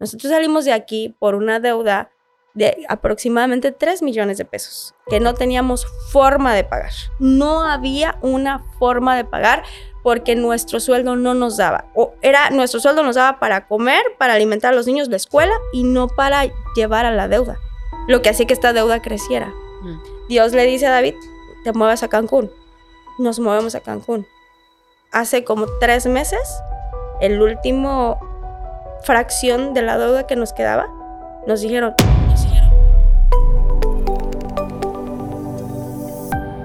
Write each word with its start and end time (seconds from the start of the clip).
Nosotros 0.00 0.30
salimos 0.30 0.64
de 0.64 0.72
aquí 0.72 1.14
por 1.18 1.34
una 1.34 1.60
deuda 1.60 2.10
de 2.54 2.84
aproximadamente 2.88 3.72
3 3.72 4.02
millones 4.02 4.38
de 4.38 4.44
pesos 4.44 4.94
que 5.08 5.20
no 5.20 5.34
teníamos 5.34 5.86
forma 6.10 6.54
de 6.54 6.64
pagar. 6.64 6.92
No 7.18 7.62
había 7.62 8.18
una 8.20 8.64
forma 8.78 9.16
de 9.16 9.24
pagar 9.24 9.62
porque 10.02 10.34
nuestro 10.34 10.80
sueldo 10.80 11.16
no 11.16 11.34
nos 11.34 11.56
daba. 11.56 11.86
O 11.94 12.14
era 12.22 12.50
nuestro 12.50 12.80
sueldo 12.80 13.02
nos 13.02 13.16
daba 13.16 13.38
para 13.38 13.66
comer, 13.66 14.02
para 14.18 14.34
alimentar 14.34 14.72
a 14.72 14.76
los 14.76 14.86
niños 14.86 15.08
de 15.08 15.16
escuela 15.16 15.54
y 15.72 15.84
no 15.84 16.08
para 16.08 16.46
llevar 16.74 17.06
a 17.06 17.12
la 17.12 17.28
deuda. 17.28 17.58
Lo 18.08 18.22
que 18.22 18.30
hacía 18.30 18.46
que 18.46 18.54
esta 18.54 18.72
deuda 18.72 19.02
creciera. 19.02 19.52
Mm. 19.82 19.98
Dios 20.28 20.52
le 20.52 20.64
dice 20.64 20.86
a 20.86 20.90
David, 20.90 21.14
te 21.64 21.72
muevas 21.72 22.02
a 22.02 22.08
Cancún. 22.08 22.50
Nos 23.18 23.38
movemos 23.38 23.74
a 23.74 23.80
Cancún. 23.80 24.26
Hace 25.12 25.44
como 25.44 25.66
tres 25.78 26.06
meses, 26.06 26.60
el 27.20 27.40
último 27.40 28.18
fracción 29.02 29.74
de 29.74 29.82
la 29.82 29.98
deuda 29.98 30.26
que 30.26 30.36
nos 30.36 30.52
quedaba, 30.52 30.86
nos 31.46 31.60
dijeron, 31.60 31.94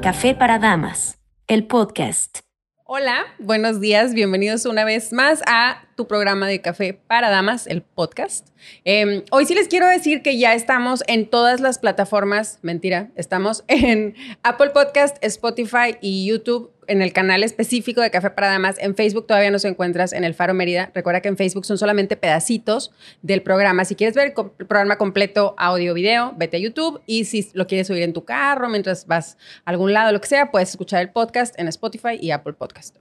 Café 0.01 0.35
para 0.35 0.59
Damas, 0.59 1.19
el 1.47 1.65
podcast. 1.65 2.39
Hola, 2.83 3.23
buenos 3.39 3.79
días, 3.79 4.13
bienvenidos 4.13 4.65
una 4.65 4.83
vez 4.83 5.13
más 5.13 5.41
a 5.47 5.85
tu 5.95 6.07
programa 6.07 6.47
de 6.47 6.61
Café 6.61 6.93
para 6.93 7.29
Damas, 7.29 7.65
el 7.67 7.81
podcast. 7.81 8.49
Em, 8.83 9.23
hoy 9.31 9.45
sí 9.45 9.55
les 9.55 9.69
quiero 9.69 9.87
decir 9.87 10.21
que 10.21 10.37
ya 10.37 10.53
estamos 10.53 11.03
en 11.07 11.29
todas 11.29 11.61
las 11.61 11.79
plataformas, 11.79 12.59
mentira, 12.61 13.11
estamos 13.15 13.63
en 13.67 14.15
Apple 14.43 14.71
Podcast, 14.71 15.17
Spotify 15.21 15.97
y 16.01 16.27
YouTube 16.27 16.72
en 16.87 17.01
el 17.01 17.13
canal 17.13 17.43
específico 17.43 18.01
de 18.01 18.11
Café 18.11 18.29
para 18.29 18.47
Damas. 18.47 18.77
En 18.79 18.95
Facebook 18.95 19.27
todavía 19.27 19.51
nos 19.51 19.65
encuentras 19.65 20.13
en 20.13 20.23
el 20.23 20.33
Faro 20.33 20.53
Mérida. 20.53 20.91
Recuerda 20.93 21.21
que 21.21 21.29
en 21.29 21.37
Facebook 21.37 21.65
son 21.65 21.77
solamente 21.77 22.15
pedacitos 22.15 22.91
del 23.21 23.41
programa. 23.41 23.85
Si 23.85 23.95
quieres 23.95 24.15
ver 24.15 24.33
el, 24.35 24.67
programa 24.67 24.97
completo, 24.97 25.55
audio, 25.57 25.93
video, 25.93 26.33
vete 26.37 26.57
a 26.57 26.59
YouTube. 26.59 27.01
Y 27.05 27.25
si 27.25 27.49
lo 27.53 27.67
quieres 27.67 27.89
oír 27.89 28.03
en 28.03 28.13
tu 28.13 28.25
carro, 28.25 28.69
mientras 28.69 29.07
vas 29.07 29.37
a 29.65 29.71
algún 29.71 29.93
lado, 29.93 30.11
lo 30.11 30.21
que 30.21 30.27
sea, 30.27 30.51
puedes 30.51 30.69
escuchar 30.69 31.01
el 31.01 31.09
podcast 31.09 31.59
en 31.59 31.67
Spotify 31.67 32.17
y 32.19 32.31
Apple 32.31 32.53
Podcast. 32.53 32.97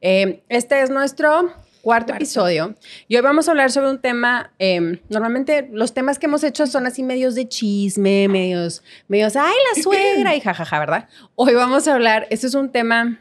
Eh, 0.00 0.42
este 0.48 0.82
es 0.82 0.90
nuestro 0.90 1.52
cuarto, 1.80 2.12
episodio. 2.12 2.74
Y 3.08 3.16
hoy 3.16 3.22
vamos 3.22 3.48
a 3.48 3.52
hablar 3.52 3.70
sobre 3.70 3.90
un 3.90 4.00
tema, 4.00 4.52
em, 4.58 4.98
normalmente 5.08 5.68
los 5.72 5.94
temas 5.94 6.18
que 6.18 6.26
hemos 6.26 6.44
hecho 6.44 6.66
son 6.66 6.86
así 6.86 7.02
medios 7.02 7.34
de 7.34 7.48
chisme, 7.48 8.28
medios, 8.28 8.82
medios, 9.08 9.36
ay, 9.36 9.54
la 9.74 9.82
suegra 9.82 10.34
y 10.34 10.40
jajaja, 10.40 10.78
¿verdad? 10.78 11.08
Hoy 11.34 11.54
vamos 11.54 11.88
a 11.88 11.94
hablar, 11.94 12.26
este 12.30 12.46
es 12.46 12.54
un 12.54 12.70
tema 12.70 13.20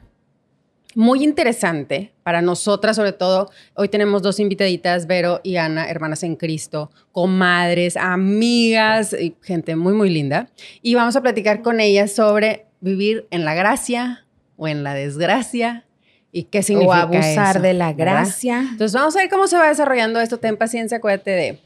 muy 0.95 1.23
interesante 1.23 2.13
para 2.23 2.41
nosotras, 2.41 2.95
sobre 2.95 3.13
todo. 3.13 3.49
Hoy 3.75 3.89
tenemos 3.89 4.21
dos 4.21 4.39
invitaditas, 4.39 5.07
Vero 5.07 5.39
y 5.43 5.57
Ana, 5.57 5.89
hermanas 5.89 6.23
en 6.23 6.35
Cristo, 6.35 6.91
comadres, 7.11 7.95
amigas, 7.95 9.13
y 9.13 9.35
gente 9.41 9.75
muy, 9.75 9.93
muy 9.93 10.09
linda. 10.09 10.49
Y 10.81 10.95
vamos 10.95 11.15
a 11.15 11.21
platicar 11.21 11.61
con 11.61 11.79
ellas 11.79 12.11
sobre 12.11 12.65
vivir 12.81 13.27
en 13.31 13.45
la 13.45 13.53
gracia 13.53 14.25
o 14.57 14.67
en 14.67 14.83
la 14.83 14.93
desgracia 14.93 15.85
¿Y 16.31 16.43
qué 16.43 16.61
significa 16.61 17.05
O 17.05 17.15
abusar 17.15 17.61
de 17.61 17.73
la 17.73 17.93
gracia. 17.93 18.59
Entonces 18.71 18.93
vamos 18.93 19.15
a 19.15 19.19
ver 19.19 19.29
cómo 19.29 19.47
se 19.47 19.57
va 19.57 19.67
desarrollando 19.67 20.19
esto. 20.19 20.37
Ten 20.37 20.57
paciencia, 20.57 20.97
acuérdate 20.97 21.31
de, 21.31 21.59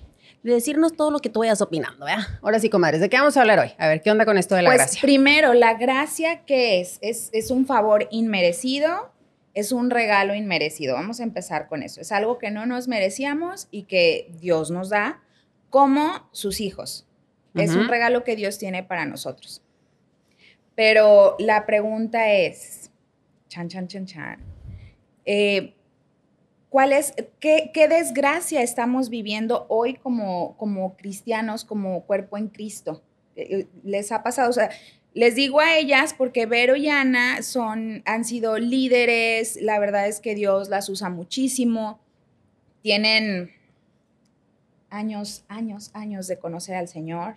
decirnos 0.44 0.95
todo 0.95 1.11
lo 1.11 1.19
que 1.19 1.30
tú 1.30 1.39
vayas 1.39 1.61
opinando, 1.61 2.06
¿verdad? 2.06 2.25
Ahora 2.42 2.59
sí, 2.59 2.69
comadres, 2.69 3.02
¿de 3.02 3.09
qué 3.09 3.17
vamos 3.17 3.36
a 3.36 3.41
hablar 3.41 3.59
hoy? 3.59 3.72
A 3.78 3.88
ver, 3.88 4.02
¿qué 4.02 4.11
onda 4.11 4.25
con 4.25 4.38
esto 4.38 4.56
de 4.56 4.61
la 4.61 4.69
pues, 4.69 4.78
gracia? 4.78 5.02
Primero, 5.02 5.53
la 5.53 5.73
gracia, 5.73 6.44
¿qué 6.45 6.80
es? 6.80 6.97
es? 7.02 7.30
Es 7.34 7.52
un 7.52 7.66
favor 7.66 8.08
inmerecido, 8.09 9.11
es 9.53 9.72
un 9.72 9.89
regalo 9.89 10.34
inmerecido. 10.34 10.95
Vamos 10.95 11.19
a 11.19 11.23
empezar 11.23 11.67
con 11.67 11.84
eso. 11.84 12.00
Es 12.00 12.11
algo 12.11 12.38
que 12.38 12.50
no 12.50 12.66
nos 12.66 12.88
merecíamos 12.88 13.67
y 13.69 13.84
que 13.84 14.31
Dios 14.39 14.72
nos 14.72 14.89
da 14.89 15.22
como 15.69 16.30
sus 16.31 16.61
hijos. 16.61 17.06
Es 17.53 17.75
un 17.75 17.88
regalo 17.88 18.23
que 18.23 18.36
Dios 18.36 18.58
tiene 18.58 18.81
para 18.81 19.06
nosotros. 19.06 19.61
Pero 20.73 21.36
la 21.38 21.67
pregunta 21.67 22.31
es, 22.31 22.90
chan, 23.47 23.69
chan, 23.69 23.88
chan, 23.88 24.07
chan 24.07 24.53
eh, 25.25 25.73
¿Cuál 26.73 26.91
es, 26.91 27.13
qué, 27.39 27.69
desgracia 27.88 28.63
estamos 28.63 29.09
viviendo 29.09 29.67
hoy 29.69 29.94
como, 29.94 30.57
como 30.57 30.97
cristianos, 30.97 31.66
como 31.66 32.01
cuerpo 32.06 32.35
en 32.35 32.47
Cristo? 32.47 33.03
Eh, 33.35 33.59
eh, 33.59 33.67
¿Les 33.84 34.11
ha 34.11 34.23
pasado? 34.23 34.50
O 34.50 34.53
sea, 34.53 34.72
les 35.13 35.35
digo 35.35 35.59
a 35.59 35.78
ellas 35.78 36.16
porque 36.17 36.47
Vero 36.47 36.75
y 36.75 36.89
Ana 36.89 37.44
son, 37.44 38.01
han 38.06 38.25
sido 38.25 38.57
líderes, 38.57 39.61
la 39.61 39.78
verdad 39.78 40.07
es 40.07 40.19
que 40.19 40.34
Dios 40.34 40.69
las 40.69 40.89
usa 40.89 41.09
muchísimo, 41.09 42.00
tienen 42.81 43.51
años, 44.90 45.45
años, 45.50 45.91
años 45.94 46.25
de 46.25 46.40
conocer 46.40 46.75
al 46.75 46.88
Señor 46.88 47.35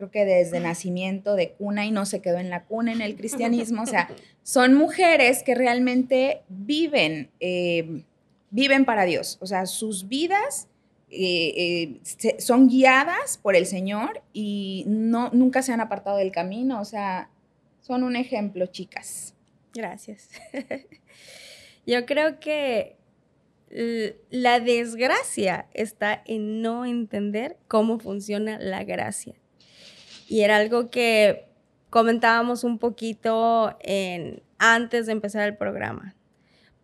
creo 0.00 0.10
que 0.10 0.24
desde 0.24 0.60
nacimiento 0.60 1.34
de 1.34 1.50
cuna 1.52 1.84
y 1.84 1.90
no 1.90 2.06
se 2.06 2.22
quedó 2.22 2.38
en 2.38 2.48
la 2.48 2.64
cuna 2.64 2.92
en 2.92 3.02
el 3.02 3.16
cristianismo. 3.16 3.82
O 3.82 3.86
sea, 3.86 4.08
son 4.42 4.72
mujeres 4.72 5.42
que 5.42 5.54
realmente 5.54 6.40
viven, 6.48 7.30
eh, 7.38 8.04
viven 8.50 8.86
para 8.86 9.04
Dios. 9.04 9.36
O 9.42 9.46
sea, 9.46 9.66
sus 9.66 10.08
vidas 10.08 10.68
eh, 11.10 12.00
eh, 12.24 12.40
son 12.40 12.68
guiadas 12.68 13.36
por 13.36 13.56
el 13.56 13.66
Señor 13.66 14.22
y 14.32 14.84
no, 14.86 15.28
nunca 15.34 15.60
se 15.60 15.72
han 15.72 15.82
apartado 15.82 16.16
del 16.16 16.32
camino. 16.32 16.80
O 16.80 16.84
sea, 16.86 17.28
son 17.82 18.02
un 18.02 18.16
ejemplo, 18.16 18.64
chicas. 18.66 19.34
Gracias. 19.74 20.30
Yo 21.86 22.06
creo 22.06 22.40
que 22.40 22.96
la 24.30 24.60
desgracia 24.60 25.66
está 25.74 26.22
en 26.24 26.62
no 26.62 26.86
entender 26.86 27.58
cómo 27.68 27.98
funciona 27.98 28.58
la 28.58 28.82
gracia. 28.82 29.34
Y 30.30 30.42
era 30.42 30.58
algo 30.58 30.90
que 30.90 31.48
comentábamos 31.90 32.62
un 32.62 32.78
poquito 32.78 33.76
antes 34.58 35.06
de 35.06 35.12
empezar 35.12 35.48
el 35.48 35.56
programa. 35.56 36.14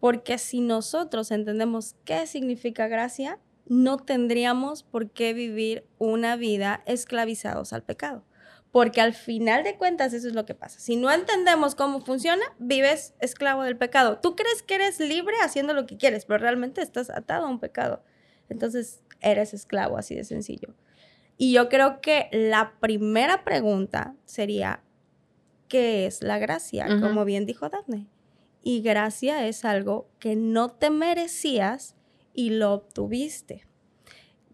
Porque 0.00 0.36
si 0.38 0.60
nosotros 0.60 1.30
entendemos 1.30 1.94
qué 2.04 2.26
significa 2.26 2.88
gracia, 2.88 3.38
no 3.66 3.98
tendríamos 3.98 4.82
por 4.82 5.12
qué 5.12 5.32
vivir 5.32 5.86
una 5.98 6.34
vida 6.34 6.82
esclavizados 6.86 7.72
al 7.72 7.84
pecado. 7.84 8.24
Porque 8.72 9.00
al 9.00 9.14
final 9.14 9.62
de 9.62 9.76
cuentas 9.76 10.12
eso 10.12 10.26
es 10.26 10.34
lo 10.34 10.44
que 10.44 10.56
pasa. 10.56 10.80
Si 10.80 10.96
no 10.96 11.12
entendemos 11.12 11.76
cómo 11.76 12.00
funciona, 12.00 12.42
vives 12.58 13.14
esclavo 13.20 13.62
del 13.62 13.76
pecado. 13.76 14.18
Tú 14.18 14.34
crees 14.34 14.64
que 14.64 14.74
eres 14.74 14.98
libre 14.98 15.36
haciendo 15.40 15.72
lo 15.72 15.86
que 15.86 15.96
quieres, 15.96 16.24
pero 16.24 16.38
realmente 16.38 16.82
estás 16.82 17.10
atado 17.10 17.46
a 17.46 17.50
un 17.50 17.60
pecado. 17.60 18.02
Entonces 18.48 19.04
eres 19.20 19.54
esclavo, 19.54 19.98
así 19.98 20.16
de 20.16 20.24
sencillo. 20.24 20.74
Y 21.36 21.52
yo 21.52 21.69
creo 21.69 22.00
que 22.00 22.28
la 22.32 22.74
primera 22.80 23.44
pregunta 23.44 24.14
sería, 24.24 24.82
¿qué 25.69 26.06
es 26.06 26.22
la 26.22 26.38
gracia? 26.38 26.86
Como 27.00 27.24
bien 27.24 27.47
dijo 27.47 27.69
Daphne. 27.69 28.06
Y 28.62 28.80
gracia 28.80 29.47
es 29.47 29.64
algo 29.64 30.08
que 30.19 30.34
no 30.34 30.70
te 30.70 30.91
merecías 30.91 31.94
y 32.32 32.50
lo 32.50 32.72
obtuviste. 32.72 33.66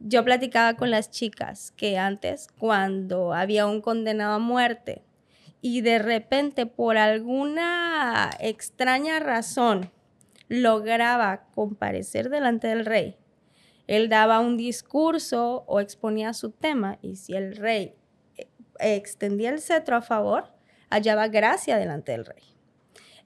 Yo 0.01 0.25
platicaba 0.25 0.75
con 0.75 0.91
las 0.91 1.11
chicas 1.11 1.73
que 1.77 1.97
antes, 1.97 2.49
cuando 2.59 3.33
había 3.33 3.67
un 3.67 3.81
condenado 3.81 4.35
a 4.35 4.39
muerte 4.41 5.05
y 5.61 5.81
de 5.81 6.01
repente 6.01 6.67
por 6.67 6.99
alguna 6.99 8.31
extraña 8.41 9.21
razón 9.21 9.91
lograba 10.49 11.45
comparecer 11.55 12.29
delante 12.29 12.67
del 12.67 12.85
rey, 12.85 13.17
él 13.87 14.09
daba 14.09 14.41
un 14.41 14.57
discurso 14.57 15.65
o 15.67 15.81
exponía 15.81 16.33
su 16.33 16.51
tema 16.51 16.99
y 17.03 17.17
si 17.17 17.35
el 17.35 17.57
rey 17.57 17.95
eh, 18.37 18.47
extendía 18.79 19.51
el 19.51 19.61
cetro 19.61 19.97
a 19.97 20.03
favor, 20.03 20.53
hallaba 20.91 21.29
gracia 21.29 21.77
delante 21.77 22.13
del 22.13 22.25
rey. 22.25 22.43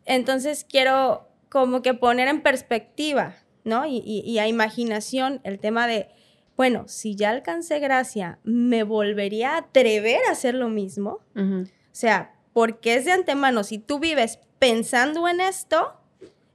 Entonces 0.04 0.64
quiero 0.68 1.28
como 1.48 1.82
que 1.82 1.94
poner 1.94 2.28
en 2.28 2.42
perspectiva, 2.42 3.36
¿no? 3.64 3.84
Y, 3.86 4.38
a 4.38 4.46
imaginación 4.46 5.40
el 5.44 5.58
tema 5.58 5.86
de, 5.86 6.08
bueno, 6.56 6.84
si 6.86 7.16
ya 7.16 7.30
alcancé 7.30 7.78
gracia, 7.80 8.38
¿me 8.44 8.82
volvería 8.82 9.54
a 9.54 9.58
atrever 9.58 10.20
a 10.28 10.32
hacer 10.32 10.54
lo 10.54 10.68
mismo? 10.68 11.20
O 11.34 11.66
sea, 11.92 12.34
porque 12.52 12.94
es 12.94 13.04
de 13.04 13.12
antemano, 13.12 13.64
si 13.64 13.78
tú 13.78 13.98
vives 13.98 14.38
pensando 14.58 15.28
en 15.28 15.40
esto, 15.40 16.00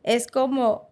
es 0.03 0.27
como, 0.27 0.90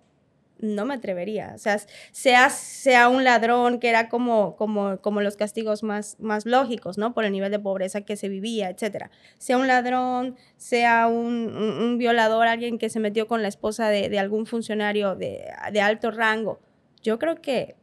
no 0.59 0.85
me 0.85 0.93
atrevería. 0.93 1.53
O 1.55 1.57
sea, 1.57 1.79
sea, 2.11 2.49
sea 2.49 3.09
un 3.09 3.23
ladrón, 3.23 3.79
que 3.79 3.89
era 3.89 4.09
como, 4.09 4.55
como, 4.55 4.99
como 5.01 5.21
los 5.21 5.35
castigos 5.35 5.83
más, 5.83 6.17
más 6.19 6.45
lógicos, 6.45 6.97
¿no? 6.97 7.13
Por 7.13 7.25
el 7.25 7.31
nivel 7.31 7.51
de 7.51 7.59
pobreza 7.59 8.01
que 8.01 8.15
se 8.15 8.29
vivía, 8.29 8.69
etcétera. 8.69 9.09
Sea 9.37 9.57
un 9.57 9.67
ladrón, 9.67 10.35
sea 10.57 11.07
un, 11.07 11.97
violador, 11.97 12.47
alguien 12.47 12.77
que 12.77 12.89
se 12.89 12.99
metió 12.99 13.27
con 13.27 13.41
la 13.41 13.47
esposa 13.47 13.89
de, 13.89 14.19
algún 14.19 14.45
funcionario 14.45 15.15
de, 15.15 15.45
de, 15.71 15.81
alto 15.81 16.11
rango. 16.11 16.59
Yo 17.01 17.19
creo 17.19 17.41
que 17.41 17.75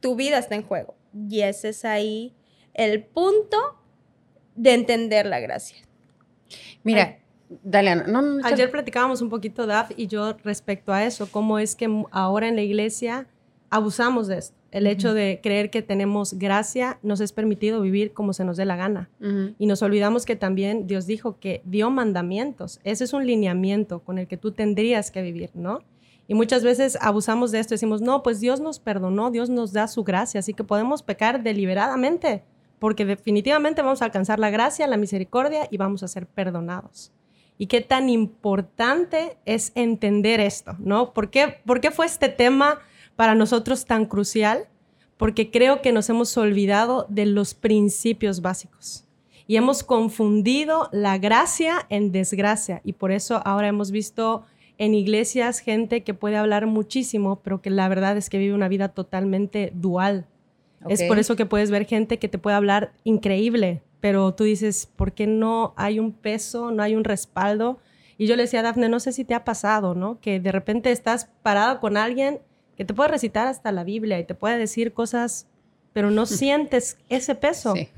tu 0.00 0.16
vida 0.16 0.38
está 0.38 0.54
en 0.54 0.62
juego. 0.62 0.96
Y 1.28 1.42
ese 1.42 1.70
es 1.70 1.84
ahí 1.84 2.34
el 2.74 3.04
punto 3.04 3.56
de 4.54 4.74
entender 4.74 5.26
la 5.26 5.40
gracia. 5.40 5.78
Mira, 6.82 7.18
Dale, 7.48 8.04
Ayer 8.44 8.70
platicábamos 8.70 9.22
un 9.22 9.28
poquito, 9.28 9.66
Daf 9.66 9.92
y 9.96 10.08
yo, 10.08 10.36
respecto 10.44 10.92
a 10.92 11.04
eso, 11.04 11.28
cómo 11.30 11.58
es 11.58 11.76
que 11.76 11.88
ahora 12.10 12.48
en 12.48 12.56
la 12.56 12.62
iglesia 12.62 13.26
abusamos 13.70 14.26
de 14.26 14.38
esto. 14.38 14.56
El 14.72 14.86
hecho 14.86 15.14
de 15.14 15.40
creer 15.42 15.70
que 15.70 15.80
tenemos 15.80 16.34
gracia 16.34 16.98
nos 17.02 17.20
es 17.20 17.32
permitido 17.32 17.80
vivir 17.80 18.12
como 18.12 18.32
se 18.32 18.44
nos 18.44 18.56
dé 18.56 18.66
la 18.66 18.76
gana. 18.76 19.08
Y 19.58 19.66
nos 19.66 19.80
olvidamos 19.82 20.26
que 20.26 20.36
también 20.36 20.86
Dios 20.86 21.06
dijo 21.06 21.38
que 21.38 21.62
dio 21.64 21.90
mandamientos. 21.90 22.80
Ese 22.84 23.04
es 23.04 23.12
un 23.12 23.26
lineamiento 23.26 24.00
con 24.00 24.18
el 24.18 24.26
que 24.26 24.36
tú 24.36 24.52
tendrías 24.52 25.10
que 25.10 25.22
vivir, 25.22 25.50
¿no? 25.54 25.80
Y 26.28 26.34
muchas 26.34 26.64
veces 26.64 26.98
abusamos 27.00 27.52
de 27.52 27.60
esto. 27.60 27.74
Decimos, 27.74 28.02
no, 28.02 28.22
pues 28.22 28.40
Dios 28.40 28.60
nos 28.60 28.80
perdonó, 28.80 29.30
Dios 29.30 29.48
nos 29.48 29.72
da 29.72 29.86
su 29.88 30.04
gracia, 30.04 30.40
así 30.40 30.52
que 30.52 30.64
podemos 30.64 31.02
pecar 31.02 31.42
deliberadamente, 31.42 32.42
porque 32.78 33.06
definitivamente 33.06 33.80
vamos 33.80 34.02
a 34.02 34.06
alcanzar 34.06 34.38
la 34.38 34.50
gracia, 34.50 34.86
la 34.88 34.96
misericordia 34.96 35.68
y 35.70 35.76
vamos 35.76 36.02
a 36.02 36.08
ser 36.08 36.26
perdonados. 36.26 37.12
Y 37.58 37.66
qué 37.66 37.80
tan 37.80 38.08
importante 38.10 39.36
es 39.44 39.72
entender 39.74 40.40
esto, 40.40 40.76
¿no? 40.78 41.12
¿Por 41.12 41.30
qué, 41.30 41.60
por 41.64 41.80
qué 41.80 41.90
fue 41.90 42.06
este 42.06 42.28
tema 42.28 42.80
para 43.16 43.34
nosotros 43.34 43.86
tan 43.86 44.06
crucial? 44.06 44.68
Porque 45.16 45.50
creo 45.50 45.80
que 45.80 45.92
nos 45.92 46.10
hemos 46.10 46.36
olvidado 46.36 47.06
de 47.08 47.24
los 47.24 47.54
principios 47.54 48.42
básicos 48.42 49.06
y 49.46 49.56
hemos 49.56 49.82
confundido 49.82 50.88
la 50.92 51.18
gracia 51.18 51.86
en 51.88 52.12
desgracia 52.12 52.80
y 52.84 52.94
por 52.94 53.12
eso 53.12 53.40
ahora 53.44 53.68
hemos 53.68 53.90
visto 53.90 54.44
en 54.78 54.94
iglesias 54.94 55.60
gente 55.60 56.02
que 56.02 56.14
puede 56.14 56.36
hablar 56.36 56.66
muchísimo, 56.66 57.40
pero 57.42 57.62
que 57.62 57.70
la 57.70 57.88
verdad 57.88 58.16
es 58.16 58.28
que 58.28 58.38
vive 58.38 58.54
una 58.54 58.68
vida 58.68 58.88
totalmente 58.88 59.72
dual. 59.74 60.26
Es 60.88 61.02
por 61.04 61.18
eso 61.18 61.34
que 61.34 61.46
puedes 61.46 61.70
ver 61.70 61.86
gente 61.86 62.18
que 62.18 62.28
te 62.28 62.38
puede 62.38 62.56
hablar 62.56 62.92
increíble, 63.02 63.82
pero 64.00 64.34
tú 64.34 64.44
dices, 64.44 64.86
¿por 64.94 65.12
qué 65.12 65.26
no 65.26 65.74
hay 65.76 65.98
un 65.98 66.12
peso, 66.12 66.70
no 66.70 66.82
hay 66.82 66.94
un 66.94 67.04
respaldo? 67.04 67.78
Y 68.18 68.26
yo 68.26 68.36
le 68.36 68.42
decía 68.42 68.60
a 68.60 68.62
Dafne, 68.62 68.88
no 68.88 69.00
sé 69.00 69.12
si 69.12 69.24
te 69.24 69.34
ha 69.34 69.44
pasado, 69.44 69.94
¿no? 69.94 70.20
Que 70.20 70.40
de 70.40 70.52
repente 70.52 70.90
estás 70.90 71.30
parado 71.42 71.80
con 71.80 71.96
alguien 71.96 72.40
que 72.76 72.84
te 72.84 72.94
puede 72.94 73.10
recitar 73.10 73.46
hasta 73.46 73.72
la 73.72 73.84
Biblia 73.84 74.18
y 74.18 74.24
te 74.24 74.34
puede 74.34 74.58
decir 74.58 74.92
cosas, 74.92 75.46
pero 75.92 76.10
no 76.10 76.26
sientes 76.26 76.98
ese 77.08 77.34
peso. 77.34 77.74
Sí. 77.74 77.88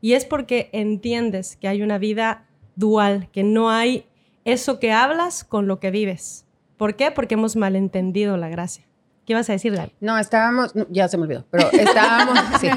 Y 0.00 0.12
es 0.12 0.24
porque 0.24 0.68
entiendes 0.72 1.56
que 1.56 1.68
hay 1.68 1.82
una 1.82 1.98
vida 1.98 2.46
dual, 2.74 3.28
que 3.32 3.42
no 3.42 3.70
hay 3.70 4.06
eso 4.44 4.78
que 4.78 4.92
hablas 4.92 5.42
con 5.42 5.66
lo 5.66 5.80
que 5.80 5.90
vives. 5.90 6.44
¿Por 6.76 6.94
qué? 6.94 7.10
Porque 7.10 7.34
hemos 7.34 7.56
malentendido 7.56 8.36
la 8.36 8.48
gracia. 8.48 8.84
¿Qué 9.26 9.34
vas 9.34 9.50
a 9.50 9.54
decir, 9.54 9.74
Dani? 9.74 9.92
No, 10.00 10.16
estábamos, 10.18 10.76
no, 10.76 10.86
ya 10.88 11.08
se 11.08 11.16
me 11.16 11.24
olvidó, 11.24 11.44
pero 11.50 11.68
estábamos, 11.72 12.38
sí. 12.60 12.68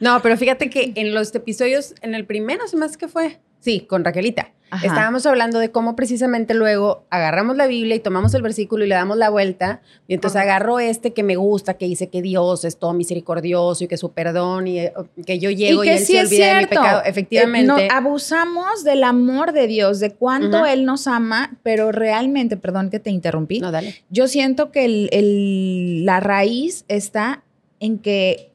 No, 0.00 0.20
pero 0.22 0.36
fíjate 0.36 0.70
que 0.70 0.92
en 0.94 1.14
los 1.14 1.34
episodios, 1.34 1.94
en 2.02 2.14
el 2.14 2.24
primero, 2.26 2.66
se 2.68 2.76
hace 2.82 2.96
que 2.98 3.08
fue, 3.08 3.38
sí, 3.60 3.80
con 3.80 4.04
Raquelita, 4.04 4.52
Ajá. 4.70 4.86
estábamos 4.86 5.24
hablando 5.24 5.58
de 5.60 5.70
cómo 5.70 5.96
precisamente 5.96 6.52
luego 6.52 7.06
agarramos 7.08 7.56
la 7.56 7.66
Biblia 7.66 7.96
y 7.96 8.00
tomamos 8.00 8.34
el 8.34 8.42
versículo 8.42 8.84
y 8.84 8.88
le 8.88 8.94
damos 8.94 9.16
la 9.16 9.30
vuelta, 9.30 9.80
y 10.06 10.12
entonces 10.12 10.36
Ajá. 10.36 10.44
agarro 10.56 10.78
este 10.78 11.14
que 11.14 11.22
me 11.22 11.36
gusta, 11.36 11.74
que 11.74 11.86
dice 11.86 12.10
que 12.10 12.20
Dios 12.20 12.66
es 12.66 12.78
todo 12.78 12.92
misericordioso 12.92 13.84
y 13.84 13.88
que 13.88 13.96
su 13.96 14.12
perdón 14.12 14.66
y 14.66 14.80
eh, 14.80 14.92
que 15.24 15.38
yo 15.38 15.48
llego 15.50 15.84
y, 15.84 15.86
que 15.86 15.92
Él 15.94 15.98
sí 16.00 16.12
se 16.12 16.20
es 16.20 16.26
olvida 16.28 16.48
de 16.54 16.60
mi 16.60 16.66
pecado. 16.66 17.00
Eh, 17.00 17.08
Efectivamente. 17.08 17.66
no, 17.66 17.94
abusamos 17.94 18.84
del 18.84 19.04
amor 19.04 19.52
de 19.52 19.66
Dios, 19.68 20.00
de 20.00 20.10
cuánto. 20.12 20.66
Él 20.66 20.84
nos 20.84 21.06
ama, 21.06 21.56
pero 21.62 21.90
realmente, 21.90 22.58
perdón 22.58 22.90
que 22.90 22.98
te 23.00 23.08
interrumpí, 23.10 23.60
no, 23.60 23.70
dale. 23.72 23.94
yo 24.10 24.28
siento 24.28 24.70
que 24.70 24.84
el- 24.84 25.08
el- 25.12 26.04
la 26.04 26.20
raíz 26.20 26.84
está 26.88 27.42
en 27.80 27.98
que 27.98 28.50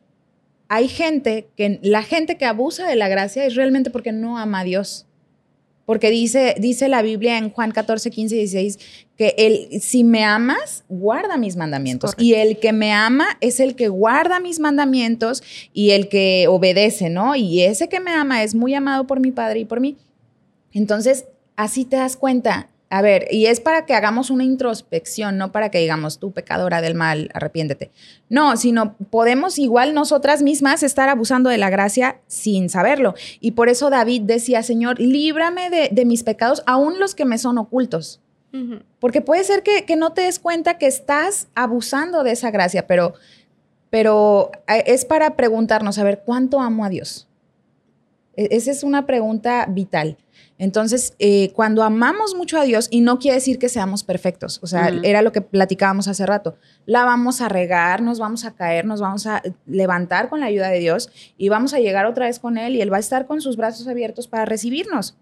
hay 0.74 0.88
gente 0.88 1.50
que 1.56 1.80
la 1.84 2.02
gente 2.02 2.36
que 2.36 2.46
abusa 2.46 2.88
de 2.88 2.96
la 2.96 3.08
gracia 3.08 3.46
es 3.46 3.54
realmente 3.54 3.92
porque 3.92 4.12
no 4.12 4.40
ama 4.40 4.62
a 4.62 4.64
Dios. 4.64 5.06
Porque 5.86 6.10
dice, 6.10 6.56
dice 6.58 6.88
la 6.88 7.04
Biblia 7.04 7.38
en 7.38 7.52
Juan 7.52 7.70
14, 7.70 8.10
15 8.10 8.34
y 8.34 8.38
16 8.40 8.80
que 9.16 9.36
el, 9.38 9.82
si 9.82 10.04
me 10.04 10.24
amas, 10.24 10.84
guarda 10.90 11.38
mis 11.38 11.58
mandamientos. 11.58 12.16
correcto. 12.16 12.24
Y 12.24 12.34
el 12.34 12.58
que 12.58 12.74
me 12.74 12.92
ama 12.92 13.38
es 13.40 13.60
el 13.60 13.76
que 13.76 13.88
guarda 13.88 14.40
mis 14.40 14.60
mandamientos 14.60 15.44
y 15.74 15.92
el 15.92 16.10
que 16.10 16.48
obedece, 16.50 17.12
¿no? 17.12 17.36
Y 17.36 17.62
ese 17.62 17.88
que 17.88 18.00
me 18.00 18.12
ama 18.12 18.42
es 18.42 18.56
muy 18.56 18.74
amado 18.74 19.06
por 19.06 19.20
mi 19.20 19.32
Padre 19.32 19.60
y 19.60 19.66
por 19.66 19.80
mí. 19.80 19.98
Entonces, 20.72 21.26
así 21.56 21.86
te 21.86 21.98
das 21.98 22.18
cuenta. 22.18 22.73
A 22.96 23.02
ver, 23.02 23.26
y 23.32 23.48
es 23.48 23.60
para 23.60 23.88
que 23.88 23.96
hagamos 23.96 24.30
una 24.30 24.44
introspección, 24.44 25.36
no 25.36 25.52
para 25.52 25.72
que 25.72 25.80
digamos, 25.80 26.20
tú 26.20 26.32
pecadora 26.32 26.80
del 26.80 26.94
mal, 26.94 27.32
arrepiéntete. 27.34 27.90
No, 28.30 28.56
sino 28.56 28.96
podemos 29.10 29.58
igual 29.58 29.96
nosotras 29.96 30.44
mismas 30.44 30.84
estar 30.84 31.10
abusando 31.10 31.50
de 31.50 31.58
la 31.58 31.72
gracia 31.72 32.20
sin 32.28 32.70
saberlo. 32.70 33.16
Y 33.40 33.54
por 33.54 33.68
eso 33.70 33.90
David 33.90 34.22
decía, 34.26 34.62
Señor, 34.62 35.00
líbrame 35.00 35.72
de, 35.72 35.90
de 35.92 36.06
mis 36.06 36.22
pecados, 36.22 36.62
aún 36.68 37.00
los 37.00 37.16
que 37.16 37.26
me 37.26 37.40
son 37.40 37.58
ocultos. 37.58 38.22
Porque 39.00 39.22
puede 39.22 39.44
ser 39.44 39.64
que, 39.64 39.86
que 39.86 39.96
no 39.96 40.14
te 40.14 40.22
des 40.22 40.38
cuenta 40.38 40.78
que 40.78 40.86
estás 40.86 41.48
abusando 41.56 42.22
de 42.24 42.34
esa 42.34 42.52
gracia, 42.52 42.86
pero, 42.86 43.16
pero 43.90 44.52
eh, 44.68 44.84
es 44.86 45.06
para 45.06 45.36
preguntarnos, 45.36 45.98
a 45.98 46.04
ver, 46.04 46.22
¿cuánto 46.24 46.62
amo 46.62 46.86
a 46.86 46.90
Dios? 46.90 47.28
E- 48.36 48.50
Esa 48.52 48.70
es 48.70 48.84
una 48.84 49.08
pregunta 49.08 49.66
vital. 49.68 50.18
Entonces, 50.64 51.14
eh, 51.20 51.52
cuando 51.54 51.84
amamos 51.84 52.36
mucho 52.36 52.58
a 52.58 52.64
Dios, 52.64 52.88
y 52.90 53.02
no 53.02 53.20
quiere 53.20 53.36
decir 53.36 53.60
que 53.60 53.68
seamos 53.68 54.06
perfectos, 54.06 54.62
o 54.64 54.68
sea, 54.68 54.94
era 55.04 55.22
lo 55.22 55.34
que 55.34 55.42
platicábamos 55.42 56.08
hace 56.08 56.26
rato, 56.26 56.56
la 56.86 57.04
vamos 57.04 57.42
a 57.42 57.50
regar, 57.50 58.02
nos 58.02 58.18
vamos 58.18 58.46
a 58.46 58.56
caer, 58.56 58.86
nos 58.86 59.02
vamos 59.02 59.28
a 59.28 59.42
levantar 59.66 60.30
con 60.30 60.40
la 60.40 60.46
ayuda 60.46 60.70
de 60.70 60.80
Dios 60.80 61.10
y 61.38 61.50
vamos 61.50 61.74
a 61.74 61.80
llegar 61.80 62.06
otra 62.06 62.28
vez 62.28 62.40
con 62.40 62.58
Él 62.58 62.78
y 62.78 62.82
Él 62.82 62.94
va 62.94 62.96
a 62.96 63.02
estar 63.02 63.28
con 63.28 63.42
sus 63.42 63.58
brazos 63.58 63.90
abiertos 63.90 64.30
para 64.30 64.46
recibirnos. 64.46 65.18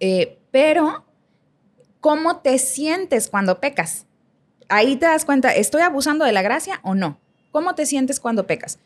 Eh, 0.00 0.38
pero, 0.50 1.04
¿cómo 2.00 2.38
te 2.38 2.56
sientes 2.56 3.28
cuando 3.28 3.60
pecas? 3.60 4.06
Ahí 4.70 4.96
te 4.96 5.04
das 5.04 5.26
cuenta, 5.26 5.54
¿estoy 5.54 5.82
abusando 5.82 6.24
de 6.24 6.32
la 6.32 6.40
gracia 6.40 6.80
o 6.82 6.94
no? 6.94 7.20
¿Cómo 7.52 7.74
te 7.74 7.84
sientes 7.84 8.18
cuando 8.18 8.46
pecas? 8.46 8.78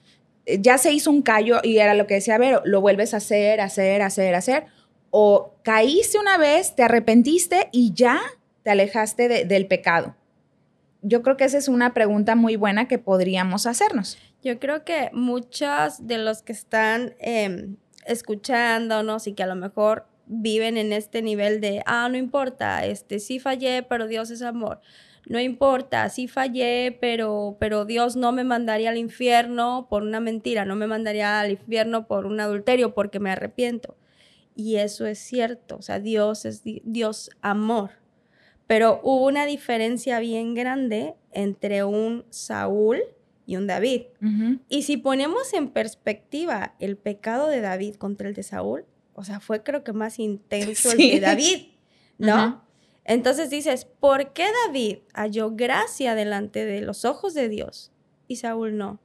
Eh, 0.44 0.58
Ya 0.60 0.76
se 0.76 0.90
hizo 0.90 1.12
un 1.12 1.22
callo 1.22 1.60
y 1.62 1.78
era 1.78 1.94
lo 1.94 2.08
que 2.08 2.14
decía 2.14 2.36
Vero, 2.36 2.62
lo 2.64 2.80
vuelves 2.80 3.14
a 3.14 3.18
hacer, 3.18 3.60
hacer, 3.60 4.02
hacer, 4.02 4.34
hacer, 4.34 4.66
o 5.16 5.54
caíste 5.62 6.18
una 6.18 6.38
vez, 6.38 6.74
te 6.74 6.82
arrepentiste 6.82 7.68
y 7.70 7.94
ya 7.94 8.20
te 8.64 8.70
alejaste 8.72 9.28
de- 9.28 9.44
del 9.44 9.68
pecado. 9.68 10.16
Yo 11.02 11.22
creo 11.22 11.36
que 11.36 11.44
esa 11.44 11.56
es 11.56 11.68
una 11.68 11.94
pregunta 11.94 12.34
muy 12.34 12.56
buena 12.56 12.88
que 12.88 12.98
podríamos 12.98 13.66
hacernos. 13.66 14.18
Yo 14.42 14.58
creo 14.58 14.84
que 14.84 15.10
muchos 15.12 16.04
de 16.04 16.18
los 16.18 16.42
que 16.42 16.50
están 16.50 17.14
em, 17.20 17.76
escuchándonos 18.06 19.28
y 19.28 19.34
que 19.34 19.44
a 19.44 19.46
lo 19.46 19.54
mejor 19.54 20.06
viven 20.26 20.76
en 20.76 20.92
este 20.92 21.22
nivel 21.22 21.60
de, 21.60 21.84
ah, 21.86 22.08
no 22.10 22.16
importa, 22.16 22.84
este, 22.84 23.20
sí 23.20 23.38
fallé, 23.38 23.84
pero 23.84 24.08
Dios 24.08 24.32
es 24.32 24.42
amor. 24.42 24.80
No 25.28 25.38
importa, 25.38 26.08
sí 26.08 26.26
fallé, 26.26 26.98
pero, 27.00 27.56
pero 27.60 27.84
Dios 27.84 28.16
no 28.16 28.32
me 28.32 28.42
mandaría 28.42 28.90
al 28.90 28.98
infierno 28.98 29.86
por 29.88 30.02
una 30.02 30.18
mentira, 30.18 30.64
no 30.64 30.74
me 30.74 30.88
mandaría 30.88 31.40
al 31.40 31.52
infierno 31.52 32.08
por 32.08 32.26
un 32.26 32.40
adulterio 32.40 32.94
porque 32.94 33.20
me 33.20 33.30
arrepiento. 33.30 33.96
Y 34.56 34.76
eso 34.76 35.06
es 35.06 35.18
cierto, 35.18 35.76
o 35.76 35.82
sea, 35.82 35.98
Dios 36.00 36.44
es 36.44 36.62
di- 36.62 36.82
Dios 36.84 37.30
amor. 37.40 37.90
Pero 38.66 39.00
hubo 39.02 39.26
una 39.26 39.46
diferencia 39.46 40.20
bien 40.20 40.54
grande 40.54 41.14
entre 41.32 41.84
un 41.84 42.24
Saúl 42.30 43.00
y 43.46 43.56
un 43.56 43.66
David. 43.66 44.02
Y 44.68 44.82
si 44.84 44.96
ponemos 44.96 45.52
en 45.52 45.68
perspectiva 45.70 46.74
el 46.78 46.96
pecado 46.96 47.48
de 47.48 47.60
David 47.60 47.96
contra 47.96 48.28
el 48.28 48.34
de 48.34 48.42
Saúl, 48.42 48.86
o 49.14 49.22
sea, 49.24 49.40
fue 49.40 49.62
creo 49.62 49.84
que 49.84 49.92
más 49.92 50.18
intenso 50.18 50.90
Sí. 50.92 51.10
el 51.12 51.20
de 51.20 51.26
David, 51.26 51.66
¿no? 52.18 52.64
Entonces 53.04 53.50
dices, 53.50 53.84
¿por 53.84 54.32
qué 54.32 54.46
David 54.66 54.98
halló 55.12 55.50
gracia 55.54 56.14
delante 56.14 56.64
de 56.64 56.80
los 56.80 57.04
ojos 57.04 57.34
de 57.34 57.48
Dios 57.50 57.92
y 58.28 58.36
Saúl 58.36 58.78
no? 58.78 58.98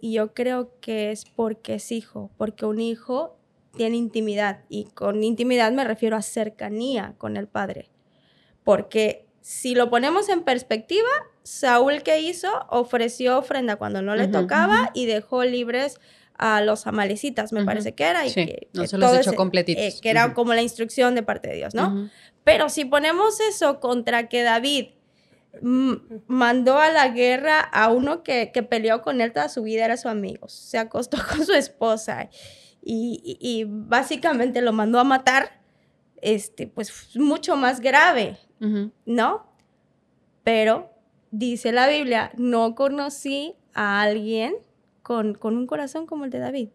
Y 0.00 0.14
yo 0.14 0.34
creo 0.34 0.72
que 0.80 1.12
es 1.12 1.24
porque 1.26 1.74
es 1.74 1.92
hijo, 1.92 2.30
porque 2.38 2.66
un 2.66 2.80
hijo 2.80 3.36
tiene 3.76 3.96
intimidad 3.96 4.60
y 4.68 4.84
con 4.86 5.22
intimidad 5.22 5.72
me 5.72 5.84
refiero 5.84 6.16
a 6.16 6.22
cercanía 6.22 7.14
con 7.18 7.36
el 7.36 7.46
padre. 7.46 7.90
Porque 8.64 9.26
si 9.40 9.74
lo 9.74 9.90
ponemos 9.90 10.28
en 10.28 10.42
perspectiva, 10.42 11.08
Saúl 11.42 12.02
que 12.02 12.20
hizo 12.20 12.48
ofreció 12.68 13.38
ofrenda 13.38 13.76
cuando 13.76 14.02
no 14.02 14.14
le 14.16 14.28
tocaba 14.28 14.90
y 14.94 15.06
dejó 15.06 15.44
libres 15.44 15.98
a 16.36 16.62
los 16.62 16.86
amalecitas, 16.86 17.52
me 17.52 17.64
parece 17.64 17.94
que 17.94 18.04
era. 18.04 18.26
Y 18.26 18.30
Sí, 18.30 18.46
que, 18.46 18.68
no 18.72 18.82
que 18.82 18.88
se 18.88 18.98
los 18.98 19.16
echó 19.16 19.34
completitos. 19.34 19.82
eh, 19.82 19.94
que 20.00 20.10
era 20.10 20.34
como 20.34 20.54
la 20.54 20.62
instrucción 20.62 21.14
de 21.14 21.22
parte 21.22 21.48
de 21.48 21.56
Dios, 21.56 21.74
¿no? 21.74 22.10
Pero 22.44 22.68
si 22.68 22.84
ponemos 22.84 23.40
eso 23.40 23.80
contra 23.80 24.28
que 24.28 24.42
David 24.42 24.88
mandó 25.62 26.78
a 26.78 26.90
la 26.90 27.08
guerra 27.08 27.60
a 27.60 27.90
uno 27.90 28.22
que, 28.22 28.50
que 28.52 28.62
peleó 28.62 29.02
con 29.02 29.20
él 29.20 29.32
toda 29.32 29.48
su 29.48 29.62
vida, 29.62 29.84
era 29.84 29.96
su 29.96 30.08
amigo, 30.08 30.48
se 30.48 30.78
acostó 30.78 31.18
con 31.28 31.44
su 31.44 31.52
esposa 31.52 32.30
y, 32.82 33.64
básicamente 33.68 34.62
lo 34.62 34.72
mandó 34.72 34.98
a 34.98 35.04
matar, 35.04 35.60
este, 36.22 36.66
pues 36.66 37.16
mucho 37.16 37.56
más 37.56 37.80
grave. 37.80 38.38
¿no? 39.06 39.46
Pero 40.44 40.90
dice 41.30 41.72
la 41.72 41.88
Biblia, 41.88 42.32
no 42.36 42.74
conocí 42.74 43.54
a 43.74 44.02
alguien 44.02 44.54
con, 45.02 45.34
con 45.34 45.56
un 45.56 45.66
corazón 45.66 46.06
como 46.06 46.24
el 46.24 46.30
de 46.30 46.38
David. 46.38 46.68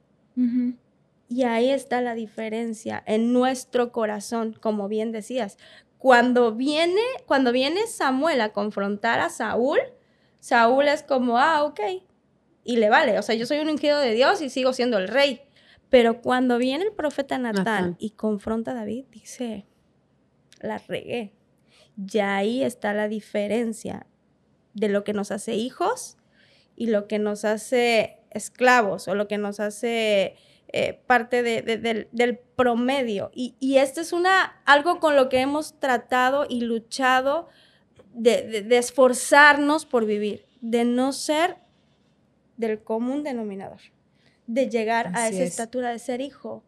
Y 1.27 1.43
ahí 1.43 1.69
está 1.69 2.01
la 2.01 2.13
diferencia 2.13 3.01
en 3.05 3.33
nuestro 3.33 3.91
corazón, 3.91 4.53
como 4.59 4.87
bien 4.87 5.11
decías. 5.11 5.57
Cuando 5.97 6.53
viene, 6.53 7.01
cuando 7.25 7.51
viene 7.51 7.87
Samuel 7.87 8.41
a 8.41 8.49
confrontar 8.49 9.19
a 9.19 9.29
Saúl, 9.29 9.79
Saúl 10.39 10.87
es 10.87 11.01
como, 11.01 11.39
ah, 11.39 11.63
ok, 11.63 11.79
y 12.63 12.77
le 12.77 12.89
vale, 12.89 13.17
o 13.17 13.21
sea, 13.21 13.35
yo 13.35 13.45
soy 13.45 13.59
un 13.59 13.69
ungido 13.69 13.99
de 13.99 14.13
Dios 14.13 14.41
y 14.41 14.49
sigo 14.49 14.73
siendo 14.73 14.97
el 14.97 15.07
rey. 15.07 15.41
Pero 15.89 16.21
cuando 16.21 16.57
viene 16.57 16.85
el 16.85 16.93
profeta 16.93 17.37
Natán. 17.37 17.95
y 17.99 18.11
confronta 18.11 18.71
a 18.71 18.75
David, 18.75 19.05
dice, 19.11 19.65
la 20.59 20.77
regué. 20.79 21.33
Ya 21.95 22.35
ahí 22.37 22.63
está 22.63 22.93
la 22.93 23.07
diferencia 23.07 24.05
de 24.73 24.89
lo 24.89 25.03
que 25.03 25.13
nos 25.13 25.31
hace 25.31 25.55
hijos 25.55 26.17
y 26.75 26.87
lo 26.87 27.07
que 27.07 27.19
nos 27.19 27.45
hace 27.45 28.19
esclavos 28.31 29.07
o 29.07 29.15
lo 29.15 29.27
que 29.29 29.37
nos 29.37 29.59
hace 29.61 30.35
eh, 30.73 30.99
parte 31.07 31.41
de- 31.43 31.61
de- 31.61 31.77
del, 31.77 32.09
del 32.11 32.37
promedio. 32.37 33.31
Y, 33.33 33.55
y 33.61 33.77
esto 33.77 34.01
es 34.01 34.11
una, 34.11 34.61
algo 34.65 34.99
con 34.99 35.15
lo 35.15 35.29
que 35.29 35.39
hemos 35.39 35.79
tratado 35.79 36.45
y 36.49 36.61
luchado 36.61 37.47
de 38.13 38.65
esforzarnos 38.77 39.85
por 39.85 40.05
vivir, 40.05 40.45
de 40.61 40.83
no 40.83 41.13
ser 41.13 41.57
del 42.57 42.81
común 42.83 43.23
denominador, 43.23 43.79
de 44.47 44.69
llegar 44.69 45.07
a 45.15 45.27
esa 45.29 45.43
es. 45.43 45.49
estatura 45.49 45.89
de 45.89 45.99
ser 45.99 46.21
hijo. 46.21 46.63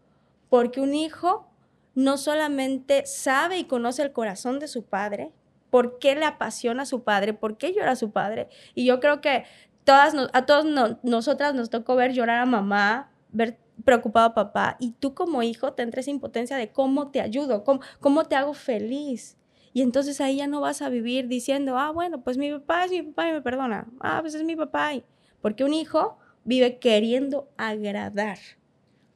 Porque 0.50 0.82
un 0.82 0.94
hijo 0.96 1.48
no 1.96 2.18
solamente 2.18 3.06
sabe 3.06 3.58
y 3.58 3.66
conoce 3.66 4.02
el 4.04 4.12
corazón 4.12 4.60
de 4.60 4.68
su 4.68 4.84
padre, 4.84 5.32
por 5.70 6.00
qué 6.00 6.16
le 6.16 6.26
apasiona 6.26 6.84
a 6.84 6.86
su 6.86 7.04
padre, 7.04 7.34
por 7.34 7.58
qué 7.58 7.74
llora 7.74 7.92
a 7.92 7.96
su 7.96 8.12
padre. 8.12 8.48
Y 8.76 8.86
yo 8.86 9.00
creo 9.00 9.20
que 9.20 9.44
todas 9.84 10.14
nos- 10.14 10.30
a 10.34 10.46
todos 10.46 10.66
no- 10.66 11.00
nosotras 11.04 11.54
nos 11.54 11.70
tocó 11.70 11.96
ver 11.96 12.14
llorar 12.14 12.40
a 12.40 12.46
mamá, 12.46 13.12
ver 13.32 13.58
preocupado 13.84 14.28
a 14.28 14.34
papá, 14.34 14.76
y 14.80 14.92
tú 14.94 15.14
como 15.14 15.44
hijo 15.44 15.74
te 15.74 15.84
entra 15.84 16.02
esa 16.02 16.10
impotencia 16.10 16.58
de 16.58 16.72
cómo 16.72 17.12
te 17.12 17.22
ayudo, 17.22 17.64
cómo, 17.64 17.82
cómo 18.00 18.26
te 18.26 18.36
hago 18.36 18.54
feliz. 18.54 19.38
Y 19.74 19.82
entonces 19.84 20.20
ahí 20.22 20.38
ya 20.38 20.48
no 20.48 20.62
vas 20.62 20.82
a 20.82 20.90
vivir 20.90 21.28
diciendo, 21.28 21.78
ah, 21.78 21.92
bueno, 21.92 22.24
pues 22.24 22.38
mi 22.38 22.52
papá 22.52 22.86
es 22.86 22.92
mi 22.92 23.04
papá 23.04 23.30
y 23.30 23.34
me 23.34 23.42
perdona. 23.42 23.88
Ah, 24.00 24.20
pues 24.22 24.34
es 24.34 24.44
mi 24.44 24.56
papá. 24.56 24.94
y-". 24.96 25.04
Porque 25.42 25.64
un 25.64 25.74
hijo 25.74 26.18
vive 26.48 26.80
queriendo 26.80 27.50
agradar. 27.58 28.40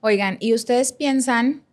Oigan, 0.02 0.38
¿y 0.40 0.54
ustedes 0.54 0.92
piensan, 0.92 1.64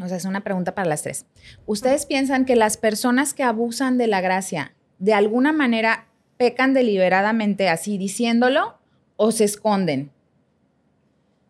o 0.00 0.06
sea, 0.06 0.18
es 0.18 0.26
una 0.26 0.42
pregunta 0.42 0.74
para 0.74 0.88
las 0.88 1.02
tres, 1.02 1.26
¿ustedes 1.66 2.04
piensan 2.04 2.44
que 2.44 2.54
las 2.54 2.76
personas 2.76 3.32
que 3.32 3.42
abusan 3.42 3.96
de 3.98 4.06
la 4.06 4.20
gracia 4.20 4.74
de 4.98 5.14
alguna 5.14 5.52
manera 5.52 6.06
pecan 6.36 6.74
deliberadamente 6.74 7.68
así 7.68 7.96
diciéndolo 7.96 8.76
o 9.16 9.32
se 9.32 9.44
esconden? 9.44 10.10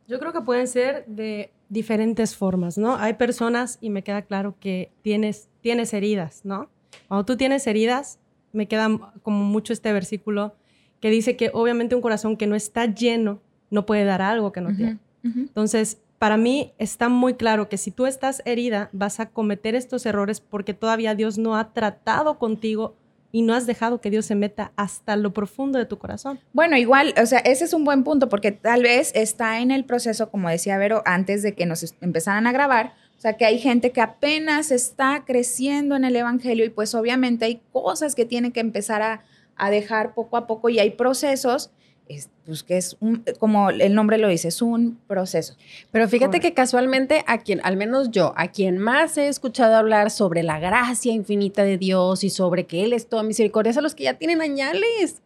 Yo 0.07 0.21
creo 0.21 0.33
que 0.33 0.43
pueden 0.43 0.69
ser 0.69 1.05
de 1.07 1.51
diferentes 1.69 2.37
formas, 2.37 2.79
¿no? 2.79 2.97
Hay 2.97 3.15
personas, 3.15 3.79
y 3.81 3.91
me 3.91 4.03
queda 4.03 4.23
claro 4.23 4.57
que 4.61 4.93
tienes, 5.03 5.49
tienes 5.61 5.93
heridas, 5.93 6.41
¿no? 6.45 6.71
Cuando 7.09 7.25
tú 7.25 7.37
tienes 7.37 7.67
heridas, 7.67 8.19
me 8.53 8.67
queda 8.67 8.89
como 9.23 9.45
mucho 9.45 9.73
este 9.73 9.93
versículo 9.93 10.55
que 11.01 11.11
dice 11.11 11.37
que 11.37 11.51
obviamente 11.53 11.95
un 11.95 12.03
corazón 12.03 12.37
que 12.37 12.47
no 12.47 12.55
está 12.55 12.87
lleno 12.87 13.41
no 13.71 13.87
puede 13.87 14.05
dar 14.05 14.23
algo 14.23 14.53
que 14.53 14.61
no 14.61 14.75
tiene. 14.75 14.99
Entonces, 15.23 15.99
para 16.19 16.37
mí 16.37 16.73
está 16.79 17.09
muy 17.09 17.35
claro 17.35 17.69
que 17.69 17.79
si 17.79 17.91
tú 17.91 18.07
estás 18.07 18.43
herida, 18.45 18.91
vas 18.93 19.21
a 19.21 19.31
cometer 19.31 19.75
estos 19.75 20.05
errores 20.05 20.41
porque 20.41 20.75
todavía 20.75 21.15
Dios 21.15 21.39
no 21.39 21.57
ha 21.57 21.73
tratado 21.73 22.39
contigo 22.39 22.95
y 23.33 23.43
no 23.43 23.55
has 23.55 23.67
dejado 23.67 24.01
que 24.01 24.11
Dios 24.11 24.27
se 24.27 24.35
meta 24.35 24.73
hasta 24.77 25.17
lo 25.17 25.33
profundo 25.33 25.79
de 25.79 25.87
tu 25.87 25.99
corazón. 25.99 26.41
Bueno, 26.53 26.77
igual, 26.77 27.15
o 27.21 27.27
sea, 27.27 27.39
ese 27.39 27.65
es 27.65 27.73
un 27.73 27.85
buen 27.85 28.05
punto 28.05 28.29
porque 28.29 28.53
tal 28.53 28.83
vez 28.83 29.13
está 29.15 29.61
en 29.61 29.71
el 29.71 29.85
proceso, 29.85 30.31
como 30.31 30.49
decía 30.49 30.79
Vero, 30.79 31.03
antes 31.07 31.43
de 31.43 31.55
que 31.55 31.65
nos 31.65 31.95
empezaran 32.01 32.47
a 32.47 32.53
grabar. 32.53 32.95
O 33.17 33.21
sea, 33.21 33.35
que 33.37 33.45
hay 33.45 33.59
gente 33.59 33.93
que 33.93 34.01
apenas 34.01 34.71
está 34.71 35.25
creciendo 35.27 35.95
en 35.95 36.05
el 36.05 36.17
Evangelio 36.17 36.65
y 36.65 36.71
pues 36.71 36.95
obviamente 36.95 37.45
hay 37.45 37.61
cosas 37.71 38.15
que 38.15 38.25
tiene 38.25 38.51
que 38.51 38.61
empezar 38.61 39.03
a, 39.03 39.25
a 39.61 39.71
dejar 39.71 40.15
poco 40.15 40.37
a 40.37 40.47
poco 40.47 40.69
y 40.69 40.79
hay 40.79 40.91
procesos, 40.91 41.71
es, 42.09 42.29
pues 42.45 42.65
que 42.65 42.77
es, 42.77 42.97
un, 43.01 43.23
como 43.39 43.71
el 43.71 43.95
nombre 43.95 44.19
lo 44.19 44.27
dice, 44.29 44.49
es 44.49 44.63
un 44.63 44.99
proceso. 45.07 45.55
Pero 45.93 46.09
fíjate 46.09 46.39
Correcto. 46.39 46.49
que 46.49 46.55
casualmente 46.55 47.23
a 47.29 47.39
quien, 47.39 47.61
al 47.63 47.77
menos 47.77 48.11
yo, 48.11 48.33
a 48.37 48.49
quien 48.49 48.79
más 48.79 49.17
he 49.17 49.29
escuchado 49.29 49.77
hablar 49.77 50.11
sobre 50.11 50.43
la 50.43 50.59
gracia 50.59 51.13
infinita 51.13 51.63
de 51.63 51.79
Dios 51.79 52.25
y 52.25 52.31
sobre 52.31 52.67
que 52.67 52.83
Él 52.83 52.93
es 52.93 53.09
toda 53.09 53.23
misericordia, 53.23 53.71
es 53.71 53.77
a 53.77 53.81
los 53.81 53.95
que 53.95 54.05
ya 54.05 54.15
tienen 54.15 54.41
añales, 54.41 55.23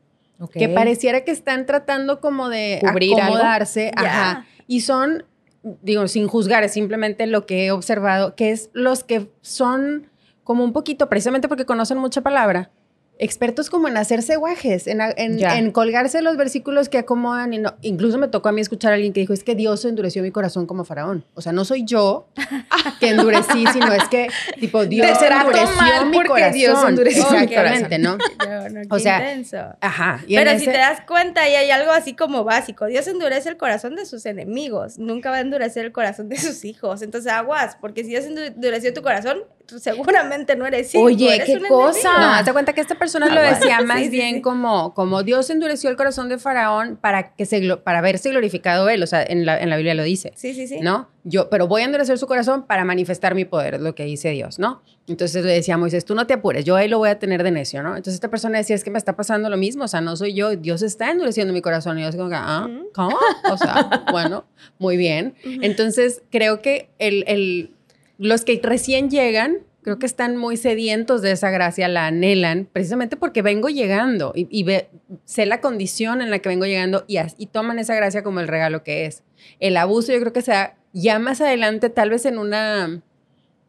que 0.53 0.69
pareciera 0.69 1.25
que 1.25 1.31
están 1.31 1.65
tratando 1.65 2.21
como 2.21 2.51
de 2.51 2.81
Cubrir 2.83 3.15
algo. 3.15 3.37
acomodarse, 3.37 3.91
Ya. 3.97 4.03
ajá, 4.03 4.47
y 4.67 4.81
son, 4.83 5.25
digo, 5.63 6.07
sin 6.09 6.27
juzgar, 6.29 6.65
es 6.65 6.73
simplemente 6.73 7.27
lo 7.27 7.47
que 7.47 7.67
he 7.67 7.71
observado, 7.71 8.35
que 8.35 8.51
es 8.51 8.69
los 8.75 9.05
que 9.05 9.31
son 9.41 10.11
como 10.43 10.65
un 10.65 10.75
poquito, 10.75 11.09
precisamente 11.09 11.49
porque 11.49 11.65
conocen 11.65 11.97
mucha 11.97 12.21
palabra, 12.21 12.71
expertos 13.19 13.71
como 13.71 13.87
en 13.89 13.97
hacerse 13.97 14.37
guajes, 14.37 14.87
en, 14.89 15.01
en- 15.01 15.71
colgarse 15.71 16.21
los 16.21 16.37
versículos 16.37 16.89
que 16.89 16.99
acomodan 16.99 17.53
y 17.53 17.59
no. 17.59 17.75
Incluso 17.83 18.19
me 18.19 18.29
tocó 18.29 18.49
a 18.49 18.53
mí 18.53 18.61
escuchar 18.61 18.93
a 18.93 18.95
alguien 18.97 19.13
que 19.13 19.21
dijo, 19.21 19.33
es 19.33 19.45
que 19.45 19.55
Dios 19.55 19.85
endureció 19.85 20.23
mi 20.23 20.31
corazón 20.33 20.67
como 20.67 20.85
faraón. 20.85 21.25
O 21.35 21.41
sea, 21.41 21.53
no 21.53 21.65
soy 21.65 21.85
yo 21.85 22.27
que 23.01 23.11
endurecí, 23.11 23.65
sino 23.73 23.93
es 23.93 24.09
que, 24.09 24.29
tipo, 24.59 24.85
Dios 24.85 25.07
endureció 25.23 26.07
mi 26.07 26.23
corazón. 26.25 26.53
Dios 26.53 26.85
endureció 26.89 27.31
mi 27.31 27.37
Exactamente, 27.45 27.99
¿no? 27.99 28.19
No, 28.45 28.81
O 28.97 28.99
sea, 28.99 29.19
intenso. 29.19 29.59
Ajá. 29.81 30.21
y 30.27 30.35
Pero 30.37 30.51
si 30.53 30.57
ese- 30.65 30.73
te 30.73 30.79
das 30.79 31.01
cuenta, 31.07 31.49
y 31.49 31.55
hay 31.55 31.71
algo 31.71 31.93
así 31.93 32.15
como 32.15 32.45
básico. 32.45 32.87
Dios 32.87 33.07
endurece 33.07 33.49
el 33.49 33.57
corazón 33.57 33.95
de 33.97 34.07
sus 34.07 34.27
enemigos. 34.27 34.99
Nunca 34.99 35.31
va 35.31 35.37
a 35.37 35.41
endurecer 35.41 35.85
el 35.85 35.93
corazón 35.93 36.29
de 36.29 36.37
sus 36.37 36.65
hijos. 36.65 37.03
Entonces, 37.03 37.31
aguas, 37.33 37.77
porque 37.81 38.03
si 38.03 38.11
Dios 38.11 38.25
endureció 38.25 38.93
tu 38.93 39.03
corazón, 39.03 39.39
tú 39.67 39.79
seguramente 39.79 40.57
no 40.57 40.67
eres 40.67 40.95
hijo. 40.95 41.05
Oye, 41.05 41.35
eres 41.37 41.47
qué 41.47 41.59
cosa. 41.69 41.99
enemigo. 42.09 42.21
No, 42.21 42.35
haz 42.35 42.45
de 42.47 42.53
cuenta 42.53 42.73
que 42.73 42.81
esta 42.81 42.95
persona 42.97 43.27
lo 43.27 43.41
Aguas. 43.41 43.61
decía 43.61 43.81
más 43.83 43.99
Sí, 43.99 44.05
sí, 44.05 44.11
bien 44.11 44.35
sí. 44.37 44.41
como, 44.43 44.95
como 44.95 45.23
Dios 45.23 45.49
endureció 45.51 45.91
el 45.91 45.97
corazón 45.97 46.29
de 46.29 46.39
Faraón 46.39 46.97
para 47.01 47.35
que 47.35 47.47
se 47.47 47.77
para 47.79 48.01
verse 48.01 48.31
glorificado 48.31 48.89
él. 48.89 49.03
O 49.03 49.07
sea, 49.07 49.23
en 49.23 49.47
la, 49.47 49.59
en 49.61 49.71
la 49.71 49.77
Biblia 49.77 49.95
lo 49.95 50.03
dice. 50.03 50.33
Sí, 50.37 50.55
sí, 50.55 50.67
sí. 50.67 50.81
¿no? 50.81 51.09
Yo, 51.25 51.49
pero 51.49 51.67
voy 51.67 51.83
a 51.83 51.85
endurecer 51.87 52.19
su 52.19 52.27
corazón 52.27 52.67
para 52.67 52.85
manifestar 52.85 53.35
mi 53.35 53.47
poder, 53.47 53.81
lo 53.81 53.95
que 53.95 54.05
dice 54.05 54.29
Dios, 54.31 54.59
¿no? 54.59 54.83
Entonces 55.07 55.43
le 55.45 55.53
decía 55.53 55.75
a 55.75 55.79
Moisés, 55.79 56.05
tú 56.05 56.15
no 56.15 56.27
te 56.27 56.35
apures, 56.35 56.65
yo 56.67 56.77
ahí 56.77 56.87
lo 56.89 56.99
voy 56.99 57.09
a 57.11 57.19
tener 57.19 57.43
de 57.43 57.51
necio, 57.51 57.83
¿no? 57.83 57.91
Entonces 57.91 58.15
esta 58.15 58.29
persona 58.29 58.59
decía, 58.59 58.77
es 58.77 58.85
que 58.85 58.91
me 58.91 58.99
está 58.99 59.17
pasando 59.17 59.49
lo 59.49 59.57
mismo, 59.57 59.85
o 59.85 59.89
sea, 59.89 60.01
no 60.03 60.17
soy 60.17 60.35
yo, 60.35 60.55
Dios 60.57 60.83
está 60.83 61.11
endureciendo 61.11 61.53
mi 61.55 61.63
corazón. 61.63 61.99
Y 61.99 62.03
yo 62.03 62.09
así 62.09 62.19
como 62.19 62.29
que, 62.31 62.37
ah. 62.39 62.69
¿cómo? 62.95 63.17
O 63.51 63.57
sea, 63.57 64.05
bueno, 64.13 64.45
muy 64.79 64.97
bien. 64.99 65.35
Entonces 65.45 66.23
creo 66.31 66.61
que 66.61 66.91
el, 66.99 67.25
el- 67.27 67.74
los 68.19 68.45
que 68.45 68.61
recién 68.63 69.11
llegan, 69.11 69.59
creo 69.83 69.99
que 69.99 70.07
están 70.07 70.37
muy 70.37 70.57
sedientos 70.57 71.21
de 71.21 71.33
esa 71.33 71.51
gracia, 71.51 71.89
la 71.89 72.07
anhelan, 72.07 72.67
precisamente 72.73 73.17
porque 73.17 73.43
vengo 73.43 73.69
llegando 73.69 74.33
y, 74.35 74.49
y 74.51 74.63
ve- 74.63 74.89
sé 75.25 75.45
la 75.47 75.61
condición 75.61 76.23
en 76.23 76.31
la 76.31 76.39
que 76.39 76.49
vengo 76.49 76.65
llegando 76.65 77.05
y, 77.07 77.19
y 77.39 77.47
toman 77.47 77.79
esa 77.79 77.95
gracia 77.95 78.23
como 78.23 78.41
el 78.41 78.49
regalo 78.49 78.83
que 78.83 79.05
es. 79.07 79.23
El 79.61 79.77
abuso 79.77 80.13
yo 80.13 80.21
creo 80.21 80.33
que 80.33 80.43
sea 80.43 80.77
ya 80.93 81.19
más 81.19 81.41
adelante, 81.41 81.91
tal 81.91 82.11
vez 82.11 82.25
en 82.25 82.39
una... 82.39 83.03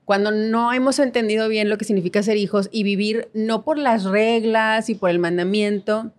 Cuando 0.06 0.32
no 0.32 0.72
hemos 0.72 1.00
entendido 1.00 1.50
bien 1.50 1.68
lo 1.68 1.78
que 1.80 1.86
significa 1.86 2.22
ser 2.22 2.38
hijos 2.38 2.70
y 2.72 2.84
vivir 2.84 3.28
no 3.34 3.64
por 3.66 3.78
las 3.80 4.04
reglas 4.04 4.90
y 4.90 4.96
por 4.96 5.10
el 5.10 5.18
mandamiento, 5.20 6.12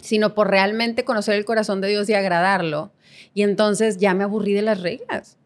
sino 0.00 0.34
por 0.34 0.48
realmente 0.50 1.04
conocer 1.04 1.34
el 1.34 1.44
corazón 1.44 1.80
de 1.80 1.88
Dios 1.88 2.08
y 2.08 2.14
agradarlo. 2.14 2.90
Y 3.34 3.42
entonces 3.42 3.98
ya 3.98 4.14
me 4.14 4.24
aburrí 4.24 4.54
de 4.54 4.62
las 4.62 4.80
reglas. 4.80 5.37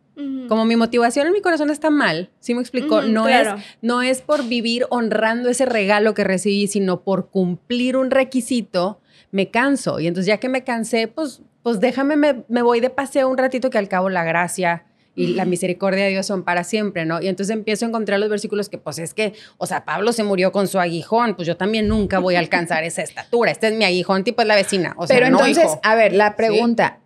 Como 0.49 0.65
mi 0.67 0.77
motivación 0.77 1.27
en 1.27 1.33
mi 1.33 1.41
corazón 1.41 1.71
está 1.71 1.89
mal, 1.89 2.31
¿sí 2.39 2.55
me 2.55 2.61
explico? 2.61 2.99
Ujú, 2.99 3.09
no, 3.09 3.25
claro. 3.25 3.57
es, 3.57 3.65
no 3.81 4.03
es 4.03 4.21
por 4.21 4.47
vivir 4.47 4.87
honrando 4.91 5.49
ese 5.49 5.65
regalo 5.65 6.13
que 6.13 6.23
recibí, 6.23 6.67
sino 6.67 7.01
por 7.03 7.31
cumplir 7.31 7.97
un 7.97 8.11
requisito, 8.11 9.01
me 9.31 9.51
canso. 9.51 10.01
Y 10.01 10.07
entonces 10.07 10.27
ya 10.27 10.37
que 10.37 10.51
me 10.51 10.65
cansé, 10.65 11.09
pues, 11.09 11.41
pues 11.63 11.81
déjame, 11.81 12.17
me, 12.17 12.45
me 12.49 12.61
voy 12.61 12.81
de 12.81 12.91
paseo 12.91 13.29
un 13.29 13.39
ratito 13.39 13.71
que 13.71 13.79
al 13.79 13.89
cabo 13.89 14.11
la 14.11 14.25
gracia 14.25 14.85
y 15.15 15.29
la 15.35 15.45
misericordia 15.45 16.05
de 16.05 16.11
Dios 16.11 16.27
son 16.27 16.43
para 16.43 16.65
siempre, 16.65 17.05
¿no? 17.05 17.21
Y 17.21 17.29
entonces 17.29 17.55
empiezo 17.55 17.85
a 17.85 17.89
encontrar 17.89 18.19
los 18.19 18.31
versículos 18.31 18.69
que, 18.69 18.79
pues 18.79 18.99
es 18.99 19.13
que, 19.13 19.35
o 19.59 19.67
sea, 19.67 19.85
Pablo 19.85 20.13
se 20.13 20.25
murió 20.25 20.53
con 20.53 20.69
su 20.69 20.79
aguijón, 20.79 21.37
pues 21.37 21.47
yo 21.47 21.57
también 21.57 21.87
nunca 21.87 22.19
voy 22.19 22.37
a 22.37 22.39
alcanzar 22.39 22.85
esa 22.85 23.03
estatura. 23.03 23.51
Este 23.51 23.69
es 23.69 23.75
mi 23.75 23.85
aguijón, 23.85 24.25
tipo 24.25 24.41
es 24.41 24.49
la 24.49 24.55
vecina. 24.55 24.95
O 24.97 25.07
sea, 25.07 25.17
Pero 25.17 25.29
no, 25.31 25.39
entonces, 25.39 25.65
hijo. 25.65 25.81
a 25.83 25.95
ver, 25.95 26.15
la 26.15 26.35
pregunta, 26.35 27.01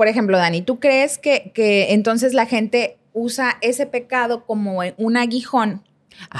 por 0.00 0.08
ejemplo, 0.08 0.38
Dani, 0.38 0.62
¿tú 0.62 0.80
crees 0.80 1.18
que, 1.18 1.52
que 1.54 1.92
entonces 1.92 2.32
la 2.32 2.46
gente 2.46 2.96
usa 3.12 3.58
ese 3.60 3.84
pecado 3.84 4.46
como 4.46 4.80
un 4.96 5.16
aguijón? 5.18 5.82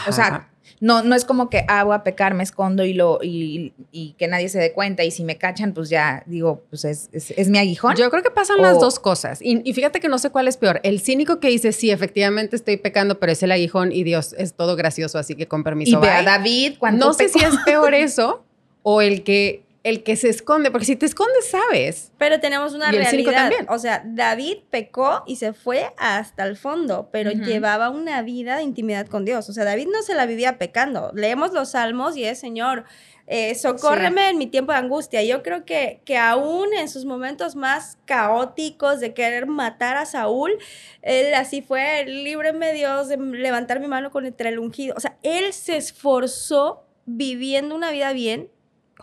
O 0.09 0.12
sea, 0.12 0.49
no, 0.81 1.02
no 1.02 1.14
es 1.14 1.26
como 1.26 1.50
que 1.50 1.67
ah, 1.69 1.85
voy 1.85 1.95
a 1.95 2.02
pecar, 2.02 2.33
me 2.33 2.43
escondo 2.43 2.87
y, 2.87 2.95
lo, 2.95 3.19
y, 3.23 3.75
y 3.93 4.12
que 4.12 4.29
nadie 4.29 4.49
se 4.49 4.59
dé 4.59 4.73
cuenta 4.73 5.05
y 5.05 5.11
si 5.11 5.25
me 5.25 5.37
cachan, 5.37 5.75
pues 5.75 5.90
ya 5.90 6.23
digo, 6.25 6.62
pues 6.71 6.87
es, 6.87 7.11
es, 7.12 7.33
es 7.33 7.50
mi 7.50 7.59
aguijón. 7.59 7.97
Yo 7.97 8.09
creo 8.11 8.23
que 8.23 8.31
pasan 8.31 8.61
O- 8.61 8.62
las 8.62 8.81
dos 8.81 8.99
cosas. 8.99 9.43
Y, 9.43 9.61
y 9.62 9.75
fíjate 9.75 10.00
que 10.00 10.09
no 10.09 10.19
sé 10.19 10.31
cuál 10.31 10.49
es 10.49 10.57
peor. 10.57 10.81
El 10.83 10.99
cínico 10.99 11.38
que 11.38 11.49
dice, 11.49 11.73
sí, 11.73 11.90
efectivamente 11.90 12.57
estoy 12.57 12.79
pecando, 12.79 13.21
pero 13.21 13.33
es 13.33 13.43
el 13.43 13.52
aguijón 13.52 13.93
y 13.93 14.05
Dios 14.05 14.35
es 14.38 14.55
todo 14.55 14.75
gracioso, 14.75 15.19
así 15.19 15.35
que 15.35 15.49
con 15.49 15.61
y 15.61 15.64
permiso. 15.64 16.00
ve 16.00 16.09
a 16.09 16.17
bye". 16.17 16.25
David 16.25 16.73
cuando 16.79 17.09
No 17.09 17.12
sé 17.12 17.29
si 17.29 17.40
es 17.45 17.55
peor 17.67 17.93
eso 17.93 18.43
o 18.83 19.02
el 19.02 19.23
que 19.23 19.64
el 19.83 20.03
que 20.03 20.17
se 20.17 20.29
esconde, 20.29 20.71
porque 20.71 20.85
si 20.85 20.97
te 20.97 21.07
escondes, 21.07 21.49
sabes. 21.49 22.13
Pero 22.19 22.39
tenemos 22.39 22.75
una 22.75 22.93
Y 22.93 22.97
el 22.97 23.07
cínico 23.07 23.31
realidad. 23.31 23.57
también. 23.57 23.75
O 23.75 23.79
sea, 23.79 24.03
David 24.05 24.59
pecó 24.71 25.23
y 25.27 25.37
se 25.37 25.53
fue 25.53 25.93
hasta 25.97 26.45
el 26.45 26.57
fondo, 26.57 27.09
pero 27.11 27.31
llevaba 27.31 27.89
una 27.89 28.21
vida 28.23 28.57
de 28.57 28.63
intimidad 28.63 29.07
con 29.07 29.25
Dios. 29.25 29.49
O 29.49 29.53
sea, 29.53 29.65
David 29.65 29.89
no 29.91 30.03
se 30.03 30.15
la 30.15 30.27
vivía 30.27 30.59
pecando. 30.59 31.13
Leemos 31.15 31.53
los 31.53 31.71
salmos 31.71 32.17
y 32.17 32.25
es, 32.25 32.39
Señor, 32.39 32.85
eh, 33.27 33.55
socórreme 33.55 34.29
en 34.29 34.39
mi 34.39 34.49
tiempo 34.49 34.73
de 34.73 34.79
angustia. 34.79 35.23
Yo 35.23 35.43
creo 35.43 35.65
que, 35.65 36.03
que 36.05 36.19
aún 36.19 36.75
en 36.75 36.89
sus 36.89 37.05
momentos 37.05 37.57
más 37.57 37.97
caóticos 38.05 39.01
de 39.01 39.15
querer 39.15 39.47
matar 39.47 39.97
a 39.97 40.05
Saúl, 40.05 40.59
él 41.01 41.33
así 41.35 41.63
fue, 41.63 42.05
líbreme 42.07 42.75
Dios 42.75 43.09
de 43.09 43.17
levantar 43.17 43.81
mi 43.81 43.87
mano 43.87 44.11
con 44.11 44.27
el 44.27 44.59
ungido. 44.59 44.95
O 44.97 45.01
sea, 45.01 45.17
él 45.23 45.53
se 45.53 45.77
esforzó 45.77 46.85
viviendo 47.07 47.75
una 47.75 47.91
vida 47.91 48.13
bien. 48.13 48.51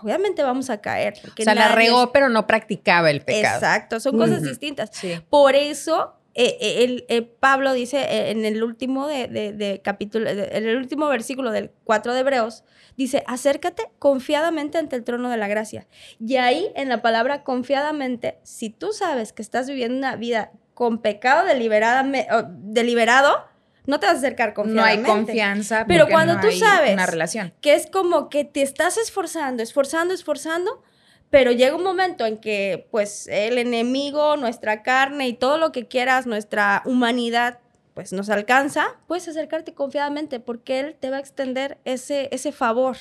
Obviamente 0.02 0.44
vamos 0.44 0.70
a 0.70 0.80
caer. 0.82 1.14
o 1.24 1.44
sea, 1.44 1.54
la 1.56 1.70
regó, 1.76 2.12
pero 2.12 2.30
no 2.30 2.48
practicaba 2.48 3.10
el 3.12 3.22
pecado. 3.22 3.56
Exacto, 3.56 4.00
son 4.00 4.18
cosas 4.18 4.42
distintas. 4.44 4.90
Sí. 4.94 5.20
Por 5.30 5.56
eso, 5.56 6.14
eh, 6.34 6.58
eh, 6.62 6.84
el, 6.84 7.06
eh, 7.10 7.22
Pablo 7.24 7.74
dice 7.74 8.30
en 8.30 8.46
el 8.46 8.64
último 8.64 9.08
de, 9.08 9.28
de- 9.28 9.54
de 9.54 9.82
capítulo, 9.84 10.34
de- 10.34 10.50
en 10.52 10.68
el 10.68 10.78
último 10.78 11.08
versículo 11.08 11.52
del 11.52 11.72
4 11.84 12.14
de 12.14 12.20
Hebreos, 12.20 12.64
dice, 12.96 13.24
acércate 13.28 13.90
confiadamente 14.00 14.78
ante 14.78 14.96
el 14.96 15.04
trono 15.04 15.30
de 15.30 15.38
la 15.38 15.48
gracia. 15.48 15.88
Y 16.20 16.36
ahí, 16.38 16.72
en 16.76 16.90
la 16.90 17.02
palabra 17.02 17.44
confiadamente, 17.44 18.38
si 18.44 18.70
tú 18.70 18.92
sabes 18.94 19.34
que 19.34 19.42
estás 19.42 19.68
viviendo 19.68 19.98
una 19.98 20.16
vida 20.16 20.52
con 20.74 21.00
pecado 21.00 21.48
deliberadame- 21.48 22.28
o 22.32 22.44
deliberado, 22.48 23.46
no 23.88 24.00
te 24.00 24.06
vas 24.06 24.16
a 24.16 24.18
acercar 24.20 24.50
No 24.50 24.62
hay 24.84 24.98
confiadamente. 24.98 25.10
confianza. 25.10 25.86
Pero 25.88 26.08
cuando 26.08 26.36
no 26.36 26.42
tú 26.42 26.48
hay 26.48 26.60
sabes 26.60 26.94
Una 26.94 27.06
relación. 27.08 27.54
que 27.62 27.74
es 27.74 27.88
como 27.90 28.30
que 28.30 28.46
te 28.46 28.62
estás 28.62 28.98
esforzando, 28.98 29.64
esforzando, 29.64 30.14
esforzando, 30.14 30.84
pero 31.30 31.52
llega 31.52 31.76
un 31.76 31.84
momento 31.84 32.26
en 32.26 32.38
que 32.38 32.88
pues 32.92 33.28
el 33.28 33.58
enemigo, 33.58 34.38
nuestra 34.38 34.84
carne 34.84 35.28
y 35.28 35.34
todo 35.34 35.58
lo 35.58 35.72
que 35.72 35.88
quieras, 35.88 36.28
nuestra 36.28 36.84
humanidad, 36.86 37.60
pues 37.94 38.14
nos 38.14 38.30
alcanza, 38.30 39.00
puedes 39.08 39.28
acercarte 39.28 39.74
confiadamente 39.74 40.40
porque 40.40 40.80
él 40.80 40.96
te 41.00 41.10
va 41.10 41.18
a 41.18 41.20
extender 41.20 41.80
ese, 41.84 42.30
ese 42.32 42.52
favor, 42.52 42.98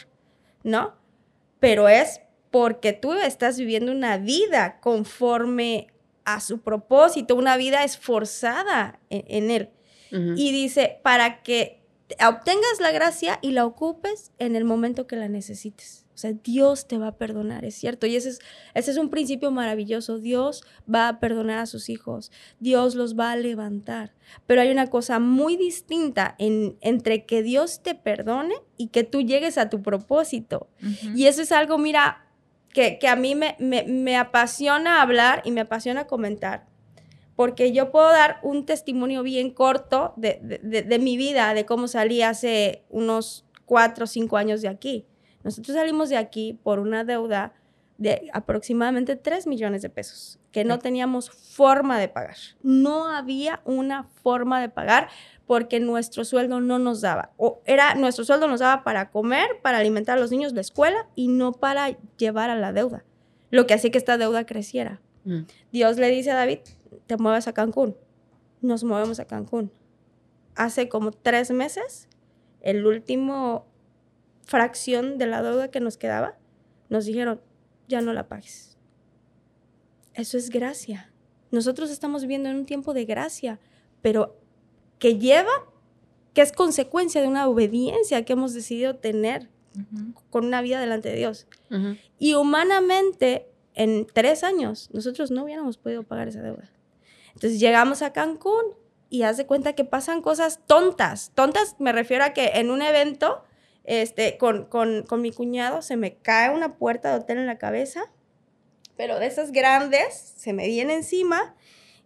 ¿no? 0.62 0.95
Pero 1.61 1.88
es 1.88 2.21
porque 2.50 2.93
tú 2.95 3.12
estás 3.12 3.59
viviendo 3.59 3.93
una 3.93 4.16
vida 4.19 4.78
conforme 4.81 5.88
a 6.25 6.40
su 6.40 6.61
propósito, 6.62 7.35
una 7.35 7.57
vida 7.57 7.85
esforzada 7.85 8.99
en, 9.11 9.25
en 9.28 9.50
él. 9.50 9.71
Y 10.36 10.52
dice, 10.52 10.98
para 11.02 11.42
que 11.42 11.82
te- 12.06 12.16
obtengas 12.26 12.80
la 12.80 12.92
gracia 12.92 13.38
y 13.42 13.50
la 13.52 13.66
ocupes 13.66 14.32
en 14.38 14.54
el 14.56 14.64
momento 14.64 15.06
que 15.06 15.16
la 15.16 15.28
necesites. 15.28 16.04
O 16.14 16.18
sea, 16.18 16.32
Dios 16.32 16.88
te 16.88 16.96
va 16.96 17.08
a 17.08 17.16
perdonar, 17.18 17.66
es 17.66 17.75
cierto. 17.75 18.06
Y 18.06 18.16
ese 18.16 18.30
es, 18.30 18.38
ese 18.72 18.90
es 18.92 18.96
un 18.96 19.10
principio 19.10 19.50
maravilloso. 19.50 20.18
Dios 20.18 20.64
va 20.92 21.08
a 21.08 21.20
perdonar 21.20 21.58
a 21.58 21.66
sus 21.66 21.90
hijos. 21.90 22.32
Dios 22.58 22.94
los 22.94 23.18
va 23.18 23.32
a 23.32 23.36
levantar. 23.36 24.14
Pero 24.46 24.62
hay 24.62 24.70
una 24.70 24.86
cosa 24.86 25.18
muy 25.18 25.56
distinta 25.58 26.34
en, 26.38 26.78
entre 26.80 27.26
que 27.26 27.42
Dios 27.42 27.82
te 27.82 27.94
perdone 27.94 28.54
y 28.78 28.86
que 28.88 29.04
tú 29.04 29.20
llegues 29.20 29.58
a 29.58 29.68
tu 29.68 29.82
propósito. 29.82 30.68
Y 31.14 31.26
eso 31.26 31.42
es 31.42 31.52
algo, 31.52 31.76
mira, 31.76 32.22
que, 32.72 32.98
que 32.98 33.08
a 33.08 33.16
mí 33.16 33.34
me, 33.34 33.54
me- 33.58 33.84
me 33.84 34.16
apasiona 34.16 35.02
hablar 35.02 35.42
y 35.44 35.50
me 35.50 35.60
apasiona 35.62 36.06
comentar. 36.06 36.66
Porque 37.37 37.73
yo 37.73 37.90
puedo 37.93 38.09
dar 38.11 38.38
un 38.43 38.64
testimonio 38.66 39.23
bien 39.23 39.50
corto 39.50 40.14
de, 40.16 40.38
de- 40.43 40.59
de- 40.59 40.83
de 40.83 40.99
mi 40.99 41.16
vida, 41.16 41.52
de 41.55 41.64
cómo 41.66 41.87
salí 41.87 42.23
hace 42.23 42.83
unos 42.90 43.45
cuatro 43.66 44.05
o 44.05 44.07
cinco 44.07 44.37
años 44.38 44.62
de 44.62 44.69
aquí. 44.69 45.05
Nosotros 45.45 45.76
salimos 45.76 46.09
de 46.09 46.16
aquí 46.16 46.59
por 46.62 46.78
una 46.78 47.05
deuda 47.05 47.52
de 47.99 48.28
aproximadamente 48.35 49.16
3 49.16 49.47
millones 49.47 49.81
de 49.83 49.88
pesos, 49.88 50.38
que 50.52 50.64
no 50.64 50.78
teníamos 50.78 51.31
forma 51.31 51.99
de 51.99 52.09
pagar. 52.09 52.37
No 52.62 53.09
había 53.09 53.61
una 53.64 54.05
forma 54.23 54.61
de 54.61 54.69
pagar 54.69 55.09
porque 55.47 55.78
nuestro 55.81 56.25
sueldo 56.25 56.61
no 56.61 56.78
nos 56.78 57.00
daba. 57.00 57.31
O 57.38 57.62
era, 57.64 57.95
nuestro 57.95 58.25
sueldo 58.25 58.49
nos 58.49 58.61
daba 58.61 58.83
para 58.85 59.11
comer, 59.11 59.47
para 59.62 59.78
alimentar 59.78 60.19
a 60.19 60.21
los 60.21 60.31
niños 60.31 60.52
la 60.52 60.61
escuela 60.61 61.07
y 61.14 61.28
no 61.28 61.52
para 61.52 61.97
llevar 62.19 62.50
a 62.50 62.57
la 62.57 62.73
deuda. 62.73 63.05
Lo 63.50 63.66
que 63.66 63.75
hacía 63.75 63.90
que 63.90 63.99
esta 63.99 64.19
deuda 64.19 64.45
creciera. 64.45 65.00
Mm. 65.25 65.40
Dios 65.73 65.97
le 65.97 66.09
dice 66.11 66.33
a 66.33 66.35
David, 66.35 66.59
te 67.06 67.16
muevas 67.16 67.48
a 67.48 67.52
Cancún. 67.52 67.96
Nos 68.60 68.84
movemos 68.84 69.20
a 69.20 69.26
Cancún. 69.26 69.70
Hace 70.54 70.88
como 70.88 71.12
tres 71.12 71.50
meses, 71.50 72.09
el 72.61 72.87
último 72.87 73.66
fracción 74.44 75.18
de 75.18 75.26
la 75.26 75.42
deuda 75.42 75.70
que 75.70 75.80
nos 75.80 75.96
quedaba, 75.96 76.37
nos 76.88 77.04
dijeron, 77.04 77.40
ya 77.88 78.00
no 78.00 78.12
la 78.12 78.28
pagues. 78.28 78.76
Eso 80.14 80.38
es 80.38 80.50
gracia. 80.50 81.12
Nosotros 81.50 81.90
estamos 81.90 82.22
viviendo 82.22 82.48
en 82.48 82.56
un 82.56 82.66
tiempo 82.66 82.94
de 82.94 83.04
gracia, 83.04 83.61
pero 84.02 84.37
que 84.98 85.18
lleva, 85.18 85.52
que 86.32 86.42
es 86.42 86.52
consecuencia 86.52 87.20
de 87.20 87.28
una 87.28 87.48
obediencia 87.48 88.24
que 88.24 88.32
hemos 88.32 88.54
decidido 88.54 88.96
tener 88.96 89.48
con 90.30 90.46
una 90.46 90.62
vida 90.62 90.80
delante 90.80 91.11
de 91.11 91.16
Dios. 91.16 91.46
Ujú. 91.70 91.96
Y 92.18 92.35
humanamente, 92.35 93.46
en 93.74 94.06
tres 94.06 94.42
años, 94.42 94.88
nosotros 94.92 95.30
no 95.30 95.44
hubiéramos 95.44 95.76
podido 95.76 96.02
pagar 96.02 96.28
esa 96.28 96.40
deuda. 96.40 96.70
Entonces 97.37 97.61
llegamos 97.61 98.01
a 98.01 98.14
Cancún 98.14 98.64
y 99.11 99.22
haz 99.22 99.44
cuenta 99.44 99.75
que 99.75 99.85
pasan 99.85 100.22
cosas 100.22 100.61
tontas. 100.66 101.33
Tontas 101.35 101.77
me 101.79 101.92
refiero 101.92 102.25
a 102.25 102.31
que 102.31 102.53
en 102.55 102.70
un 102.70 102.81
evento 102.81 103.44
este, 103.85 104.38
con, 104.38 104.64
con, 104.64 105.03
con 105.03 105.20
mi 105.20 105.33
cuñado 105.33 105.83
se 105.83 105.99
me 105.99 106.16
cae 106.16 106.49
una 106.49 106.79
puerta 106.79 107.11
de 107.11 107.18
hotel 107.18 107.37
en 107.37 107.46
la 107.46 107.59
cabeza, 107.59 108.11
pero 108.96 109.18
de 109.18 109.27
esas 109.27 109.53
grandes 109.53 110.14
se 110.14 110.55
me 110.55 110.66
viene 110.66 110.94
encima 110.94 111.55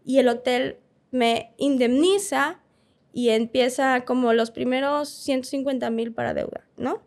y 0.04 0.18
el 0.18 0.26
hotel 0.26 0.80
me 1.12 1.54
indemniza 1.58 2.58
y 3.12 3.28
empieza 3.28 4.04
como 4.04 4.32
los 4.32 4.50
primeros 4.50 5.10
150 5.10 5.90
mil 5.90 6.12
para 6.12 6.34
deuda, 6.34 6.66
¿no? 6.76 7.02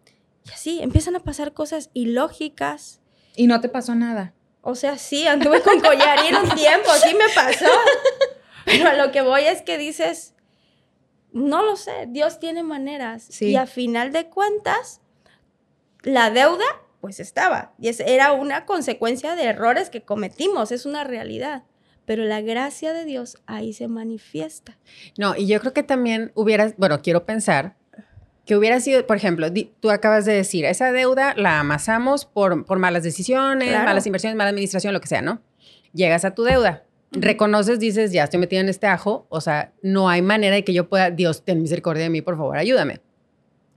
Y 0.46 0.52
así 0.52 0.82
empiezan 0.82 1.18
a 1.18 1.20
pasar 1.20 1.54
cosas 1.54 1.90
ilógicas. 1.94 3.02
Y 3.36 3.48
no 3.48 3.60
te 3.60 3.68
pasó 3.68 3.96
nada. 3.96 4.34
O 4.66 4.76
sea, 4.76 4.98
sí, 4.98 5.28
anduve 5.28 5.62
con 5.62 5.80
collarín 5.82 6.36
un 6.38 6.50
tiempo, 6.56 6.90
sí 7.04 7.14
me 7.14 7.28
pasó. 7.36 7.66
Pero 8.66 8.90
a 8.90 8.94
lo 8.94 9.12
que 9.12 9.22
voy 9.22 9.44
es 9.44 9.62
que 9.62 9.78
dices, 9.78 10.34
no 11.34 11.64
lo 11.64 11.76
sé, 11.76 12.06
Dios 12.08 12.40
tiene 12.40 12.64
maneras. 12.64 13.26
Sí. 13.30 13.48
Y 13.52 13.56
a 13.58 13.66
final 13.68 14.12
de 14.14 14.28
cuentas, 14.30 15.02
la 16.04 16.30
deuda, 16.32 16.64
pues 17.02 17.20
estaba. 17.20 17.74
Y 17.78 17.90
es- 17.90 18.00
era 18.00 18.32
una 18.32 18.66
consecuencia 18.66 19.36
de 19.36 19.44
errores 19.44 19.90
que 19.90 20.04
cometimos, 20.04 20.72
es 20.72 20.86
una 20.86 21.04
realidad. 21.04 21.64
Pero 22.06 22.24
la 22.24 22.42
gracia 22.42 22.94
de 22.94 23.06
Dios 23.06 23.38
ahí 23.46 23.74
se 23.74 23.88
manifiesta. 23.88 24.78
No, 25.18 25.36
y 25.38 25.48
yo 25.48 25.60
creo 25.62 25.74
que 25.74 25.84
también 25.84 26.32
hubieras, 26.36 26.76
bueno, 26.78 27.02
quiero 27.02 27.26
pensar 27.26 27.76
que 28.46 28.56
hubiera 28.58 28.80
sido, 28.80 29.06
por 29.08 29.16
ejemplo, 29.18 29.50
di- 29.50 29.72
tú 29.80 29.90
acabas 29.92 30.26
de 30.26 30.34
decir, 30.34 30.66
esa 30.66 30.92
deuda 30.92 31.34
la 31.38 31.60
amasamos 31.60 32.26
por, 32.26 32.66
por 32.66 32.78
malas 32.80 33.04
decisiones, 33.04 33.70
Claro. 33.70 33.86
malas 33.86 34.06
inversiones, 34.06 34.36
mala 34.38 34.50
administración, 34.50 34.94
lo 34.94 35.00
que 35.02 35.08
sea, 35.08 35.22
¿no? 35.22 35.42
Llegas 35.94 36.26
a 36.26 36.32
tu 36.36 36.44
deuda, 36.44 36.84
reconoces, 37.12 37.80
dices, 37.80 38.12
ya 38.12 38.24
estoy 38.26 38.40
metida 38.40 38.60
en 38.60 38.70
este 38.70 38.88
ajo, 38.88 39.26
o 39.30 39.40
sea, 39.40 39.72
no 39.82 40.10
hay 40.10 40.22
manera 40.22 40.56
de 40.56 40.64
que 40.64 40.74
yo 40.74 40.90
pueda, 40.90 41.10
Dios, 41.12 41.46
ten 41.46 41.62
misericordia 41.62 42.04
de 42.04 42.10
mí, 42.10 42.22
por 42.22 42.36
favor, 42.36 42.58
ayúdame. 42.58 43.00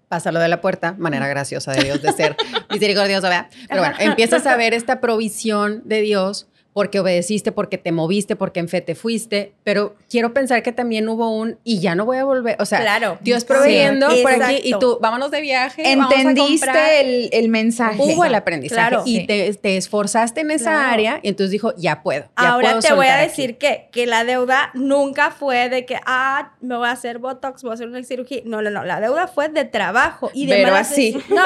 Pasa 0.09 0.31
lo 0.33 0.39
de 0.41 0.49
la 0.49 0.61
puerta, 0.61 0.95
manera 0.99 1.27
graciosa 1.29 1.73
de 1.73 1.83
Dios 1.85 2.01
de 2.03 2.13
ser 2.13 2.37
misericordioso, 2.71 3.23
¿verdad? 3.29 3.49
Pero 3.69 3.81
bueno, 3.83 3.97
empiezas 3.99 4.47
a 4.47 4.57
ver 4.57 4.73
esta 4.73 5.01
provisión 5.01 5.83
de 5.85 6.01
Dios 6.01 6.49
porque 6.77 7.01
obedeciste, 7.01 7.53
porque 7.53 7.79
te 7.79 7.91
moviste, 7.91 8.37
porque 8.37 8.61
en 8.61 8.69
fe 8.69 8.83
te 8.83 8.95
fuiste, 8.95 9.55
pero 9.65 9.97
quiero 10.11 10.35
pensar 10.35 10.63
que 10.63 10.73
también 10.73 11.09
hubo 11.09 11.31
un 11.35 11.59
y 11.65 11.81
ya 11.81 11.95
no 11.95 12.05
voy 12.05 12.19
a 12.19 12.25
volver, 12.25 12.55
o 12.61 12.67
sea, 12.67 12.81
Claro. 12.83 13.17
Dios 13.23 13.41
Sí, 13.45 13.47
proveyendo 13.49 14.09
por 14.23 14.31
aquí 14.43 14.57
y 14.57 14.67
exacto. 14.69 14.79
tú, 14.79 14.99
vámonos 15.01 15.31
de 15.31 15.41
viaje, 15.41 15.83
vamos 15.97 16.13
a 16.15 16.21
Entendiste 16.21 17.01
el, 17.01 17.31
el 17.33 17.49
mensaje. 17.49 17.97
Hubo 17.99 18.27
el 18.27 18.35
aprendizaje 18.35 18.77
Claro. 18.91 19.03
y 19.07 19.21
Sí. 19.21 19.27
te, 19.27 19.55
te 19.55 19.79
esforzaste 19.79 20.43
en 20.43 20.51
esa 20.51 20.73
Claro. 20.73 20.93
área 20.93 21.21
y 21.23 21.29
entonces 21.29 21.51
dijo, 21.51 21.73
ya 21.79 22.03
puedo. 22.03 22.25
ya 22.25 22.29
Ahora 22.51 22.69
puedo 22.73 22.81
te 22.83 22.93
voy 22.93 23.07
a 23.07 23.09
soltar 23.09 23.21
aquí". 23.21 23.29
decir 23.31 23.57
que, 23.57 23.89
que 23.91 24.07
la 24.07 24.25
deuda 24.25 24.71
nunca 24.75 25.31
fue 25.31 25.71
de 25.71 25.87
que, 25.87 25.99
ah, 26.05 26.53
me 26.61 26.77
voy 26.77 26.89
a 26.89 26.91
hacer 26.91 27.17
Botox, 27.21 27.63
voy 27.63 27.71
a 27.71 27.75
hacer 27.77 27.89
una 27.89 28.03
cirugía. 28.05 28.43
No, 28.45 28.61
no, 28.61 28.69
no. 28.69 28.85
La 28.85 29.01
deuda 29.01 29.29
fue 29.29 29.49
de 29.49 29.65
trabajo 29.65 30.31
y 30.35 30.45
de 30.45 30.57
Pero 30.57 30.73
malas 30.73 30.91
así. 30.93 31.17
No. 31.31 31.43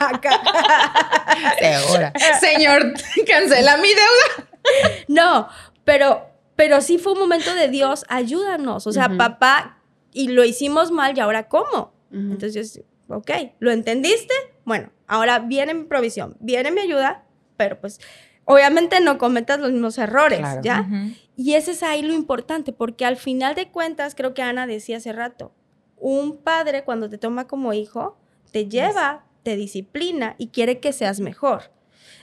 Acá. 0.00 0.40
Segura. 1.60 2.12
Señor, 2.40 2.92
cancela 3.26 3.76
mi 3.76 3.88
deuda. 4.00 4.48
No, 5.08 5.48
pero, 5.84 6.26
pero 6.56 6.80
sí 6.80 6.98
fue 6.98 7.12
un 7.12 7.18
momento 7.20 7.54
de 7.54 7.68
Dios, 7.68 8.04
ayúdanos. 8.08 8.86
O 8.86 8.92
sea, 8.92 9.06
Ujú. 9.08 9.16
papá, 9.16 9.78
y 10.12 10.28
lo 10.28 10.44
hicimos 10.44 10.90
mal, 10.90 11.16
¿y 11.16 11.20
ahora 11.20 11.48
cómo? 11.48 11.92
Ujú. 12.10 12.32
Entonces, 12.32 12.74
yo, 13.08 13.16
ok, 13.16 13.30
¿lo 13.58 13.70
entendiste? 13.70 14.34
Bueno, 14.64 14.90
ahora 15.06 15.38
viene 15.40 15.74
mi 15.74 15.84
provisión, 15.84 16.36
viene 16.40 16.70
mi 16.70 16.80
ayuda, 16.80 17.24
pero 17.56 17.80
pues 17.80 18.00
obviamente 18.44 19.00
no 19.00 19.18
cometas 19.18 19.58
los 19.60 19.70
mismos 19.72 19.98
errores, 19.98 20.38
Claro. 20.40 20.60
¿ya? 20.62 20.86
Ujú. 20.86 21.14
Y 21.36 21.54
ese 21.54 21.70
es 21.72 21.82
ahí 21.82 22.02
lo 22.02 22.12
importante, 22.12 22.72
porque 22.72 23.04
al 23.06 23.16
final 23.16 23.54
de 23.54 23.70
cuentas, 23.70 24.14
creo 24.14 24.34
que 24.34 24.42
Ana 24.42 24.66
decía 24.66 24.98
hace 24.98 25.12
rato, 25.12 25.52
un 25.96 26.38
padre 26.38 26.84
cuando 26.84 27.08
te 27.08 27.18
toma 27.18 27.46
como 27.46 27.72
hijo, 27.72 28.18
te 28.52 28.68
lleva, 28.68 29.24
te 29.42 29.56
disciplina 29.56 30.34
y 30.38 30.48
quiere 30.48 30.80
que 30.80 30.92
seas 30.92 31.20
mejor. 31.20 31.70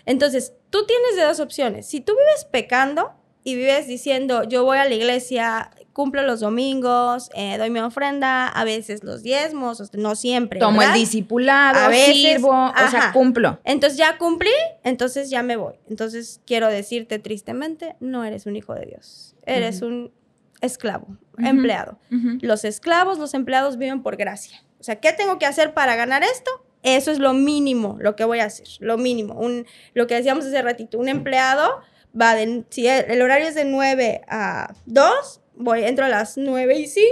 Entonces, 0.08 0.54
tú 0.70 0.86
tienes 0.86 1.18
de 1.18 1.24
dos 1.24 1.40
opciones. 1.40 1.86
Si 1.86 2.00
tú 2.00 2.14
vives 2.14 2.46
pecando 2.46 3.12
y 3.44 3.56
vives 3.56 3.88
diciendo, 3.88 4.44
yo 4.44 4.64
voy 4.64 4.78
a 4.78 4.86
la 4.86 4.96
iglesia, 4.96 5.70
cumplo 5.92 6.24
los 6.24 6.40
domingos, 6.40 7.30
eh, 7.36 7.58
doy 7.58 7.70
mi 7.70 7.80
ofrenda, 7.80 8.48
a 8.48 8.64
veces 8.64 9.04
los 9.04 9.22
diezmos, 9.22 9.82
no 9.94 10.16
siempre. 10.16 10.60
Tomo 10.60 10.82
el 10.82 10.88
¿verdad? 10.88 10.94
discipulado, 10.94 11.80
A 11.80 11.88
veces, 11.90 12.16
sirvo, 12.16 12.52
o 12.52 12.88
sea, 12.90 13.12
cumplo. 13.12 13.60
Entonces 13.66 13.98
ya 13.98 14.18
cumplí, 14.18 14.52
entonces 14.84 15.30
ya 15.30 15.44
me 15.44 15.58
voy. 15.58 15.76
Entonces 15.90 16.40
quiero 16.46 16.68
decirte 16.68 17.20
tristemente, 17.20 17.98
no 18.00 18.24
eres 18.24 18.46
un 18.46 18.56
hijo 18.56 18.74
de 18.74 18.86
Dios. 18.86 19.36
Eres 19.46 19.82
un 19.82 20.14
esclavo, 20.62 21.08
empleado. 21.38 22.00
Los 22.42 22.64
esclavos, 22.64 23.18
los 23.18 23.34
empleados 23.34 23.78
viven 23.78 24.04
por 24.04 24.16
gracia. 24.16 24.64
O 24.80 24.84
sea, 24.84 25.02
¿qué 25.02 25.12
tengo 25.12 25.38
que 25.38 25.46
hacer 25.46 25.74
para 25.74 25.96
ganar 25.96 26.24
esto? 26.24 26.52
Eso 26.84 27.12
es 27.12 27.20
lo 27.20 27.34
mínimo, 27.34 27.98
lo 28.00 28.16
que 28.16 28.24
voy 28.24 28.40
a 28.40 28.46
hacer, 28.46 28.68
lo 28.80 28.98
mínimo. 28.98 29.34
Un, 29.34 29.66
lo 29.94 30.08
que 30.08 30.16
decíamos 30.16 30.46
hace 30.46 30.62
ratito, 30.62 30.98
un 30.98 31.10
empleado 31.10 31.82
va 32.20 32.36
de, 32.36 32.64
si 32.70 32.88
el, 32.88 33.12
el 33.12 33.22
horario 33.22 33.48
es 33.48 33.56
de 33.56 33.66
9 33.66 34.22
a 34.28 34.74
2, 34.86 35.42
voy, 35.56 35.84
entro 35.84 36.06
a 36.06 36.10
las 36.10 36.38
9 36.38 36.80
y 36.80 36.88
5, 36.88 37.06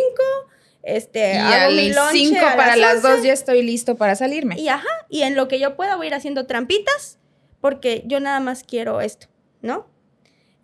este, 0.83 1.33
Y 1.33 1.37
hago 1.37 1.69
al 1.69 1.75
mi 1.75 1.91
lonche 1.91 2.17
5 2.17 2.45
a 2.45 2.55
para 2.55 2.75
las 2.75 3.03
11, 3.03 3.07
2 3.07 3.23
ya 3.23 3.33
estoy 3.33 3.63
listo 3.63 3.95
para 3.95 4.15
salirme. 4.15 4.59
y 4.59 4.67
ajá, 4.69 4.87
y 5.09 5.23
en 5.23 5.35
lo 5.35 5.47
que 5.47 5.59
yo 5.59 5.75
pueda 5.75 5.95
voy 5.95 6.05
a 6.05 6.09
ir 6.09 6.15
haciendo 6.15 6.45
trampitas 6.45 7.17
porque 7.59 8.03
yo 8.05 8.19
nada 8.19 8.39
más 8.39 8.63
quiero 8.63 9.01
esto, 9.01 9.27
¿no? 9.61 9.87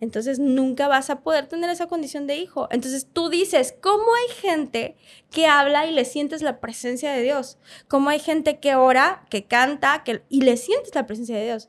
Entonces 0.02 0.40
nunca 0.40 0.88
vas 0.88 1.10
a 1.10 1.20
poder 1.20 1.46
tener 1.46 1.70
esa 1.70 1.86
condición 1.86 2.26
de 2.26 2.34
hijo. 2.34 2.66
Entonces 2.72 3.06
tú 3.12 3.28
dices, 3.28 3.72
¿cómo 3.80 4.02
hay 4.02 4.34
gente 4.34 4.96
que 5.30 5.46
habla 5.46 5.86
y 5.86 5.92
le 5.92 6.04
sientes 6.04 6.42
la 6.42 6.58
presencia 6.58 7.12
de 7.12 7.22
Dios? 7.22 7.56
¿Cómo 7.86 8.10
hay 8.10 8.18
gente 8.18 8.58
que 8.58 8.74
ora, 8.74 9.24
que 9.30 9.44
canta 9.44 10.02
que, 10.02 10.24
y 10.28 10.40
le 10.40 10.56
sientes 10.56 10.92
la 10.96 11.06
presencia 11.06 11.36
de 11.36 11.44
Dios? 11.44 11.68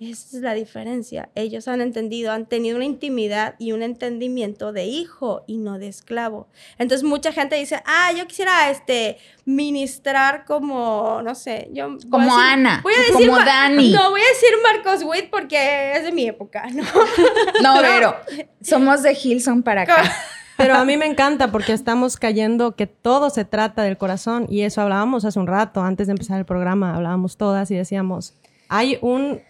Esa 0.00 0.38
es 0.38 0.42
la 0.42 0.54
diferencia. 0.54 1.28
Ellos 1.34 1.68
han 1.68 1.82
entendido, 1.82 2.32
han 2.32 2.46
tenido 2.46 2.76
una 2.76 2.86
intimidad 2.86 3.54
y 3.58 3.72
un 3.72 3.82
entendimiento 3.82 4.72
de 4.72 4.86
hijo 4.86 5.44
y 5.46 5.58
no 5.58 5.78
de 5.78 5.88
esclavo. 5.88 6.48
Entonces 6.78 7.06
mucha 7.06 7.32
gente 7.32 7.56
dice, 7.56 7.82
ah, 7.84 8.10
yo 8.16 8.26
quisiera 8.26 8.70
este, 8.70 9.18
ministrar 9.44 10.46
como, 10.46 11.20
no 11.22 11.34
sé, 11.34 11.68
yo... 11.74 11.90
voy 11.90 11.98
a 11.98 12.08
Como 12.10 12.24
decir- 12.24 12.40
Ana, 12.52 12.80
voy 12.82 12.94
a 12.94 12.98
decir 12.98 13.12
como 13.26 13.32
Ma- 13.38 13.44
Dani. 13.44 13.92
No, 13.92 14.10
voy 14.10 14.20
a 14.22 14.24
decir 14.32 14.48
Marcos 14.62 15.02
Witt 15.04 15.28
porque 15.30 15.92
es 15.92 16.02
de 16.04 16.12
mi 16.12 16.26
época, 16.26 16.66
¿no? 16.72 16.82
No, 17.62 17.76
pero 17.82 18.16
somos 18.62 19.02
de 19.02 19.12
Hilson 19.22 19.62
para 19.62 19.82
acá. 19.82 20.02
Pero 20.56 20.74
a 20.74 20.84
mí 20.84 20.98
me 20.98 21.06
encanta 21.06 21.50
porque 21.50 21.72
estamos 21.72 22.18
cayendo 22.18 22.76
que 22.76 22.86
todo 22.86 23.30
se 23.30 23.46
trata 23.46 23.82
del 23.82 23.96
corazón 23.96 24.44
y 24.50 24.60
eso 24.60 24.82
hablábamos 24.82 25.24
hace 25.24 25.38
un 25.38 25.46
rato, 25.46 25.80
antes 25.82 26.06
de 26.06 26.10
empezar 26.10 26.38
el 26.38 26.44
programa, 26.44 26.94
hablábamos 26.94 27.38
todas 27.38 27.70
y 27.70 27.76
decíamos, 27.76 28.34
hay 28.68 28.98
un, 29.00 29.40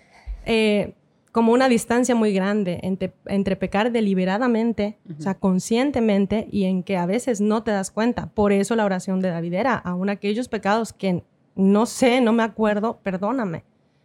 eh, 0.46 0.94
como 1.32 1.52
una 1.52 1.68
distancia 1.68 2.14
muy 2.14 2.32
grande 2.32 2.80
entre, 2.82 3.12
entre 3.26 3.56
pecar 3.56 3.92
deliberadamente, 3.92 4.98
o 5.16 5.22
sea, 5.22 5.34
conscientemente 5.34 6.48
y 6.50 6.64
en 6.64 6.82
que 6.82 6.96
a 6.96 7.06
veces 7.06 7.40
no 7.40 7.62
te 7.62 7.70
das 7.70 7.90
cuenta. 7.90 8.26
Por 8.30 8.52
eso 8.52 8.74
la 8.74 8.84
oración 8.84 9.20
de 9.20 9.30
David 9.30 9.54
era, 9.54 9.74
aún 9.74 10.10
aquellos 10.10 10.48
pecados 10.48 10.92
que 10.92 11.22
no 11.54 11.86
sé, 11.86 12.20
no 12.20 12.32
me 12.32 12.42
acuerdo, 12.42 12.98
perdóname. 13.02 13.64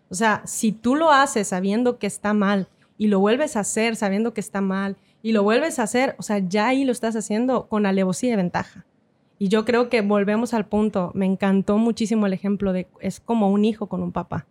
O 0.09 0.15
sea, 0.15 0.43
si 0.45 0.71
tú 0.71 0.95
lo 0.95 1.11
haces 1.11 1.47
sabiendo 1.47 1.97
que 1.97 2.07
está 2.07 2.33
mal 2.33 2.67
y 2.97 3.07
lo 3.07 3.19
vuelves 3.19 3.55
a 3.55 3.61
hacer 3.61 3.95
sabiendo 3.95 4.33
que 4.33 4.41
está 4.41 4.61
mal 4.61 4.97
y 5.23 5.31
lo 5.31 5.41
vuelves 5.41 5.79
a 5.79 5.83
hacer, 5.83 6.15
o 6.19 6.21
sea, 6.21 6.37
ya 6.39 6.67
ahí 6.67 6.85
lo 6.85 6.91
estás 6.91 7.15
haciendo 7.15 7.67
con 7.67 7.85
alevosía 7.85 8.33
y 8.33 8.35
ventaja. 8.35 8.85
Y 9.39 9.49
yo 9.49 9.65
creo 9.65 9.89
que 9.89 10.01
volvemos 10.01 10.53
al 10.53 10.65
punto, 10.65 11.11
me 11.15 11.25
encantó 11.25 11.77
muchísimo 11.77 12.27
el 12.27 12.33
ejemplo 12.33 12.71
de 12.71 12.87
es 12.99 13.19
como 13.19 13.49
un 13.49 13.65
hijo 13.65 13.87
con 13.87 14.03
un 14.03 14.11
papá. 14.11 14.45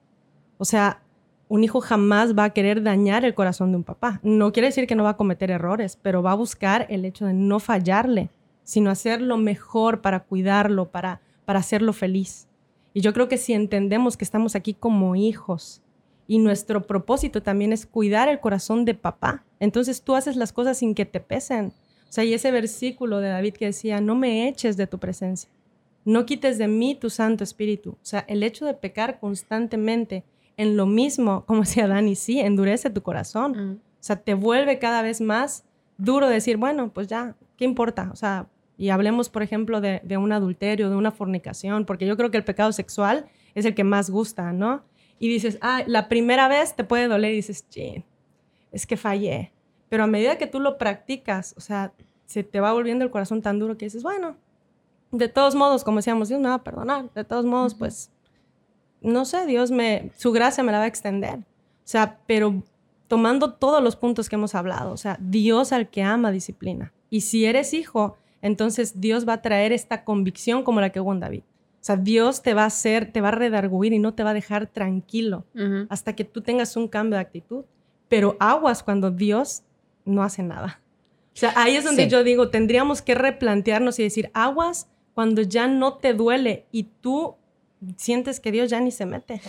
O 0.58 0.64
sea, 0.64 1.00
un 1.48 1.64
hijo 1.64 1.80
jamás 1.80 2.36
va 2.36 2.44
a 2.44 2.50
querer 2.50 2.82
dañar 2.82 3.24
el 3.24 3.34
corazón 3.34 3.70
de 3.70 3.76
un 3.76 3.84
papá. 3.84 4.20
No 4.22 4.52
quiere 4.52 4.68
decir 4.68 4.86
que 4.86 4.94
no 4.94 5.04
va 5.04 5.10
a 5.10 5.16
cometer 5.16 5.50
errores, 5.50 5.98
pero 6.00 6.22
va 6.22 6.32
a 6.32 6.36
buscar 6.36 6.86
el 6.88 7.04
hecho 7.04 7.26
de 7.26 7.34
no 7.34 7.60
fallarle, 7.60 8.30
sino 8.62 8.90
hacer 8.90 9.20
lo 9.20 9.36
mejor 9.36 10.00
para 10.00 10.20
cuidarlo, 10.20 10.90
para, 10.90 11.20
para 11.44 11.60
hacerlo 11.60 11.92
feliz. 11.92 12.48
Y 12.94 13.00
yo 13.00 13.12
creo 13.12 13.28
que 13.28 13.38
si 13.38 13.52
entendemos 13.52 14.16
que 14.16 14.24
estamos 14.24 14.54
aquí 14.54 14.74
como 14.74 15.16
hijos 15.16 15.82
y 16.26 16.38
nuestro 16.38 16.86
propósito 16.86 17.42
también 17.42 17.72
es 17.72 17.86
cuidar 17.86 18.28
el 18.28 18.40
corazón 18.40 18.84
de 18.84 18.94
papá, 18.94 19.44
entonces 19.60 20.02
tú 20.02 20.14
haces 20.14 20.36
las 20.36 20.52
cosas 20.52 20.78
sin 20.78 20.94
que 20.94 21.04
te 21.04 21.20
pesen. 21.20 21.72
O 22.08 22.12
sea, 22.14 22.24
y 22.24 22.32
ese 22.32 22.52
versículo 22.52 23.18
de 23.18 23.28
David 23.28 23.54
que 23.54 23.66
decía, 23.66 24.00
no 24.00 24.14
me 24.14 24.48
eches 24.48 24.76
de 24.76 24.86
tu 24.86 24.98
presencia, 24.98 25.50
no 26.04 26.24
quites 26.24 26.58
de 26.58 26.68
mí 26.68 26.94
tu 26.94 27.10
Santo 27.10 27.42
Espíritu. 27.44 27.90
O 27.90 28.04
sea, 28.04 28.24
el 28.28 28.42
hecho 28.42 28.64
de 28.64 28.74
pecar 28.74 29.18
constantemente 29.18 30.22
en 30.56 30.76
lo 30.76 30.86
mismo, 30.86 31.44
como 31.46 31.60
decía 31.60 31.86
Dani, 31.86 32.14
sí, 32.14 32.40
endurece 32.40 32.90
tu 32.90 33.02
corazón. 33.02 33.52
Mm. 33.52 33.72
O 33.74 34.06
sea, 34.06 34.16
te 34.16 34.34
vuelve 34.34 34.78
cada 34.78 35.02
vez 35.02 35.20
más 35.20 35.64
duro 35.96 36.28
decir, 36.28 36.56
bueno, 36.56 36.90
pues 36.92 37.06
ya, 37.06 37.36
¿qué 37.56 37.64
importa? 37.64 38.10
O 38.12 38.16
sea, 38.16 38.48
y 38.76 38.90
hablemos, 38.90 39.28
por 39.28 39.42
ejemplo, 39.42 39.80
de, 39.80 40.00
de 40.04 40.16
un 40.16 40.32
adulterio, 40.32 40.90
de 40.90 40.96
una 40.96 41.10
fornicación, 41.12 41.86
porque 41.86 42.06
yo 42.06 42.16
creo 42.16 42.30
que 42.30 42.36
el 42.36 42.44
pecado 42.44 42.72
sexual 42.72 43.26
es 43.54 43.64
el 43.64 43.74
que 43.74 43.84
más 43.84 44.10
gusta, 44.10 44.52
¿no? 44.52 44.82
Y 45.18 45.28
dices, 45.28 45.58
ah, 45.60 45.84
la 45.86 46.08
primera 46.08 46.48
vez 46.48 46.74
te 46.74 46.84
puede 46.84 47.06
doler 47.06 47.32
y 47.32 47.36
dices, 47.36 47.68
chin, 47.68 48.04
es 48.72 48.86
que 48.86 48.96
fallé. 48.96 49.52
Pero 49.88 50.04
a 50.04 50.06
medida 50.08 50.38
que 50.38 50.46
tú 50.46 50.58
lo 50.58 50.76
practicas, 50.76 51.54
o 51.56 51.60
sea, 51.60 51.92
se 52.26 52.42
te 52.42 52.60
va 52.60 52.72
volviendo 52.72 53.04
el 53.04 53.10
corazón 53.10 53.42
tan 53.42 53.58
duro 53.58 53.78
que 53.78 53.86
dices, 53.86 54.02
bueno, 54.02 54.36
de 55.12 55.28
todos 55.28 55.54
modos, 55.54 55.84
como 55.84 55.98
decíamos, 55.98 56.28
Dios 56.28 56.40
me 56.40 56.48
va 56.48 56.54
a 56.54 56.64
perdonar. 56.64 57.12
De 57.14 57.24
todos 57.24 57.44
modos, 57.44 57.74
pues, 57.74 58.10
no 59.04 59.24
sé, 59.24 59.46
Dios 59.46 59.70
me, 59.70 60.10
su 60.16 60.32
gracia 60.32 60.64
me 60.64 60.72
la 60.72 60.78
va 60.78 60.84
a 60.84 60.88
extender. 60.88 61.38
O 61.38 61.42
sea, 61.86 62.18
pero 62.26 62.62
tomando 63.08 63.52
todos 63.54 63.82
los 63.82 63.96
puntos 63.96 64.28
que 64.28 64.36
hemos 64.36 64.54
hablado, 64.54 64.92
o 64.92 64.96
sea, 64.96 65.16
Dios 65.20 65.72
al 65.72 65.88
que 65.90 66.02
ama 66.02 66.30
disciplina. 66.32 66.92
Y 67.10 67.20
si 67.20 67.44
eres 67.44 67.74
hijo, 67.74 68.16
entonces 68.42 69.00
Dios 69.00 69.28
va 69.28 69.34
a 69.34 69.42
traer 69.42 69.72
esta 69.72 70.04
convicción 70.04 70.62
como 70.64 70.80
la 70.80 70.90
que 70.90 71.00
hubo 71.00 71.12
en 71.12 71.20
David. 71.20 71.42
O 71.42 71.84
sea, 71.86 71.96
Dios 71.96 72.42
te 72.42 72.54
va 72.54 72.62
a 72.62 72.66
hacer, 72.66 73.12
te 73.12 73.20
va 73.20 73.28
a 73.28 73.32
redarguir 73.32 73.92
y 73.92 73.98
no 73.98 74.14
te 74.14 74.24
va 74.24 74.30
a 74.30 74.34
dejar 74.34 74.66
tranquilo 74.66 75.44
hasta 75.90 76.14
que 76.16 76.24
tú 76.24 76.40
tengas 76.40 76.76
un 76.76 76.88
cambio 76.88 77.16
de 77.16 77.22
actitud. 77.22 77.64
Pero 78.08 78.36
aguas 78.40 78.82
cuando 78.82 79.10
Dios 79.10 79.62
no 80.06 80.22
hace 80.22 80.42
nada. 80.42 80.80
O 81.34 81.36
sea, 81.36 81.52
ahí 81.56 81.76
es 81.76 81.84
donde 81.84 82.04
Sí. 82.04 82.08
yo 82.08 82.24
digo, 82.24 82.48
tendríamos 82.48 83.02
que 83.02 83.14
replantearnos 83.14 83.98
y 83.98 84.02
decir, 84.04 84.30
aguas 84.34 84.88
cuando 85.14 85.42
ya 85.42 85.66
no 85.68 85.94
te 85.98 86.14
duele 86.14 86.66
y 86.72 86.84
tú 87.00 87.36
sientes 87.96 88.40
que 88.40 88.52
Dios 88.52 88.70
ya 88.70 88.80
ni 88.80 88.90
se 88.90 89.06
mete. 89.06 89.40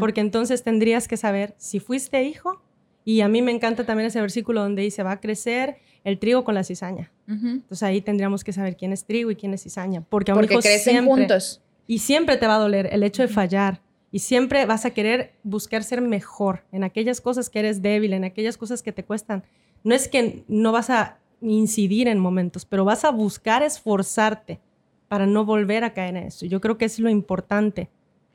Porque 0.00 0.20
entonces 0.20 0.62
tendrías 0.62 1.08
que 1.08 1.16
saber 1.16 1.54
si 1.58 1.80
fuiste 1.80 2.22
hijo. 2.24 2.62
Y 3.04 3.22
a 3.22 3.28
mí 3.28 3.40
me 3.42 3.52
encanta 3.52 3.86
también 3.86 4.06
ese 4.08 4.20
versículo 4.20 4.60
donde 4.62 4.82
dice, 4.82 5.02
va 5.02 5.12
a 5.12 5.20
crecer 5.20 5.76
el 6.04 6.18
trigo 6.18 6.44
con 6.44 6.54
la 6.54 6.62
cizaña. 6.64 7.10
Ujú. 7.26 7.46
Entonces 7.48 7.82
ahí 7.82 8.00
tendríamos 8.02 8.44
que 8.44 8.52
saber 8.52 8.76
quién 8.76 8.92
es 8.92 9.04
trigo 9.04 9.30
y 9.30 9.36
quién 9.36 9.54
es 9.54 9.62
cizaña. 9.62 10.02
Porque 10.08 10.30
a 10.30 10.34
un 10.34 10.40
Porque 10.40 10.54
hijo 10.54 10.60
crecen 10.62 10.92
siempre, 10.94 11.10
juntos. 11.22 11.62
y 11.86 11.98
siempre 12.00 12.36
te 12.36 12.46
va 12.46 12.56
a 12.56 12.58
doler 12.58 12.88
el 12.92 13.02
hecho 13.02 13.22
de 13.22 13.28
fallar. 13.28 13.80
Y 14.10 14.20
siempre 14.20 14.64
vas 14.66 14.84
a 14.86 14.90
querer 14.90 15.32
buscar 15.42 15.84
ser 15.84 16.00
mejor 16.00 16.64
en 16.72 16.82
aquellas 16.84 17.20
cosas 17.20 17.50
que 17.50 17.58
eres 17.58 17.82
débil, 17.82 18.12
en 18.14 18.24
aquellas 18.24 18.56
cosas 18.56 18.82
que 18.82 18.92
te 18.92 19.04
cuestan. 19.04 19.42
No 19.84 19.94
es 19.94 20.08
que 20.08 20.44
no 20.48 20.72
vas 20.72 20.88
a 20.90 21.18
incidir 21.40 22.08
en 22.08 22.18
momentos, 22.18 22.64
pero 22.64 22.84
vas 22.84 23.04
a 23.04 23.10
buscar 23.10 23.62
esforzarte 23.62 24.60
para 25.08 25.26
no 25.26 25.44
volver 25.44 25.84
a 25.84 25.94
caer 25.94 26.16
en 26.16 26.24
eso. 26.24 26.46
Yo 26.46 26.60
creo 26.60 26.78
que 26.78 26.84
es 26.84 26.98
lo 26.98 27.08
importante, 27.08 27.90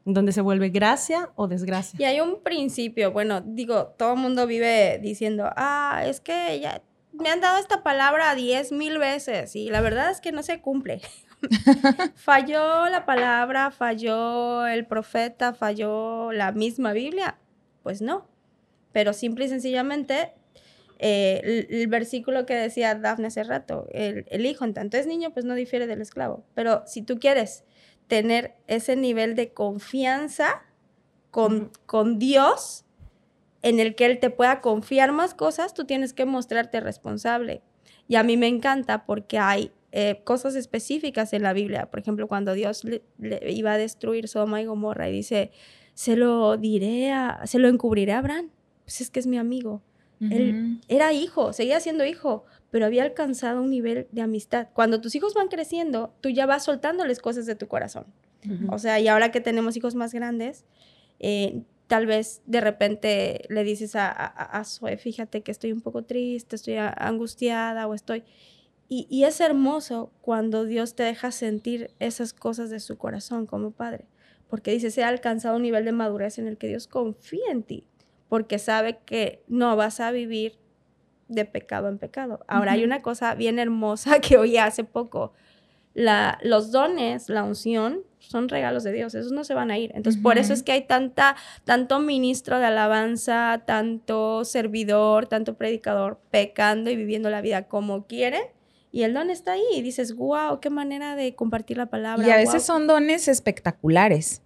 donde 0.06 0.32
se 0.32 0.42
vuelve 0.42 0.70
gracia 0.70 1.32
o 1.36 1.48
desgracia. 1.48 1.98
Y 2.00 2.04
hay 2.04 2.20
un 2.20 2.42
principio, 2.42 3.12
bueno, 3.12 3.42
digo, 3.42 3.94
todo 3.98 4.14
el 4.14 4.20
mundo 4.20 4.48
vive 4.48 5.00
diciendo, 5.02 5.50
ah, 5.56 6.04
es 6.06 6.20
que 6.20 6.60
ya 6.60 6.82
me 7.14 7.30
han 7.30 7.42
dado 7.42 7.60
esta 7.60 7.84
palabra 7.84 8.36
diez 8.36 8.72
mil 8.72 8.98
veces 8.98 9.56
y 9.56 9.70
la 9.70 9.82
verdad 9.82 10.10
es 10.10 10.20
que 10.20 10.32
no 10.32 10.44
se 10.44 10.60
cumple. 10.62 11.02
falló 12.16 12.90
la 12.90 13.06
palabra, 13.06 13.72
falló 13.72 14.66
el 14.66 14.86
profeta, 14.86 15.54
falló 15.54 16.32
la 16.32 16.52
misma 16.52 16.94
Biblia. 16.94 17.38
Pues 17.84 18.02
no, 18.02 18.28
pero 18.92 19.14
simple 19.14 19.46
y 19.46 19.50
sencillamente 19.50 20.34
eh, 21.06 21.42
el, 21.70 21.82
el 21.82 21.88
versículo 21.88 22.46
que 22.46 22.56
decía 22.56 22.96
Dafne 22.96 23.28
hace 23.28 23.44
rato, 23.44 23.88
el, 23.92 24.26
el 24.30 24.46
hijo 24.46 24.64
en 24.64 24.74
tanto 24.74 24.96
es 24.98 25.06
niño, 25.06 25.34
pues 25.34 25.44
no 25.46 25.54
difiere 25.54 25.86
del 25.86 26.02
esclavo. 26.02 26.46
Pero 26.54 26.84
si 26.88 27.02
tú 27.02 27.20
quieres 27.20 27.66
tener 28.08 28.54
ese 28.68 28.96
nivel 28.96 29.36
de 29.36 29.52
confianza 29.52 30.64
con, 31.30 31.72
con 31.86 32.20
Dios, 32.20 32.86
en 33.62 33.80
el 33.80 33.96
que 33.96 34.06
Él 34.06 34.20
te 34.20 34.30
pueda 34.30 34.62
confiar 34.62 35.12
más 35.12 35.34
cosas, 35.34 35.74
tú 35.74 35.86
tienes 35.86 36.14
que 36.14 36.26
mostrarte 36.26 36.80
responsable. 36.80 37.62
Y 38.08 38.16
a 38.16 38.24
mí 38.24 38.38
me 38.38 38.48
encanta 38.48 39.06
porque 39.06 39.40
hay 39.40 39.72
eh, 39.92 40.22
cosas 40.24 40.56
específicas 40.56 41.34
en 41.34 41.44
la 41.44 41.54
Biblia. 41.54 41.90
Por 41.90 42.00
ejemplo, 42.00 42.28
cuando 42.28 42.54
Dios 42.54 42.84
le- 42.84 43.04
le 43.20 43.52
iba 43.52 43.74
a 43.74 43.78
destruir 43.78 44.28
Sodoma 44.28 44.62
y 44.62 44.66
Gomorra 44.66 45.08
y 45.10 45.14
dice, 45.14 45.52
se 45.94 46.16
lo 46.16 46.58
diré 46.58 47.12
a, 47.12 47.42
se 47.46 47.60
lo 47.60 47.68
encubriré 47.68 48.14
a 48.14 48.20
Abraham. 48.20 48.50
Pues 48.84 49.00
es 49.02 49.10
que 49.10 49.20
es 49.20 49.28
mi 49.28 49.38
amigo. 49.38 49.82
Él 50.32 50.80
era 50.88 51.14
hijo, 51.14 51.54
seguía 51.54 51.80
siendo 51.80 52.06
hijo, 52.06 52.46
pero 52.72 52.86
había 52.86 53.04
alcanzado 53.04 53.62
un 53.62 53.70
nivel 53.70 54.08
de 54.12 54.22
amistad. 54.22 54.68
Cuando 54.74 55.02
tus 55.02 55.16
hijos 55.16 55.34
van 55.34 55.48
creciendo, 55.48 56.14
tú 56.22 56.30
ya 56.30 56.46
vas 56.46 56.64
soltándoles 56.64 57.20
cosas 57.20 57.46
de 57.46 57.56
tu 57.56 57.68
corazón. 57.68 58.06
Ujú. 58.46 58.74
O 58.74 58.80
sea, 58.80 59.00
y 59.00 59.08
ahora 59.08 59.32
que 59.32 59.42
tenemos 59.42 59.78
hijos 59.78 59.96
más 59.96 60.14
grandes, 60.14 60.66
eh, 61.20 61.62
tal 61.88 62.06
vez 62.08 62.42
de 62.46 62.62
repente 62.62 63.46
le 63.50 63.64
dices 63.64 63.96
a, 63.96 64.10
a, 64.10 64.60
a 64.60 64.64
Zoe, 64.66 64.98
fíjate 64.98 65.42
que 65.42 65.52
estoy 65.52 65.72
un 65.72 65.82
poco 65.82 66.04
triste, 66.04 66.56
estoy 66.56 66.76
a- 66.76 66.90
angustiada 66.90 67.88
o 67.88 67.94
estoy... 67.94 68.24
Y, 68.90 69.08
y 69.10 69.24
es 69.24 69.40
hermoso 69.40 70.12
cuando 70.22 70.66
Dios 70.66 70.94
te 70.96 71.04
deja 71.04 71.32
sentir 71.32 71.92
esas 72.00 72.34
cosas 72.34 72.70
de 72.70 72.80
su 72.80 72.98
corazón 72.98 73.46
como 73.48 73.72
padre, 73.72 74.06
porque 74.50 74.72
dice, 74.72 74.92
se 74.92 75.04
ha 75.04 75.08
alcanzado 75.08 75.56
un 75.56 75.62
nivel 75.64 75.86
de 75.86 75.94
madurez 75.94 76.38
en 76.38 76.48
el 76.48 76.58
que 76.58 76.68
Dios 76.68 76.88
confía 76.88 77.50
en 77.50 77.64
ti, 77.64 77.86
porque 78.34 78.58
sabe 78.58 78.98
que 79.06 79.44
no 79.48 79.76
vas 79.76 80.00
a 80.00 80.10
vivir 80.10 80.58
de 81.28 81.46
pecado 81.46 81.88
en 81.88 82.00
pecado. 82.00 82.44
Ahora 82.48 82.72
hay 82.72 82.84
una 82.84 83.04
cosa 83.04 83.36
bien 83.36 83.60
hermosa 83.60 84.20
que 84.22 84.40
oí 84.40 84.58
hace 84.58 84.84
poco. 84.84 85.34
La, 85.94 86.40
los 86.42 86.72
dones, 86.72 87.30
la 87.30 87.44
unción, 87.44 88.00
son 88.18 88.50
regalos 88.50 88.84
de 88.84 88.92
Dios, 88.92 89.14
esos 89.14 89.32
no 89.34 89.44
se 89.44 89.54
van 89.54 89.70
a 89.70 89.78
ir. 89.78 89.92
Entonces, 89.94 90.20
por 90.20 90.40
eso 90.40 90.52
es 90.52 90.64
que 90.64 90.72
hay 90.72 90.88
tanta, 90.88 91.36
tanto 91.64 92.00
ministro 92.00 92.58
de 92.58 92.66
alabanza, 92.66 93.62
tanto 93.68 94.46
servidor, 94.46 95.28
tanto 95.28 95.54
predicador, 95.54 96.20
pecando 96.32 96.90
y 96.90 96.96
viviendo 96.96 97.30
la 97.30 97.42
vida 97.42 97.68
como 97.68 98.08
quieren. 98.08 98.42
Y 98.92 99.04
el 99.04 99.14
don 99.14 99.30
está 99.30 99.52
ahí. 99.52 99.62
Y 99.76 99.84
dices, 99.84 100.16
wow, 100.16 100.60
qué 100.60 100.72
manera 100.72 101.16
de 101.16 101.36
compartir 101.36 101.78
la 101.78 101.86
palabra. 101.86 102.26
Y 102.26 102.32
a 102.32 102.42
guau". 102.42 102.46
veces 102.48 102.64
son 102.64 102.88
dones 102.88 103.28
espectaculares. 103.28 104.42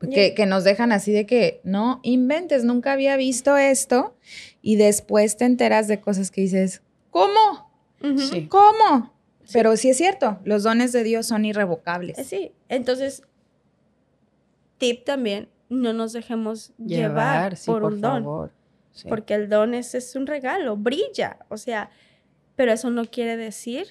Que, 0.00 0.28
Ya. 0.28 0.34
que 0.34 0.46
nos 0.46 0.62
dejan 0.64 0.92
así 0.92 1.10
de 1.12 1.24
que 1.24 1.60
no 1.64 2.00
inventes, 2.02 2.64
nunca 2.64 2.92
había 2.92 3.16
visto 3.16 3.56
esto. 3.56 4.14
Y 4.60 4.76
después 4.76 5.36
te 5.36 5.44
enteras 5.46 5.88
de 5.88 6.00
cosas 6.00 6.30
que 6.30 6.42
dices, 6.42 6.82
¿cómo? 7.10 7.70
Sí. 8.18 8.46
¿Cómo? 8.48 9.14
Pero 9.52 9.76
sí 9.76 9.90
es 9.90 9.96
cierto, 9.96 10.38
los 10.44 10.64
dones 10.64 10.92
de 10.92 11.02
Dios 11.04 11.26
son 11.26 11.44
irrevocables. 11.44 12.16
Sí, 12.26 12.52
entonces, 12.68 13.22
tip 14.78 15.04
también, 15.04 15.48
no 15.68 15.92
nos 15.92 16.12
dejemos 16.12 16.72
llevar, 16.78 17.56
sí, 17.56 17.66
por, 17.70 17.84
un 17.84 18.00
don. 18.00 18.22
favor. 18.24 18.52
Porque 19.08 19.34
el 19.34 19.48
don 19.48 19.74
es, 19.74 19.94
es 19.94 20.16
un 20.16 20.26
regalo, 20.26 20.76
brilla, 20.76 21.38
o 21.48 21.56
sea, 21.56 21.90
pero 22.54 22.72
eso 22.72 22.90
no 22.90 23.04
quiere 23.04 23.36
decir 23.36 23.86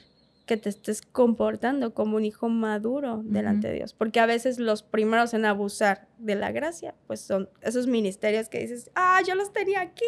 que 0.46 0.58
te 0.58 0.70
estés 0.70 1.02
comportando 1.02 1.94
como 1.94 2.18
un 2.18 2.26
hijo 2.26 2.50
maduro 2.50 3.22
delante 3.24 3.68
de 3.68 3.74
Dios, 3.76 3.94
porque 3.94 4.20
a 4.20 4.26
veces 4.26 4.60
los 4.60 4.84
primeros 4.84 5.34
en 5.34 5.46
abusar 5.46 6.08
de 6.20 6.36
la 6.36 6.52
gracia, 6.52 6.94
pues 7.08 7.20
son 7.22 7.50
esos 7.62 7.88
ministerios 7.88 8.48
que 8.50 8.60
dices, 8.60 8.92
ah, 8.96 9.22
yo 9.28 9.34
los 9.36 9.52
tenía 9.52 9.82
aquí, 9.82 10.04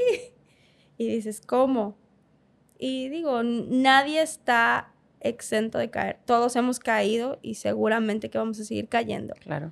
y 0.97 1.07
dices, 1.07 1.41
¿cómo? 1.45 1.97
Y 2.77 3.09
digo, 3.09 3.41
nadie 3.43 4.21
está 4.21 4.93
exento 5.19 5.79
de 5.79 5.89
caer, 5.89 6.19
todos 6.25 6.55
hemos 6.55 6.79
caído 6.79 7.39
y 7.41 7.55
seguramente 7.55 8.29
que 8.29 8.37
vamos 8.37 8.59
a 8.59 8.63
seguir 8.63 8.87
cayendo, 8.87 9.33
Claro. 9.39 9.71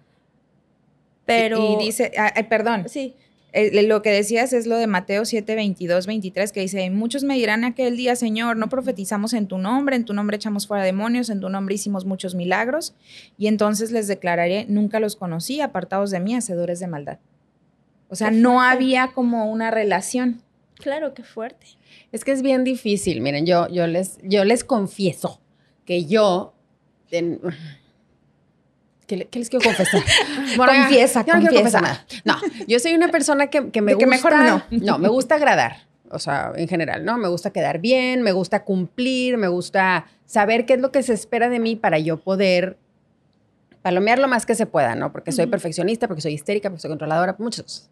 pero... 1.26 1.60
Y 1.60 1.78
dice, 1.84 2.12
ah, 2.18 2.34
eh, 2.36 2.44
perdón, 2.44 2.90
Sí, 2.90 3.16
eh, 3.56 3.84
lo 3.84 4.02
que 4.02 4.12
decías 4.12 4.54
es 4.54 4.68
lo 4.68 4.78
de 4.78 4.86
Mateo 4.88 5.26
7, 5.26 5.56
22, 5.56 6.06
23, 6.06 6.52
que 6.52 6.60
dice, 6.60 6.90
muchos 6.92 7.24
me 7.24 7.36
dirán 7.36 7.64
aquel 7.64 7.98
día, 7.98 8.16
Señor, 8.16 8.58
no 8.58 8.70
profetizamos 8.70 9.34
en 9.34 9.48
tu 9.48 9.58
nombre, 9.58 9.96
en 9.96 10.06
tu 10.06 10.14
nombre 10.14 10.36
echamos 10.36 10.68
fuera 10.68 10.84
demonios, 10.84 11.30
en 11.30 11.40
tu 11.40 11.50
nombre 11.50 11.76
hicimos 11.76 12.06
muchos 12.06 12.36
milagros, 12.36 12.94
y 13.38 13.48
entonces 13.48 13.92
les 13.92 14.08
declararé, 14.08 14.66
nunca 14.68 15.00
los 15.00 15.16
conocí, 15.16 15.62
apartados 15.62 16.12
de 16.12 16.20
mí, 16.20 16.36
hacedores 16.36 16.80
de 16.80 16.88
maldad. 16.88 17.18
O 18.10 18.16
sea, 18.16 18.30
no 18.30 18.62
había 18.62 19.08
como 19.14 19.50
una 19.52 19.72
relación. 19.72 20.42
claro, 20.76 21.14
qué 21.14 21.24
fuerte. 21.24 21.66
Es 22.12 22.24
que 22.24 22.32
es 22.34 22.42
bien 22.42 22.64
difícil. 22.64 23.22
Miren, 23.22 23.46
yo, 23.46 23.68
yo, 23.70 23.88
les, 23.88 24.20
yo 24.24 24.44
les 24.46 24.64
confieso 24.64 25.40
que 25.86 26.06
yo. 26.06 26.54
en- 27.12 27.40
¿Qué, 29.08 29.18
le- 29.18 29.26
qué 29.28 29.40
les 29.40 29.50
quiero 29.50 29.64
confesar? 29.66 30.02
Confiesa, 30.58 31.26
yo 31.26 31.34
no 31.36 31.40
quiero 31.42 31.56
confiesa. 31.56 31.80
confesar 31.80 31.82
nada. 31.82 32.06
No, 32.24 32.38
yo 32.68 32.80
soy 32.80 32.94
una 32.94 33.10
persona 33.10 33.48
que, 33.48 33.70
que 33.72 33.82
me 33.82 33.94
De 33.94 33.98
que 34.00 34.06
gusta. 34.06 34.30
mejor 34.30 34.64
no. 34.72 34.80
No, 34.86 34.98
me 35.00 35.10
gusta 35.10 35.36
agradar. 35.36 35.86
O 36.12 36.20
sea, 36.20 36.54
en 36.56 36.68
general, 36.68 37.04
¿no? 37.04 37.18
Me 37.18 37.28
gusta 37.28 37.52
quedar 37.52 37.80
bien, 37.80 38.22
me 38.22 38.32
gusta 38.32 38.64
cumplir, 38.64 39.38
me 39.38 39.48
gusta 39.48 40.06
saber 40.26 40.66
qué 40.66 40.74
es 40.74 40.80
lo 40.80 40.92
que 40.92 41.04
se 41.04 41.14
espera 41.14 41.50
de 41.50 41.60
mí 41.60 41.76
para 41.76 42.00
yo 42.00 42.18
poder 42.18 42.78
palomear 43.82 44.18
lo 44.18 44.28
más 44.28 44.46
que 44.48 44.56
se 44.56 44.66
pueda, 44.66 44.96
¿no? 44.96 45.12
Porque 45.12 45.32
soy 45.32 45.46
perfeccionista, 45.46 46.08
porque 46.08 46.22
soy 46.22 46.34
histérica, 46.34 46.70
porque 46.70 46.82
soy 46.82 46.90
controladora, 46.90 47.36
muchas 47.38 47.64
cosas. 47.64 47.90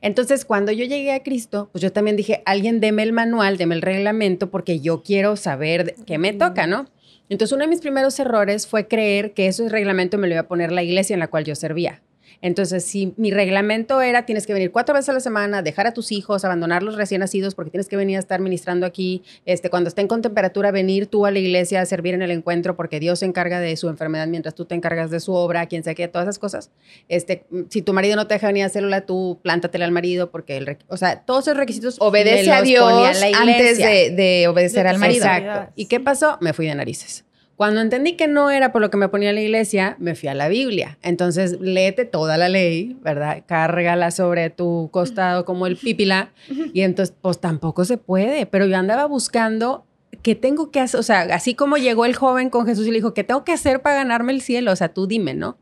Entonces, 0.00 0.44
cuando 0.44 0.70
yo 0.70 0.84
llegué 0.84 1.12
a 1.12 1.22
Cristo, 1.24 1.68
pues 1.72 1.82
yo 1.82 1.92
también 1.92 2.16
dije, 2.16 2.42
alguien 2.46 2.78
deme 2.80 3.02
el 3.02 3.12
manual, 3.12 3.56
deme 3.56 3.74
el 3.74 3.82
reglamento, 3.82 4.50
porque 4.50 4.78
yo 4.80 5.02
quiero 5.02 5.34
saber 5.36 5.96
qué 6.06 6.18
me 6.18 6.32
toca, 6.32 6.66
¿no? 6.68 6.86
Entonces, 7.28 7.52
uno 7.52 7.64
de 7.64 7.68
mis 7.68 7.80
primeros 7.80 8.18
errores 8.18 8.66
fue 8.66 8.88
creer 8.88 9.32
que 9.32 9.46
ese 9.46 9.68
reglamento 9.68 10.18
me 10.18 10.28
lo 10.28 10.34
iba 10.34 10.42
a 10.42 10.48
poner 10.48 10.72
la 10.72 10.82
iglesia 10.82 11.14
en 11.14 11.20
la 11.20 11.28
cual 11.28 11.44
yo 11.44 11.54
servía. 11.54 12.02
Entonces, 12.40 12.84
si 12.84 13.14
mi 13.16 13.30
reglamento 13.30 14.00
era, 14.00 14.24
tienes 14.26 14.46
que 14.46 14.52
venir 14.52 14.70
cuatro 14.70 14.94
veces 14.94 15.08
a 15.10 15.12
la 15.12 15.20
semana, 15.20 15.62
dejar 15.62 15.86
a 15.86 15.92
tus 15.92 16.12
hijos, 16.12 16.44
abandonarlos 16.44 16.96
recién 16.96 17.20
nacidos 17.20 17.54
porque 17.54 17.70
tienes 17.70 17.88
que 17.88 17.96
venir 17.96 18.16
a 18.16 18.20
estar 18.20 18.40
ministrando 18.40 18.86
aquí, 18.86 19.22
este, 19.44 19.70
cuando 19.70 19.88
estén 19.88 20.08
con 20.08 20.22
temperatura, 20.22 20.70
venir 20.70 21.06
tú 21.06 21.26
a 21.26 21.30
la 21.30 21.38
iglesia 21.38 21.80
a 21.80 21.86
servir 21.86 22.14
en 22.14 22.22
el 22.22 22.30
encuentro 22.30 22.76
porque 22.76 23.00
Dios 23.00 23.20
se 23.20 23.26
encarga 23.26 23.60
de 23.60 23.76
su 23.76 23.88
enfermedad 23.88 24.26
mientras 24.26 24.54
tú 24.54 24.64
te 24.64 24.74
encargas 24.74 25.10
de 25.10 25.20
su 25.20 25.32
obra, 25.34 25.66
quien 25.66 25.84
sea 25.84 25.94
que, 25.94 26.08
todas 26.08 26.26
esas 26.26 26.38
cosas. 26.38 26.70
Este, 27.08 27.44
si 27.68 27.82
tu 27.82 27.92
marido 27.92 28.16
no 28.16 28.26
te 28.26 28.34
deja 28.34 28.46
venir 28.46 28.64
a 28.64 28.68
célula, 28.68 29.06
tú 29.06 29.38
plántatela 29.42 29.84
al 29.84 29.92
marido 29.92 30.30
porque 30.30 30.56
el, 30.56 30.78
o 30.88 30.96
sea, 30.96 31.20
todos 31.20 31.46
esos 31.46 31.56
requisitos 31.56 31.96
Obedece 32.00 32.50
a 32.50 32.62
Dios 32.62 33.20
la 33.20 33.38
antes 33.38 33.78
de, 33.78 34.10
de 34.10 34.48
obedecer 34.48 34.84
De 34.84 34.88
al 34.90 34.98
marido. 34.98 35.24
Exacto. 35.24 35.72
¿Y 35.76 35.86
qué 35.86 36.00
pasó? 36.00 36.38
Me 36.40 36.52
fui 36.52 36.66
de 36.66 36.74
narices. 36.74 37.24
Cuando 37.62 37.80
entendí 37.80 38.14
que 38.14 38.26
no 38.26 38.50
era 38.50 38.72
por 38.72 38.82
lo 38.82 38.90
que 38.90 38.96
me 38.96 39.08
ponía 39.08 39.32
la 39.32 39.40
iglesia, 39.40 39.94
me 40.00 40.16
fui 40.16 40.28
a 40.28 40.34
la 40.34 40.48
Biblia. 40.48 40.98
Entonces, 41.00 41.60
léete 41.60 42.04
toda 42.04 42.36
la 42.36 42.48
ley, 42.48 42.98
¿verdad? 43.02 43.44
Cárgala 43.46 44.10
sobre 44.10 44.50
tu 44.50 44.88
costado 44.90 45.44
como 45.44 45.68
el 45.68 45.76
pípila. 45.76 46.32
Y 46.74 46.80
entonces, 46.80 47.14
pues 47.22 47.38
tampoco 47.38 47.84
se 47.84 47.98
puede. 47.98 48.46
Pero 48.46 48.66
yo 48.66 48.76
andaba 48.76 49.06
buscando 49.06 49.86
qué 50.22 50.34
tengo 50.34 50.72
que 50.72 50.80
hacer. 50.80 50.98
O 50.98 51.04
sea, 51.04 51.20
así 51.20 51.54
como 51.54 51.76
llegó 51.76 52.04
el 52.04 52.16
joven 52.16 52.50
con 52.50 52.66
Jesús 52.66 52.84
y 52.88 52.90
le 52.90 52.96
dijo, 52.96 53.14
¿qué 53.14 53.22
tengo 53.22 53.44
que 53.44 53.52
hacer 53.52 53.80
para 53.80 53.94
ganarme 53.94 54.32
el 54.32 54.40
cielo? 54.40 54.72
O 54.72 54.76
sea, 54.76 54.92
tú 54.92 55.06
dime, 55.06 55.34
¿no? 55.34 55.56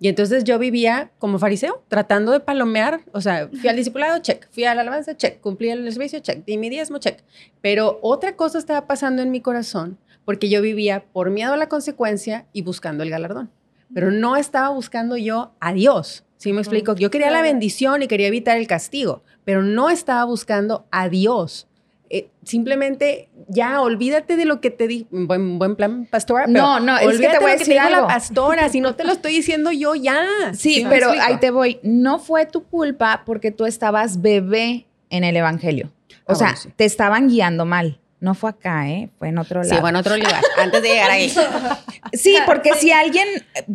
Y 0.00 0.08
entonces 0.08 0.44
yo 0.44 0.58
vivía 0.58 1.12
como 1.18 1.38
fariseo, 1.38 1.82
tratando 1.88 2.32
de 2.32 2.40
palomear, 2.40 3.00
o 3.12 3.22
sea, 3.22 3.48
fui 3.48 3.70
al 3.70 3.76
discipulado, 3.76 4.18
check, 4.18 4.46
fui 4.50 4.64
a 4.64 4.74
la 4.74 4.82
alabanza, 4.82 5.16
check, 5.16 5.40
cumplí 5.40 5.70
el 5.70 5.90
servicio, 5.90 6.20
check, 6.20 6.44
di 6.44 6.58
mi 6.58 6.68
diezmo, 6.68 6.98
check. 6.98 7.20
Pero 7.62 7.98
otra 8.02 8.36
cosa 8.36 8.58
estaba 8.58 8.86
pasando 8.86 9.22
en 9.22 9.30
mi 9.30 9.40
corazón, 9.40 9.98
porque 10.28 10.50
yo 10.50 10.60
vivía 10.60 11.04
por 11.10 11.30
miedo 11.30 11.54
a 11.54 11.56
la 11.56 11.70
consecuencia 11.70 12.44
y 12.52 12.60
buscando 12.60 13.02
el 13.02 13.08
galardón. 13.08 13.50
Pero 13.94 14.10
no 14.10 14.36
estaba 14.36 14.68
buscando 14.68 15.16
yo 15.16 15.52
a 15.58 15.72
Dios, 15.72 16.26
¿sí 16.36 16.52
me 16.52 16.60
explico? 16.60 16.94
Yo 16.96 17.10
quería 17.10 17.30
la 17.30 17.40
bendición 17.40 18.02
y 18.02 18.08
quería 18.08 18.26
evitar 18.26 18.58
el 18.58 18.66
castigo, 18.66 19.22
pero 19.46 19.62
no 19.62 19.88
estaba 19.88 20.24
buscando 20.24 20.86
a 20.90 21.08
Dios. 21.08 21.66
Eh, 22.10 22.28
simplemente 22.42 23.30
ya 23.48 23.80
olvídate 23.80 24.36
de 24.36 24.44
lo 24.44 24.60
que 24.60 24.68
te 24.70 24.86
di, 24.86 25.06
buen, 25.10 25.58
buen 25.58 25.76
plan, 25.76 26.06
pastora. 26.10 26.44
pero 26.44 26.58
No, 26.60 26.78
no, 26.78 26.98
es 26.98 27.18
que 27.18 27.28
te 27.30 27.38
voy 27.38 27.52
a 27.52 27.56
decir 27.56 27.72
dijo 27.72 27.88
la 27.88 27.96
algo. 27.96 28.08
pastora, 28.08 28.68
si 28.68 28.82
no 28.82 28.94
te 28.96 29.04
lo 29.04 29.12
estoy 29.12 29.32
diciendo 29.32 29.72
yo 29.72 29.94
ya. 29.94 30.26
Sí, 30.52 30.84
pero 30.90 31.08
ahí 31.10 31.38
te 31.40 31.50
voy. 31.50 31.80
No 31.82 32.18
fue 32.18 32.44
tu 32.44 32.64
culpa 32.64 33.22
porque 33.24 33.50
tú 33.50 33.64
estabas 33.64 34.20
bebé 34.20 34.84
en 35.08 35.24
el 35.24 35.38
evangelio. 35.38 35.90
O 36.26 36.32
Ah, 36.32 36.34
sea, 36.34 36.46
bueno, 36.48 36.60
sí. 36.64 36.68
te 36.76 36.84
estaban 36.84 37.28
guiando 37.28 37.64
mal. 37.64 37.98
No 38.20 38.34
fue 38.34 38.50
acá, 38.50 38.88
¿eh? 38.90 39.10
Fue 39.18 39.28
en 39.28 39.38
otro 39.38 39.62
lado. 39.62 39.74
Sí, 39.76 39.80
bueno, 39.80 40.00
otro 40.00 40.16
lugar, 40.16 40.42
antes 40.60 40.82
de 40.82 40.88
llegar 40.88 41.10
ahí. 41.10 41.32
Sí, 42.14 42.36
porque 42.46 42.72
si 42.74 42.90
alguien 42.90 43.26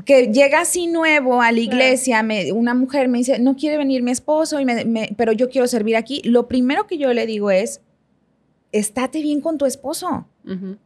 que 0.05 0.27
llega 0.33 0.61
así 0.61 0.87
nuevo 0.87 1.41
a 1.41 1.51
la 1.51 1.59
iglesia, 1.59 2.23
me- 2.23 2.51
una 2.51 2.73
mujer 2.73 3.07
me 3.07 3.19
dice, 3.19 3.37
no 3.39 3.55
quiere 3.55 3.77
venir 3.77 4.01
mi 4.01 4.09
esposo, 4.11 4.59
y 4.59 4.65
me- 4.65 4.85
me- 4.85 5.13
pero 5.15 5.33
yo 5.33 5.49
quiero 5.49 5.67
servir 5.67 5.95
aquí, 5.95 6.21
lo 6.25 6.47
primero 6.47 6.87
que 6.87 6.97
yo 6.97 7.13
le 7.13 7.25
digo 7.27 7.51
es, 7.51 7.81
estate 8.71 9.21
bien 9.21 9.39
con 9.39 9.57
tu 9.57 9.65
esposo, 9.65 10.27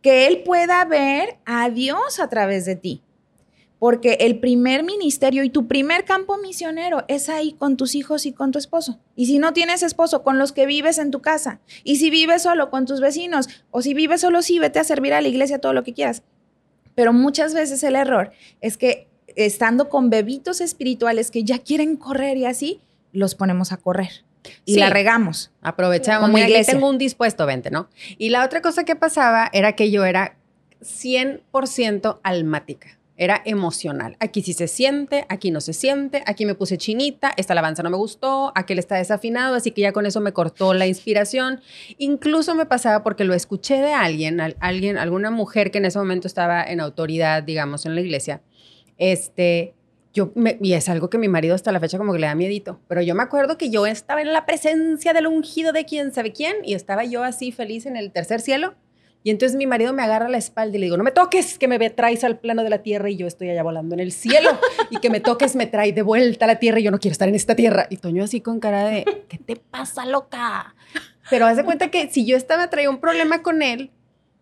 que 0.01 0.27
él 0.27 0.43
pueda 0.43 0.83
ver 0.85 1.37
a 1.45 1.69
Dios 1.69 2.19
a 2.19 2.27
través 2.29 2.65
de 2.65 2.75
ti. 2.75 3.01
Porque 3.79 4.17
el 4.21 4.39
primer 4.39 4.83
ministerio 4.83 5.43
y 5.43 5.51
tu 5.51 5.67
primer 5.67 6.03
campo 6.03 6.37
misionero 6.37 7.05
es 7.07 7.29
ahí 7.29 7.53
con 7.53 7.77
tus 7.77 7.93
hijos 7.93 8.25
y 8.25 8.33
con 8.33 8.51
tu 8.51 8.57
esposo. 8.57 8.99
Y 9.15 9.27
si 9.27 9.37
no 9.37 9.53
tienes 9.53 9.83
esposo, 9.83 10.23
con 10.23 10.39
los 10.39 10.51
que 10.51 10.65
vives 10.65 10.97
en 10.97 11.11
tu 11.11 11.21
casa. 11.21 11.59
Y 11.83 11.97
si 11.97 12.09
vives 12.09 12.41
solo, 12.43 12.71
con 12.71 12.85
tus 12.87 13.01
vecinos. 13.01 13.47
O 13.69 13.83
si 13.83 13.93
vives 13.93 14.21
solo, 14.21 14.41
sí, 14.41 14.57
vete 14.57 14.79
a 14.79 14.83
servir 14.83 15.13
a 15.13 15.21
la 15.21 15.27
iglesia 15.27 15.59
todo 15.59 15.73
lo 15.73 15.83
que 15.83 15.93
quieras. 15.93 16.23
Pero 16.95 17.13
muchas 17.13 17.53
veces 17.53 17.83
el 17.83 17.95
error 17.95 18.31
es 18.61 18.77
que 18.77 19.07
estando 19.35 19.89
con 19.89 20.09
bebitos 20.09 20.59
espirituales 20.61 21.29
que 21.29 21.43
ya 21.43 21.59
quieren 21.59 21.97
correr 21.97 22.37
y 22.37 22.45
así, 22.45 22.81
los 23.11 23.35
ponemos 23.35 23.71
a 23.71 23.77
correr. 23.77 24.23
Y 24.65 24.73
Sí. 24.75 24.79
la 24.79 24.89
regamos. 24.89 25.51
Aprovechamos. 25.61 26.21
Como 26.21 26.33
Mira, 26.33 26.47
iglesia. 26.47 26.73
tengo 26.73 26.89
un 26.89 26.97
dispuesto, 26.97 27.45
vente, 27.45 27.69
¿no? 27.69 27.89
Y 28.17 28.29
la 28.29 28.43
otra 28.43 28.61
cosa 28.63 28.85
que 28.85 28.95
pasaba 28.95 29.49
era 29.53 29.73
que 29.73 29.91
yo 29.91 30.05
era 30.05 30.35
100% 30.81 32.19
almática. 32.23 32.97
Era 33.19 33.41
emocional. 33.45 34.15
Aquí 34.19 34.43
sí 34.43 34.53
se 34.53 34.67
siente, 34.67 35.25
aquí 35.27 35.49
no 35.49 35.59
se 35.59 35.73
siente, 35.73 36.23
aquí 36.27 36.45
me 36.45 36.53
puse 36.53 36.77
chinita, 36.77 37.33
esta 37.35 37.53
alabanza 37.53 37.81
no 37.81 37.89
me 37.89 37.97
gustó, 37.97 38.51
aquel 38.55 38.77
está 38.77 38.95
desafinado, 38.95 39.55
así 39.55 39.71
que 39.71 39.81
ya 39.81 39.91
con 39.91 40.05
eso 40.05 40.21
me 40.21 40.33
cortó 40.33 40.75
la 40.75 40.85
inspiración. 40.85 41.59
Incluso 41.97 42.53
me 42.53 42.67
pasaba 42.67 43.03
porque 43.03 43.23
lo 43.23 43.33
escuché 43.33 43.81
de 43.81 43.93
alguien, 43.93 44.39
al- 44.39 44.55
alguien, 44.59 44.97
alguna 44.99 45.31
mujer 45.31 45.71
que 45.71 45.79
en 45.79 45.85
ese 45.85 45.97
momento 45.97 46.27
estaba 46.27 46.63
en 46.63 46.79
autoridad, 46.79 47.41
digamos, 47.41 47.85
en 47.87 47.95
la 47.95 48.01
iglesia. 48.01 48.41
Este, 48.97 49.73
yo 50.13 50.31
y 50.61 50.73
es 50.73 50.89
algo 50.89 51.09
que 51.09 51.17
mi 51.17 51.27
marido 51.27 51.53
hasta 51.55 51.71
la 51.71 51.79
fecha 51.79 51.97
como 51.97 52.13
que 52.13 52.19
le 52.19 52.27
da 52.27 52.35
miedito, 52.35 52.79
pero 52.87 53.01
yo 53.01 53.13
me 53.15 53.23
acuerdo 53.23 53.57
que 53.57 53.69
yo 53.69 53.85
estaba 53.85 54.21
en 54.21 54.31
la 54.33 54.45
presencia 54.45 55.13
del 55.13 55.27
ungido 55.27 55.73
de 55.73 55.85
quién 55.85 56.11
sabe 56.13 56.33
quién 56.33 56.55
y 56.63 56.73
estaba 56.73 57.03
yo 57.03 57.23
así 57.23 57.51
feliz 57.51 57.85
en 57.85 57.97
el 57.97 58.11
tercer 58.11 58.41
cielo. 58.41 58.75
Y 59.23 59.31
entonces 59.31 59.57
mi 59.57 59.67
marido 59.67 59.93
me 59.93 60.03
agarra 60.03 60.29
la 60.29 60.37
espalda 60.37 60.77
y 60.77 60.79
le 60.79 60.85
digo, 60.85 60.97
no 60.97 61.03
me 61.03 61.11
toques, 61.11 61.57
que 61.57 61.67
me 61.67 61.89
traes 61.89 62.23
al 62.23 62.39
plano 62.39 62.63
de 62.63 62.69
la 62.69 62.81
tierra 62.81 63.09
y 63.09 63.17
yo 63.17 63.27
estoy 63.27 63.49
allá 63.49 63.63
volando 63.63 63.93
en 63.93 63.99
el 63.99 64.11
cielo. 64.11 64.57
Y 64.89 64.97
que 64.97 65.09
me 65.09 65.19
toques 65.19 65.55
me 65.55 65.67
trae 65.67 65.91
de 65.91 66.01
vuelta 66.01 66.45
a 66.45 66.47
la 66.47 66.59
tierra 66.59 66.79
y 66.79 66.83
yo 66.83 66.91
no 66.91 66.99
quiero 66.99 67.11
estar 67.11 67.27
en 67.27 67.35
esta 67.35 67.55
tierra. 67.55 67.87
Y 67.89 67.97
Toño 67.97 68.23
así 68.23 68.39
con 68.41 68.59
cara 68.59 68.87
de, 68.87 69.25
¿qué 69.27 69.37
te 69.37 69.55
pasa, 69.57 70.05
loca? 70.05 70.75
Pero 71.29 71.45
haz 71.45 71.57
de 71.57 71.65
cuenta 71.65 71.89
que 71.89 72.09
si 72.09 72.25
yo 72.25 72.37
estaba, 72.37 72.69
traía 72.69 72.89
un 72.89 72.99
problema 72.99 73.41
con 73.41 73.61
él 73.61 73.91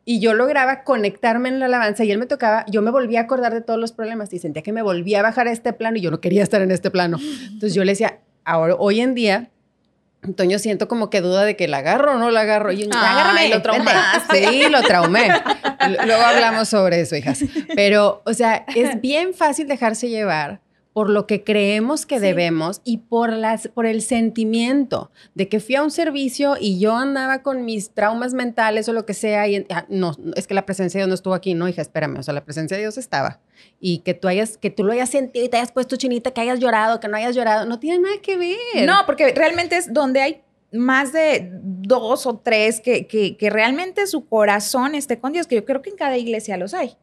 y 0.05 0.19
yo 0.19 0.35
lograba 0.35 0.83
conectarme 0.83 1.49
en 1.49 1.59
la 1.59 1.65
alabanza 1.65 2.03
y 2.03 2.11
él 2.11 2.19
me 2.19 2.27
tocaba, 2.27 2.63
yo 2.69 2.83
me 2.83 2.91
volvía 2.91 3.21
a 3.21 3.23
acordar 3.23 3.53
de 3.53 3.61
todos 3.61 3.79
los 3.79 3.91
problemas 3.91 4.31
y 4.33 4.39
sentía 4.39 4.61
que 4.61 4.71
me 4.71 4.83
volvía 4.83 5.19
a 5.19 5.23
bajar 5.23 5.47
a 5.47 5.51
este 5.51 5.73
plano 5.73 5.97
y 5.97 6.01
yo 6.01 6.11
no 6.11 6.21
quería 6.21 6.43
estar 6.43 6.61
en 6.61 6.69
este 6.69 6.91
plano. 6.91 7.17
Entonces 7.45 7.73
yo 7.73 7.83
le 7.83 7.93
decía, 7.93 8.19
ahora, 8.43 8.75
hoy 8.75 9.01
en 9.01 9.15
día, 9.15 9.49
Toño 10.33 10.59
siento 10.59 10.87
como 10.87 11.09
que 11.09 11.21
duda 11.21 11.43
de 11.45 11.55
que 11.55 11.67
la 11.67 11.77
agarro 11.77 12.13
o 12.13 12.17
no 12.17 12.31
la 12.31 12.41
agarro. 12.41 12.71
Y 12.71 12.77
yo, 12.83 12.89
Ay, 12.93 12.97
agárrame, 13.11 13.43
lo 13.43 13.49
vente". 13.49 13.59
traumaste. 13.61 14.47
Sí, 14.49 14.63
lo 14.69 14.81
traumé. 14.81 15.27
Luego 16.05 16.23
hablamos 16.23 16.67
sobre 16.69 17.01
eso, 17.01 17.15
hijas. 17.15 17.39
Pero, 17.75 18.21
o 18.25 18.33
sea, 18.33 18.65
es 18.75 18.99
bien 19.01 19.33
fácil 19.33 19.67
dejarse 19.67 20.09
llevar 20.09 20.59
por 20.95 21.09
lo 21.09 21.27
que 21.27 21.43
creemos 21.43 22.05
que 22.05 22.19
Sí. 22.19 22.21
debemos 22.21 22.79
y 22.85 22.99
por, 22.99 23.33
las, 23.33 23.67
por 23.67 23.85
el 23.85 24.01
sentimiento 24.01 25.11
de 25.33 25.49
que 25.49 25.59
fui 25.59 25.75
a 25.75 25.83
un 25.83 25.91
servicio 25.91 26.55
y 26.57 26.79
yo 26.79 26.95
andaba 26.95 27.43
con 27.43 27.65
mis 27.65 27.89
traumas 27.89 28.33
mentales 28.33 28.87
o 28.87 28.93
lo 28.93 29.05
que 29.05 29.13
sea. 29.13 29.45
Y, 29.49 29.65
ah, 29.71 29.85
no, 29.89 30.15
es 30.37 30.47
que 30.47 30.53
la 30.53 30.65
presencia 30.65 30.97
de 30.97 31.01
Dios 31.01 31.09
no 31.09 31.15
estuvo 31.15 31.33
aquí. 31.33 31.53
No, 31.53 31.67
hija, 31.67 31.81
espérame. 31.81 32.19
O 32.19 32.23
sea, 32.23 32.33
la 32.33 32.45
presencia 32.45 32.77
de 32.77 32.83
Dios 32.83 32.97
estaba. 32.97 33.41
Y 33.81 33.99
que 33.99 34.13
tú, 34.13 34.29
hayas, 34.29 34.57
que 34.57 34.69
tú 34.69 34.85
lo 34.85 34.93
hayas 34.93 35.09
sentido 35.09 35.43
y 35.45 35.49
te 35.49 35.57
hayas 35.57 35.73
puesto 35.73 35.97
chinita, 35.97 36.31
que 36.31 36.39
hayas 36.39 36.61
llorado, 36.61 37.01
que 37.01 37.09
no 37.09 37.17
hayas 37.17 37.35
llorado, 37.35 37.65
no 37.65 37.77
tiene 37.77 37.99
nada 37.99 38.15
que 38.21 38.37
ver. 38.37 38.87
No, 38.87 38.95
porque 39.05 39.33
realmente 39.33 39.75
es 39.75 39.93
donde 39.93 40.21
hay 40.21 40.43
más 40.71 41.11
de 41.11 41.49
dos 41.61 42.25
o 42.25 42.37
tres 42.37 42.79
que, 42.79 43.05
que, 43.05 43.35
que 43.35 43.49
realmente 43.49 44.07
su 44.07 44.25
corazón 44.29 44.95
esté 44.95 45.19
con 45.19 45.33
Dios, 45.33 45.45
que 45.45 45.55
yo 45.55 45.65
creo 45.65 45.81
que 45.81 45.89
en 45.89 45.97
cada 45.97 46.15
iglesia 46.17 46.55
los 46.55 46.73
hay. 46.73 46.95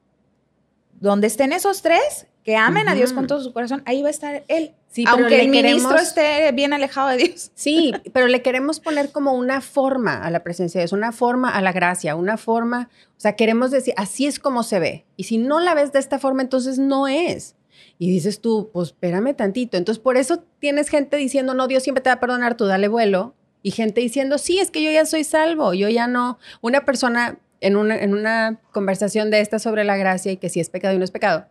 Donde 0.99 1.27
estén 1.27 1.53
esos 1.53 1.83
tres, 1.83 2.27
que 2.45 2.57
amen 2.57 2.89
a 2.89 2.95
Dios 2.95 3.13
con 3.13 3.27
todo 3.27 3.41
su 3.43 3.53
corazón, 3.53 3.83
ahí 3.87 4.03
va 4.03 4.09
a 4.09 4.11
estar 4.11 4.45
Él. 4.49 4.73
Sí, 4.91 5.05
Aunque 5.09 5.41
el 5.41 5.49
ministro 5.49 5.91
queremos- 5.91 6.03
esté 6.03 6.53
bien 6.53 6.73
alejado 6.73 7.09
de 7.09 7.17
Dios. 7.19 7.51
Sí, 7.55 7.95
pero 8.13 8.27
le 8.27 8.43
queremos 8.43 8.81
poner 8.81 9.11
como 9.11 9.33
una 9.33 9.61
forma 9.61 10.23
a 10.23 10.31
la 10.31 10.43
presencia 10.43 10.79
de 10.79 10.83
Dios, 10.85 10.93
una 10.93 11.13
forma 11.13 11.51
a 11.51 11.63
la 11.63 11.73
gracia, 11.73 12.15
una 12.17 12.37
forma, 12.37 12.91
o 13.17 13.21
sea, 13.21 13.35
queremos 13.37 13.71
decir, 13.71 13.95
así 13.97 14.27
es 14.27 14.39
como 14.39 14.65
se 14.65 14.81
ve. 14.81 15.05
Y 15.17 15.25
si 15.25 15.39
no 15.39 15.61
la 15.61 15.75
ves 15.75 15.93
de 15.93 15.99
esta 16.01 16.19
forma, 16.19 16.43
entonces 16.43 16.79
no 16.79 17.09
es. 17.09 17.55
Y 17.99 18.11
dices 18.11 18.41
tú, 18.41 18.71
pues 18.73 18.89
espérame 18.89 19.35
tantito. 19.35 19.77
Entonces, 19.77 20.03
por 20.03 20.17
eso 20.17 20.43
tienes 20.59 20.89
gente 20.89 21.17
diciendo, 21.17 21.55
no, 21.55 21.69
Dios 21.69 21.85
siempre 21.85 22.03
te 22.03 22.11
va 22.11 22.15
a 22.15 22.21
perdonar, 22.21 22.57
tú 22.57 22.67
dale 22.67 22.89
vuelo. 22.89 23.35
Y 23.63 23.71
gente 23.71 24.01
diciendo, 24.01 24.39
sí, 24.39 24.59
es 24.59 24.71
que 24.73 24.83
yo 24.83 24.91
ya 24.91 25.07
soy 25.07 25.23
salvo, 25.25 25.73
yo 25.73 25.89
ya 25.89 26.09
no. 26.09 26.39
Una 26.63 26.85
persona 26.85 27.39
en 27.61 27.77
una, 27.77 27.97
en 27.97 28.13
una 28.13 28.61
conversación 28.73 29.31
de 29.31 29.41
esta 29.41 29.61
sobre 29.61 29.85
la 29.85 29.97
gracia 29.97 30.33
y 30.33 30.37
que 30.37 30.49
si 30.49 30.59
es 30.59 30.69
pecado 30.69 30.95
y 30.95 30.99
no 30.99 31.05
es 31.05 31.13
pecado, 31.13 31.47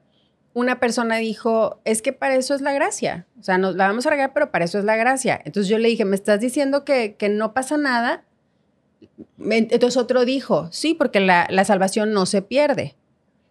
una 0.53 0.79
persona 0.79 1.17
dijo, 1.17 1.79
es 1.85 2.01
que 2.01 2.13
para 2.13 2.35
eso 2.35 2.53
es 2.53 2.61
la 2.61 2.73
gracia. 2.73 3.25
O 3.39 3.43
sea, 3.43 3.57
nos 3.57 3.75
la 3.75 3.87
vamos 3.87 4.05
a 4.05 4.09
regar, 4.09 4.33
pero 4.33 4.51
para 4.51 4.65
eso 4.65 4.79
es 4.79 4.85
la 4.85 4.97
gracia. 4.97 5.39
Entonces 5.45 5.69
yo 5.69 5.77
le 5.77 5.87
dije, 5.87 6.05
¿me 6.05 6.15
estás 6.15 6.39
diciendo 6.39 6.83
que, 6.83 7.15
que 7.15 7.29
no 7.29 7.53
pasa 7.53 7.77
nada? 7.77 8.23
Entonces 9.39 9.97
otro 9.97 10.25
dijo, 10.25 10.67
sí, 10.71 10.93
porque 10.93 11.19
la, 11.19 11.47
la 11.49 11.63
salvación 11.63 12.11
no 12.13 12.25
se 12.25 12.41
pierde. 12.41 12.95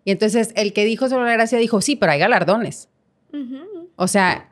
Y 0.04 0.10
entonces 0.10 0.52
el 0.56 0.72
que 0.72 0.84
dijo 0.84 1.08
sobre 1.08 1.24
la 1.24 1.32
gracia 1.32 1.58
dijo, 1.58 1.80
sí, 1.80 1.96
pero 1.96 2.12
hay 2.12 2.18
galardones. 2.18 2.88
O 3.96 4.08
sea, 4.08 4.49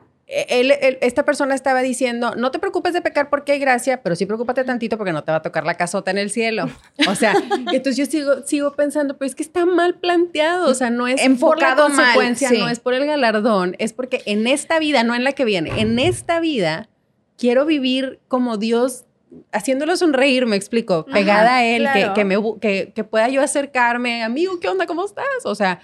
él- 0.49 0.71
él- 0.81 0.97
esta 1.01 1.25
persona 1.25 1.55
estaba 1.55 1.81
diciendo, 1.81 2.35
no 2.35 2.51
te 2.51 2.59
preocupes 2.59 2.93
de 2.93 3.01
pecar 3.01 3.29
porque 3.29 3.53
hay 3.53 3.59
gracia, 3.59 4.03
pero 4.03 4.15
sí 4.15 4.25
preocúpate 4.25 4.63
tantito 4.63 4.97
porque 4.97 5.11
no 5.11 5.23
te 5.23 5.31
va 5.31 5.37
a 5.37 5.41
tocar 5.41 5.65
la 5.65 5.73
casota 5.75 6.11
en 6.11 6.17
el 6.19 6.29
cielo. 6.29 6.69
O 7.07 7.15
sea, 7.15 7.33
entonces 7.73 7.97
yo 7.97 8.05
sigo, 8.05 8.43
sigo 8.45 8.73
pensando, 8.75 9.17
pero 9.17 9.27
es 9.27 9.35
que 9.35 9.43
está 9.43 9.65
mal 9.65 9.95
planteado. 9.95 10.69
O 10.69 10.73
sea, 10.75 10.89
no 10.89 11.07
es 11.07 11.21
Enfocado 11.21 11.87
por 11.87 11.91
la 11.91 11.95
mal, 11.95 12.05
consecuencia, 12.13 12.49
sí. 12.49 12.57
no 12.59 12.69
es 12.69 12.79
por 12.79 12.93
el 12.93 13.05
galardón, 13.05 13.75
es 13.79 13.93
porque 13.93 14.21
en 14.25 14.45
esta 14.47 14.77
vida, 14.79 15.03
no 15.03 15.15
en 15.15 15.23
la 15.23 15.31
que 15.33 15.45
viene, 15.45 15.71
en 15.81 15.97
esta 15.99 16.39
vida 16.39 16.89
quiero 17.37 17.65
vivir 17.65 18.19
como 18.27 18.57
Dios 18.57 19.05
haciéndolo 19.51 19.95
sonreír, 19.95 20.45
me 20.47 20.55
explico, 20.55 21.05
Ajá, 21.07 21.13
pegada 21.17 21.55
a 21.57 21.63
él, 21.65 21.83
claro. 21.83 22.13
que, 22.13 22.19
que, 22.21 22.25
me, 22.25 22.37
bu- 22.37 22.59
que, 22.59 22.91
que 22.95 23.03
pueda 23.03 23.29
yo 23.29 23.41
acercarme, 23.41 24.23
amigo, 24.23 24.59
¿qué 24.59 24.67
onda? 24.67 24.85
¿Cómo 24.87 25.05
estás? 25.05 25.25
O 25.45 25.53
sea, 25.55 25.79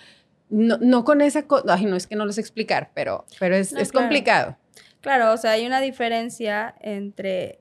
no, 0.50 0.78
no 0.80 1.04
con 1.04 1.22
esa 1.22 1.48
cosa, 1.48 1.78
no 1.78 1.96
es 1.96 2.08
que 2.08 2.16
no 2.16 2.26
lo 2.26 2.32
sé 2.34 2.42
explicar, 2.42 2.92
pero, 2.94 3.26
pero 3.40 3.56
es, 3.56 3.72
No, 3.74 3.80
es 3.80 3.92
claro. 3.92 4.06
complicado. 4.08 4.58
Claro, 5.02 5.34
o 5.34 5.38
sea, 5.38 5.52
hay 5.52 5.66
una 5.66 5.82
diferencia 5.82 6.76
entre, 6.82 7.60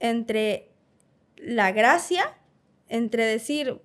entre 0.00 0.70
la 1.36 1.72
gracia, 1.72 2.36
entre 2.88 3.24
decir, 3.24 3.80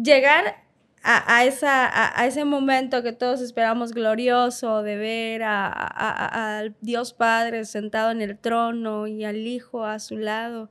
llegar 0.00 0.64
a, 1.02 1.36
a 1.36 1.44
esa, 1.44 1.86
a, 1.86 2.20
a 2.20 2.26
ese 2.26 2.44
momento 2.44 3.02
que 3.02 3.12
todos 3.12 3.40
esperamos 3.40 3.92
glorioso 3.92 4.82
de 4.82 4.96
ver 4.96 5.42
a- 5.42 5.72
a- 5.72 6.64
Dios 6.80 7.12
Padre 7.14 7.64
sentado 7.64 8.10
en 8.10 8.20
el 8.20 8.38
trono 8.38 9.06
y 9.06 9.24
al 9.24 9.38
Hijo 9.46 9.84
a 9.84 9.98
su 9.98 10.18
lado 10.18 10.70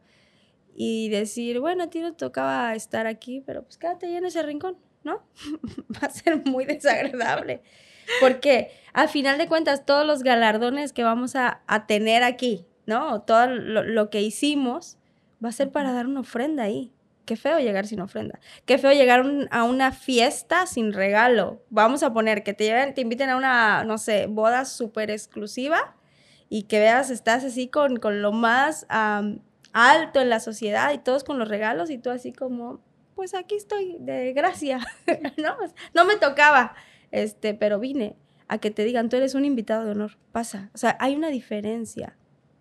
y 0.75 1.10
decir, 1.10 1.60
bueno, 1.60 1.86
a 1.86 1.89
ti 1.89 1.99
no 1.99 2.13
tocaba 2.13 2.73
estar 2.75 3.08
aquí, 3.08 3.41
pero 3.45 3.63
pues 3.63 3.77
quédate 3.77 4.05
ahí 4.05 4.15
en 4.15 4.25
ese 4.25 4.43
rincón, 4.43 4.77
¿no? 5.10 5.24
Va 6.04 6.08
a 6.08 6.10
ser 6.10 6.45
muy 6.45 6.65
desagradable. 6.65 7.62
Porque 8.22 8.72
al 8.93 9.10
final 9.10 9.38
de 9.38 9.48
cuentas, 9.48 9.86
todos 9.86 10.06
los 10.06 10.24
galardones 10.24 10.93
que 10.93 11.04
vamos 11.04 11.36
a, 11.36 11.62
a 11.67 11.86
tener 11.86 12.24
aquí, 12.24 12.65
¿no? 12.86 13.22
Todo 13.22 13.48
lo, 13.48 13.84
lo 13.84 14.10
que 14.10 14.22
hicimos 14.22 14.98
va 15.43 15.50
a 15.50 15.54
ser 15.54 15.72
para 15.72 15.91
dar 15.93 16.08
una 16.08 16.22
ofrenda 16.22 16.63
ahí. 16.63 16.91
Qué 17.26 17.36
feo 17.36 17.60
llegar 17.60 17.86
sin 17.86 18.00
ofrenda. 18.02 18.39
Qué 18.65 18.80
feo 18.80 18.91
llegar 18.91 19.22
un- 19.22 19.48
a 19.52 19.63
una 19.63 19.91
fiesta 19.91 20.65
sin 20.65 20.93
regalo. 20.93 21.62
Vamos 21.69 22.02
a 22.02 22.12
poner 22.12 22.41
que 22.43 22.54
te, 22.56 22.63
lleven, 22.63 22.95
te 22.95 23.02
inviten 23.02 23.30
a 23.30 23.36
una, 23.38 23.84
no 23.84 24.00
sé, 24.00 24.26
boda 24.26 24.65
súper 24.65 25.12
exclusiva 25.12 25.95
y 26.50 26.63
que 26.63 26.80
veas, 26.80 27.12
estás 27.12 27.43
así 27.43 27.67
con, 27.67 27.98
con 27.98 28.24
lo 28.24 28.32
más 28.32 28.88
alto 29.72 30.19
en 30.22 30.30
la 30.30 30.39
sociedad 30.39 30.91
y 30.93 30.98
todos 30.98 31.24
con 31.24 31.38
los 31.38 31.48
regalos 31.48 31.91
y 31.91 32.00
tú 32.00 32.10
así 32.10 32.34
como, 32.34 32.82
pues 33.19 33.34
aquí 33.34 33.55
estoy 33.55 33.97
de 33.99 34.32
gracia, 34.32 34.79
¿no? 35.38 35.58
No 35.93 36.05
me 36.05 36.15
tocaba, 36.15 36.73
este, 37.12 37.53
pero 37.53 37.77
vine 37.77 38.15
a 38.47 38.60
que 38.60 38.71
te 38.71 38.86
digan, 38.86 39.10
tú 39.10 39.17
eres 39.17 39.36
un 39.36 39.43
invitado 39.43 39.84
de 39.84 39.91
honor, 39.91 40.17
pasa. 40.32 40.71
O 40.73 40.77
sea, 40.77 40.95
hay 41.01 41.17
una 41.17 41.27
diferencia. 41.27 42.15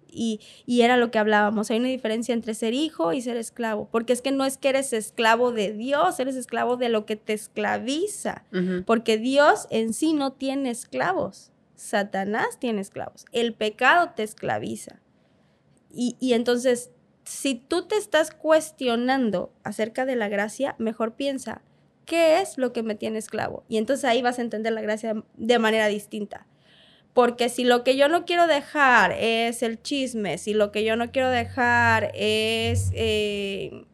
Y, 0.09 0.41
y 0.67 0.81
era 0.81 0.97
lo 0.97 1.13
que 1.13 1.21
hablábamos, 1.21 1.71
hay 1.71 1.79
una 1.79 1.87
diferencia 1.87 2.33
entre 2.33 2.55
ser 2.55 2.75
hijo 2.75 3.13
y 3.13 3.23
ser 3.23 3.37
esclavo, 3.37 3.89
porque 3.93 4.13
es 4.13 4.21
que 4.21 4.33
no 4.33 4.45
es 4.45 4.59
que 4.59 4.71
eres 4.71 4.93
esclavo 4.93 5.53
de 5.53 5.73
Dios, 5.73 6.19
eres 6.19 6.35
esclavo 6.35 6.77
de 6.77 6.89
lo 6.89 7.07
que 7.07 7.15
te 7.15 7.35
esclaviza, 7.35 8.43
porque 8.85 9.17
Dios 9.17 9.69
en 9.71 9.93
sí 9.93 10.13
no 10.13 10.33
tiene 10.33 10.71
esclavos, 10.71 11.53
Satanás 11.77 12.59
tiene 12.59 12.81
esclavos, 12.81 13.27
el 13.31 13.55
pecado 13.55 14.11
te 14.17 14.25
esclaviza. 14.25 15.01
Y, 15.89 16.17
y 16.19 16.33
entonces, 16.33 16.91
si 17.29 17.57
tú 17.57 17.87
te 17.87 17.97
estás 17.97 18.31
cuestionando 18.31 19.53
acerca 19.63 20.07
de 20.07 20.17
la 20.17 20.31
gracia, 20.31 20.75
mejor 20.79 21.13
piensa, 21.13 21.61
¿qué 22.07 22.41
es 22.41 22.57
lo 22.57 22.73
que 22.73 22.83
me 22.83 22.95
tiene 22.95 23.19
esclavo? 23.19 23.65
Y 23.69 23.77
entonces 23.77 24.07
ahí 24.07 24.23
vas 24.23 24.39
a 24.39 24.43
entender 24.43 24.73
la 24.73 24.81
gracia 24.81 25.23
de 25.37 25.59
manera 25.59 25.89
distinta. 25.89 26.47
Porque 27.13 27.51
si 27.51 27.65
lo 27.65 27.85
que 27.85 27.99
yo 27.99 28.09
no 28.09 28.25
quiero 28.25 28.47
dejar 28.47 29.13
es 29.13 29.63
el 29.63 29.83
chisme, 29.83 30.39
si 30.39 30.55
lo 30.55 30.73
que 30.73 30.85
yo 30.85 30.97
no 30.97 31.13
quiero 31.13 31.29
dejar 31.29 32.13
es, 32.15 32.91
eh, 32.95 33.85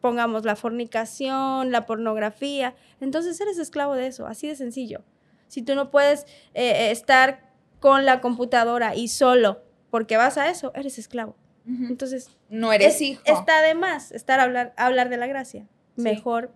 pongamos, 0.00 0.46
la 0.46 0.56
fornicación, 0.56 1.70
la 1.70 1.84
pornografía, 1.84 2.74
entonces 3.02 3.38
eres 3.42 3.58
esclavo 3.58 3.94
de 3.94 4.06
eso, 4.06 4.26
así 4.26 4.48
de 4.48 4.56
sencillo. 4.56 5.02
Si 5.48 5.60
tú 5.60 5.74
no 5.74 5.90
puedes 5.90 6.24
eh, 6.54 6.92
estar 6.92 7.52
con 7.78 8.06
la 8.06 8.22
computadora 8.22 8.96
y 8.96 9.08
solo 9.08 9.60
porque 9.90 10.16
vas 10.16 10.38
a 10.38 10.48
eso, 10.48 10.72
eres 10.74 10.96
esclavo. 10.98 11.36
Entonces, 11.66 12.30
No 12.48 12.72
eres 12.72 12.96
es- 12.96 13.00
hijo. 13.02 13.22
está 13.24 13.62
de 13.62 13.74
más 13.74 14.10
estar 14.12 14.40
a 14.40 14.44
hablar, 14.44 14.74
a 14.76 14.86
hablar 14.86 15.08
de 15.08 15.16
la 15.16 15.26
gracia. 15.26 15.68
Sí. 15.96 16.02
Mejor 16.02 16.52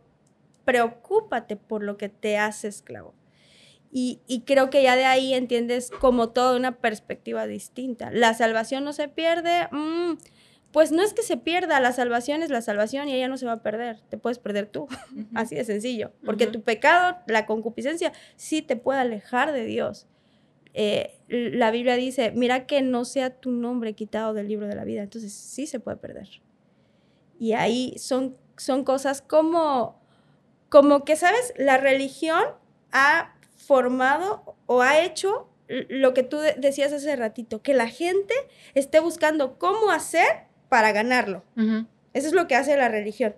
preocúpate 0.64 1.57
por 1.57 1.83
lo 1.83 1.97
que 1.97 2.09
te 2.09 2.38
hace 2.38 2.69
esclavo. 2.69 3.14
Y, 3.92 4.21
y 4.27 4.40
creo 4.42 4.69
que 4.69 4.83
ya 4.83 4.97
de 4.97 5.05
ahí 5.05 5.33
entiendes 5.33 5.90
como 5.90 6.31
toda 6.31 6.57
una 6.57 6.79
perspectiva 6.79 7.47
distinta. 7.47 8.11
La 8.11 8.35
salvación 8.35 8.85
no 8.85 8.93
se 8.93 9.09
pierde. 9.09 9.68
mm, 9.70 10.14
pues 10.72 10.93
no 10.93 11.01
es 11.03 11.14
que 11.14 11.22
se 11.22 11.39
pierda, 11.39 11.81
la 11.81 11.93
salvación 11.93 12.43
es 12.43 12.51
la 12.51 12.61
salvación 12.61 13.09
y 13.09 13.14
ella 13.14 13.28
no 13.28 13.39
se 13.39 13.47
va 13.47 13.53
a 13.53 13.62
perder. 13.62 14.01
Te 14.11 14.18
puedes 14.18 14.39
perder 14.39 14.66
tú. 14.66 14.89
Así 15.35 15.55
de 15.55 15.64
sencillo. 15.64 16.12
Porque 16.24 16.47
tu 16.49 16.61
pecado, 16.62 17.16
la 17.26 17.47
concupiscencia, 17.47 18.12
sí 18.35 18.61
te 18.61 18.76
puede 18.76 18.99
alejar 19.01 19.53
de 19.53 19.64
Dios. 19.64 20.07
Eh, 20.79 21.18
la 21.29 21.70
Biblia 21.70 21.97
dice, 21.97 22.33
mira 22.33 22.66
que 22.66 22.83
no 22.83 23.07
sea 23.07 23.31
tu 23.31 23.51
nombre 23.51 23.95
quitado 23.95 24.35
del 24.35 24.47
libro 24.49 24.66
de 24.68 24.74
la 24.74 24.85
vida. 24.85 25.03
Entonces 25.03 25.33
sí 25.33 25.66
se 25.66 25.81
puede 25.81 25.97
perder. 25.97 26.29
Y 27.39 27.53
ahí 27.55 27.95
son, 27.99 28.37
son 28.59 28.85
cosas 28.85 29.22
como, 29.22 29.99
como 30.68 31.05
que, 31.05 31.16
¿sabes? 31.16 31.55
La 31.57 31.79
religión 31.79 32.43
ha 32.93 33.35
formado 33.57 34.57
o 34.66 34.83
ha 34.83 35.01
hecho 35.01 35.49
lo 35.68 36.12
que 36.14 36.22
tú 36.22 36.39
de- 36.39 36.55
decías 36.59 36.93
hace 36.93 37.16
ratito, 37.16 37.62
que 37.62 37.72
la 37.74 37.89
gente 37.89 38.35
esté 38.74 39.01
buscando 39.01 39.59
cómo 39.59 39.91
hacer 39.91 40.27
para 40.68 40.93
ganarlo. 40.93 41.43
Eso 42.12 42.27
es 42.29 42.33
lo 42.35 42.47
que 42.47 42.55
hace 42.55 42.77
la 42.77 42.89
religión. 42.89 43.35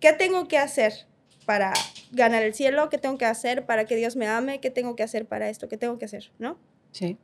¿Qué 0.00 0.12
tengo 0.12 0.46
que 0.48 0.58
hacer 0.58 1.06
para 1.46 1.72
ganar 2.12 2.42
el 2.42 2.52
cielo? 2.52 2.88
¿Qué 2.90 2.98
tengo 2.98 3.16
que 3.16 3.24
hacer 3.24 3.64
para 3.64 3.84
que 3.86 3.96
Dios 3.96 4.16
me 4.16 4.26
ame? 4.26 4.60
¿Qué 4.60 4.70
tengo 4.70 4.94
que 4.96 5.02
hacer 5.02 5.26
para 5.26 5.48
esto? 5.48 5.68
¿Qué 5.68 5.76
tengo 5.78 5.98
que 5.98 6.04
hacer? 6.04 6.32
¿No? 6.38 6.58
Sí. 6.92 7.16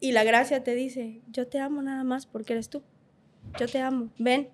Y 0.00 0.12
la 0.12 0.24
gracia 0.24 0.64
te 0.64 0.74
dice, 0.74 1.20
yo 1.30 1.46
te 1.46 1.58
amo 1.60 1.82
nada 1.82 2.02
más 2.04 2.26
porque 2.26 2.54
eres 2.54 2.70
tú. 2.70 2.82
Yo 3.58 3.68
te 3.68 3.80
amo. 3.80 4.10
Ven 4.18 4.48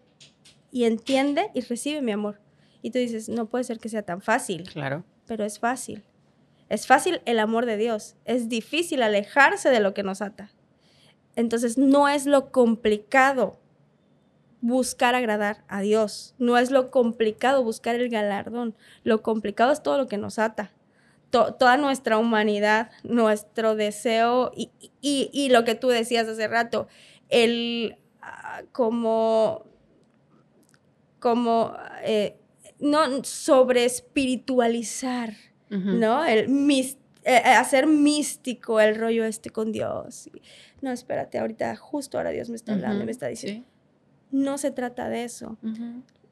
y 0.72 0.84
entiende 0.84 1.50
y 1.54 1.60
recibe 1.60 2.02
mi 2.02 2.12
amor. 2.12 2.40
Y 2.82 2.90
tú 2.90 2.98
dices, 2.98 3.28
no 3.28 3.46
puede 3.46 3.64
ser 3.64 3.78
que 3.78 3.88
sea 3.88 4.02
tan 4.02 4.20
fácil, 4.20 4.68
Claro. 4.68 5.04
pero 5.26 5.44
es 5.44 5.58
fácil. 5.58 6.04
Es 6.68 6.86
fácil 6.88 7.22
el 7.26 7.38
amor 7.38 7.64
de 7.64 7.76
Dios. 7.76 8.16
Es 8.24 8.48
difícil 8.48 9.02
alejarse 9.02 9.70
de 9.70 9.78
lo 9.80 9.94
que 9.94 10.02
nos 10.02 10.20
ata. 10.20 10.50
Entonces 11.36 11.78
no 11.78 12.08
es 12.08 12.26
lo 12.26 12.50
complicado 12.50 13.60
buscar 14.66 15.14
agradar 15.14 15.64
a 15.68 15.80
Dios. 15.80 16.34
No 16.38 16.58
es 16.58 16.70
lo 16.70 16.90
complicado 16.90 17.62
buscar 17.62 17.94
el 17.96 18.08
galardón. 18.08 18.74
Lo 19.04 19.22
complicado 19.22 19.72
es 19.72 19.82
todo 19.82 19.96
lo 19.98 20.06
que 20.08 20.18
nos 20.18 20.38
ata. 20.38 20.72
To- 21.30 21.54
toda 21.54 21.76
nuestra 21.76 22.18
humanidad, 22.18 22.90
nuestro 23.02 23.74
deseo 23.76 24.50
y, 24.54 24.70
y- 25.00 25.30
y 25.32 25.48
lo 25.50 25.64
que 25.64 25.74
tú 25.74 25.88
decías 25.88 26.26
hace 26.28 26.46
rato, 26.48 26.88
el 27.28 27.96
ah, 28.22 28.62
como, 28.72 29.64
como, 31.18 31.74
eh, 32.04 32.36
no 32.78 33.24
sobre 33.24 33.84
espiritualizar. 33.84 35.34
¿no? 35.68 36.24
El 36.24 36.48
mis- 36.48 36.96
eh, 37.24 37.42
eh, 37.44 37.48
hacer 37.54 37.88
místico 37.88 38.78
el 38.80 38.94
rollo 38.94 39.24
este 39.24 39.50
con 39.50 39.72
Dios. 39.72 40.28
Y, 40.28 40.40
No, 40.80 40.92
espérate, 40.92 41.38
ahorita, 41.38 41.74
justo 41.74 42.18
ahora 42.18 42.30
Dios 42.30 42.48
me 42.50 42.54
está 42.56 42.72
hablando 42.74 42.98
y 42.98 42.98
Ujú. 42.98 43.06
me 43.06 43.10
está 43.12 43.26
diciendo. 43.26 43.64
Sí. 43.66 43.75
No 44.30 44.58
se 44.58 44.70
trata 44.70 45.08
de 45.08 45.24
eso. 45.24 45.58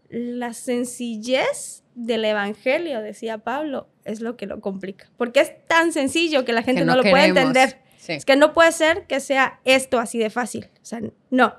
La 0.08 0.52
sencillez 0.52 1.82
del 1.94 2.24
evangelio, 2.24 3.00
decía 3.00 3.38
Pablo, 3.38 3.88
es 4.04 4.20
lo 4.20 4.36
que 4.36 4.46
lo 4.46 4.60
complica. 4.60 5.10
Porque 5.16 5.40
es 5.40 5.66
tan 5.66 5.92
sencillo 5.92 6.44
que 6.44 6.52
la 6.52 6.62
gente 6.62 6.82
Que 6.82 6.86
no, 6.86 6.96
lo 6.96 7.02
puede 7.02 7.26
entender. 7.26 7.80
Sí. 7.96 8.12
Es 8.12 8.24
que 8.24 8.36
no 8.36 8.52
puede 8.52 8.72
ser 8.72 9.06
que 9.06 9.20
sea 9.20 9.60
esto 9.64 9.98
así 9.98 10.18
de 10.18 10.30
fácil. 10.30 10.68
O 10.82 10.84
sea, 10.84 11.00
no, 11.30 11.54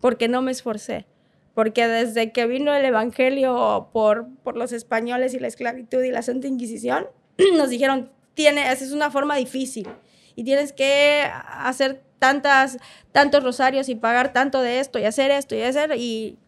porque 0.00 0.28
no 0.28 0.42
me 0.42 0.52
esforcé. 0.52 1.06
Porque 1.54 1.86
desde 1.88 2.32
que 2.32 2.46
vino 2.46 2.74
el 2.74 2.84
Evangelio 2.84 3.90
por, 3.92 4.28
por 4.42 4.56
los 4.56 4.72
españoles 4.72 5.34
y 5.34 5.38
la 5.38 5.48
esclavitud 5.48 6.02
y 6.02 6.10
la 6.10 6.22
Santa 6.22 6.46
Inquisición, 6.46 7.06
nos 7.56 7.70
dijeron, 7.70 8.10
tiene, 8.34 8.72
esa 8.72 8.84
es 8.84 8.92
una 8.92 9.10
forma 9.10 9.36
difícil 9.36 9.88
y 10.36 10.44
tienes 10.44 10.72
que 10.72 11.28
hacer 11.46 12.02
tantas, 12.20 12.78
tantos 13.10 13.42
rosarios 13.42 13.88
y 13.88 13.96
pagar 13.96 14.32
tanto 14.32 14.62
de 14.62 14.78
esto 14.78 15.00
y 15.00 15.04
hacer 15.04 15.32
esto 15.32 15.56
y 15.56 15.62
hacer 15.62 15.94
y... 15.96 16.38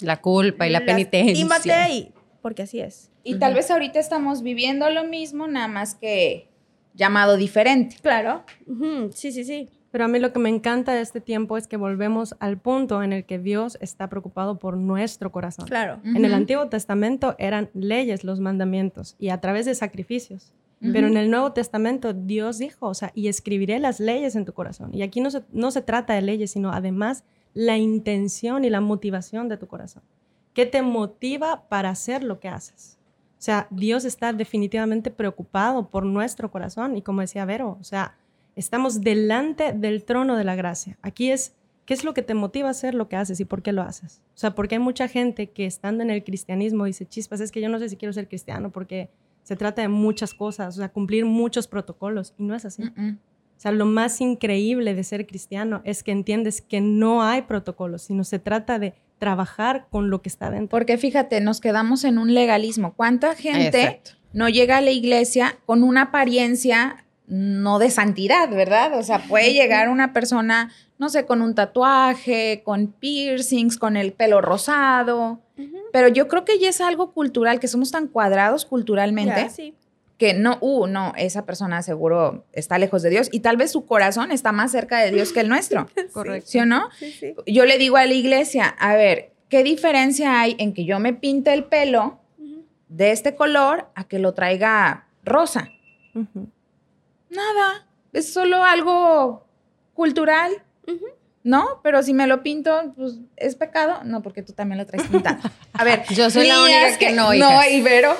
La 0.00 0.20
culpa 0.20 0.66
y 0.66 0.70
la 0.70 0.84
penitencia. 0.84 1.88
y... 1.88 2.12
Porque 2.42 2.62
así 2.62 2.80
es. 2.80 3.10
Y 3.24 3.36
tal 3.36 3.54
vez 3.54 3.70
ahorita 3.70 4.00
estamos 4.00 4.42
viviendo 4.42 4.90
lo 4.90 5.04
mismo, 5.04 5.46
nada 5.46 5.68
más 5.68 5.94
que 5.94 6.48
llamado 6.92 7.36
diferente. 7.36 7.96
Claro. 8.02 8.42
Sí, 9.14 9.32
sí, 9.32 9.44
sí. 9.44 9.68
Pero 9.92 10.06
a 10.06 10.08
mí 10.08 10.18
lo 10.18 10.32
que 10.32 10.38
me 10.38 10.48
encanta 10.48 10.94
de 10.94 11.02
este 11.02 11.20
tiempo 11.20 11.58
es 11.58 11.68
que 11.68 11.76
volvemos 11.76 12.34
al 12.40 12.58
punto 12.58 13.02
en 13.02 13.12
el 13.12 13.24
que 13.24 13.38
Dios 13.38 13.76
está 13.80 14.08
preocupado 14.08 14.58
por 14.58 14.76
nuestro 14.76 15.30
corazón. 15.30 15.66
Claro. 15.66 16.00
En 16.02 16.24
el. 16.24 16.32
Antiguo 16.32 16.68
Testamento 16.68 17.36
eran 17.38 17.70
leyes 17.74 18.24
los 18.24 18.40
mandamientos 18.40 19.16
y 19.18 19.28
a 19.28 19.40
través 19.40 19.66
de 19.66 19.74
sacrificios. 19.74 20.52
Pero 20.92 21.06
en 21.06 21.16
el 21.16 21.30
Nuevo 21.30 21.52
Testamento 21.52 22.12
Dios 22.12 22.58
dijo, 22.58 22.88
o 22.88 22.94
sea, 22.94 23.12
y 23.14 23.28
escribiré 23.28 23.78
las 23.78 24.00
leyes 24.00 24.34
en 24.34 24.44
tu 24.44 24.52
corazón. 24.52 24.92
Y 24.92 25.02
aquí 25.02 25.20
no 25.20 25.30
se, 25.30 25.42
no 25.52 25.70
se 25.70 25.80
trata 25.80 26.14
de 26.14 26.22
leyes, 26.22 26.50
sino 26.50 26.72
además 26.72 27.24
la 27.54 27.78
intención 27.78 28.64
y 28.64 28.70
la 28.70 28.80
motivación 28.80 29.48
de 29.48 29.58
tu 29.58 29.68
corazón. 29.68 30.02
¿Qué 30.54 30.66
te 30.66 30.82
motiva 30.82 31.68
para 31.68 31.90
hacer 31.90 32.24
lo 32.24 32.40
que 32.40 32.48
haces? 32.48 32.98
O 33.38 33.44
sea, 33.44 33.66
Dios 33.70 34.04
está 34.04 34.32
definitivamente 34.32 35.10
preocupado 35.10 35.88
por 35.88 36.04
nuestro 36.04 36.50
corazón 36.50 36.96
y 36.96 37.02
como 37.02 37.22
decía 37.22 37.44
Vero, 37.44 37.76
o 37.80 37.84
sea, 37.84 38.16
estamos 38.54 39.00
delante 39.00 39.72
del 39.72 40.04
trono 40.04 40.36
de 40.36 40.44
la 40.44 40.54
gracia. 40.54 40.98
Aquí 41.02 41.30
es, 41.30 41.54
¿qué 41.84 41.94
es 41.94 42.04
lo 42.04 42.14
que 42.14 42.22
te 42.22 42.34
motiva 42.34 42.68
a 42.68 42.70
hacer 42.70 42.94
lo 42.94 43.08
que 43.08 43.16
haces 43.16 43.40
y 43.40 43.44
por 43.44 43.62
qué 43.62 43.72
lo 43.72 43.82
haces? 43.82 44.22
O 44.34 44.38
sea, 44.38 44.54
porque 44.54 44.76
hay 44.76 44.80
mucha 44.80 45.08
gente 45.08 45.50
que 45.50 45.66
estando 45.66 46.02
en 46.02 46.10
el 46.10 46.22
cristianismo 46.22 46.84
dice, 46.84 47.06
chispas, 47.06 47.40
es 47.40 47.50
que 47.50 47.60
yo 47.60 47.68
no 47.68 47.78
sé 47.78 47.88
si 47.88 47.96
quiero 47.96 48.12
ser 48.12 48.28
cristiano 48.28 48.70
porque 48.70 49.10
se 49.42 49.56
trata 49.56 49.82
de 49.82 49.88
muchas 49.88 50.34
cosas, 50.34 50.76
o 50.76 50.78
sea, 50.78 50.88
cumplir 50.88 51.24
muchos 51.24 51.66
protocolos 51.66 52.34
y 52.38 52.44
no 52.44 52.54
es 52.54 52.64
así. 52.64 52.82
O 52.84 53.60
sea, 53.62 53.72
lo 53.72 53.86
más 53.86 54.20
increíble 54.20 54.94
de 54.94 55.04
ser 55.04 55.26
cristiano 55.26 55.82
es 55.84 56.02
que 56.02 56.10
entiendes 56.10 56.60
que 56.60 56.80
no 56.80 57.22
hay 57.22 57.42
protocolos, 57.42 58.02
sino 58.02 58.24
se 58.24 58.38
trata 58.38 58.78
de 58.78 58.94
trabajar 59.18 59.86
con 59.88 60.10
lo 60.10 60.20
que 60.20 60.28
está 60.28 60.50
dentro. 60.50 60.68
Porque 60.68 60.98
fíjate, 60.98 61.40
nos 61.40 61.60
quedamos 61.60 62.02
en 62.02 62.18
un 62.18 62.34
legalismo. 62.34 62.94
¿Cuánta 62.94 63.36
gente 63.36 63.82
Exacto. 63.82 64.10
no 64.32 64.48
llega 64.48 64.78
a 64.78 64.80
la 64.80 64.90
iglesia 64.90 65.58
con 65.64 65.84
una 65.84 66.02
apariencia 66.02 67.04
no 67.28 67.78
de 67.78 67.90
santidad, 67.90 68.50
¿verdad? 68.50 68.98
O 68.98 69.02
sea, 69.02 69.20
puede 69.20 69.52
llegar 69.52 69.88
una 69.88 70.12
persona, 70.12 70.72
no 70.98 71.08
sé, 71.08 71.24
con 71.24 71.40
un 71.40 71.54
tatuaje, 71.54 72.62
con 72.64 72.88
piercings, 72.88 73.78
con 73.78 73.96
el 73.96 74.12
pelo 74.12 74.40
rosado, 74.40 75.40
pero 75.92 76.08
yo 76.08 76.28
creo 76.28 76.44
que 76.44 76.58
ya 76.58 76.68
es 76.68 76.80
algo 76.80 77.12
cultural, 77.12 77.60
que 77.60 77.68
somos 77.68 77.90
tan 77.90 78.08
cuadrados 78.08 78.64
culturalmente 78.64 79.50
sí. 79.50 79.74
que 80.18 80.34
no, 80.34 80.58
uh, 80.60 80.86
no, 80.86 81.12
esa 81.16 81.44
persona 81.44 81.82
seguro 81.82 82.44
está 82.52 82.78
lejos 82.78 83.02
de 83.02 83.10
Dios 83.10 83.28
y 83.32 83.40
tal 83.40 83.56
vez 83.56 83.72
su 83.72 83.86
corazón 83.86 84.32
está 84.32 84.52
más 84.52 84.72
cerca 84.72 84.98
de 84.98 85.10
Dios 85.10 85.32
que 85.32 85.40
el 85.40 85.48
nuestro, 85.48 85.88
Correcto. 86.12 86.48
¿sí 86.48 86.58
o 86.58 86.66
no? 86.66 86.88
Sí, 86.98 87.12
sí. 87.12 87.34
Yo 87.46 87.64
le 87.64 87.78
digo 87.78 87.96
a 87.96 88.06
la 88.06 88.14
iglesia, 88.14 88.66
a 88.66 88.94
ver, 88.96 89.32
¿qué 89.48 89.62
diferencia 89.62 90.40
hay 90.40 90.56
en 90.58 90.74
que 90.74 90.84
yo 90.84 90.98
me 90.98 91.12
pinte 91.12 91.52
el 91.52 91.64
pelo 91.64 92.18
de 92.88 93.10
este 93.10 93.34
color 93.34 93.88
a 93.94 94.04
que 94.04 94.18
lo 94.18 94.34
traiga 94.34 95.06
rosa? 95.24 95.70
Nada, 97.30 97.86
es 98.12 98.32
solo 98.32 98.62
algo 98.64 99.46
cultural. 99.94 100.52
¿No? 101.44 101.80
Pero 101.82 102.02
si 102.02 102.14
me 102.14 102.26
lo 102.26 102.42
pinto, 102.42 102.92
pues 102.96 103.14
es 103.36 103.56
pecado. 103.56 104.00
No, 104.04 104.22
porque 104.22 104.42
tú 104.42 104.52
también 104.52 104.78
lo 104.78 104.86
traes 104.86 105.06
pintado. 105.08 105.38
A 105.72 105.84
ver, 105.84 106.02
Yo 106.14 106.30
soy 106.30 106.46
la 106.48 106.62
única 106.62 106.98
que 106.98 107.12
no, 107.12 107.28
No, 107.34 107.34
hijas. 107.34 107.70
Ibero. 107.72 108.16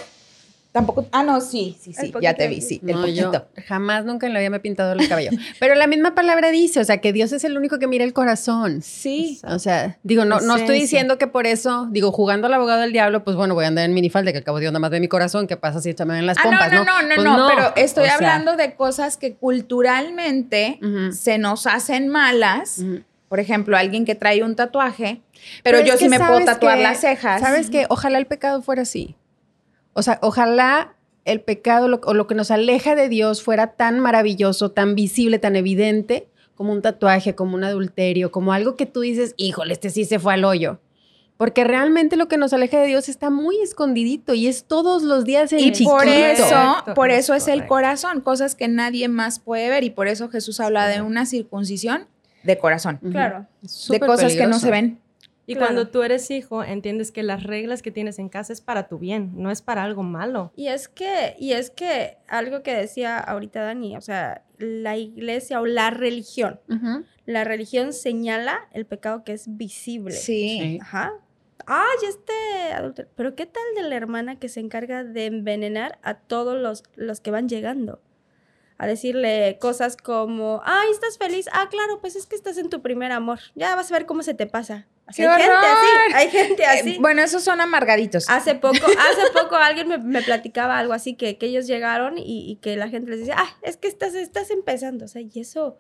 Tampoco. 0.73 1.07
Ah, 1.13 1.23
no, 1.23 1.43
sí, 1.43 1.77
sí, 1.79 1.91
El 1.99 2.07
sí, 2.07 2.13
ya 2.23 2.33
te 2.33 2.49
vi, 2.49 2.63
sí, 2.63 2.81
el 2.87 2.93
No, 2.95 3.07
yo 3.07 3.31
poquito. 3.31 3.47
jamás 3.69 4.07
nunca 4.07 4.27
en 4.27 4.33
la 4.33 4.39
vida 4.41 4.49
me 4.49 4.57
he 4.57 4.61
pintado 4.61 4.95
el 4.95 5.07
cabello. 5.07 5.31
Pero 5.61 5.75
la 5.75 5.87
misma 5.87 6.15
palabra 6.15 6.51
dice, 6.51 6.81
o 6.81 6.85
sea, 6.85 6.97
que 6.97 7.13
Dios 7.13 7.31
es 7.33 7.45
el 7.45 7.59
único 7.59 7.79
que 7.79 7.87
mira 7.87 8.05
el 8.05 8.15
corazón. 8.15 8.81
Sí. 8.81 9.39
O 9.47 9.59
sea, 9.59 9.99
digo, 10.03 10.25
no, 10.25 10.41
no 10.41 10.57
estoy 10.57 10.81
diciendo 10.81 11.19
que 11.19 11.27
por 11.27 11.47
eso, 11.47 11.89
digo, 11.91 12.11
jugando 12.11 12.47
al 12.47 12.55
abogado 12.55 12.81
del 12.81 12.93
diablo, 12.93 13.23
pues 13.23 13.37
bueno, 13.37 13.53
voy 13.55 13.67
a 13.67 13.69
andar 13.69 13.85
en 13.85 13.93
minifalda, 13.93 14.33
que 14.33 14.39
al 14.39 14.45
cabo 14.45 14.61
Dios 14.61 14.73
nada 14.73 14.81
más 14.81 14.91
ve 14.91 15.01
mi 15.01 15.09
corazón, 15.09 15.47
¿qué 15.47 15.59
pasa 15.59 15.83
si 15.83 15.93
se 15.93 16.05
me 16.07 16.15
ven 16.15 16.25
las 16.25 16.39
Ah, 16.39 16.45
pompas, 16.45 16.73
no, 16.73 16.85
no, 16.85 17.03
no, 17.03 17.09
no, 17.09 17.15
Pues 17.17 17.25
no, 17.27 17.49
pero 17.55 17.73
estoy 17.77 18.05
o 18.05 18.07
sea, 18.07 18.15
hablando 18.15 18.57
de 18.57 18.75
cosas 18.75 19.19
que 19.19 19.35
culturalmente 19.35 20.81
se 21.13 21.37
nos 21.37 21.67
hacen 21.67 22.09
malas. 22.09 22.83
Por 23.33 23.41
ejemplo, 23.41 23.79
alguien 23.79 24.05
que 24.05 24.15
trae 24.15 24.43
un 24.43 24.57
tatuaje, 24.57 25.23
pero, 25.65 25.81
yo 25.81 25.97
sí 25.97 26.11
me 26.11 26.19
puedo 26.19 26.33
sabes 26.33 26.45
tatuar 26.45 26.77
que- 26.77 26.83
las 26.83 27.01
cejas. 27.01 27.41
¿Sabes 27.41 27.71
que 27.71 27.87
Ojalá 27.89 28.19
el 28.19 28.27
pecado 28.27 28.61
fuera 28.61 28.83
así. 28.83 29.17
O 29.95 30.03
sea, 30.03 30.19
ojalá 30.21 30.97
el 31.25 31.41
pecado 31.41 31.89
lo- 31.89 32.03
o 32.05 32.13
lo 32.13 32.27
que 32.27 32.35
nos 32.35 32.51
aleja 32.51 32.95
de 32.95 33.09
Dios 33.09 33.43
fuera 33.43 33.69
tan 33.69 34.01
maravilloso, 34.01 34.71
tan 34.73 34.95
visible, 34.95 35.39
tan 35.39 35.57
evidente, 35.57 36.29
como 36.55 36.73
un 36.75 36.83
tatuaje, 36.83 37.35
como 37.35 37.55
un 37.55 37.65
adulterio, 37.65 38.31
como 38.31 38.53
algo 38.53 38.77
que 38.77 38.85
tú 38.85 39.01
dices, 39.01 39.33
híjole, 39.39 39.73
este 39.73 39.89
sí 39.89 40.05
se 40.05 40.19
fue 40.19 40.35
al 40.35 40.45
hoyo. 40.45 40.81
Porque 41.39 41.65
realmente 41.65 42.19
lo 42.19 42.29
que 42.29 42.37
nos 42.37 42.53
aleja 42.53 42.81
de 42.81 42.87
Dios 42.87 43.09
está 43.09 43.31
muy 43.31 43.59
escondidito 43.63 44.35
y 44.35 44.47
es 44.47 44.65
todos 44.65 45.05
los 45.05 45.25
días 45.25 45.55
en 45.55 45.61
Y 45.61 45.73
chiquito. 45.73 45.91
por 45.91 46.07
eso, 46.07 46.45
Correcto, 46.51 46.93
por 46.95 47.11
es 47.11 47.21
eso 47.21 47.33
es 47.35 47.49
el 47.49 47.67
corazón, 47.67 48.21
cosas 48.21 48.55
que 48.55 48.69
nadie 48.69 49.09
más 49.09 49.39
puede 49.39 49.71
ver 49.71 49.85
y 49.85 49.89
por 49.89 50.07
eso 50.07 50.29
Jesús 50.29 50.61
habla 50.61 50.87
de 50.87 51.01
una 51.01 51.25
circuncisión 51.25 52.09
de 52.45 52.59
corazón. 52.59 52.99
Claro. 53.11 53.47
De 53.89 54.01
cosas 54.01 54.35
que 54.35 54.47
no 54.47 54.59
se 54.59 54.71
ven. 54.71 54.99
Y 55.45 55.55
Claro. 55.55 55.67
cuando 55.75 55.89
tú 55.91 56.03
eres 56.05 56.31
hijo, 56.31 56.63
entiendes 56.63 57.11
que 57.11 57.25
las 57.25 57.43
reglas 57.43 57.83
que 57.83 57.91
tienes 57.91 58.21
en 58.21 58.29
casa 58.29 58.53
es 58.53 58.61
para 58.61 58.87
tu 58.87 58.99
bien, 58.99 59.33
no 59.35 59.51
es 59.51 59.61
para 59.61 59.83
algo 59.83 60.05
malo. 60.05 60.53
Y 60.55 60.69
es 60.69 60.87
que, 60.89 61.35
y 61.39 61.53
es 61.53 61.71
que 61.71 62.17
algo 62.29 62.63
que 62.63 62.73
decía 62.75 63.19
ahorita 63.19 63.61
Dani, 63.63 63.97
o 63.97 64.01
sea, 64.01 64.45
la 64.59 64.97
iglesia 64.97 65.61
o 65.61 65.67
la 65.67 65.91
religión, 65.91 66.61
la 67.27 67.43
religión 67.43 67.93
señala 67.93 68.69
el 68.73 68.87
pecado 68.87 69.25
que 69.25 69.33
es 69.33 69.57
visible. 69.57 70.13
Sí. 70.13 70.79
Ajá. 70.81 71.13
Ay, 71.67 72.09
este 72.09 72.73
adulterio. 72.75 73.11
Pero 73.17 73.35
¿qué 73.35 73.47
tal 73.47 73.63
de 73.77 73.83
la 73.89 73.97
hermana 73.97 74.37
que 74.39 74.49
se 74.49 74.61
encarga 74.61 75.03
de 75.03 75.27
envenenar 75.27 75.99
a 76.03 76.15
todos 76.15 76.57
los, 76.61 76.85
los 76.95 77.21
que 77.21 77.33
van 77.33 77.49
llegando? 77.49 78.01
A 78.79 78.87
decirle 78.87 79.59
cosas 79.61 79.97
como, 79.97 80.61
ay, 80.65 80.91
¿estás 80.91 81.19
feliz? 81.19 81.49
Ah, 81.53 81.69
claro, 81.71 82.01
pues 82.01 82.17
es 82.17 82.27
que 82.27 82.35
estás 82.35 82.59
en 82.59 82.69
tu 82.69 82.83
primer 82.83 83.13
amor. 83.13 83.39
Ya 83.55 83.75
vas 83.77 83.91
a 83.91 83.95
ver 83.95 84.07
cómo 84.07 84.23
se 84.23 84.35
te 84.35 84.47
pasa. 84.47 84.89
hay 85.07 85.15
gente 85.15 85.45
así, 85.45 86.15
hay 86.15 86.31
gente 86.31 86.65
así. 86.67 86.91
Eh, 86.95 86.99
bueno, 87.01 87.23
esos 87.23 87.45
son 87.45 87.61
amargaditos. 87.61 88.29
Hace 88.29 88.55
poco, 88.55 88.77
hace 88.99 89.33
poco 89.33 89.57
alguien 89.57 89.89
me, 89.89 89.99
me 89.99 90.23
platicaba 90.23 90.79
algo 90.79 90.93
así, 90.93 91.15
que, 91.15 91.39
que 91.39 91.47
ellos 91.47 91.67
llegaron 91.67 92.19
y, 92.19 92.51
y 92.51 92.57
que 92.57 92.77
la 92.77 92.89
gente 92.89 93.11
les 93.11 93.21
decía, 93.21 93.37
ah, 93.39 93.57
es 93.63 93.77
que 93.77 93.89
estás, 93.89 94.15
estás 94.15 94.51
empezando, 94.51 95.05
o 95.05 95.09
sea, 95.09 95.23
y 95.23 95.31
eso, 95.41 95.79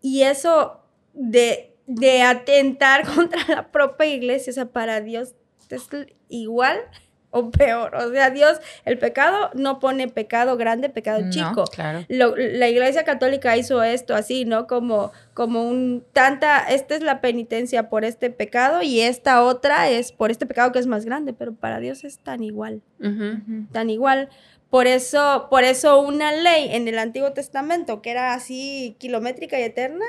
y 0.00 0.22
eso 0.22 0.80
de, 1.12 1.76
de 1.86 2.22
atentar 2.22 3.06
contra 3.14 3.40
la 3.48 3.70
propia 3.70 4.06
iglesia, 4.06 4.50
o 4.50 4.54
sea, 4.54 4.66
para 4.66 5.00
Dios 5.00 5.34
es 5.70 5.88
igual 6.28 6.78
o 7.38 7.50
peor. 7.50 7.94
O 7.94 8.10
sea, 8.10 8.30
Dios, 8.30 8.58
el 8.84 8.98
pecado 8.98 9.50
no 9.54 9.78
pone 9.78 10.08
pecado 10.08 10.56
grande, 10.56 10.88
pecado 10.88 11.20
No, 11.22 11.30
chico. 11.30 11.64
Claro. 11.64 12.04
Lo- 12.08 12.34
la 12.36 12.68
iglesia 12.68 13.04
católica 13.04 13.56
hizo 13.56 13.82
esto 13.82 14.14
así, 14.14 14.44
¿no? 14.44 14.66
Como, 14.66 15.12
como 15.34 15.62
un 15.68 16.04
tanta, 16.12 16.60
esta 16.68 16.94
es 16.94 17.02
la 17.02 17.20
penitencia 17.20 17.88
por 17.88 18.04
este 18.04 18.30
pecado 18.30 18.82
y 18.82 19.00
esta 19.00 19.42
otra 19.42 19.88
es 19.90 20.12
por 20.12 20.30
este 20.30 20.46
pecado 20.46 20.72
que 20.72 20.78
es 20.78 20.86
más 20.86 21.04
grande, 21.04 21.32
pero 21.32 21.54
para 21.54 21.78
Dios 21.80 22.04
es 22.04 22.18
tan 22.18 22.42
igual, 22.42 22.82
tan 23.72 23.90
igual. 23.90 24.28
Por 24.70 24.86
eso, 24.88 25.46
por 25.48 25.62
eso 25.62 26.00
una 26.00 26.32
ley 26.32 26.68
en 26.72 26.88
el 26.88 26.98
Antiguo 26.98 27.32
Testamento 27.32 28.02
que 28.02 28.10
era 28.10 28.34
así 28.34 28.96
kilométrica 28.98 29.58
y 29.60 29.62
eterna, 29.62 30.04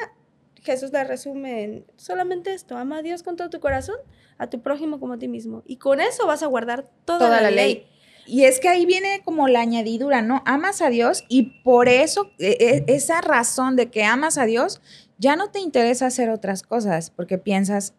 Jesús 0.68 0.92
la 0.92 1.04
resume 1.04 1.64
en 1.64 1.86
solamente 1.96 2.54
esto, 2.54 2.78
ama 2.78 2.98
a 3.00 3.02
Dios 3.02 3.24
con 3.24 3.36
todo 3.38 3.50
tu 3.50 3.60
corazón, 3.60 3.96
a 4.38 4.48
tu 4.48 4.62
prójimo 4.62 5.00
como 5.00 5.14
a 5.14 5.18
ti 5.18 5.28
mismo. 5.28 5.64
Y 5.66 5.78
con 5.78 6.00
eso 6.02 6.28
vas 6.28 6.44
a 6.44 6.46
guardar 6.48 6.90
toda, 7.06 7.20
toda 7.20 7.42
la, 7.42 7.50
ley. 7.50 7.88
Y 8.28 8.44
es 8.44 8.60
que 8.60 8.68
ahí 8.68 8.86
viene 8.86 9.22
como 9.24 9.48
la 9.48 9.62
añadidura, 9.62 10.22
¿no? 10.22 10.44
Amas 10.46 10.82
a 10.82 10.90
Dios 10.90 11.24
y 11.30 11.62
por 11.64 11.88
eso, 11.88 12.30
e- 12.38 12.84
e- 12.88 12.94
esa 12.94 13.22
razón 13.22 13.78
de 13.78 13.90
que 13.90 14.04
amas 14.04 14.38
a 14.38 14.46
Dios, 14.46 14.82
ya 15.18 15.38
no 15.38 15.50
te 15.50 15.60
interesa 15.60 16.08
hacer 16.08 16.30
otras 16.30 16.62
cosas, 16.62 17.10
porque 17.10 17.38
piensas, 17.38 17.94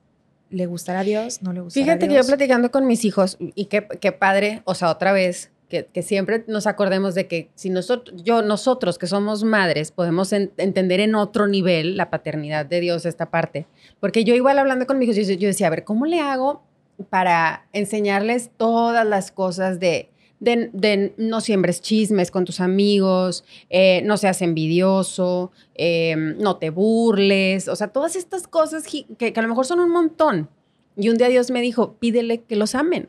¿le 0.50 0.66
gustará 0.66 1.00
a 1.00 1.04
Dios? 1.04 1.42
¿No 1.42 1.54
le 1.54 1.62
gustará 1.62 1.82
Fíjate 1.84 2.04
a 2.04 2.08
que 2.08 2.14
yo 2.14 2.20
Dios? 2.20 2.26
platicando 2.26 2.70
con 2.70 2.86
mis 2.86 3.04
hijos, 3.06 3.38
y 3.40 3.64
qué, 3.64 3.88
qué 4.00 4.12
padre, 4.12 4.60
o 4.66 4.74
sea, 4.74 4.90
otra 4.90 5.12
vez, 5.12 5.50
que, 5.68 6.02
siempre 6.02 6.44
nos 6.46 6.66
acordemos 6.66 7.14
de 7.14 7.26
que 7.26 7.50
si 7.54 7.70
nosotros, 7.70 8.22
yo, 8.24 8.42
nosotros 8.42 8.98
que 8.98 9.06
somos 9.06 9.44
madres, 9.44 9.92
podemos 9.92 10.32
en- 10.32 10.50
entender 10.56 11.00
en 11.00 11.14
otro 11.14 11.46
nivel 11.46 11.96
la 11.96 12.10
paternidad 12.10 12.66
de 12.66 12.80
Dios, 12.80 13.04
esta 13.04 13.30
parte. 13.30 13.66
Porque 14.00 14.24
yo 14.24 14.34
igual 14.34 14.58
hablando 14.58 14.86
con 14.86 14.98
mis 14.98 15.08
hijos, 15.10 15.28
yo, 15.28 15.34
yo 15.34 15.48
decía, 15.48 15.66
a 15.66 15.70
ver, 15.70 15.84
¿cómo 15.84 16.06
le 16.06 16.20
hago 16.20 16.62
para 17.10 17.66
enseñarles 17.72 18.50
todas 18.56 19.06
las 19.06 19.30
cosas 19.30 19.78
de, 19.78 20.10
de, 20.40 21.12
no 21.16 21.40
siembres 21.40 21.80
chismes 21.80 22.30
con 22.30 22.44
tus 22.44 22.60
amigos, 22.60 23.44
eh, 23.70 24.02
no 24.04 24.16
seas 24.16 24.42
envidioso, 24.42 25.52
eh, 25.74 26.16
no 26.16 26.56
te 26.56 26.70
burles, 26.70 27.68
o 27.68 27.76
sea, 27.76 27.88
todas 27.88 28.16
estas 28.16 28.48
cosas 28.48 28.84
que, 28.84 29.04
que 29.16 29.38
a 29.38 29.42
lo 29.42 29.48
mejor 29.48 29.66
son 29.66 29.80
un 29.80 29.90
montón. 29.90 30.48
Y 30.96 31.10
un 31.10 31.16
día 31.16 31.28
Dios 31.28 31.50
me 31.50 31.60
dijo, 31.60 31.94
pídele 31.94 32.40
que 32.42 32.56
los 32.56 32.74
amen. 32.74 33.08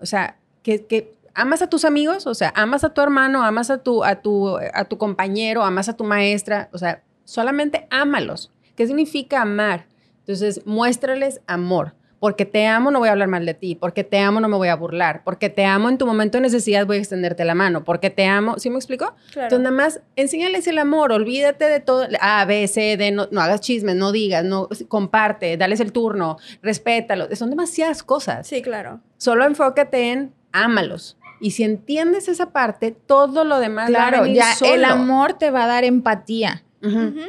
O 0.00 0.06
sea, 0.06 0.38
que, 0.62 0.84
que 0.84 1.14
amas 1.34 1.62
a 1.62 1.68
tus 1.68 1.84
amigos, 1.84 2.26
o 2.26 2.34
sea, 2.34 2.52
amas 2.56 2.84
a 2.84 2.90
tu 2.90 3.00
hermano, 3.00 3.42
amas 3.42 3.70
a 3.70 3.78
tu, 3.78 4.04
a 4.04 4.16
tu, 4.16 4.56
a 4.56 4.84
tu 4.84 4.98
compañero, 4.98 5.62
amas 5.62 5.88
a 5.88 5.96
tu 5.96 6.04
maestra, 6.04 6.68
o 6.72 6.78
sea, 6.78 7.02
solamente 7.24 7.86
ámalos. 7.90 8.52
¿Qué 8.74 8.86
significa 8.86 9.42
amar? 9.42 9.86
Entonces, 10.20 10.66
muéstrales 10.66 11.40
amor. 11.46 11.94
Porque 12.20 12.44
te 12.44 12.66
amo, 12.66 12.90
no 12.90 12.98
voy 12.98 13.08
a 13.08 13.12
hablar 13.12 13.28
mal 13.28 13.46
de 13.46 13.54
ti. 13.54 13.74
Porque 13.76 14.02
te 14.02 14.18
amo, 14.18 14.40
no 14.40 14.48
me 14.48 14.56
voy 14.56 14.68
a 14.68 14.74
burlar. 14.74 15.22
Porque 15.24 15.50
te 15.50 15.64
amo 15.64 15.88
en 15.88 15.98
tu 15.98 16.06
momento 16.06 16.38
de 16.38 16.42
necesidad, 16.42 16.84
voy 16.86 16.96
a 16.96 17.00
extenderte 17.00 17.44
la 17.44 17.54
mano. 17.54 17.84
Porque 17.84 18.10
te 18.10 18.26
amo, 18.26 18.58
¿sí 18.58 18.70
me 18.70 18.76
explico? 18.76 19.14
Claro. 19.30 19.46
Entonces, 19.46 19.60
nada 19.60 19.76
más 19.76 20.00
enséñales 20.16 20.66
el 20.66 20.78
amor, 20.78 21.12
olvídate 21.12 21.66
de 21.66 21.80
todo, 21.80 22.06
A, 22.20 22.44
B, 22.44 22.66
C, 22.66 22.96
D, 22.96 23.12
no, 23.12 23.28
no 23.30 23.40
hagas 23.40 23.60
chismes, 23.60 23.94
no 23.94 24.10
digas, 24.10 24.44
no 24.44 24.68
comparte, 24.88 25.56
dales 25.56 25.80
el 25.80 25.92
turno, 25.92 26.38
respétalos. 26.60 27.28
Son 27.38 27.50
demasiadas 27.50 28.02
cosas. 28.02 28.46
Sí, 28.46 28.62
claro. 28.62 29.00
Solo 29.16 29.44
enfócate 29.44 30.10
en 30.10 30.34
ámalos. 30.52 31.17
Y 31.40 31.52
si 31.52 31.62
entiendes 31.64 32.28
esa 32.28 32.50
parte, 32.52 32.90
todo 32.92 33.44
lo 33.44 33.58
demás 33.60 33.84
va 33.94 34.06
a 34.06 34.08
Claro, 34.10 34.22
venir 34.22 34.36
ya 34.38 34.54
solo. 34.54 34.74
el 34.74 34.84
amor 34.84 35.34
te 35.34 35.50
va 35.50 35.64
a 35.64 35.66
dar 35.66 35.84
empatía. 35.84 36.64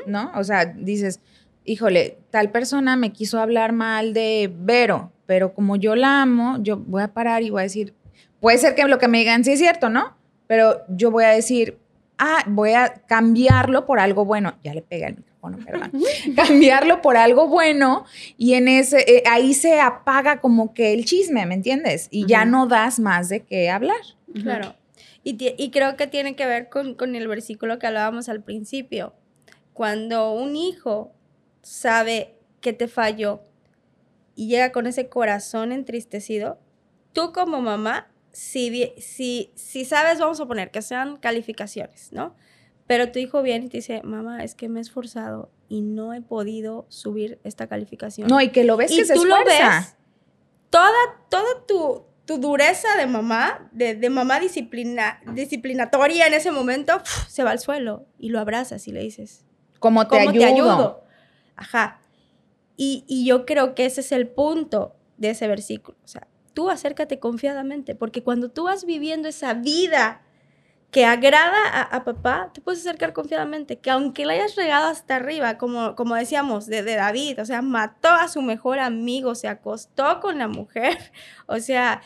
¿no? 0.05 0.31
O 0.35 0.43
sea, 0.43 0.65
dices, 0.65 1.21
híjole, 1.65 2.19
tal 2.29 2.51
persona 2.51 2.95
me 2.95 3.11
quiso 3.11 3.39
hablar 3.39 3.71
mal 3.73 4.13
de 4.13 4.51
Vero, 4.59 5.11
pero 5.25 5.53
como 5.53 5.75
yo 5.75 5.95
la 5.95 6.21
amo, 6.21 6.57
yo 6.61 6.77
voy 6.77 7.01
a 7.03 7.13
parar 7.13 7.41
y 7.43 7.49
voy 7.49 7.61
a 7.61 7.63
decir, 7.63 7.93
puede 8.39 8.57
ser 8.59 8.75
que 8.75 8.85
lo 8.87 8.97
que 8.99 9.07
me 9.07 9.19
digan 9.19 9.43
sí 9.43 9.51
es 9.53 9.59
cierto, 9.59 9.89
¿no? 9.89 10.15
Pero 10.47 10.81
yo 10.87 11.09
voy 11.11 11.23
a 11.25 11.29
decir, 11.29 11.77
ah, 12.17 12.43
voy 12.47 12.73
a 12.73 12.93
cambiarlo 13.07 13.85
por 13.85 13.99
algo 13.99 14.23
bueno. 14.25 14.55
Ya 14.63 14.73
le 14.73 14.81
pegué 14.81 15.05
al 15.07 15.15
micrófono, 15.47 15.57
perdón. 15.65 15.91
cambiarlo 16.35 17.01
por 17.01 17.17
algo 17.17 17.47
bueno 17.47 18.05
y 18.37 18.53
en 18.55 18.67
ese, 18.67 18.99
eh, 19.07 19.23
ahí 19.29 19.53
se 19.53 19.79
apaga 19.79 20.41
como 20.41 20.73
que 20.73 20.93
el 20.93 21.05
chisme, 21.05 21.45
¿me 21.45 21.55
entiendes? 21.55 22.07
Y 22.11 22.25
ya 22.25 22.45
no 22.45 22.67
das 22.67 22.99
más 22.99 23.29
de 23.29 23.41
qué 23.43 23.69
hablar. 23.69 23.97
Claro. 24.43 24.75
Y, 25.23 25.37
y 25.61 25.71
creo 25.71 25.95
que 25.97 26.07
tiene 26.07 26.35
que 26.35 26.45
ver 26.45 26.69
con, 26.69 26.95
con 26.95 27.15
el 27.15 27.27
versículo 27.27 27.79
que 27.79 27.87
hablábamos 27.87 28.29
al 28.29 28.41
principio. 28.43 29.13
Cuando 29.73 30.33
un 30.33 30.55
hijo 30.55 31.11
sabe 31.61 32.35
que 32.61 32.73
te 32.73 32.87
falló 32.87 33.41
y 34.35 34.47
llega 34.47 34.71
con 34.71 34.87
ese 34.87 35.07
corazón 35.09 35.71
entristecido, 35.71 36.59
tú 37.13 37.31
como 37.33 37.61
mamá, 37.61 38.07
si, 38.31 38.69
vi- 38.69 38.93
si, 38.97 39.51
si 39.55 39.83
sabes, 39.85 40.19
vamos 40.19 40.39
a 40.39 40.45
poner 40.45 40.71
que 40.71 40.81
sean 40.81 41.17
calificaciones, 41.17 42.11
¿no? 42.11 42.35
Pero 42.89 43.11
tu 43.11 43.19
hijo 43.19 43.43
viene 43.43 43.67
y 43.67 43.69
te 43.69 43.77
dice, 43.77 44.01
mamá, 44.03 44.43
es 44.43 44.55
que 44.55 44.67
me 44.67 44.79
he 44.79 44.81
esforzado 44.81 45.51
y 45.67 45.81
no 45.81 46.11
he 46.15 46.21
podido 46.21 46.87
subir 46.89 47.39
esta 47.43 47.67
calificación 47.67 48.27
No, 48.27 48.41
y 48.41 48.49
que 48.49 48.63
lo 48.63 48.77
ves 48.77 48.89
y 48.91 48.97
que 48.97 49.05
se 49.05 49.13
tú 49.13 49.25
lo 49.25 49.37
esfuerza. 49.37 49.77
ves, 49.81 49.95
toda, 50.71 50.89
toda 51.29 51.65
tu, 51.67 52.05
tu 52.25 52.39
dureza 52.39 52.87
de 52.97 53.05
mamá, 53.05 53.69
de, 53.73 53.93
de 53.93 54.09
mamá 54.09 54.39
disciplina, 54.39 55.21
disciplinatoria 55.35 56.25
en 56.25 56.33
ese 56.33 56.49
momento, 56.51 56.99
se 57.27 57.43
va 57.43 57.51
al 57.51 57.59
suelo 57.59 58.07
y 58.17 58.29
lo 58.29 58.39
abrazas 58.39 58.87
y 58.87 58.91
le 58.91 59.01
dices, 59.01 59.45
Como 59.77 60.07
te 60.07 60.17
¿cómo 60.17 60.29
ayudo. 60.31 60.39
te 60.39 60.45
ayudo? 60.45 61.03
Ajá. 61.55 61.99
Y, 62.75 63.03
y 63.07 63.23
yo 63.23 63.45
creo 63.45 63.75
que 63.75 63.85
ese 63.85 64.01
es 64.01 64.11
el 64.11 64.27
punto 64.29 64.95
de 65.17 65.29
ese 65.29 65.47
versículo. 65.47 65.95
O 66.03 66.07
sea, 66.07 66.27
tú 66.55 66.71
acércate 66.71 67.19
confiadamente, 67.19 67.93
porque 67.93 68.23
cuando 68.23 68.49
tú 68.49 68.63
vas 68.63 68.83
viviendo 68.83 69.27
esa 69.29 69.53
vida 69.53 70.23
que 70.91 71.05
agrada 71.05 71.83
a, 71.83 72.03
papá, 72.03 72.49
te 72.51 72.61
puedes 72.61 72.79
acercar 72.79 73.13
confiadamente, 73.13 73.77
que 73.77 73.91
aunque 73.91 74.25
la 74.25 74.33
hayas 74.33 74.55
regado 74.55 74.87
hasta 74.87 75.17
arriba, 75.17 75.57
como, 75.57 75.95
como 75.95 76.15
decíamos, 76.15 76.65
de, 76.65 76.81
de 76.81 76.95
David, 76.95 77.41
o 77.41 77.45
sea, 77.45 77.61
mató 77.61 78.09
a 78.09 78.27
su 78.27 78.41
mejor 78.41 78.79
amigo, 78.79 79.35
se 79.35 79.47
acostó 79.47 80.19
con 80.19 80.39
la 80.39 80.47
mujer, 80.47 80.97
o 81.45 81.59
sea, 81.59 82.01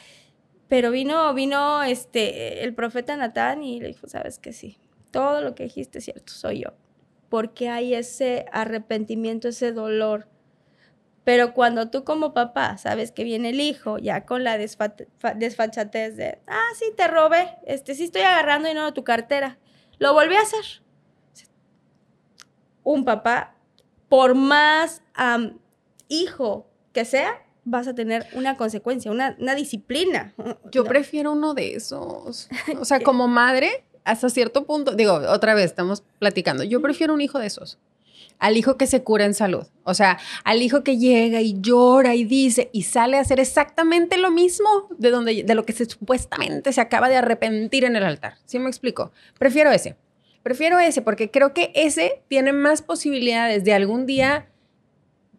pero 0.67 0.91
vino, 0.91 1.33
vino 1.33 1.83
este, 1.83 2.63
el 2.63 2.73
profeta 2.73 3.15
Natán 3.15 3.63
y 3.63 3.79
le 3.79 3.87
dijo, 3.87 4.07
sabes 4.07 4.37
que 4.37 4.51
sí, 4.51 4.77
todo 5.11 5.41
lo 5.41 5.55
que 5.55 5.63
dijiste 5.63 5.99
es 5.99 6.05
cierto, 6.05 6.33
soy 6.33 6.63
yo, 6.63 6.73
porque 7.29 7.69
hay 7.69 7.95
ese 7.95 8.45
arrepentimiento, 8.51 9.47
ese 9.47 9.71
dolor. 9.71 10.27
Pero 11.23 11.53
cuando 11.53 11.89
tú 11.89 12.03
como 12.03 12.33
papá 12.33 12.77
sabes 12.77 13.11
que 13.11 13.23
viene 13.23 13.49
el 13.49 13.61
hijo 13.61 13.97
ya 13.97 14.25
con 14.25 14.43
la 14.43 14.57
desfa- 14.57 15.07
fa- 15.19 15.33
desfachatez 15.33 16.17
de, 16.17 16.39
ah, 16.47 16.67
sí, 16.77 16.85
te 16.97 17.07
robé, 17.07 17.49
este, 17.65 17.95
sí 17.95 18.03
estoy 18.05 18.23
agarrando 18.23 18.67
dinero 18.67 18.87
de 18.87 18.91
tu 18.91 19.03
cartera, 19.05 19.57
lo 19.99 20.13
volví 20.13 20.35
a 20.35 20.41
hacer. 20.41 20.81
Un 22.83 23.05
papá, 23.05 23.55
por 24.09 24.35
más 24.35 25.01
hijo 26.09 26.67
que 26.91 27.05
sea, 27.05 27.41
vas 27.63 27.87
a 27.87 27.95
tener 27.95 28.27
una 28.33 28.57
consecuencia, 28.57 29.09
una, 29.11 29.35
una 29.39 29.55
disciplina. 29.55 30.33
Yo 30.71 30.83
¿no? 30.83 30.89
prefiero 30.89 31.31
uno 31.31 31.53
de 31.53 31.75
esos. 31.75 32.49
O 32.79 32.85
sea, 32.85 32.99
como 32.99 33.27
madre, 33.29 33.85
hasta 34.03 34.29
cierto 34.29 34.65
punto, 34.65 34.93
digo, 34.95 35.13
otra 35.29 35.53
vez, 35.53 35.65
estamos 35.65 36.03
platicando, 36.19 36.63
yo 36.63 36.81
prefiero 36.81 37.13
un 37.13 37.21
hijo 37.21 37.39
de 37.39 37.47
esos. 37.47 37.79
Al 38.39 38.57
hijo 38.57 38.77
que 38.77 38.87
se 38.87 39.03
cura 39.03 39.25
en 39.25 39.33
salud. 39.33 39.65
O 39.83 39.93
sea, 39.93 40.19
al 40.43 40.61
hijo 40.61 40.83
que 40.83 40.97
llega 40.97 41.41
y 41.41 41.59
llora 41.59 42.15
y 42.15 42.23
dice 42.23 42.69
y 42.73 42.83
sale 42.83 43.17
a 43.17 43.21
hacer 43.21 43.39
exactamente 43.39 44.17
lo 44.17 44.31
mismo 44.31 44.87
de, 44.97 45.09
donde, 45.09 45.43
de 45.43 45.55
lo 45.55 45.65
que 45.65 45.73
se, 45.73 45.85
supuestamente 45.85 46.73
se 46.73 46.81
acaba 46.81 47.09
de 47.09 47.17
arrepentir 47.17 47.85
en 47.85 47.95
el 47.95 48.03
altar. 48.03 48.37
¿Sí 48.45 48.59
me 48.59 48.69
explico? 48.69 49.11
Prefiero 49.37 49.71
ese. 49.71 49.95
Prefiero 50.43 50.79
ese 50.79 51.01
porque 51.01 51.31
creo 51.31 51.53
que 51.53 51.71
ese 51.73 52.21
tiene 52.27 52.51
más 52.51 52.81
posibilidades 52.81 53.63
de 53.63 53.73
algún 53.73 54.05
día 54.05 54.49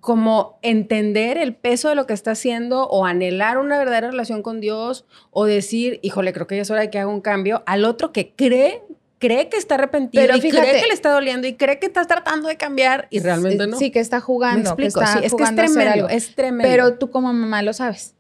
como 0.05 0.59
entender 0.61 1.39
el 1.39 1.55
peso 1.55 1.89
de 1.89 1.95
lo 1.95 2.07
que 2.07 2.13
está 2.13 2.33
haciendo 2.33 2.87
o 2.89 3.07
anhelar 3.07 3.57
una 3.57 3.79
verdadera 3.79 4.11
relación 4.11 4.43
con 4.43 4.61
Dios 4.61 5.07
o 5.31 5.47
decir, 5.47 5.99
híjole, 6.03 6.35
creo 6.35 6.47
que 6.47 6.57
ya 6.57 6.63
es 6.63 6.71
hora 6.71 6.83
de 6.83 6.91
que 6.91 6.99
haga 6.99 7.09
un 7.09 7.23
cambio, 7.23 7.63
al 7.65 7.87
otro 7.87 8.13
que 8.13 8.35
cree, 8.37 8.83
cree 9.27 9.49
que 9.49 9.57
está 9.57 9.75
arrepentido 9.77 10.23
Pero 10.25 10.37
y 10.37 10.41
fíjate- 10.41 10.69
cree 10.69 10.81
que 10.83 10.87
le 10.89 10.95
está 10.95 11.11
doliendo 11.13 11.47
y 11.47 11.55
cree 11.55 11.79
que 11.79 11.87
está 11.87 12.05
tratando 12.05 12.49
de 12.49 12.57
cambiar 12.57 13.07
y 13.11 13.21
realmente 13.21 13.65
Sí, 13.65 13.71
no. 13.71 13.79
Sí, 13.79 13.91
que 13.91 14.01
está 14.01 14.17
Me 14.17 14.23
jugando. 14.23 14.63
que 14.77 14.85
explico, 14.85 15.01
está 15.01 15.13
sí, 15.21 15.25
es 15.25 15.35
que 15.35 15.43
es 15.43 15.55
tremendo, 15.55 15.91
algo. 15.93 16.09
es 16.09 16.35
tremendo. 16.35 16.71
Pero 16.71 16.99
tú 16.99 17.11
como 17.11 17.33
mamá 17.33 17.63
lo 17.63 17.73
sabes. 17.73 18.15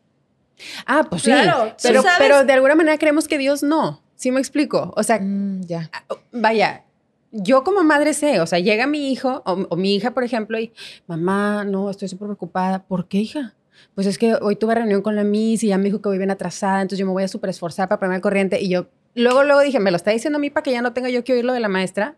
ah, 0.86 1.04
pues 1.10 1.22
sí, 1.22 1.30
Claro, 1.30 1.74
pero, 1.82 2.02
sabes- 2.02 2.18
pero 2.18 2.44
de 2.44 2.52
alguna 2.52 2.74
manera 2.74 2.96
creemos 2.98 3.28
que 3.28 3.38
Dios 3.38 3.62
no. 3.62 4.02
¿Sí 4.16 4.30
me 4.30 4.38
explico? 4.40 4.92
O 4.96 5.02
sea, 5.02 5.18
Mm, 5.20 5.62
ya. 5.66 5.90
vaya, 6.32 6.84
yo 7.32 7.64
como 7.64 7.82
madre 7.82 8.14
sé, 8.14 8.40
o 8.40 8.46
sea, 8.46 8.60
llega 8.60 8.86
mi 8.86 9.10
hijo 9.12 9.42
o, 9.44 9.66
o 9.68 9.76
mi 9.76 9.94
hija, 9.96 10.12
por 10.12 10.22
ejemplo, 10.24 10.58
y 10.58 10.72
mamá, 11.08 11.64
no, 11.64 11.90
estoy 11.90 12.08
súper 12.08 12.28
preocupada. 12.28 12.84
¿Por 12.84 13.08
qué, 13.08 13.18
hija? 13.18 13.54
pues 13.94 14.06
es 14.06 14.18
que 14.18 14.34
hoy 14.40 14.56
tuve 14.56 14.74
reunión 14.76 15.02
con 15.02 15.14
la 15.16 15.24
Miss 15.24 15.62
y 15.64 15.68
ya 15.68 15.78
me 15.78 15.84
dijo 15.84 16.00
que 16.00 16.08
voy 16.08 16.18
bien 16.18 16.30
atrasada, 16.30 16.80
entonces 16.80 16.98
yo 17.00 17.06
me 17.06 17.12
voy 17.12 17.24
a 17.24 17.28
súper 17.28 17.50
esforzar 17.50 17.88
para 17.88 17.98
ponerme 17.98 18.14
al 18.16 18.20
corriente. 18.22 18.60
Y 18.60 18.68
yo 18.68 18.86
luego, 19.14 19.44
luego 19.44 19.60
dije, 19.60 19.80
me 19.80 19.90
lo 19.90 19.96
está 19.96 20.10
diciendo 20.10 20.38
a 20.38 20.40
mí 20.40 20.50
para 20.50 20.62
que 20.62 20.72
ya 20.72 20.82
no 20.82 20.92
tenga 20.92 21.08
yo 21.08 21.24
que 21.24 21.32
oír 21.32 21.44
lo 21.44 21.52
de 21.52 21.60
la 21.60 21.68
maestra. 21.68 22.16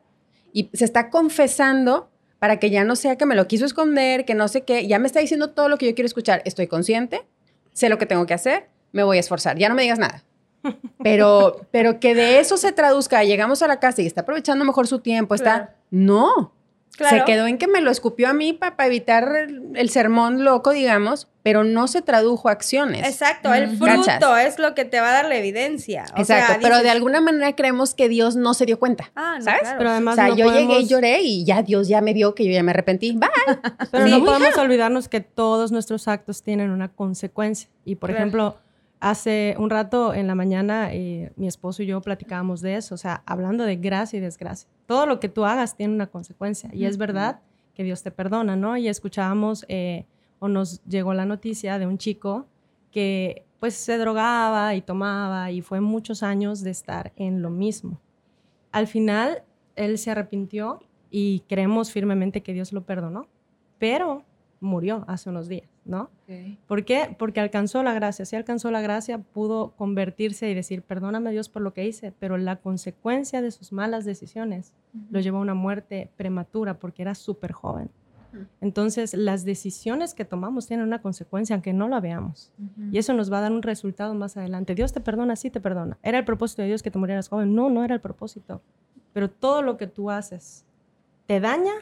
Y 0.53 0.71
se 0.73 0.85
está 0.85 1.11
confesando 1.11 2.11
para 2.39 2.59
que 2.59 2.71
ya 2.71 2.85
no 2.85 2.97
sea 2.97 3.17
que 3.17 3.27
me 3.27 3.35
lo 3.35 3.47
quiso 3.47 3.65
esconder, 3.65 4.25
que 4.25 4.35
no 4.35 4.49
sé 4.49 4.63
qué, 4.63 4.87
ya 4.87 4.99
me 4.99 5.07
está 5.07 5.21
diciendo 5.21 5.51
todo 5.51 5.69
lo 5.69 5.79
que 5.79 5.87
yo 5.87 5.95
quiero 5.95 6.07
escuchar. 6.07 6.43
Estoy 6.45 6.67
consciente, 6.67 7.27
sé 7.73 7.89
lo 7.89 7.99
que 7.99 8.07
tengo 8.07 8.27
que 8.27 8.35
hacer, 8.35 8.69
me 8.93 9.03
voy 9.03 9.17
a 9.17 9.21
esforzar. 9.21 9.59
Ya 9.59 9.69
no 9.69 9.75
me 9.75 9.83
digas 9.83 9.99
nada. 9.99 10.25
Pero, 11.03 11.61
pero 11.71 12.01
que 12.01 12.17
de 12.17 12.41
eso 12.41 12.57
se 12.57 12.73
traduzca, 12.73 13.23
llegamos 13.23 13.63
a 13.63 13.69
la 13.69 13.79
casa 13.79 14.03
y 14.03 14.07
está 14.07 14.23
aprovechando 14.23 14.65
mejor 14.65 14.89
su 14.89 14.99
tiempo, 14.99 15.37
está... 15.37 15.57
Claro. 15.59 15.73
No, 15.91 16.56
Claro. 16.97 17.19
se 17.19 17.25
quedó 17.25 17.47
en 17.47 17.59
que 17.59 17.67
me 17.67 17.81
lo 17.81 17.91
escupió 17.91 18.29
a 18.29 18.33
mí 18.33 18.53
para 18.53 18.87
evitar 18.87 19.29
el, 19.37 19.73
el 19.75 19.91
sermón 19.91 20.45
loco, 20.45 20.71
digamos, 20.71 21.29
pero 21.43 21.63
no 21.63 21.87
se 21.89 22.03
tradujo 22.03 22.49
a 22.49 22.53
acciones. 22.53 23.07
Exacto, 23.07 23.53
el 23.55 23.77
fruto 23.77 24.03
¿cachas? 24.07 24.47
es 24.47 24.59
lo 24.59 24.75
que 24.75 24.85
te 24.85 24.99
va 25.01 25.11
a 25.11 25.13
dar 25.13 25.25
la 25.27 25.37
evidencia. 25.37 26.07
O 26.17 26.21
Exacto, 26.21 26.53
sea, 26.55 26.59
pero 26.61 26.83
de 26.83 26.91
alguna 26.91 27.21
manera 27.21 27.55
creemos 27.55 27.95
que 27.95 28.09
Dios 28.09 28.35
no 28.37 28.55
se 28.55 28.67
dio 28.67 28.79
cuenta. 28.79 29.13
Ah, 29.15 29.37
no, 29.39 29.45
¿sabes? 29.45 29.61
claro. 29.61 29.79
Pero 29.79 29.91
O 29.91 29.93
además 29.93 30.15
sea, 30.17 30.29
no 30.29 30.37
yo 30.37 30.53
llegué 30.53 30.81
y 30.81 30.87
lloré 30.89 31.21
y 31.23 31.45
ya 31.45 31.63
Dios 31.63 31.87
ya 31.89 32.01
me 32.01 32.13
vio 32.15 32.35
que 32.35 32.45
yo 32.47 32.53
ya 32.53 32.63
me 32.63 32.71
arrepentí. 32.71 33.13
Bye. 33.13 33.29
Pero 33.93 34.07
Sí. 34.07 34.11
no 34.11 34.25
podemos 34.25 34.57
olvidarnos 34.57 35.09
que 35.09 35.21
todos 35.21 35.71
nuestros 35.73 36.09
actos 36.09 36.43
tienen 36.43 36.71
una 36.71 36.89
consecuencia. 36.89 37.69
Y 37.85 37.97
por 37.97 38.11
Claro. 38.11 38.23
ejemplo, 38.25 38.57
hace 39.01 39.55
un 39.59 39.71
rato 39.71 40.15
en 40.15 40.27
la 40.27 40.35
mañana 40.35 40.93
eh, 40.93 41.33
mi 41.37 41.47
esposo 41.47 41.83
y 41.83 41.87
yo 41.87 42.01
platicábamos 42.01 42.61
de 42.61 42.77
eso, 42.77 42.95
o 42.95 42.99
sea, 42.99 43.23
hablando 43.27 43.65
de 43.65 43.77
gracia 43.77 44.19
y 44.19 44.21
desgracia. 44.21 44.69
Todo 44.87 45.07
lo 45.07 45.21
que 45.21 45.29
tú 45.29 45.45
hagas 45.45 45.77
tiene 45.77 45.95
una 45.95 46.07
consecuencia. 46.07 46.71
Y 46.73 46.85
es 46.87 46.97
verdad 46.97 47.41
que 47.75 47.85
Dios 47.85 48.03
te 48.03 48.11
perdona, 48.11 48.57
¿no? 48.57 48.77
Y 48.77 48.89
escuchábamos 48.89 49.67
eh, 49.69 50.07
o 50.39 50.49
nos 50.49 50.83
llegó 50.85 51.15
la 51.15 51.27
noticia 51.27 51.79
de 51.79 51.87
un 51.87 51.99
chico 51.99 52.47
que 52.91 53.45
pues 53.61 53.75
se 53.75 53.99
drogaba 53.99 54.75
y 54.75 54.83
tomaba 54.83 55.51
y 55.51 55.61
fue 55.61 55.81
muchos 55.81 56.23
años 56.23 56.63
de 56.63 56.71
estar 56.71 57.13
en 57.17 57.43
lo 57.43 57.51
mismo. 57.51 58.01
Al 58.73 58.87
final, 58.87 59.43
él 59.75 59.99
se 59.99 60.11
arrepintió 60.11 60.81
y 61.11 61.41
creemos 61.49 61.93
firmemente 61.93 62.43
que 62.43 62.53
Dios 62.53 62.73
lo 62.73 62.85
perdonó, 62.85 63.27
pero 63.79 64.25
murió 64.61 65.05
hace 65.09 65.31
unos 65.31 65.49
días, 65.49 65.69
¿no? 65.87 66.11
¿Por 66.67 66.85
qué? 66.85 67.15
Porque 67.19 67.41
alcanzó 67.41 67.83
la 67.83 67.95
gracia. 67.95 68.25
Si 68.25 68.37
alcanzó 68.37 68.71
la 68.71 68.81
gracia, 68.81 69.19
pudo 69.19 69.73
convertirse 69.77 70.51
y 70.51 70.55
decir, 70.55 70.83
perdóname 70.83 71.31
Dios 71.31 71.49
por 71.49 71.63
lo 71.63 71.73
que 71.73 71.87
hice, 71.87 72.13
pero 72.13 72.37
la 72.37 72.57
consecuencia 72.57 73.41
de 73.41 73.51
sus 73.51 73.73
malas 73.73 74.05
decisiones 74.05 74.75
lo 75.11 75.21
llevó 75.21 75.39
a 75.39 75.43
una 75.43 75.55
muerte 75.55 76.11
prematura 76.17 76.79
porque 76.79 77.03
era 77.03 77.15
súper 77.15 77.53
joven. 77.53 77.91
Entonces, 78.61 79.15
las 79.15 79.47
decisiones 79.47 80.13
que 80.13 80.27
tomamos 80.27 80.67
tienen 80.67 80.87
una 80.87 81.01
consecuencia, 81.01 81.55
aunque 81.55 81.73
no 81.73 81.89
la 81.89 82.01
veamos. 82.01 82.53
Y 82.93 82.99
eso 82.99 83.15
nos 83.15 83.33
va 83.33 83.39
a 83.39 83.43
dar 83.43 83.53
un 83.53 83.63
resultado 83.63 84.13
más 84.15 84.37
adelante. 84.37 84.75
Dios 84.75 84.93
te 84.93 85.01
perdona, 85.01 85.37
sí 85.37 85.51
te 85.51 85.61
perdona. 85.61 85.97
¿Era 86.03 86.19
el 86.19 86.25
propósito 86.27 86.61
de 86.61 86.69
Dios 86.69 86.83
que 86.83 86.91
te 86.91 86.99
murieras 86.99 87.29
joven? 87.29 87.55
No, 87.55 87.71
no 87.71 87.83
era 87.83 87.95
el 87.95 88.01
propósito. 88.03 88.61
Pero 89.15 89.31
todo 89.31 89.63
lo 89.63 89.79
que 89.79 89.87
tú 89.87 90.11
haces, 90.11 90.67
¿te 91.25 91.41
daña 91.41 91.73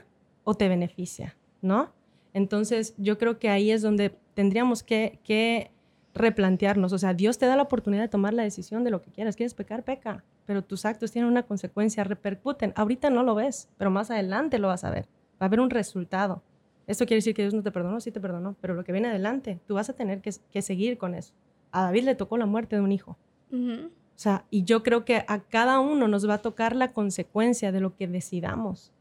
o 0.44 0.54
te 0.54 0.68
beneficia? 0.68 1.36
¿No? 1.60 1.92
Entonces, 2.34 2.94
yo 2.98 3.16
creo 3.16 3.38
que 3.38 3.48
ahí 3.48 3.70
es 3.70 3.80
donde 3.80 4.14
tendríamos 4.34 4.82
que, 4.82 5.18
que 5.24 5.70
replantearnos. 6.12 6.92
O 6.92 6.98
sea, 6.98 7.14
Dios 7.14 7.38
te 7.38 7.46
da 7.46 7.56
la 7.56 7.62
oportunidad 7.62 8.02
de 8.02 8.08
tomar 8.08 8.34
la 8.34 8.42
decisión 8.42 8.84
de 8.84 8.90
lo 8.90 9.00
que 9.00 9.10
quieras. 9.10 9.36
¿Quieres 9.36 9.54
pecar? 9.54 9.84
Peca. 9.84 10.24
Pero 10.44 10.62
tus 10.62 10.84
actos 10.84 11.12
tienen 11.12 11.30
una 11.30 11.44
consecuencia, 11.44 12.04
repercuten. 12.04 12.72
Ahorita 12.76 13.08
no 13.08 13.22
lo 13.22 13.34
ves, 13.34 13.70
pero 13.78 13.90
más 13.90 14.10
adelante 14.10 14.58
lo 14.58 14.68
vas 14.68 14.84
a 14.84 14.90
ver. 14.90 15.06
Va 15.40 15.40
a 15.40 15.44
haber 15.46 15.60
un 15.60 15.70
resultado. 15.70 16.42
¿Esto 16.86 17.06
quiere 17.06 17.18
decir 17.18 17.34
que 17.34 17.42
Dios 17.42 17.54
no 17.54 17.62
te 17.62 17.70
perdonó? 17.70 18.00
Sí 18.00 18.10
te 18.10 18.20
perdonó, 18.20 18.56
pero 18.60 18.74
lo 18.74 18.84
que 18.84 18.92
viene 18.92 19.08
adelante, 19.08 19.58
tú 19.66 19.74
vas 19.74 19.88
a 19.88 19.94
tener 19.94 20.20
que, 20.20 20.30
que 20.50 20.60
seguir 20.60 20.98
con 20.98 21.14
eso. 21.14 21.32
A 21.72 21.82
David 21.84 22.04
le 22.04 22.14
tocó 22.14 22.36
la 22.36 22.46
muerte 22.46 22.76
de 22.76 22.82
un 22.82 22.92
hijo. 22.92 23.16
Ujú. 23.50 23.86
O 23.86 24.18
sea, 24.18 24.44
y 24.50 24.64
yo 24.64 24.82
creo 24.82 25.04
que 25.04 25.24
a 25.26 25.40
cada 25.40 25.80
uno 25.80 26.08
nos 26.08 26.28
va 26.28 26.34
a 26.34 26.42
tocar 26.42 26.76
la 26.76 26.92
consecuencia 26.92 27.72
de 27.72 27.80
lo 27.80 27.96
que 27.96 28.06
decidamos. 28.06 28.92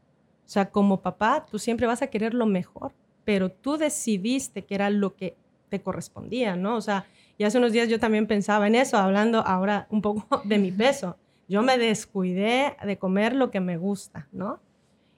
O 0.46 0.48
sea, 0.48 0.70
como 0.70 1.00
papá, 1.00 1.46
tú 1.48 1.58
siempre 1.58 1.86
vas 1.86 2.02
a 2.02 2.08
querer 2.08 2.34
lo 2.34 2.46
mejor, 2.46 2.92
pero 3.24 3.50
tú 3.50 3.76
decidiste 3.76 4.62
que 4.62 4.74
era 4.74 4.90
lo 4.90 5.14
que 5.16 5.36
te 5.68 5.80
correspondía, 5.80 6.56
¿no? 6.56 6.76
O 6.76 6.80
sea, 6.80 7.06
y 7.38 7.44
hace 7.44 7.58
unos 7.58 7.72
días 7.72 7.88
yo 7.88 7.98
también 7.98 8.26
pensaba 8.26 8.66
en 8.66 8.74
eso, 8.74 8.96
hablando 8.96 9.40
ahora 9.40 9.86
un 9.90 10.02
poco 10.02 10.26
de 10.44 10.58
mi 10.58 10.70
peso. 10.70 11.16
Yo 11.48 11.62
me 11.62 11.76
descuidé 11.78 12.76
de 12.84 12.96
comer 12.96 13.34
lo 13.34 13.50
que 13.50 13.60
me 13.60 13.76
gusta, 13.76 14.28
¿no? 14.32 14.60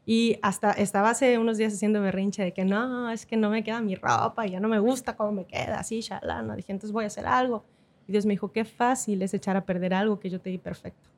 Y 0.08 0.38
hasta 0.42 0.70
estaba 0.72 1.10
hace 1.10 1.36
unos 1.38 1.58
días 1.58 1.74
haciendo 1.74 2.00
berrinche 2.00 2.42
de 2.42 2.52
que 2.52 2.64
no, 2.64 3.10
es 3.10 3.26
que 3.26 3.36
no 3.36 3.50
me 3.50 3.64
queda 3.64 3.80
mi 3.80 3.96
ropa, 3.96 4.46
y 4.46 4.50
ya 4.52 4.60
no 4.60 4.68
me 4.68 4.78
gusta 4.78 5.16
cómo 5.16 5.32
me 5.32 5.44
queda, 5.46 5.80
así, 5.80 6.00
shalala. 6.00 6.42
No, 6.42 6.54
dije, 6.56 6.70
entonces 6.72 6.92
voy 6.92 7.04
a 7.04 7.08
hacer 7.08 7.26
algo. 7.26 7.64
Y 8.06 8.12
Dios 8.12 8.24
me 8.24 8.32
dijo, 8.34 8.52
qué 8.52 8.64
fácil 8.64 9.20
es 9.22 9.34
echar 9.34 9.56
a 9.56 9.64
perder 9.64 9.94
algo 9.94 10.20
que 10.20 10.30
yo 10.30 10.40
te 10.40 10.48
di 10.50 10.58
perfecto. 10.58 11.10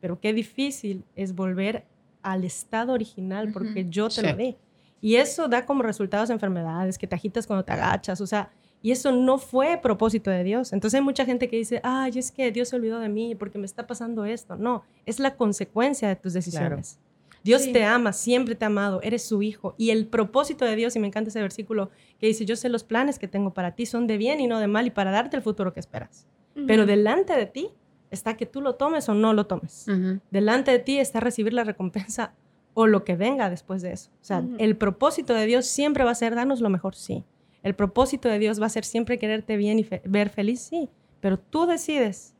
Pero 0.00 0.18
qué 0.20 0.32
difícil 0.32 1.04
es 1.14 1.36
volver 1.36 1.84
al 2.22 2.42
estado 2.44 2.92
original 2.92 3.52
porque 3.52 3.86
yo 3.88 4.08
te 4.08 4.14
Sí. 4.22 4.26
lo 4.26 4.34
di. 4.34 4.56
Y 5.02 5.16
eso 5.16 5.48
da 5.48 5.66
como 5.66 5.82
resultados 5.82 6.30
enfermedades, 6.30 6.96
que 6.96 7.06
te 7.06 7.14
agitas 7.16 7.46
cuando 7.46 7.64
te 7.64 7.72
agachas, 7.72 8.20
o 8.22 8.26
sea, 8.26 8.50
y 8.80 8.90
eso 8.92 9.12
no 9.12 9.36
fue 9.38 9.78
propósito 9.82 10.30
de 10.30 10.42
Dios. 10.44 10.72
Entonces 10.72 10.98
hay 10.98 11.04
mucha 11.04 11.24
gente 11.24 11.48
que 11.48 11.56
dice, 11.56 11.80
ay, 11.84 12.12
es 12.16 12.32
que 12.32 12.50
Dios 12.52 12.68
se 12.70 12.76
olvidó 12.76 12.98
de 13.00 13.08
mí 13.08 13.34
porque 13.34 13.58
me 13.58 13.66
está 13.66 13.86
pasando 13.86 14.24
esto. 14.24 14.56
No, 14.56 14.84
es 15.04 15.18
la 15.20 15.34
consecuencia 15.36 16.08
de 16.08 16.16
tus 16.16 16.32
decisiones. 16.32 16.98
Dios 17.44 17.62
Sí. 17.62 17.72
te 17.72 17.84
ama, 17.84 18.12
siempre 18.12 18.54
te 18.54 18.64
ha 18.64 18.68
amado, 18.68 19.00
eres 19.02 19.24
su 19.24 19.42
hijo. 19.42 19.74
Y 19.76 19.90
el 19.90 20.06
propósito 20.06 20.64
de 20.64 20.76
Dios, 20.76 20.94
y 20.94 21.00
me 21.00 21.08
encanta 21.08 21.30
ese 21.30 21.40
versículo 21.42 21.90
que 22.20 22.28
dice, 22.28 22.44
yo 22.44 22.54
sé 22.56 22.68
los 22.68 22.84
planes 22.84 23.18
que 23.18 23.26
tengo 23.28 23.52
para 23.52 23.72
ti, 23.72 23.84
son 23.86 24.06
de 24.06 24.16
bien 24.16 24.40
y 24.40 24.46
no 24.46 24.60
de 24.60 24.68
mal 24.68 24.86
y 24.86 24.90
para 24.90 25.10
darte 25.10 25.36
el 25.36 25.42
futuro 25.42 25.72
que 25.72 25.80
esperas. 25.80 26.26
Pero 26.66 26.86
delante 26.86 27.34
de 27.34 27.46
ti 27.46 27.70
está 28.12 28.36
que 28.36 28.46
tú 28.46 28.60
lo 28.60 28.74
tomes 28.76 29.08
o 29.08 29.14
no 29.14 29.32
lo 29.32 29.46
tomes. 29.46 29.86
Delante 30.30 30.70
de 30.70 30.78
ti 30.78 30.98
está 30.98 31.18
recibir 31.18 31.52
la 31.52 31.64
recompensa 31.64 32.34
o 32.74 32.86
lo 32.86 33.04
que 33.04 33.16
venga 33.16 33.50
después 33.50 33.82
de 33.82 33.92
eso. 33.92 34.10
O 34.20 34.24
sea, 34.24 34.42
el 34.58 34.76
propósito 34.76 35.34
de 35.34 35.46
Dios 35.46 35.66
siempre 35.66 36.04
va 36.04 36.10
a 36.12 36.14
ser 36.14 36.34
darnos 36.34 36.60
lo 36.60 36.70
mejor, 36.70 36.94
sí. 36.94 37.24
El 37.62 37.74
propósito 37.74 38.28
de 38.28 38.38
Dios 38.38 38.60
va 38.60 38.66
a 38.66 38.70
ser 38.70 38.84
siempre 38.84 39.18
quererte 39.18 39.56
bien 39.56 39.78
y 39.78 39.84
fe- 39.84 40.02
ver 40.04 40.30
feliz, 40.30 40.60
sí. 40.60 40.88
Pero 41.20 41.38
tú 41.38 41.66
decides 41.66 42.34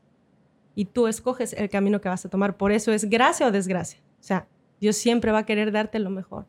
y 0.75 0.85
tú 0.85 1.07
escoges 1.07 1.53
el 1.53 1.69
camino 1.69 2.01
que 2.01 2.09
vas 2.09 2.25
a 2.25 2.29
tomar. 2.29 2.57
Por 2.57 2.71
eso 2.71 2.91
es 2.91 3.09
gracia 3.09 3.47
o 3.47 3.51
desgracia. 3.51 3.99
O 4.19 4.23
sea, 4.23 4.47
Dios 4.81 4.97
siempre 4.97 5.31
va 5.31 5.39
a 5.39 5.45
querer 5.45 5.71
darte 5.71 5.99
lo 5.99 6.09
mejor. 6.09 6.45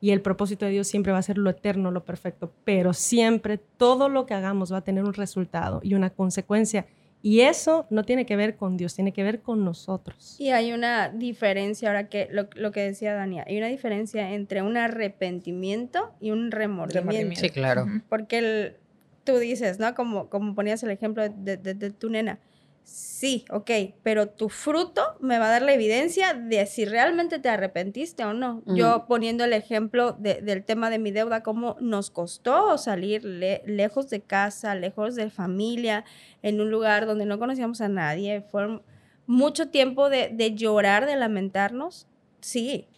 Y 0.00 0.10
el 0.10 0.20
propósito 0.20 0.64
de 0.66 0.72
Dios 0.72 0.88
siempre 0.88 1.12
va 1.12 1.18
a 1.18 1.22
ser 1.22 1.38
lo 1.38 1.48
eterno, 1.48 1.90
lo 1.92 2.04
perfecto. 2.04 2.52
Pero 2.64 2.92
siempre 2.92 3.56
todo 3.58 4.08
lo 4.08 4.26
que 4.26 4.34
hagamos 4.34 4.72
va 4.72 4.78
a 4.78 4.84
tener 4.84 5.04
un 5.04 5.14
resultado 5.14 5.80
y 5.82 5.94
una 5.94 6.10
consecuencia. 6.10 6.86
Y 7.24 7.42
eso 7.42 7.86
no 7.88 8.02
tiene 8.04 8.26
que 8.26 8.34
ver 8.34 8.56
con 8.56 8.76
Dios, 8.76 8.94
tiene 8.96 9.12
que 9.12 9.22
ver 9.22 9.40
con 9.42 9.64
nosotros. 9.64 10.34
Y 10.40 10.50
hay 10.50 10.72
una 10.72 11.08
diferencia, 11.08 11.88
ahora 11.88 12.08
que 12.08 12.28
lo, 12.32 12.48
lo 12.56 12.72
que 12.72 12.80
decía 12.80 13.14
Dania, 13.14 13.44
hay 13.46 13.58
una 13.58 13.68
diferencia 13.68 14.32
entre 14.32 14.60
un 14.62 14.76
arrepentimiento 14.76 16.12
y 16.20 16.30
un 16.32 16.50
remordimiento. 16.50 17.10
Remordimiento. 17.10 17.40
Sí, 17.40 17.50
claro. 17.50 17.86
Porque 18.08 18.38
el- 18.38 18.76
tú 19.24 19.38
dices, 19.38 19.78
¿no? 19.78 19.94
Como, 19.94 20.28
como 20.28 20.54
ponías 20.54 20.82
el 20.82 20.90
ejemplo 20.90 21.28
de, 21.28 21.56
de- 21.56 21.74
de 21.74 21.90
tu 21.90 22.10
nena. 22.10 22.38
Sí, 22.84 23.44
ok, 23.50 23.70
pero 24.02 24.28
tu 24.28 24.48
fruto 24.48 25.00
me 25.20 25.38
va 25.38 25.46
a 25.46 25.50
dar 25.50 25.62
la 25.62 25.72
evidencia 25.72 26.34
de 26.34 26.66
si 26.66 26.84
realmente 26.84 27.38
te 27.38 27.48
arrepentiste 27.48 28.24
o 28.24 28.34
no. 28.34 28.62
Yo 28.66 29.06
poniendo 29.06 29.44
el 29.44 29.52
ejemplo 29.52 30.12
de- 30.12 30.42
del 30.42 30.64
tema 30.64 30.90
de 30.90 30.98
mi 30.98 31.12
deuda, 31.12 31.42
cómo 31.44 31.76
nos 31.80 32.10
costó 32.10 32.76
salir 32.78 33.24
le- 33.24 33.62
lejos 33.66 34.10
de 34.10 34.20
casa, 34.22 34.74
lejos 34.74 35.14
de 35.14 35.30
familia, 35.30 36.04
en 36.42 36.60
un 36.60 36.70
lugar 36.70 37.06
donde 37.06 37.24
no 37.24 37.38
conocíamos 37.38 37.80
a 37.80 37.88
nadie. 37.88 38.42
Fue 38.50 38.80
mucho 39.26 39.68
tiempo 39.70 40.10
de, 40.10 40.28
de 40.32 40.54
llorar, 40.56 41.06
de 41.06 41.14
lamentarnos. 41.16 42.08
Sí, 42.40 42.88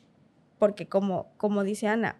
porque 0.58 0.86
como, 0.88 1.30
como 1.36 1.62
dice 1.64 1.86
Ana, 1.88 2.16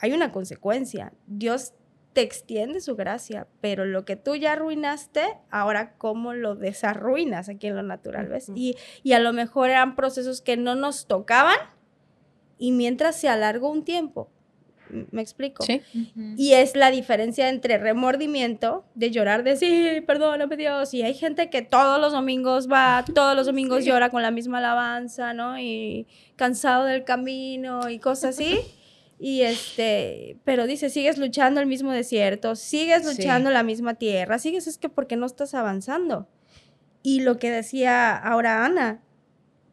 hay 0.00 0.12
una 0.12 0.32
consecuencia. 0.32 1.12
Dios 1.26 1.74
te 2.12 2.20
extiende 2.22 2.80
su 2.80 2.94
gracia, 2.96 3.46
pero 3.60 3.84
lo 3.86 4.04
que 4.04 4.16
tú 4.16 4.36
ya 4.36 4.52
arruinaste, 4.52 5.22
ahora 5.50 5.94
cómo 5.96 6.34
lo 6.34 6.54
desarruinas 6.54 7.48
aquí 7.48 7.68
en 7.68 7.76
lo 7.76 7.82
natural, 7.82 8.28
¿ves? 8.28 8.50
Y, 8.54 8.76
y 9.02 9.12
a 9.12 9.18
lo 9.20 9.32
mejor 9.32 9.70
eran 9.70 9.96
procesos 9.96 10.42
que 10.42 10.56
no 10.56 10.74
nos 10.74 11.06
tocaban 11.06 11.56
y 12.58 12.72
mientras 12.72 13.16
se 13.16 13.28
alargó 13.28 13.70
un 13.70 13.84
tiempo, 13.84 14.28
¿m- 14.90 15.06
¿me 15.10 15.22
explico? 15.22 15.64
Sí. 15.64 15.80
Y 16.36 16.52
es 16.52 16.76
la 16.76 16.90
diferencia 16.90 17.48
entre 17.48 17.78
remordimiento, 17.78 18.84
de 18.94 19.10
llorar, 19.10 19.42
de 19.42 19.56
sí, 19.56 20.02
perdóname 20.06 20.56
Dios. 20.56 20.92
Y 20.94 21.02
hay 21.02 21.14
gente 21.14 21.48
que 21.50 21.62
todos 21.62 22.00
los 22.00 22.12
domingos 22.12 22.68
va, 22.70 23.04
todos 23.14 23.34
los 23.34 23.46
domingos 23.46 23.84
llora 23.84 24.10
con 24.10 24.22
la 24.22 24.30
misma 24.30 24.58
alabanza, 24.58 25.32
¿no? 25.34 25.58
Y 25.58 26.06
cansado 26.36 26.84
del 26.84 27.04
camino 27.04 27.88
y 27.88 27.98
cosas 27.98 28.36
así. 28.36 28.58
Y 29.24 29.42
este, 29.42 30.36
pero 30.42 30.66
dice, 30.66 30.90
sigues 30.90 31.16
luchando 31.16 31.60
el 31.60 31.68
mismo 31.68 31.92
desierto, 31.92 32.56
sigues 32.56 33.06
Sí. 33.06 33.16
luchando 33.16 33.50
la 33.50 33.62
misma 33.62 33.94
tierra, 33.94 34.40
sigues 34.40 34.66
es 34.66 34.78
que 34.78 34.88
porque 34.88 35.14
no 35.14 35.26
estás 35.26 35.54
avanzando. 35.54 36.26
Y 37.04 37.20
lo 37.20 37.38
que 37.38 37.48
decía 37.52 38.16
ahora 38.16 38.64
Ana, 38.64 39.00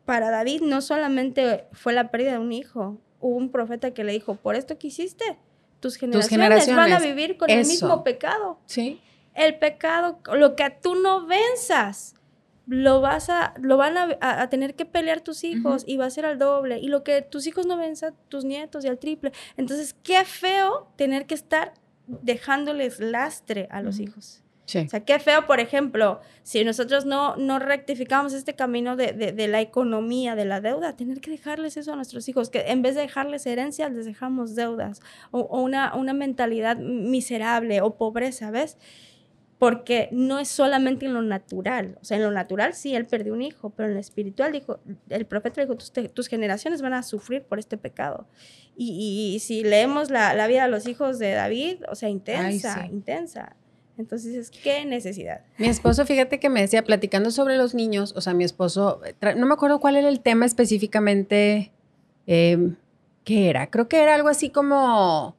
para 0.05 0.29
David 0.29 0.61
no 0.61 0.81
solamente 0.81 1.65
fue 1.71 1.93
la 1.93 2.11
pérdida 2.11 2.33
de 2.33 2.37
un 2.37 2.51
hijo, 2.51 3.01
hubo 3.19 3.35
un 3.37 3.49
profeta 3.49 3.89
que 3.91 4.03
le 4.03 4.11
dijo, 4.11 4.35
por 4.35 4.55
esto 4.55 4.77
que 4.77 4.85
hiciste, 4.89 5.39
tus 5.79 5.95
generaciones, 5.97 6.75
van 6.75 6.93
a 6.93 6.99
vivir 6.99 7.35
con 7.37 7.49
el 7.49 7.65
mismo 7.65 8.03
pecado. 8.03 8.59
Sí. 8.67 9.01
El 9.33 9.57
pecado, 9.57 10.19
lo 10.31 10.55
que 10.55 10.69
tú 10.69 10.93
no 10.93 11.25
venzas, 11.25 12.13
lo 12.71 13.01
vas 13.01 13.29
a, 13.29 13.53
lo 13.59 13.77
van 13.77 13.97
a, 13.97 14.17
a- 14.21 14.41
a 14.43 14.49
tener 14.49 14.75
que 14.75 14.85
pelear 14.85 15.21
tus 15.21 15.43
hijos 15.43 15.83
y 15.87 15.97
va 15.97 16.05
a 16.05 16.09
ser 16.11 16.25
al 16.25 16.37
doble. 16.37 16.77
Y 16.79 16.87
lo 16.87 17.03
que 17.03 17.21
tus 17.23 17.47
hijos 17.47 17.65
no 17.65 17.75
venzan, 17.77 18.13
tus 18.29 18.45
nietos 18.45 18.85
y 18.85 18.87
al 18.87 18.99
triple. 18.99 19.31
Entonces, 19.57 19.95
qué 20.03 20.23
feo 20.23 20.87
tener 20.95 21.25
que 21.25 21.33
estar 21.35 21.73
dejándoles 22.07 22.99
lastre 22.99 23.67
a 23.71 23.81
los 23.81 23.99
hijos. 23.99 24.43
Sí. 24.65 24.77
O 24.85 24.87
sea, 24.87 24.99
qué 25.03 25.17
feo, 25.17 25.47
por 25.47 25.59
ejemplo, 25.59 26.19
si 26.43 26.63
nosotros 26.63 27.03
no, 27.05 27.35
no 27.37 27.57
rectificamos 27.57 28.33
este 28.33 28.53
camino 28.53 28.95
de, 28.95 29.13
de- 29.13 29.31
de 29.31 29.47
la 29.47 29.61
economía, 29.61 30.35
de 30.35 30.45
la 30.45 30.61
deuda, 30.61 30.95
tener 30.95 31.21
que 31.21 31.31
dejarles 31.31 31.75
eso 31.75 31.93
a 31.93 31.95
nuestros 31.95 32.29
hijos, 32.29 32.51
que 32.51 32.59
en 32.67 32.83
vez 32.83 32.93
de 32.93 33.01
dejarles 33.01 33.47
herencias, 33.47 33.91
les 33.91 34.05
dejamos 34.05 34.53
deudas 34.53 35.01
o, 35.31 35.39
o 35.39 35.61
una, 35.61 35.95
una 35.95 36.13
mentalidad 36.13 36.77
miserable 36.77 37.81
o 37.81 37.95
pobreza, 37.97 38.51
¿ves? 38.51 38.77
Porque 39.59 40.07
no 40.13 40.39
es 40.39 40.47
solamente 40.47 41.05
en 41.05 41.13
lo 41.13 41.21
natural. 41.21 41.97
O 42.01 42.05
sea, 42.05 42.15
en 42.17 42.23
lo 42.23 42.31
natural 42.31 42.73
sí, 42.73 42.95
él 42.95 43.05
perdió 43.05 43.33
un 43.33 43.41
hijo, 43.41 43.71
pero 43.71 43.89
en 43.89 43.95
lo 43.95 43.99
espiritual 43.99 44.53
dijo, 44.53 44.79
el 45.09 45.25
profeta 45.25 45.59
dijo, 45.61 45.75
tus, 45.75 45.91
te- 45.91 46.07
tus 46.09 46.27
generaciones 46.29 46.81
van 46.81 46.93
a 46.93 47.03
sufrir 47.03 47.43
por 47.43 47.59
este 47.59 47.77
pecado. 47.77 48.25
Y, 48.77 48.91
y- 48.91 49.35
y 49.35 49.39
si 49.39 49.63
leemos 49.63 50.09
la, 50.09 50.33
la 50.33 50.47
vida 50.47 50.63
de 50.63 50.69
los 50.71 50.87
hijos 50.87 51.19
de 51.19 51.31
David, 51.31 51.83
o 51.91 51.95
sea, 51.95 52.07
intensa, 52.07 52.83
sí. 52.85 52.89
intensa. 52.93 53.55
Entonces 53.97 54.31
dices, 54.31 54.49
¿qué 54.49 54.85
necesidad? 54.85 55.41
Mi 55.57 55.67
esposo, 55.67 56.05
fíjate 56.05 56.39
que 56.39 56.47
me 56.49 56.61
decía, 56.61 56.85
platicando 56.85 57.29
sobre 57.29 57.57
los 57.57 57.75
niños, 57.75 58.13
o 58.15 58.21
sea, 58.21 58.33
mi 58.33 58.45
esposo, 58.45 59.01
tra- 59.19 59.35
no 59.35 59.45
me 59.45 59.53
acuerdo 59.55 59.81
cuál 59.81 59.97
era 59.97 60.07
el 60.07 60.21
tema 60.21 60.45
específicamente, 60.45 61.73
eh, 62.25 62.75
¿qué 63.25 63.49
era? 63.49 63.69
Creo 63.69 63.89
que 63.89 64.01
era 64.01 64.15
algo 64.15 64.29
así 64.29 64.49
como, 64.51 65.35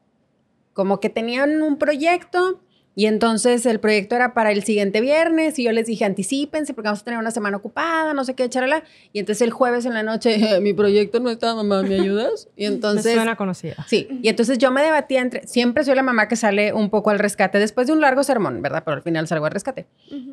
como 0.75 1.01
que 1.01 1.09
tenían 1.09 1.62
un 1.62 1.79
proyecto 1.79 2.61
y 3.01 3.07
entonces 3.07 3.64
el 3.64 3.80
proyecto 3.80 4.14
era 4.14 4.34
para 4.34 4.53
el 4.53 4.62
siguiente 4.62 5.01
viernes 5.01 5.59
y 5.59 5.62
yo 5.64 5.72
les 5.72 5.86
dije, 5.86 6.05
anticípense 6.05 6.74
porque 6.74 6.88
vamos 6.88 7.01
a 7.01 7.05
tener 7.05 7.18
una 7.18 7.30
semana 7.30 7.57
ocupada, 7.57 8.12
no 8.12 8.26
sé 8.26 8.34
qué, 8.34 8.46
charala. 8.51 8.84
Y 9.14 9.20
entonces 9.20 9.40
el 9.40 9.53
jueves 9.53 9.86
en 9.86 9.94
la 9.94 10.03
noche, 10.03 10.38
mi 10.61 10.74
proyecto 10.74 11.18
no 11.18 11.30
está, 11.30 11.55
mamá, 11.55 11.82
¿me 11.82 11.94
ayudas? 11.94 12.51
Y 12.59 12.61
Me 12.68 12.74
entonces... 12.74 13.14
suena 13.14 13.36
conocida. 13.36 13.86
Sí, 13.88 14.07
y 14.20 14.28
entonces 14.28 14.59
yo 14.59 14.70
me 14.70 14.82
debatía 14.82 15.22
entre, 15.22 15.46
siempre 15.46 15.82
soy 15.82 15.94
la 15.94 16.03
mamá 16.03 16.28
que 16.28 16.36
sale 16.36 16.74
un 16.74 16.90
poco 16.90 17.09
al 17.09 17.18
rescate 17.18 17.59
después 17.59 17.86
de 17.86 17.94
un 17.94 18.03
largo 18.03 18.22
sermón, 18.22 18.61
¿verdad? 18.61 18.82
Pero 18.84 18.98
al 18.98 19.03
final 19.03 19.26
salgo 19.26 19.46
al 19.46 19.53
rescate. 19.53 19.86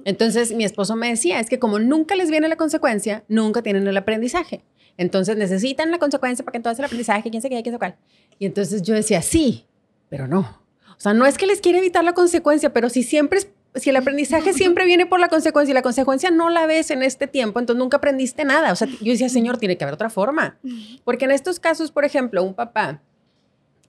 Entonces 0.04 0.54
mi 0.54 0.66
esposo 0.66 0.98
me 0.98 1.08
decía, 1.08 1.40
es 1.40 1.50
que 1.50 1.60
como 1.60 1.80
nunca 1.80 2.18
les 2.18 2.30
viene 2.30 2.50
la 2.50 2.58
consecuencia, 2.58 3.24
nunca 3.30 3.62
tienen 3.62 3.88
el 3.88 3.96
aprendizaje. 3.96 4.66
Entonces 4.98 5.38
necesitan 5.38 5.90
la 5.90 6.00
consecuencia 6.00 6.44
para 6.44 6.52
que 6.52 6.58
entonces 6.58 6.80
el 6.80 6.86
aprendizaje, 6.86 7.30
quién 7.30 7.42
sé 7.42 7.50
qué, 7.50 7.64
quién 7.64 7.76
sé 7.76 7.80
cuál. 7.80 7.96
Y 8.40 8.46
entonces 8.46 8.82
yo 8.82 8.94
decía, 8.94 9.22
sí, 9.22 9.68
pero 10.10 10.28
no. 10.28 10.67
O 10.98 11.00
sea, 11.00 11.14
no 11.14 11.26
es 11.26 11.38
que 11.38 11.46
les 11.46 11.62
quiera 11.62 11.78
evitar 11.78 12.04
la 12.04 12.14
consecuencia, 12.14 12.74
pero 12.74 12.90
si 12.90 13.04
siempre 13.04 13.40
es, 13.40 13.50
si 13.76 13.92
el 13.92 13.96
aprendizaje 13.96 14.54
siempre 14.54 14.86
viene 14.86 15.06
por 15.06 15.20
la 15.20 15.28
consecuencia 15.28 15.72
y 15.72 15.76
la 15.76 15.82
consecuencia 15.84 16.32
no 16.32 16.50
la 16.50 16.66
ves 16.66 16.90
en 16.90 17.04
este 17.04 17.28
tiempo, 17.28 17.60
entonces 17.60 17.80
nunca 17.80 17.98
aprendiste 17.98 18.44
nada. 18.46 18.72
O 18.72 18.76
sea, 18.76 18.88
yo 18.88 19.12
decía, 19.12 19.30
Señor, 19.30 19.58
tiene 19.58 19.78
que 19.78 19.84
haber 19.84 19.94
otra 19.94 20.10
forma. 20.10 20.58
Porque 21.04 21.26
en 21.26 21.32
estos 21.32 21.60
casos, 21.60 21.92
por 21.92 22.04
ejemplo, 22.06 22.44
un 22.44 22.54
papá, 22.56 23.02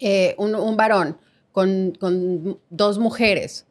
eh, 0.01 0.35
un, 0.37 0.55
un 0.55 0.77
varón 0.77 1.17
con, 1.53 1.93
con 1.99 2.59
dos 2.71 2.99
mujeres, 2.99 3.67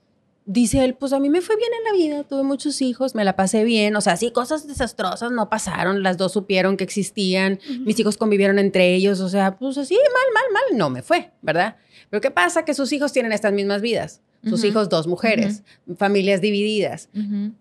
dice 0.47 0.83
él, 0.83 0.95
pues 0.95 1.13
a 1.13 1.19
mí 1.19 1.29
me 1.29 1.41
fue 1.41 1.55
bien 1.57 1.69
en 1.77 1.83
la 1.83 1.91
vida, 1.91 2.23
tuve 2.23 2.41
muchos 2.43 2.81
hijos, 2.81 3.13
me 3.13 3.23
la 3.25 3.35
pasé 3.35 3.63
bien, 3.65 3.95
o 3.97 4.01
sea, 4.01 4.15
sí, 4.15 4.31
cosas 4.31 4.65
desastrosas 4.65 5.29
no 5.31 5.49
pasaron, 5.49 6.01
las 6.01 6.17
dos 6.17 6.31
supieron 6.31 6.77
que 6.77 6.85
existían, 6.85 7.59
mis 7.81 7.99
hijos 7.99 8.17
convivieron 8.17 8.57
entre 8.57 8.95
ellos, 8.95 9.19
o 9.19 9.27
sea, 9.29 9.57
pues 9.57 9.77
así, 9.77 9.93
mal, 9.95 10.33
mal, 10.33 10.43
mal, 10.53 10.77
no 10.77 10.89
me 10.89 11.03
fue, 11.03 11.31
¿verdad? 11.41 11.75
Pero 12.09 12.21
¿qué 12.21 12.31
pasa? 12.31 12.63
Que 12.63 12.73
sus 12.73 12.91
hijos 12.93 13.11
tienen 13.11 13.33
estas 13.33 13.51
mismas 13.51 13.81
vidas, 13.81 14.21
sus 14.45 14.63
hijos 14.63 14.87
dos 14.87 15.05
mujeres, 15.07 15.63
familias 15.97 16.39
divididas, 16.39 17.09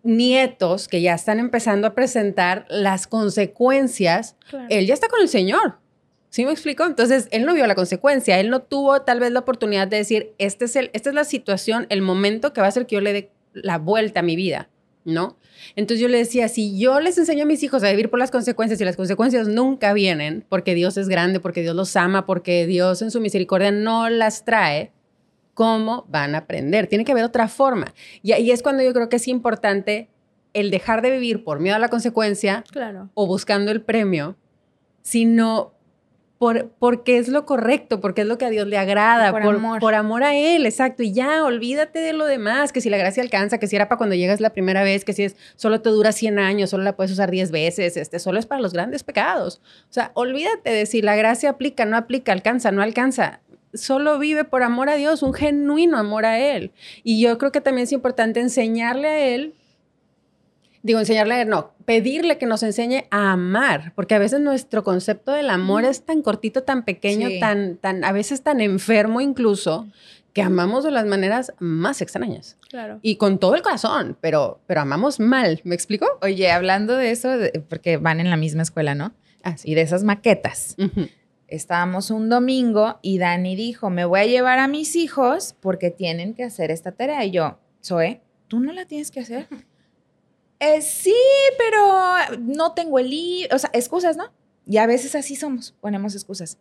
nietos 0.05 0.87
que 0.87 1.03
ya 1.03 1.14
están 1.14 1.41
empezando 1.41 1.89
a 1.89 1.95
presentar 1.95 2.66
las 2.68 3.07
consecuencias 3.09 4.37
Claro. 4.49 4.66
él 4.70 4.87
ya 4.87 4.95
está 4.95 5.09
con 5.09 5.20
el 5.20 5.28
Señor. 5.28 5.78
¿Sí 6.31 6.45
me 6.45 6.53
explico? 6.53 6.85
Entonces, 6.85 7.29
él 7.31 7.45
no 7.47 7.55
vio 7.55 7.66
la 7.66 7.74
consecuencia, 7.74 8.39
él 8.41 8.51
no 8.51 8.61
tuvo 8.61 9.03
tal 9.03 9.20
vez 9.20 9.31
la 9.33 9.41
oportunidad 9.41 9.89
de 9.89 9.99
decir, 9.99 10.33
este 10.39 10.66
es 10.66 10.77
el, 10.77 10.91
esta 10.93 11.09
es 11.11 11.14
la 11.14 11.24
situación, 11.24 11.87
el 11.89 12.03
momento 12.03 12.53
que 12.53 12.61
va 12.61 12.66
a 12.66 12.68
hacer 12.68 12.87
que 12.87 12.97
yo 12.97 13.01
le 13.01 13.12
dé 13.12 13.31
la 13.55 13.79
vuelta 13.79 14.20
a 14.20 14.22
mi 14.22 14.37
vida, 14.37 14.68
¿no? 15.05 15.37
Entonces 15.77 16.01
yo 16.03 16.09
le 16.09 16.18
decía, 16.18 16.49
si 16.49 16.79
yo 16.79 17.01
les 17.01 17.16
enseño 17.16 17.45
a 17.45 17.47
mis 17.47 17.62
hijos 17.62 17.83
a 17.83 17.91
vivir 17.91 18.11
por 18.11 18.18
las 18.18 18.31
consecuencias 18.31 18.79
y 18.81 18.85
las 18.85 18.97
consecuencias 18.97 19.49
nunca 19.49 19.93
vienen, 19.95 20.45
porque 20.49 20.74
Dios 20.74 20.97
es 20.99 21.09
grande, 21.09 21.41
porque 21.41 21.62
Dios 21.62 21.74
los 21.74 21.97
ama, 21.97 22.27
porque 22.27 22.66
Dios 22.66 23.01
en 23.01 23.11
su 23.11 23.20
misericordia 23.20 23.70
no 23.70 24.11
las 24.11 24.45
trae, 24.45 24.93
¿cómo 25.55 26.05
van 26.11 26.35
a 26.35 26.39
aprender? 26.39 26.87
Tiene 26.87 27.05
que 27.07 27.12
haber 27.12 27.24
otra 27.24 27.49
forma. 27.49 27.95
Y 28.22 28.33
ahí 28.33 28.51
es 28.51 28.62
cuando 28.62 28.83
yo 28.83 28.93
creo 28.93 29.09
que 29.09 29.16
es 29.16 29.27
importante 29.29 30.11
el 30.53 30.70
dejar 30.70 31.01
de 31.01 31.11
vivir 31.12 31.45
por 31.45 31.61
miedo 31.61 31.77
a 31.77 31.79
la 31.79 31.89
consecuencia 31.89 32.62
Claro. 32.70 33.09
o 33.14 33.27
buscando 33.27 33.70
el 33.70 33.81
premio, 33.81 34.37
sino 35.03 35.72
por, 36.39 36.68
porque 36.78 37.18
es 37.18 37.28
lo 37.28 37.47
correcto, 37.47 38.01
porque 38.01 38.20
es 38.22 38.26
lo 38.26 38.37
que 38.37 38.45
a 38.45 38.51
Dios 38.51 38.66
le 38.66 38.76
agrada, 38.76 39.30
Por 39.30 39.43
por, 39.43 39.55
amor. 39.55 39.80
por 39.80 39.95
amor 39.95 40.22
a 40.22 40.37
Él, 40.37 40.66
exacto. 40.66 41.03
Y 41.03 41.12
ya, 41.12 41.45
olvídate 41.45 41.99
de 42.01 42.12
lo 42.12 42.26
demás, 42.26 42.72
que 42.72 42.80
si 42.80 42.91
la 42.91 42.99
gracia 42.99 43.22
alcanza, 43.22 43.59
que 43.59 43.66
si 43.66 43.76
era 43.76 43.89
para 43.89 43.97
cuando 43.97 44.14
llegas 44.14 44.41
la 44.41 44.51
primera 44.51 44.82
vez, 44.82 45.05
que 45.05 45.14
si 45.14 45.24
es 45.24 45.37
solo 45.57 45.80
te 45.80 45.89
dura 45.91 46.12
100 46.12 46.39
años, 46.39 46.70
solo 46.70 46.84
la 46.84 46.95
puedes 46.95 47.11
usar 47.12 47.30
10 47.30 47.51
veces, 47.51 47.97
este, 47.97 48.18
solo 48.18 48.39
es 48.39 48.47
para 48.47 48.61
los 48.61 48.72
grandes 48.72 49.03
pecados. 49.03 49.62
O 49.89 49.93
sea, 49.93 50.11
olvídate 50.14 50.70
de 50.70 50.87
si 50.87 51.01
la 51.01 51.16
gracia 51.16 51.51
aplica, 51.51 51.84
no 51.87 51.97
aplica, 51.97 52.32
alcanza, 52.32 52.70
no 52.70 52.82
alcanza. 52.82 53.41
Solo 53.72 54.18
vive 54.18 54.45
por 54.45 54.62
amor 54.62 54.89
a 54.91 54.97
Dios, 54.97 55.22
un 55.22 55.32
genuino 55.32 55.99
amor 55.99 56.26
a 56.26 56.39
Él. 56.39 56.72
Y 57.03 57.20
yo 57.20 57.37
creo 57.39 57.53
que 57.53 57.61
también 57.61 57.84
es 57.84 57.93
importante 57.93 58.41
enseñarle 58.41 59.09
a 59.09 59.26
Él 59.26 59.55
digo, 60.87 61.01
enseñarle 61.01 61.34
a 61.34 61.43
él, 61.43 61.49
no, 61.49 61.72
pedirle 61.84 62.39
que 62.39 62.47
nos 62.47 62.62
enseñe 62.62 63.05
a 63.11 63.32
amar, 63.32 63.93
porque 63.95 64.14
a 64.14 64.18
veces 64.18 64.41
nuestro 64.41 64.84
concepto 64.84 65.32
del 65.32 65.51
amor 65.51 65.84
es 65.84 66.05
tan 66.05 66.22
cortito, 66.22 66.62
tan 66.62 66.84
pequeño, 66.84 67.28
Sí. 67.28 67.41
tan, 67.41 67.76
tan, 67.76 68.05
a 68.05 68.12
veces 68.12 68.43
tan 68.43 68.61
enfermo 68.61 69.20
incluso, 69.20 69.87
que 70.32 70.43
amamos 70.43 70.84
de 70.84 70.91
las 70.91 71.07
maneras 71.07 71.53
más 71.61 72.03
extrañas 72.03 72.59
Claro. 72.68 72.99
y 73.03 73.16
con 73.16 73.39
todo 73.39 73.55
el 73.55 73.62
corazón, 73.62 74.16
pero, 74.20 74.61
pero 74.66 74.82
amamos 74.82 75.18
mal, 75.18 75.61
¿me 75.64 75.74
explico? 75.74 76.07
Oye, 76.22 76.51
hablando 76.51 76.95
de 76.97 77.11
eso, 77.11 77.37
de- 77.37 77.64
porque 77.68 77.97
van 77.97 78.20
en 78.20 78.28
la 78.30 78.37
misma 78.37 78.62
escuela, 78.62 78.95
¿no? 78.95 79.12
Ah, 79.43 79.57
Y 79.64 79.74
de 79.74 79.80
esas 79.80 80.05
maquetas. 80.05 80.74
Ujú. 80.78 81.09
Estábamos 81.49 82.11
un 82.11 82.28
domingo 82.28 82.99
y 83.03 83.18
Dani 83.18 83.57
dijo, 83.57 83.89
me 83.91 84.05
voy 84.05 84.20
a 84.20 84.26
llevar 84.26 84.59
a 84.59 84.68
mis 84.68 84.95
hijos 84.97 85.55
porque 85.61 85.91
tienen 85.91 86.34
que 86.34 86.45
hacer 86.45 86.70
esta 86.70 86.93
tarea. 86.93 87.24
Y 87.24 87.30
yo, 87.30 87.59
Zoe, 87.84 88.20
¿tú 88.49 88.61
no 88.61 88.72
la 88.72 88.84
tienes 88.87 89.11
que 89.11 89.20
hacer? 89.20 89.47
"Eh, 90.61 90.80
sí, 90.82 91.14
pero 91.59 92.38
no 92.40 92.72
tengo 92.72 92.98
el 92.98 93.11
libro. 93.11 93.54
O 93.57 93.59
sea, 93.59 93.70
excusas, 93.72 94.16
¿no? 94.16 94.32
Y 94.66 94.78
a 94.78 94.86
veces 94.86 95.14
así 95.14 95.36
somos, 95.36 95.74
ponemos 95.80 96.14
excusas. 96.14 96.59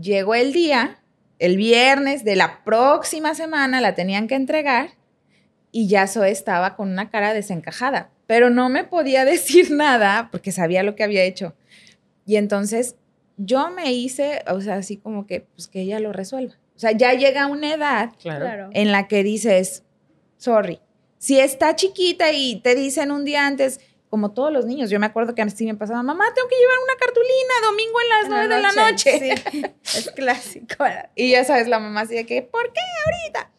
Llegó 0.00 0.34
el 0.34 0.52
día, 0.52 0.98
el 1.38 1.56
viernes 1.56 2.24
de 2.24 2.36
la 2.36 2.64
próxima 2.64 3.34
semana 3.34 3.80
la 3.80 3.94
tenían 3.94 4.26
que 4.28 4.34
entregar 4.34 4.90
y 5.70 5.86
ya 5.88 6.06
Zoe 6.06 6.30
estaba 6.30 6.76
con 6.76 6.90
una 6.90 7.10
cara 7.10 7.34
desencajada, 7.34 8.10
pero 8.26 8.50
no 8.50 8.68
me 8.68 8.84
podía 8.84 9.24
decir 9.26 9.70
nada 9.70 10.28
porque 10.32 10.52
sabía 10.52 10.82
lo 10.82 10.96
que 10.96 11.04
había 11.04 11.22
hecho. 11.24 11.54
Y 12.24 12.36
entonces 12.36 12.96
yo 13.36 13.70
me 13.70 13.92
hice, 13.92 14.42
o 14.48 14.60
sea, 14.60 14.76
así 14.76 14.96
como 14.96 15.26
que, 15.26 15.42
pues 15.54 15.68
que 15.68 15.82
ella 15.82 16.00
lo 16.00 16.12
resuelva. 16.12 16.54
O 16.74 16.78
sea, 16.78 16.92
ya 16.92 17.12
llega 17.14 17.46
una 17.46 17.72
edad 17.74 18.10
Claro. 18.20 18.70
en 18.72 18.92
la 18.92 19.08
que 19.08 19.22
dices, 19.22 19.82
sorry, 20.36 20.80
si 21.18 21.38
está 21.38 21.76
chiquita 21.76 22.32
y 22.32 22.60
te 22.60 22.74
dicen 22.74 23.10
un 23.10 23.24
día 23.24 23.46
antes, 23.46 23.80
como 24.08 24.32
todos 24.32 24.52
los 24.52 24.66
niños, 24.66 24.90
yo 24.90 25.00
me 25.00 25.06
acuerdo 25.06 25.34
que 25.34 25.42
a 25.42 25.44
mí 25.44 25.50
sí 25.50 25.66
me 25.66 25.74
pasaba, 25.74 26.02
mamá, 26.02 26.24
tengo 26.34 26.48
que 26.48 26.56
llevar 26.56 26.76
una 26.84 26.96
cartulina 26.98 27.54
domingo 27.64 27.98
en 28.00 28.08
las 28.08 28.28
nueve 28.28 28.54
de 28.54 28.62
la 28.62 28.90
noche. 28.90 29.18
Sí, 29.52 29.64
es 29.98 30.10
clásico. 30.12 30.84
Y 31.14 31.30
ya 31.30 31.44
sabes, 31.44 31.68
la 31.68 31.78
mamá 31.78 32.02
así 32.02 32.14
de 32.14 32.26
que, 32.26 32.42
¿por 32.42 32.72
qué 32.72 32.80
ahorita? 33.06 33.50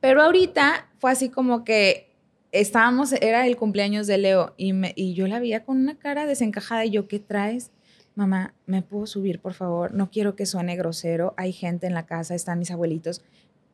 Pero 0.00 0.22
ahorita 0.22 0.90
fue 0.98 1.10
así 1.10 1.28
como 1.28 1.64
que 1.64 2.14
estábamos, 2.52 3.12
era 3.14 3.46
el 3.46 3.56
cumpleaños 3.56 4.06
de 4.06 4.18
Leo 4.18 4.54
y, 4.56 4.72
me, 4.72 4.92
y 4.96 5.14
yo 5.14 5.26
la 5.26 5.40
veía 5.40 5.64
con 5.64 5.78
una 5.78 5.98
cara 5.98 6.26
desencajada 6.26 6.84
y 6.84 6.90
yo, 6.90 7.08
¿qué 7.08 7.18
traes? 7.18 7.70
Mamá, 8.14 8.54
¿me 8.66 8.80
puedo 8.80 9.06
subir, 9.06 9.40
por 9.40 9.54
favor? 9.54 9.92
No 9.92 10.10
quiero 10.10 10.36
que 10.36 10.46
suene 10.46 10.76
grosero. 10.76 11.34
Hay 11.36 11.52
gente 11.52 11.88
en 11.88 11.94
la 11.94 12.06
casa, 12.06 12.36
están 12.36 12.60
mis 12.60 12.70
abuelitos, 12.70 13.22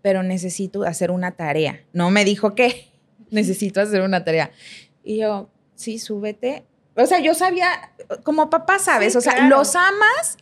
pero 0.00 0.22
necesito 0.22 0.84
hacer 0.84 1.10
una 1.10 1.32
tarea. 1.32 1.84
No 1.92 2.10
me 2.10 2.24
dijo 2.24 2.54
qué, 2.54 2.89
necesito 3.30 3.80
hacer 3.80 4.02
una 4.02 4.24
tarea. 4.24 4.50
Y 5.02 5.18
yo, 5.18 5.50
sí, 5.74 5.98
súbete. 5.98 6.64
O 6.96 7.06
sea, 7.06 7.20
yo 7.20 7.34
sabía, 7.34 7.92
como 8.24 8.50
papá 8.50 8.78
sabes, 8.78 9.12
Sí, 9.12 9.18
o 9.18 9.20
sea, 9.20 9.32
claro. 9.34 9.48
los 9.56 9.74
amas, 9.76 10.36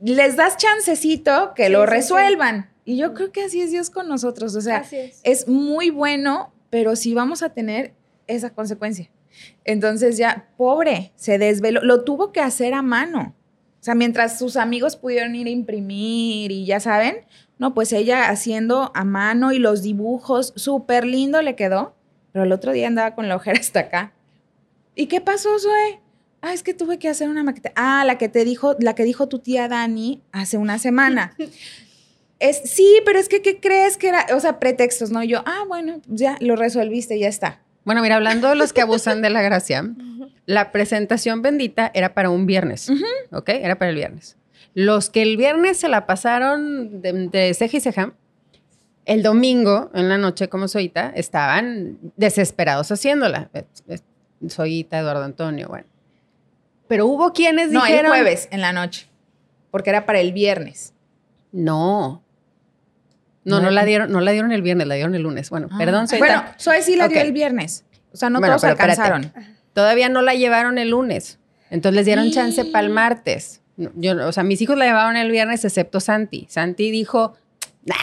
les 0.00 0.36
das 0.36 0.56
chancecito 0.56 1.52
que 1.54 1.66
Sí, 1.66 1.72
lo 1.72 1.80
sí. 1.84 1.90
resuelvan. 1.90 2.70
Y 2.84 2.96
yo 2.96 3.12
creo 3.14 3.32
que 3.32 3.42
así 3.44 3.60
es 3.60 3.70
Dios 3.70 3.90
con 3.90 4.08
nosotros. 4.08 4.54
O 4.54 4.60
sea, 4.60 4.78
es. 4.90 5.20
es 5.22 5.48
muy 5.48 5.90
bueno, 5.90 6.52
pero 6.70 6.96
sí 6.96 7.12
vamos 7.14 7.42
a 7.42 7.50
tener 7.50 7.92
esa 8.26 8.50
consecuencia. 8.50 9.10
Entonces 9.64 10.16
ya, 10.16 10.48
pobre, 10.56 11.12
se 11.16 11.38
desveló, 11.38 11.82
lo 11.82 12.04
tuvo 12.04 12.32
que 12.32 12.40
hacer 12.40 12.74
a 12.74 12.82
mano. 12.82 13.34
O 13.80 13.84
sea, 13.84 13.94
mientras 13.94 14.38
sus 14.38 14.56
amigos 14.56 14.96
pudieron 14.96 15.34
ir 15.34 15.46
a 15.46 15.50
imprimir 15.50 16.50
y 16.50 16.64
ya 16.66 16.80
saben, 16.80 17.18
No, 17.58 17.74
pues 17.74 17.92
ella 17.92 18.28
haciendo 18.28 18.92
a 18.94 19.04
mano 19.04 19.52
y 19.52 19.58
los 19.58 19.82
dibujos, 19.82 20.52
súper 20.56 21.04
lindo 21.04 21.42
le 21.42 21.56
quedó, 21.56 21.94
pero 22.32 22.44
el 22.44 22.52
otro 22.52 22.72
día 22.72 22.86
andaba 22.86 23.14
con 23.14 23.28
la 23.28 23.36
ojera 23.36 23.58
hasta 23.58 23.80
acá. 23.80 24.12
¿Y 24.94 25.06
qué 25.06 25.20
pasó, 25.20 25.58
Zoe? 25.58 26.00
Ah, 26.40 26.52
es 26.52 26.62
que 26.62 26.72
tuve 26.72 26.98
que 26.98 27.08
hacer 27.08 27.28
una 27.28 27.42
maqueta. 27.42 27.72
Ah, 27.74 28.04
la 28.04 28.16
que 28.16 28.28
te 28.28 28.44
dijo, 28.44 28.76
la 28.78 28.94
que 28.94 29.04
dijo 29.04 29.28
tu 29.28 29.40
tía 29.40 29.68
Dani 29.68 30.22
hace 30.32 30.56
una 30.56 30.78
semana. 30.78 31.34
Es, 32.40 32.70
sí, 32.70 33.00
pero 33.04 33.18
es 33.18 33.28
que, 33.28 33.42
¿qué 33.42 33.58
crees 33.58 33.96
que 33.96 34.10
era? 34.10 34.24
O 34.32 34.38
sea, 34.38 34.60
pretextos, 34.60 35.10
¿no? 35.10 35.24
Yo, 35.24 35.42
ah, 35.44 35.64
bueno, 35.66 36.00
ya 36.06 36.36
lo 36.38 36.54
resolviste, 36.54 37.18
ya 37.18 37.26
está. 37.26 37.62
Bueno, 37.84 38.00
mira, 38.00 38.14
hablando 38.14 38.48
de 38.48 38.54
los 38.54 38.72
que 38.72 38.80
abusan 38.80 39.22
de 39.22 39.30
la 39.30 39.42
gracia, 39.42 39.84
la 40.46 40.70
presentación 40.70 41.42
bendita 41.42 41.90
era 41.94 42.14
para 42.14 42.30
un 42.30 42.46
viernes, 42.46 42.88
¿ok? 43.32 43.48
Era 43.48 43.76
para 43.76 43.90
el 43.90 43.96
viernes. 43.96 44.36
Los 44.80 45.10
que 45.10 45.22
el 45.22 45.36
viernes 45.36 45.78
se 45.78 45.88
la 45.88 46.06
pasaron 46.06 47.02
de, 47.02 47.12
de 47.28 47.52
ceja 47.54 47.76
y 47.78 47.80
ceja, 47.80 48.12
el 49.06 49.24
domingo 49.24 49.90
en 49.92 50.08
la 50.08 50.18
noche, 50.18 50.48
como 50.48 50.68
Soita, 50.68 51.10
estaban 51.16 51.98
desesperados 52.16 52.92
haciéndola. 52.92 53.50
Soita, 54.48 54.98
Eduardo 55.00 55.24
Antonio, 55.24 55.66
bueno. 55.68 55.86
Pero 56.86 57.06
hubo 57.06 57.32
quienes 57.32 57.70
No, 57.72 57.82
dijeron... 57.84 58.12
el 58.14 58.22
jueves 58.22 58.48
en 58.52 58.60
la 58.60 58.72
noche, 58.72 59.08
porque 59.72 59.90
era 59.90 60.06
para 60.06 60.20
el 60.20 60.32
viernes. 60.32 60.94
No. 61.50 62.22
No, 63.44 63.56
No, 63.56 63.62
no 63.62 63.70
la 63.70 63.84
dieron, 63.84 64.12
no 64.12 64.20
la 64.20 64.30
dieron 64.30 64.52
el 64.52 64.62
viernes, 64.62 64.86
la 64.86 64.94
dieron 64.94 65.14
el 65.16 65.22
lunes. 65.22 65.50
Bueno, 65.50 65.68
perdón, 65.76 66.06
Soita. 66.06 66.24
Bueno, 66.24 66.44
Zoe 66.60 66.82
sí 66.82 66.94
la 66.94 67.08
dio 67.08 67.20
el 67.20 67.32
viernes. 67.32 67.84
O 68.12 68.16
sea, 68.16 68.30
no 68.30 68.38
Bueno, 68.38 68.56
todos 68.56 68.70
espérate. 68.70 69.00
alcanzaron. 69.02 69.32
Todavía 69.72 70.08
no 70.08 70.22
la 70.22 70.34
llevaron 70.34 70.78
el 70.78 70.90
lunes. 70.90 71.40
Entonces 71.70 71.96
les 71.96 72.06
dieron 72.06 72.30
chance 72.30 72.64
para 72.66 72.86
el 72.86 72.92
martes. 72.92 73.60
No, 73.78 73.90
Yo, 73.94 74.26
o 74.28 74.32
sea, 74.32 74.42
mis 74.42 74.60
hijos 74.60 74.76
la 74.76 74.84
llevaron 74.84 75.16
el 75.16 75.30
viernes, 75.30 75.64
excepto 75.64 76.00
Santi. 76.00 76.46
Santi 76.50 76.90
dijo, 76.90 77.34
nah, 77.86 77.94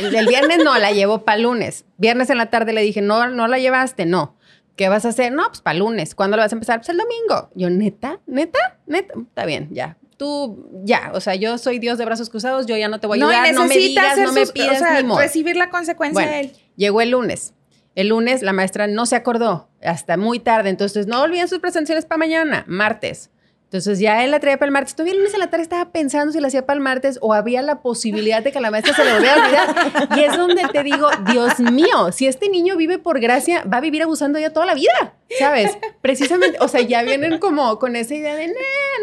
el 0.00 0.26
viernes 0.26 0.58
no, 0.64 0.78
la 0.78 0.92
llevo 0.92 1.24
para 1.24 1.36
el 1.36 1.42
lunes. 1.42 1.84
Viernes 1.98 2.30
en 2.30 2.38
la 2.38 2.46
tarde 2.46 2.72
le 2.72 2.80
dije, 2.80 3.02
no, 3.02 3.28
no 3.28 3.46
la 3.48 3.58
llevaste, 3.58 4.06
no. 4.06 4.34
¿Qué 4.76 4.88
vas 4.88 5.04
a 5.04 5.08
hacer? 5.08 5.32
No, 5.32 5.44
pues 5.48 5.60
para 5.60 5.72
el 5.74 5.80
lunes. 5.80 6.14
¿Cuándo 6.14 6.36
lo 6.36 6.42
vas 6.42 6.52
a 6.52 6.54
empezar? 6.54 6.78
Pues 6.80 6.88
el 6.90 6.98
domingo. 6.98 7.50
Yo, 7.54 7.68
neta, 7.70 8.20
neta, 8.26 8.78
neta. 8.86 9.14
Está 9.18 9.44
bien, 9.46 9.68
ya. 9.72 9.96
Tú, 10.18 10.70
ya. 10.84 11.10
O 11.14 11.20
sea, 11.20 11.34
yo 11.34 11.58
soy 11.58 11.78
Dios 11.78 11.98
de 11.98 12.04
brazos 12.04 12.30
cruzados, 12.30 12.66
yo 12.66 12.76
ya 12.76 12.88
no 12.88 13.00
te 13.00 13.06
voy 13.06 13.18
a 13.18 13.20
No, 13.24 13.28
ayudar, 13.28 13.54
no 13.54 13.66
me 13.66 13.76
digas, 13.76 14.12
hacer 14.12 14.26
no 14.26 14.32
me 14.32 14.46
pidas 14.46 14.76
o 14.76 14.84
sea, 14.84 15.00
ni 15.00 15.06
modo. 15.08 15.18
recibir 15.18 15.56
la 15.56 15.70
consecuencia 15.70 16.14
Bueno, 16.14 16.30
de 16.30 16.40
él. 16.40 16.52
llegó 16.76 17.00
el 17.00 17.10
lunes. 17.10 17.52
El 17.94 18.08
lunes 18.08 18.42
la 18.42 18.52
maestra 18.52 18.86
no 18.86 19.06
se 19.06 19.16
acordó 19.16 19.70
hasta 19.82 20.16
muy 20.18 20.38
tarde. 20.40 20.68
Entonces, 20.68 21.06
no 21.06 21.22
olviden 21.22 21.48
sus 21.48 21.58
presentaciones 21.58 22.04
para 22.04 22.18
mañana, 22.18 22.64
martes. 22.68 23.30
Entonces, 23.66 23.98
ya 23.98 24.22
él 24.22 24.30
la 24.30 24.38
traía 24.38 24.58
para 24.58 24.68
el 24.68 24.72
martes. 24.72 24.94
Todavía 24.94 25.12
el 25.14 25.18
lunes 25.18 25.34
en 25.34 25.40
la 25.40 25.50
tarde 25.50 25.64
estaba 25.64 25.90
pensando 25.90 26.32
si 26.32 26.38
la 26.40 26.46
hacía 26.46 26.64
para 26.64 26.76
el 26.76 26.82
martes 26.82 27.18
o 27.20 27.34
había 27.34 27.62
la 27.62 27.82
posibilidad 27.82 28.40
de 28.42 28.52
que 28.52 28.58
a 28.58 28.60
la 28.60 28.70
maestra 28.70 28.94
se 28.94 29.04
le 29.04 29.12
volviera 29.12 29.34
a 29.34 29.44
olvidar. 29.44 30.08
Y 30.18 30.22
es 30.22 30.36
donde 30.36 30.62
te 30.72 30.84
digo, 30.84 31.08
Dios 31.32 31.58
mío, 31.58 32.12
si 32.12 32.28
este 32.28 32.48
niño 32.48 32.76
vive 32.76 32.98
por 32.98 33.18
gracia, 33.18 33.64
va 33.64 33.78
a 33.78 33.80
vivir 33.80 34.04
abusando 34.04 34.38
ya 34.38 34.50
toda 34.52 34.66
la 34.66 34.74
vida, 34.74 35.14
¿sabes? 35.38 35.76
Precisamente, 36.00 36.58
o 36.60 36.68
sea, 36.68 36.80
ya 36.82 37.02
vienen 37.02 37.38
como 37.40 37.78
con 37.80 37.96
esa 37.96 38.14
idea 38.14 38.36
de, 38.36 38.46
"Nah, 38.46 38.54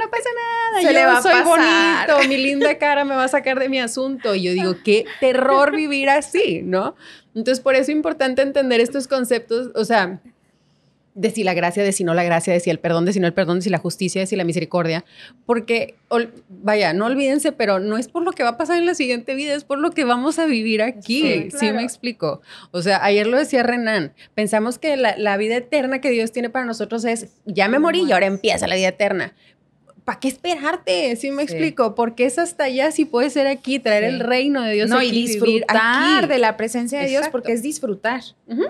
no 0.03 0.09
pasa 0.09 0.29
nada, 0.33 0.79
Se 0.81 0.87
yo 0.87 0.93
le 0.93 1.05
va 1.07 1.17
a 1.17 1.21
soy 1.21 1.31
pasar". 1.33 2.07
bonito, 2.07 2.29
mi 2.29 2.37
linda 2.37 2.77
cara 2.77 3.03
me 3.03 3.15
va 3.15 3.25
a 3.25 3.27
sacar 3.27 3.59
de 3.59 3.67
mi 3.67 3.81
asunto. 3.81 4.33
Y 4.33 4.43
yo 4.43 4.53
digo, 4.53 4.75
qué 4.83 5.05
terror 5.19 5.75
vivir 5.75 6.09
así, 6.09 6.61
¿no? 6.63 6.95
Entonces, 7.35 7.59
por 7.61 7.73
eso 7.75 7.83
es 7.83 7.89
importante 7.89 8.41
entender 8.41 8.79
estos 8.79 9.09
conceptos, 9.09 9.71
o 9.75 9.83
sea, 9.83 10.19
de 11.15 11.29
si 11.29 11.43
la 11.43 11.53
gracia, 11.53 11.83
de 11.83 11.91
si 11.91 12.03
no 12.03 12.13
la 12.15 12.23
gracia, 12.23 12.51
de 12.53 12.59
si 12.59 12.69
el 12.71 12.79
perdón, 12.79 13.05
de 13.05 13.13
si 13.13 13.19
no 13.19 13.27
el 13.27 13.33
perdón, 13.33 13.57
de 13.59 13.61
si 13.63 13.69
la 13.69 13.77
justicia, 13.77 14.21
de 14.21 14.25
si 14.27 14.35
la 14.35 14.43
misericordia, 14.43 15.05
porque, 15.45 15.93
vaya, 16.49 16.93
no 16.93 17.05
olvídense, 17.05 17.51
pero 17.51 17.79
no 17.79 17.97
es 17.97 18.07
por 18.07 18.23
lo 18.23 18.31
que 18.31 18.41
va 18.41 18.49
a 18.49 18.57
pasar 18.57 18.77
en 18.77 18.85
la 18.87 18.95
siguiente 18.95 19.35
vida, 19.35 19.53
es 19.53 19.63
por 19.63 19.77
lo 19.77 19.91
que 19.91 20.05
vamos 20.05 20.39
a 20.39 20.45
vivir 20.47 20.81
aquí, 20.81 21.49
Sí, 21.57 21.71
me 21.71 21.83
explico. 21.83 22.41
O 22.71 22.81
sea, 22.81 23.03
ayer 23.03 23.27
lo 23.27 23.37
decía 23.37 23.61
Renan, 23.61 24.13
pensamos 24.33 24.79
que 24.79 24.97
la, 24.97 25.15
la 25.17 25.37
vida 25.37 25.55
eterna 25.57 26.01
que 26.01 26.09
Dios 26.09 26.31
tiene 26.31 26.49
para 26.49 26.65
nosotros 26.65 27.05
es, 27.05 27.27
ya 27.45 27.67
me 27.67 27.77
morí 27.79 28.03
y 28.07 28.11
ahora 28.11 28.25
empieza 28.25 28.65
la 28.67 28.75
vida 28.75 28.87
eterna. 28.87 29.33
¿Para 30.05 30.19
qué 30.19 30.27
esperarte? 30.27 31.15
Sí 31.15 31.29
me 31.31 31.43
Sí. 31.47 31.53
explico, 31.53 31.95
porque 31.95 32.25
es 32.25 32.37
hasta 32.39 32.65
allá 32.65 32.91
si 32.91 33.05
puede 33.05 33.29
ser 33.29 33.47
aquí, 33.47 33.79
traer 33.79 34.03
el 34.03 34.19
reino 34.19 34.61
de 34.63 34.73
Dios 34.73 34.89
no, 34.89 34.97
aquí, 34.97 35.07
y 35.09 35.27
disfrutar 35.27 36.23
aquí. 36.23 36.27
de 36.27 36.39
la 36.39 36.57
presencia 36.57 36.99
de 36.99 37.07
Dios, 37.07 37.27
porque 37.31 37.53
es 37.53 37.61
disfrutar. 37.61 38.21
Ujú. 38.47 38.65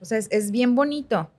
O 0.00 0.04
sea, 0.04 0.18
es, 0.18 0.26
es 0.32 0.50
bien 0.50 0.74
bonito. 0.74 1.30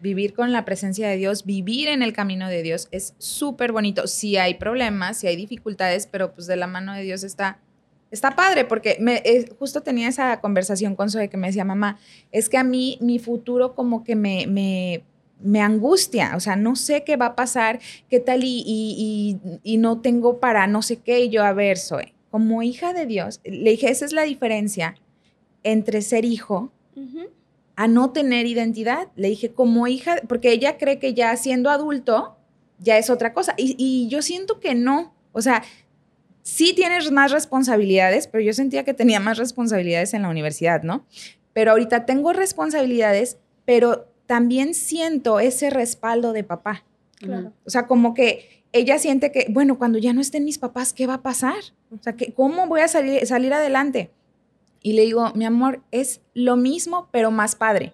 Vivir 0.00 0.32
con 0.32 0.52
la 0.52 0.64
presencia 0.64 1.08
de 1.08 1.16
Dios, 1.16 1.44
vivir 1.44 1.88
en 1.88 2.02
el 2.02 2.12
camino 2.12 2.48
de 2.48 2.62
Dios 2.62 2.88
es 2.92 3.14
súper 3.18 3.72
bonito. 3.72 4.06
Sí 4.06 4.36
hay 4.36 4.54
problemas, 4.54 5.18
sí 5.18 5.26
hay 5.26 5.36
dificultades, 5.36 6.06
pero 6.06 6.32
pues 6.32 6.46
de 6.46 6.56
la 6.56 6.66
mano 6.66 6.94
de 6.94 7.02
Dios 7.02 7.24
está, 7.24 7.58
está 8.10 8.36
padre, 8.36 8.64
porque 8.64 8.96
me, 9.00 9.16
eh, 9.24 9.50
justo 9.58 9.82
tenía 9.82 10.08
esa 10.08 10.40
conversación 10.40 10.94
con 10.94 11.10
Zoe 11.10 11.28
que 11.28 11.36
me 11.36 11.48
decía, 11.48 11.64
mamá, 11.64 11.98
es 12.30 12.48
que 12.48 12.58
a 12.58 12.64
mí 12.64 12.98
mi 13.00 13.18
futuro 13.18 13.74
como 13.74 14.04
que 14.04 14.14
me, 14.14 14.46
me, 14.46 15.02
me 15.40 15.60
angustia, 15.60 16.32
o 16.36 16.40
sea, 16.40 16.56
no 16.56 16.76
sé 16.76 17.04
qué 17.04 17.16
va 17.16 17.26
a 17.26 17.36
pasar, 17.36 17.80
qué 18.08 18.20
tal 18.20 18.42
y, 18.44 19.38
y, 19.62 19.76
no 19.78 20.00
tengo 20.00 20.40
para 20.40 20.66
no 20.66 20.82
sé 20.82 20.96
qué, 20.96 21.20
y 21.20 21.28
yo, 21.28 21.44
a 21.44 21.52
ver, 21.52 21.78
Zoe, 21.78 22.14
como 22.30 22.62
hija 22.62 22.92
de 22.92 23.06
Dios, 23.06 23.40
le 23.44 23.70
dije, 23.70 23.90
esa 23.90 24.04
es 24.04 24.12
la 24.12 24.22
diferencia 24.22 24.96
entre 25.62 26.02
ser 26.02 26.24
hijo. 26.24 26.72
A 27.78 27.86
no 27.86 28.10
tener 28.10 28.44
identidad. 28.46 29.06
Le 29.14 29.28
dije, 29.28 29.52
como 29.52 29.86
hija, 29.86 30.16
porque 30.26 30.50
ella 30.50 30.78
cree 30.78 30.98
que 30.98 31.14
ya 31.14 31.36
siendo 31.36 31.70
adulto 31.70 32.36
ya 32.80 32.98
es 32.98 33.08
otra 33.08 33.32
cosa. 33.32 33.54
Y, 33.56 33.76
y 33.78 34.08
yo 34.08 34.20
siento 34.20 34.58
que 34.58 34.74
no. 34.74 35.14
O 35.30 35.40
sea, 35.42 35.62
sí 36.42 36.72
tienes 36.74 37.12
más 37.12 37.30
responsabilidades, 37.30 38.26
pero 38.26 38.42
yo 38.42 38.52
sentía 38.52 38.82
que 38.82 38.94
tenía 38.94 39.20
más 39.20 39.38
responsabilidades 39.38 40.12
en 40.12 40.22
la 40.22 40.28
universidad, 40.28 40.82
¿no? 40.82 41.06
Pero 41.52 41.70
ahorita 41.70 42.04
tengo 42.04 42.32
responsabilidades, 42.32 43.38
pero 43.64 44.08
también 44.26 44.74
siento 44.74 45.38
ese 45.38 45.70
respaldo 45.70 46.32
de 46.32 46.42
papá. 46.42 46.84
Claro. 47.20 47.52
O 47.64 47.70
sea, 47.70 47.86
como 47.86 48.12
que 48.12 48.64
ella 48.72 48.98
siente 48.98 49.30
que, 49.30 49.46
bueno, 49.50 49.78
cuando 49.78 50.00
ya 50.00 50.12
no 50.12 50.20
estén 50.20 50.44
mis 50.44 50.58
papás, 50.58 50.92
¿qué 50.92 51.06
va 51.06 51.14
a 51.14 51.22
pasar? 51.22 51.60
O 51.96 52.02
sea, 52.02 52.14
que, 52.14 52.32
¿cómo 52.32 52.66
voy 52.66 52.80
a 52.80 52.88
salir, 52.88 53.24
salir 53.24 53.54
adelante? 53.54 54.10
Y 54.82 54.92
le 54.92 55.02
digo, 55.02 55.32
mi 55.34 55.44
amor, 55.44 55.82
es 55.90 56.20
lo 56.34 56.56
mismo, 56.56 57.08
pero 57.10 57.30
más 57.30 57.56
padre. 57.56 57.92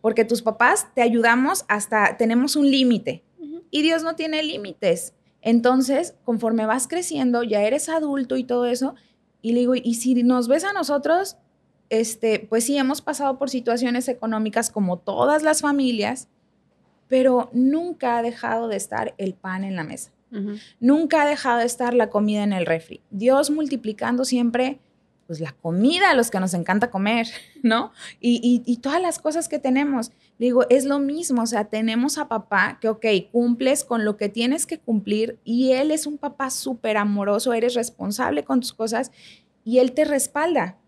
Porque 0.00 0.24
tus 0.24 0.42
papás 0.42 0.88
te 0.94 1.02
ayudamos 1.02 1.64
hasta, 1.68 2.16
tenemos 2.16 2.56
un 2.56 2.70
límite. 2.70 3.22
Y 3.70 3.82
Dios 3.82 4.02
no 4.02 4.14
tiene 4.14 4.42
límites. 4.42 5.14
Entonces, 5.42 6.14
conforme 6.24 6.66
vas 6.66 6.88
creciendo, 6.88 7.42
ya 7.42 7.62
eres 7.62 7.88
adulto 7.88 8.36
y 8.36 8.44
todo 8.44 8.66
eso. 8.66 8.94
Y 9.42 9.52
le 9.52 9.60
digo, 9.60 9.74
y 9.74 9.94
si 9.94 10.22
nos 10.22 10.48
ves 10.48 10.64
a 10.64 10.72
nosotros, 10.72 11.36
este, 11.90 12.46
pues 12.48 12.64
sí, 12.64 12.76
hemos 12.76 13.00
pasado 13.00 13.38
por 13.38 13.50
situaciones 13.50 14.08
económicas 14.08 14.70
como 14.70 14.98
todas 14.98 15.42
las 15.42 15.60
familias, 15.60 16.28
pero 17.08 17.50
nunca 17.52 18.18
ha 18.18 18.22
dejado 18.22 18.68
de 18.68 18.76
estar 18.76 19.14
el 19.18 19.34
pan 19.34 19.64
en 19.64 19.76
la 19.76 19.84
mesa. 19.84 20.10
Nunca 20.80 21.22
ha 21.22 21.26
dejado 21.26 21.60
de 21.60 21.64
estar 21.64 21.94
la 21.94 22.10
comida 22.10 22.42
en 22.42 22.52
el 22.52 22.66
refri. 22.66 23.00
Dios 23.10 23.50
multiplicando 23.50 24.24
siempre 24.24 24.80
pues 25.26 25.40
la 25.40 25.52
comida 25.52 26.14
los 26.14 26.30
que 26.30 26.38
nos 26.40 26.54
encanta 26.54 26.90
comer, 26.90 27.26
¿no? 27.62 27.92
Y, 28.20 28.62
y- 28.64 28.76
todas 28.78 29.00
las 29.02 29.18
cosas 29.18 29.48
que 29.48 29.58
tenemos. 29.58 30.12
Digo, 30.38 30.64
es 30.70 30.84
lo 30.84 30.98
mismo, 30.98 31.42
o 31.42 31.46
sea, 31.46 31.64
tenemos 31.64 32.18
a 32.18 32.28
papá 32.28 32.78
que, 32.80 32.88
ok, 32.88 33.06
cumples 33.32 33.84
con 33.84 34.04
lo 34.04 34.16
que 34.16 34.28
tienes 34.28 34.66
que 34.66 34.78
cumplir 34.78 35.38
y 35.44 35.72
él 35.72 35.90
es 35.90 36.06
un 36.06 36.18
papá 36.18 36.50
súper 36.50 36.96
amoroso, 36.96 37.52
eres 37.52 37.74
responsable 37.74 38.44
con 38.44 38.60
tus 38.60 38.72
cosas 38.72 39.10
y 39.64 39.78
él 39.78 39.92
te 39.92 40.04
respalda. 40.04 40.78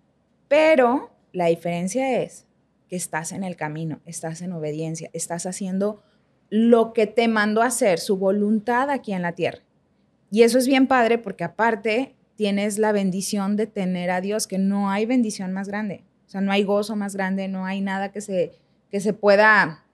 Pero 0.49 1.11
la 1.32 1.47
diferencia 1.47 2.22
es 2.22 2.47
que 2.89 2.97
estás 2.97 3.32
en 3.32 3.45
el 3.45 3.57
camino, 3.57 4.01
estás 4.07 4.41
en 4.43 4.53
obediencia, 4.53 5.11
estás 5.12 5.47
haciendo 5.47 6.03
lo 6.51 6.93
que 6.93 7.07
te 7.07 7.28
mandó 7.28 7.62
a 7.62 7.66
hacer, 7.66 7.99
su 7.99 8.16
voluntad 8.16 8.89
aquí 8.91 9.12
en 9.12 9.22
la 9.22 9.32
tierra. 9.32 9.62
Y 10.30 10.43
eso 10.43 10.59
es 10.59 10.66
bien 10.66 10.86
padre 10.86 11.18
porque 11.18 11.45
aparte 11.45 12.14
tienes 12.39 12.78
la 12.78 12.93
bendición 12.93 13.57
de 13.57 13.66
tener 13.66 14.12
a 14.12 14.20
Dios, 14.20 14.47
que 14.47 14.59
no 14.59 14.91
hay 14.91 15.07
bendición 15.07 15.53
más 15.53 15.66
grande. 15.66 16.05
O 16.28 16.30
sea, 16.30 16.41
no 16.41 16.53
hay 16.53 16.62
gozo 16.62 16.95
más 16.95 17.16
grande, 17.16 17.49
no 17.49 17.66
hay 17.66 17.80
nada 17.80 18.12
que 18.12 18.20
se, 18.20 18.53
que 18.93 19.01
se 19.01 19.12
pueda 19.12 19.84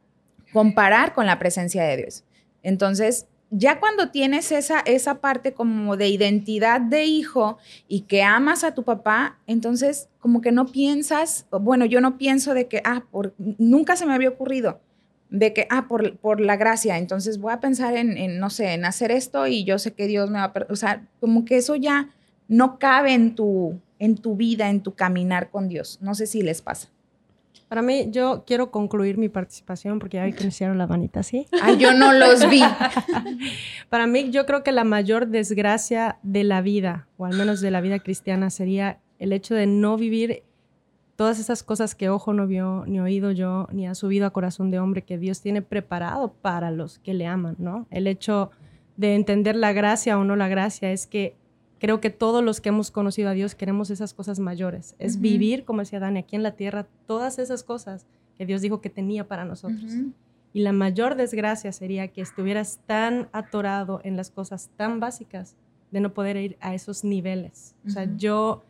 comparar 0.52 1.14
con 1.14 1.24
la 1.24 1.38
presencia 1.38 1.84
de 1.84 1.96
Dios. 1.96 2.22
Entonces, 2.62 3.28
ya 3.48 3.80
cuando 3.80 4.10
tienes 4.10 4.52
esa, 4.52 4.80
esa 4.80 5.22
parte 5.22 5.54
como 5.54 5.96
de 5.96 6.08
identidad 6.08 6.82
de 6.82 7.06
hijo 7.06 7.56
y 7.88 8.02
que 8.02 8.22
amas 8.22 8.62
a 8.62 8.74
tu 8.74 8.82
papá, 8.82 9.38
entonces 9.46 10.10
como 10.18 10.42
que 10.42 10.52
no 10.52 10.66
piensas, 10.66 11.46
bueno, 11.50 11.86
yo 11.86 12.02
no 12.02 12.18
pienso 12.18 12.52
de 12.52 12.68
que, 12.68 12.82
ah, 12.84 13.04
por, 13.10 13.32
nunca 13.38 13.96
se 13.96 14.04
me 14.04 14.12
había 14.12 14.28
ocurrido 14.28 14.80
de 15.30 15.54
que, 15.54 15.66
ah, 15.70 15.88
por, 15.88 16.18
por 16.18 16.40
la 16.40 16.56
gracia, 16.56 16.98
entonces 16.98 17.38
voy 17.38 17.54
a 17.54 17.60
pensar 17.60 17.96
en, 17.96 18.38
no 18.38 18.50
sé, 18.50 18.74
en 18.74 18.84
hacer 18.84 19.10
esto 19.10 19.46
y 19.46 19.64
yo 19.64 19.78
sé 19.78 19.94
que 19.94 20.06
Dios 20.06 20.30
me 20.30 20.38
va 20.38 20.52
a... 20.54 20.66
O 20.68 20.76
sea, 20.76 21.08
como 21.20 21.44
que 21.44 21.56
eso 21.56 21.74
ya 21.74 22.13
no 22.48 22.78
cabe 22.78 23.14
en 23.14 23.34
tu, 23.34 23.80
en 23.98 24.16
tu 24.16 24.36
vida, 24.36 24.70
en 24.70 24.82
tu 24.82 24.94
caminar 24.94 25.50
con 25.50 25.68
Dios. 25.68 25.98
No 26.00 26.14
sé 26.14 26.26
si 26.26 26.42
les 26.42 26.62
pasa. 26.62 26.88
Para 27.68 27.82
mí, 27.82 28.08
yo 28.10 28.44
quiero 28.46 28.70
concluir 28.70 29.18
mi 29.18 29.28
participación 29.28 29.98
porque 29.98 30.18
ya 30.18 30.24
vi 30.24 30.32
que 30.32 30.44
me 30.44 30.48
hicieron 30.48 30.78
la 30.78 30.86
manita 30.86 31.20
así. 31.20 31.46
Ay, 31.62 31.78
yo 31.78 31.92
no 31.92 32.12
los 32.12 32.48
vi. 32.48 32.62
Para 33.88 34.06
mí, 34.06 34.30
yo 34.30 34.46
creo 34.46 34.62
que 34.62 34.72
la 34.72 34.84
mayor 34.84 35.28
desgracia 35.28 36.18
de 36.22 36.44
la 36.44 36.60
vida, 36.60 37.08
o 37.16 37.24
al 37.24 37.36
menos 37.36 37.60
de 37.60 37.70
la 37.70 37.80
vida 37.80 37.98
cristiana, 37.98 38.50
sería 38.50 39.00
El 39.18 39.32
hecho 39.32 39.54
de 39.54 39.66
no 39.66 39.96
vivir 39.96 40.42
todas 41.16 41.38
esas 41.38 41.62
cosas 41.62 41.94
que 41.94 42.08
ojo 42.08 42.32
no 42.32 42.46
vio, 42.46 42.84
ni 42.86 43.00
oído 43.00 43.30
yo, 43.30 43.68
ni 43.72 43.86
ha 43.86 43.94
subido 43.94 44.26
a 44.26 44.32
corazón 44.32 44.70
de 44.70 44.78
hombre 44.78 45.02
que 45.02 45.18
Dios 45.18 45.40
tiene 45.40 45.62
preparado 45.62 46.32
para 46.32 46.70
los 46.70 46.98
que 46.98 47.14
le 47.14 47.26
aman, 47.26 47.56
¿no? 47.58 47.86
El 47.90 48.06
hecho 48.06 48.50
de 48.96 49.14
entender 49.14 49.56
la 49.56 49.72
gracia 49.72 50.18
o 50.18 50.24
no 50.24 50.36
la 50.36 50.48
gracia 50.48 50.90
es 50.92 51.06
que 51.06 51.36
creo 51.84 52.00
que 52.00 52.08
todos 52.08 52.42
los 52.42 52.62
que 52.62 52.70
hemos 52.70 52.90
conocido 52.90 53.28
a 53.28 53.32
Dios 53.34 53.54
queremos 53.54 53.90
esas 53.90 54.14
cosas 54.14 54.38
mayores. 54.38 54.94
Es 54.98 55.20
vivir, 55.20 55.66
como 55.66 55.80
decía 55.80 56.00
Dani, 56.00 56.20
aquí 56.20 56.34
en 56.34 56.42
la 56.42 56.52
tierra, 56.52 56.86
todas 57.06 57.38
esas 57.38 57.62
cosas 57.62 58.06
que 58.38 58.46
Dios 58.46 58.62
dijo 58.62 58.80
que 58.80 58.88
tenía 58.88 59.28
para 59.28 59.44
nosotros. 59.44 59.92
Y 60.54 60.60
la 60.60 60.72
mayor 60.72 61.14
desgracia 61.14 61.72
sería 61.72 62.08
que 62.08 62.22
estuvieras 62.22 62.80
tan 62.86 63.28
atorado 63.32 64.00
en 64.02 64.16
las 64.16 64.30
cosas 64.30 64.70
tan 64.78 64.98
básicas 64.98 65.56
de 65.90 66.00
no 66.00 66.14
poder 66.14 66.38
ir 66.38 66.56
a 66.62 66.74
esos 66.74 67.04
niveles. 67.04 67.74
O 67.86 67.90
sea, 67.90 68.08
yo 68.16 68.64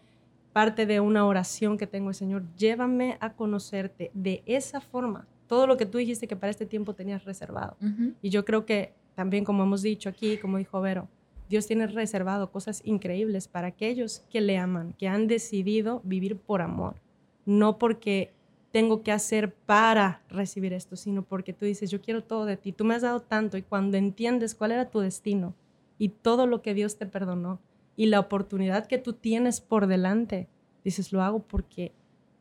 parte 0.53 0.85
de 0.85 0.99
una 0.99 1.25
oración 1.25 1.79
que 1.79 1.87
tengo 1.87 2.13
Señor, 2.15 2.43
llévame 2.57 3.17
a 3.21 3.35
conocerte 3.35 4.11
de 4.13 4.43
esa 4.45 4.81
forma, 4.81 5.29
todo 5.47 5.69
lo 5.69 5.77
que 5.77 5.87
tú 5.87 5.99
dijiste 5.99 6.27
que 6.27 6.35
para 6.35 6.51
este 6.51 6.67
tiempo 6.67 6.95
tenías 6.95 7.25
reservado. 7.25 7.77
Y 8.23 8.31
yo 8.31 8.45
creo 8.45 8.67
que 8.67 8.93
también, 9.15 9.45
como 9.45 9.63
hemos 9.63 9.83
dicho 9.83 10.09
aquí, 10.09 10.37
como 10.37 10.59
dijo 10.59 10.81
Vero, 10.81 11.07
Dios 11.49 11.67
tiene 11.67 11.87
reservado 11.87 12.51
cosas 12.51 12.81
increíbles 12.85 13.49
para 13.49 13.69
aquellos 13.69 14.21
que 14.31 14.41
le 14.41 14.59
aman, 14.59 14.95
que 14.99 15.09
han 15.09 15.27
decidido 15.27 16.01
vivir 16.05 16.37
por 16.37 16.63
amor, 16.63 16.97
no 17.45 17.79
porque 17.79 18.33
tengo 18.73 19.03
que 19.03 19.13
hacer 19.13 19.55
para 19.55 20.23
recibir 20.29 20.73
esto, 20.73 20.97
sino 20.97 21.23
porque 21.23 21.53
tú 21.53 21.65
dices, 21.65 21.91
yo 21.91 22.01
quiero 22.01 22.25
todo 22.25 22.45
de 22.45 22.57
ti, 22.57 22.73
tú 22.73 22.85
me 22.85 22.95
has 22.95 23.03
dado 23.03 23.21
tanto 23.21 23.57
y 23.57 23.63
cuando 23.63 23.97
entiendes 23.97 24.55
cuál 24.55 24.73
era 24.73 24.91
tu 24.91 25.01
destino 25.01 25.55
y 25.99 26.09
todo 26.09 26.47
lo 26.47 26.61
que 26.61 26.75
Dios 26.75 26.97
te 26.99 27.07
perdonó, 27.07 27.61
y 27.97 28.07
la 28.07 28.21
oportunidad 28.21 28.87
que 28.87 28.99
tú 28.99 29.13
tienes 29.13 29.61
por 29.61 29.87
delante, 29.87 30.49
dices, 30.83 31.13
lo 31.13 31.23
hago 31.23 31.41
porque, 31.41 31.93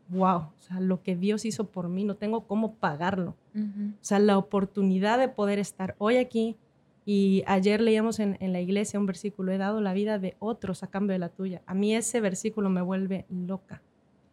wow, 0.10 0.38
o 0.38 0.54
sea, 0.60 0.80
lo 0.80 1.04
que 1.04 1.16
Dios 1.16 1.46
hizo 1.46 1.66
por 1.66 1.90
mí, 1.90 2.04
no 2.04 2.16
tengo 2.16 2.48
cómo 2.48 2.76
pagarlo. 2.76 3.36
O 3.56 4.04
sea, 4.04 4.18
la 4.18 4.38
oportunidad 4.38 5.20
de 5.20 5.30
poder 5.30 5.60
estar 5.60 5.96
hoy 6.00 6.18
aquí 6.18 6.58
y 7.06 7.44
ayer 7.48 7.82
leíamos 7.82 8.20
en, 8.20 8.38
en, 8.40 8.54
la 8.54 8.62
iglesia 8.62 9.00
un 9.00 9.06
versículo, 9.06 9.52
he 9.52 9.58
dado 9.58 9.82
la 9.82 9.94
vida 9.94 10.20
de 10.20 10.36
otros 10.40 10.84
a 10.84 10.88
cambio 10.88 11.14
de 11.14 11.20
la 11.20 11.30
tuya. 11.30 11.62
A 11.66 11.74
mí 11.74 11.96
ese 11.96 12.22
versículo 12.22 12.70
me 12.70 12.82
vuelve 12.82 13.26
loca. 13.30 13.82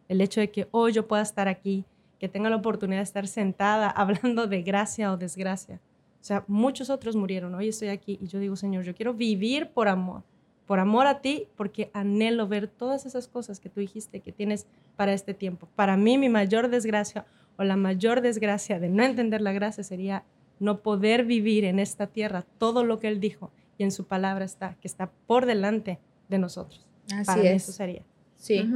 El 0.07 0.21
hecho 0.21 0.39
de 0.39 0.51
que 0.51 0.67
hoy 0.71 0.93
yo 0.93 1.07
pueda 1.07 1.21
estar 1.21 1.47
aquí, 1.47 1.85
que 2.19 2.29
tenga 2.29 2.49
la 2.49 2.55
oportunidad 2.57 2.99
de 2.99 3.03
estar 3.03 3.27
sentada 3.27 3.89
hablando 3.95 4.47
de 4.47 4.61
gracia 4.61 5.11
o 5.11 5.17
desgracia. 5.17 5.79
O 6.21 6.23
sea, 6.23 6.45
muchos 6.47 6.89
otros 6.89 7.15
murieron, 7.15 7.55
hoy 7.55 7.69
estoy 7.69 7.89
aquí 7.89 8.19
y 8.21 8.27
yo 8.27 8.39
digo, 8.39 8.55
Señor, 8.55 8.83
yo 8.83 8.93
quiero 8.93 9.13
vivir 9.13 9.69
por 9.69 9.87
amor 9.87 10.23
por 10.71 10.79
amor 10.79 11.05
a 11.05 11.19
ti, 11.19 11.49
porque 11.57 11.91
anhelo 11.93 12.47
ver 12.47 12.69
todas 12.69 13.05
esas 13.05 13.27
cosas 13.27 13.59
que 13.59 13.67
tú 13.67 13.81
dijiste 13.81 14.21
que 14.21 14.31
tienes 14.31 14.67
para 14.95 15.11
este 15.11 15.33
tiempo. 15.33 15.67
Para 15.75 15.97
mí, 15.97 16.17
mi 16.17 16.29
mayor 16.29 16.69
desgracia 16.69 17.25
o 17.57 17.65
la 17.65 17.75
mayor 17.75 18.21
desgracia 18.21 18.79
de 18.79 18.87
no 18.87 19.03
entender 19.03 19.41
la 19.41 19.51
gracia 19.51 19.83
sería 19.83 20.23
no 20.61 20.81
poder 20.81 21.25
vivir 21.25 21.65
en 21.65 21.79
esta 21.79 22.07
tierra 22.07 22.45
todo 22.57 22.85
lo 22.85 22.99
que 22.99 23.09
Él 23.09 23.19
dijo 23.19 23.51
y 23.77 23.83
en 23.83 23.91
su 23.91 24.05
palabra 24.05 24.45
está, 24.45 24.77
que 24.79 24.87
está 24.87 25.11
por 25.27 25.45
delante 25.45 25.99
de 26.29 26.37
nosotros. 26.37 26.85
Así 27.13 27.25
para 27.25 27.41
es. 27.43 27.63
eso 27.63 27.71
sería. 27.73 28.03
Sí. 28.37 28.69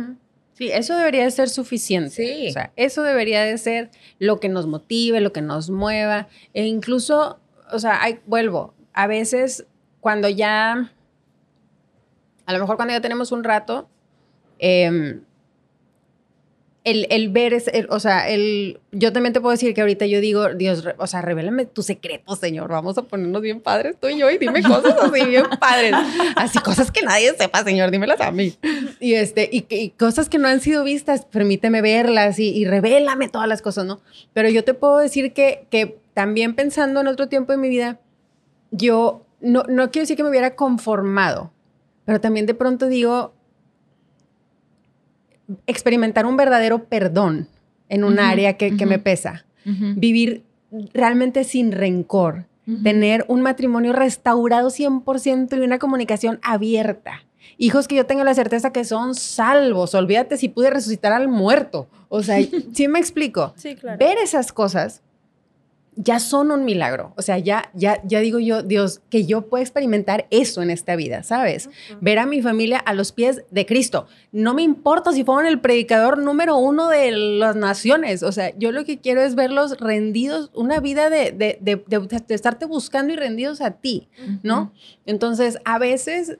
Sí, 0.53 0.69
eso 0.71 0.97
debería 0.97 1.23
de 1.23 1.31
ser 1.31 1.49
suficiente. 1.49 2.09
Sí. 2.09 2.47
O 2.49 2.51
sea, 2.51 2.71
eso 2.75 3.03
debería 3.03 3.43
de 3.43 3.57
ser 3.57 3.89
lo 4.19 4.39
que 4.39 4.49
nos 4.49 4.67
motive, 4.67 5.21
lo 5.21 5.31
que 5.31 5.41
nos 5.41 5.69
mueva. 5.69 6.27
E 6.53 6.65
incluso, 6.65 7.39
o 7.71 7.79
sea, 7.79 8.01
hay, 8.01 8.19
vuelvo, 8.25 8.73
a 8.93 9.07
veces 9.07 9.65
cuando 9.99 10.29
ya 10.29 10.91
a 12.45 12.53
lo 12.53 12.59
mejor 12.59 12.75
cuando 12.75 12.93
ya 12.93 13.01
tenemos 13.01 13.31
un 13.31 13.43
rato, 13.43 13.89
em, 14.59 15.21
el, 16.85 17.07
el, 17.09 17.29
ver, 17.29 17.53
es, 17.53 17.69
o 17.89 17.99
sea, 17.99 18.29
el, 18.29 18.79
yo 18.91 19.11
también 19.11 19.33
te 19.33 19.41
puedo 19.41 19.51
decir 19.51 19.73
que 19.73 19.81
ahorita 19.81 20.05
yo 20.05 20.21
digo, 20.21 20.53
Dios, 20.53 20.87
o 20.97 21.07
sea, 21.07 21.23
revélame 21.23 21.65
tu 21.65 21.81
secreto, 21.81 22.35
Señor, 22.35 22.69
vamos 22.69 22.95
a 22.99 23.01
ponernos 23.01 23.41
bien 23.41 23.59
padres 23.59 23.95
tú 23.99 24.07
y 24.07 24.19
yo 24.19 24.29
y 24.29 24.37
dime 24.37 24.61
cosas 24.63 24.95
así 25.01 25.25
bien 25.25 25.45
padres, 25.59 25.93
así 26.35 26.59
cosas 26.59 26.91
que 26.91 27.01
nadie 27.01 27.33
sepa, 27.35 27.63
Señor, 27.63 27.89
dímelas 27.89 28.21
a 28.21 28.31
mí. 28.31 28.55
Y, 28.99 29.15
este, 29.15 29.49
y, 29.51 29.65
y 29.67 29.89
cosas 29.89 30.29
que 30.29 30.37
no 30.37 30.47
han 30.47 30.61
sido 30.61 30.83
vistas, 30.83 31.25
permíteme 31.25 31.81
verlas 31.81 32.37
y, 32.37 32.49
y, 32.49 32.65
revélame 32.65 33.29
todas 33.29 33.47
las 33.47 33.63
cosas, 33.63 33.85
¿no? 33.85 33.99
Pero 34.33 34.49
yo 34.49 34.63
te 34.63 34.75
puedo 34.75 34.99
decir 34.99 35.33
que, 35.33 35.65
que 35.71 35.97
también 36.13 36.55
pensando 36.55 37.01
en 37.01 37.07
otro 37.07 37.27
tiempo 37.27 37.51
de 37.51 37.57
mi 37.57 37.67
vida, 37.67 37.99
yo 38.69 39.25
no, 39.41 39.63
no 39.67 39.89
quiero 39.89 40.03
decir 40.03 40.17
que 40.17 40.23
me 40.23 40.29
hubiera 40.29 40.55
conformado, 40.55 41.51
pero 42.05 42.21
también 42.21 42.45
de 42.45 42.53
pronto 42.53 42.87
digo, 42.87 43.34
experimentar 45.67 46.25
un 46.25 46.37
verdadero 46.37 46.85
perdón 46.85 47.47
en 47.89 48.03
un 48.03 48.13
uh 48.13 48.17
-huh, 48.17 48.31
área 48.31 48.53
que, 48.57 48.67
uh 48.67 48.71
-huh. 48.71 48.77
que, 48.77 48.85
me 48.85 48.99
pesa, 48.99 49.45
uh 49.65 49.69
-huh. 49.69 49.93
vivir 49.95 50.43
realmente 50.93 51.43
sin 51.43 51.71
rencor, 51.71 52.45
tener 52.83 53.25
un 53.27 53.41
matrimonio 53.41 53.93
restaurado 53.93 54.71
100% 54.71 55.55
y 55.55 55.59
una 55.59 55.77
comunicación 55.77 56.39
abierta. 56.41 57.23
Hijos 57.57 57.87
que 57.87 57.95
yo 57.95 58.07
tenga 58.07 58.23
la 58.23 58.33
certeza 58.33 58.73
que 58.73 58.83
son 58.83 59.13
salvos. 59.13 59.93
Olvídate 59.93 60.35
si 60.35 60.49
pude 60.49 60.71
resucitar 60.71 61.13
al 61.13 61.27
muerto. 61.27 61.87
O 62.09 62.23
sea, 62.23 62.37
¿sí 62.73 62.87
me 62.87 62.99
explico? 62.99 63.53
Sí, 63.55 63.75
claro. 63.75 63.99
Ver 63.99 64.17
esas 64.17 64.51
cosas 64.51 65.03
ya 65.95 66.19
son 66.19 66.51
un 66.51 66.65
milagro. 66.65 67.13
O 67.15 67.21
sea, 67.21 67.37
ya, 67.37 67.71
ya, 67.73 68.01
ya 68.03 68.19
digo 68.19 68.39
yo, 68.39 68.63
Dios, 68.63 69.01
que 69.09 69.25
yo 69.25 69.43
pueda 69.47 69.61
experimentar 69.63 70.27
eso 70.29 70.61
en 70.61 70.69
esta 70.69 70.95
vida, 70.95 71.23
¿sabes? 71.23 71.67
Uh 71.67 71.69
-huh. 71.69 71.97
Ver 72.01 72.19
a 72.19 72.25
mi 72.25 72.41
familia 72.41 72.77
a 72.77 72.93
los 72.93 73.11
pies 73.11 73.43
de 73.51 73.65
Cristo. 73.65 74.07
No 74.31 74.53
me 74.53 74.61
importa 74.61 75.11
si 75.13 75.23
fueron 75.23 75.45
el 75.45 75.59
predicador 75.59 76.17
número 76.17 76.57
uno 76.57 76.89
de 76.89 77.11
las 77.11 77.55
naciones. 77.55 78.23
O 78.23 78.31
sea, 78.31 78.51
yo 78.57 78.71
lo 78.71 78.83
que 78.83 78.99
quiero 78.99 79.21
es 79.21 79.35
verlos 79.35 79.79
rendidos, 79.79 80.51
una 80.53 80.79
vida 80.79 81.09
de, 81.09 81.31
de, 81.31 81.57
de, 81.61 81.83
de 81.87 82.35
estarte 82.35 82.65
buscando 82.65 83.13
y 83.13 83.15
rendidos 83.15 83.61
a 83.61 83.71
ti, 83.71 84.09
uh 84.17 84.21
-huh. 84.21 84.39
¿no? 84.43 84.73
Entonces, 85.05 85.57
a 85.65 85.79
veces 85.79 86.37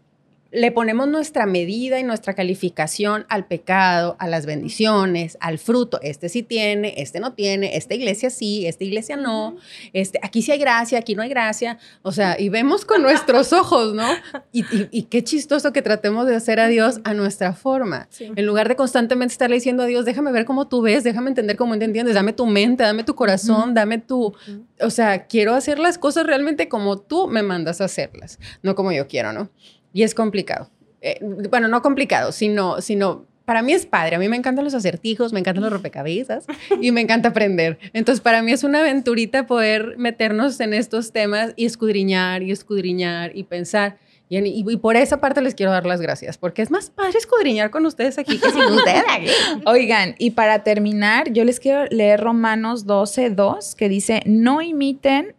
le 0.51 0.71
ponemos 0.71 1.07
nuestra 1.07 1.45
medida 1.45 1.99
y 1.99 2.03
nuestra 2.03 2.33
calificación 2.33 3.25
al 3.29 3.45
pecado, 3.45 4.15
a 4.19 4.27
las 4.27 4.45
bendiciones, 4.45 5.37
al 5.41 5.57
fruto. 5.57 5.99
Este 6.01 6.29
sí 6.29 6.43
tiene, 6.43 6.93
este 6.97 7.19
no 7.19 7.33
tiene, 7.33 7.75
esta 7.75 7.93
iglesia 7.93 8.29
sí, 8.29 8.65
esta 8.65 8.83
iglesia 8.83 9.17
no, 9.17 9.57
este, 9.91 10.19
aquí 10.21 10.41
sí 10.41 10.51
hay 10.51 10.59
gracia, 10.59 10.99
aquí 10.99 11.15
no 11.15 11.23
hay 11.23 11.29
gracia. 11.29 11.77
O 12.03 12.11
sea, 12.11 12.39
y 12.39 12.49
vemos 12.49 12.85
con 12.85 13.01
nuestros 13.01 13.51
ojos, 13.53 13.93
¿no? 13.93 14.07
Y, 14.51 14.61
y, 14.73 14.87
y, 14.91 15.03
qué 15.03 15.23
chistoso 15.23 15.73
que 15.73 15.81
tratemos 15.81 16.25
de 16.27 16.35
hacer 16.35 16.59
a 16.59 16.67
Dios 16.67 17.01
a 17.03 17.13
nuestra 17.13 17.53
forma. 17.53 18.07
Sí. 18.09 18.31
En 18.35 18.45
lugar 18.45 18.69
de 18.69 18.75
constantemente 18.75 19.33
estarle 19.33 19.55
diciendo 19.55 19.83
a 19.83 19.85
Dios, 19.85 20.05
déjame 20.05 20.31
ver 20.31 20.45
cómo 20.45 20.67
tú 20.67 20.81
ves, 20.81 21.03
déjame 21.03 21.29
entender 21.29 21.57
cómo 21.57 21.77
te 21.77 21.85
entiendes, 21.85 22.15
dame 22.15 22.31
tu 22.31 22.45
mente, 22.45 22.83
dame 22.83 23.03
tu 23.03 23.15
corazón, 23.15 23.73
dame 23.73 23.97
tu... 23.97 24.33
O 24.79 24.89
sea, 24.89 25.25
quiero 25.27 25.53
hacer 25.53 25.79
las 25.79 25.97
cosas 25.97 26.25
realmente 26.25 26.69
como 26.69 26.97
tú 26.97 27.27
me 27.27 27.43
mandas 27.43 27.81
a 27.81 27.85
hacerlas, 27.85 28.39
no 28.61 28.75
como 28.75 28.91
yo 28.91 29.07
quiero, 29.07 29.33
¿no? 29.33 29.49
Y 29.95 30.03
es 30.03 30.13
complicado. 30.13 30.69
Eh, 30.99 31.19
bueno, 31.49 31.69
no 31.69 31.81
complicado, 31.81 32.33
sino, 32.33 32.81
sino 32.81 33.25
para 33.45 33.61
mí 33.61 33.71
es 33.71 33.85
padre. 33.85 34.17
A 34.17 34.19
mí 34.19 34.27
me 34.27 34.35
encantan 34.35 34.65
los 34.65 34.73
acertijos, 34.73 35.31
me 35.31 35.39
encantan 35.39 35.63
los 35.63 35.71
rompecabezas 35.71 36.47
y 36.81 36.91
me 36.91 36.99
encanta 36.99 37.29
aprender. 37.29 37.79
Entonces, 37.93 38.19
para 38.19 38.41
mí 38.41 38.51
es 38.51 38.65
una 38.65 38.81
aventurita 38.81 39.47
poder 39.47 39.95
meternos 39.97 40.59
en 40.59 40.73
estos 40.73 41.13
temas 41.13 41.53
y 41.55 41.63
escudriñar 41.63 42.43
y 42.43 42.51
escudriñar 42.51 43.31
y 43.37 43.43
pensar. 43.43 43.97
Y, 44.27 44.39
y, 44.39 44.77
por 44.77 44.97
esa 44.97 45.21
parte 45.21 45.41
les 45.41 45.55
quiero 45.55 45.71
dar 45.71 45.85
las 45.85 46.01
gracias, 46.01 46.37
porque 46.37 46.61
es 46.61 46.71
más 46.71 46.89
padre 46.89 47.17
escudriñar 47.17 47.69
con 47.71 47.85
ustedes 47.85 48.17
aquí 48.17 48.37
que 48.37 48.49
sin 48.49 48.63
ustedes 48.63 49.03
aquí. 49.09 49.29
Oigan, 49.65 50.15
y 50.17 50.31
para 50.31 50.61
terminar, 50.63 51.31
yo 51.31 51.45
les 51.45 51.61
quiero 51.61 51.85
leer 51.85 52.19
Romanos 52.19 52.85
12, 52.85 53.29
2, 53.29 53.75
que 53.75 53.87
dice, 53.87 54.23
no 54.25 54.61
imiten 54.61 55.35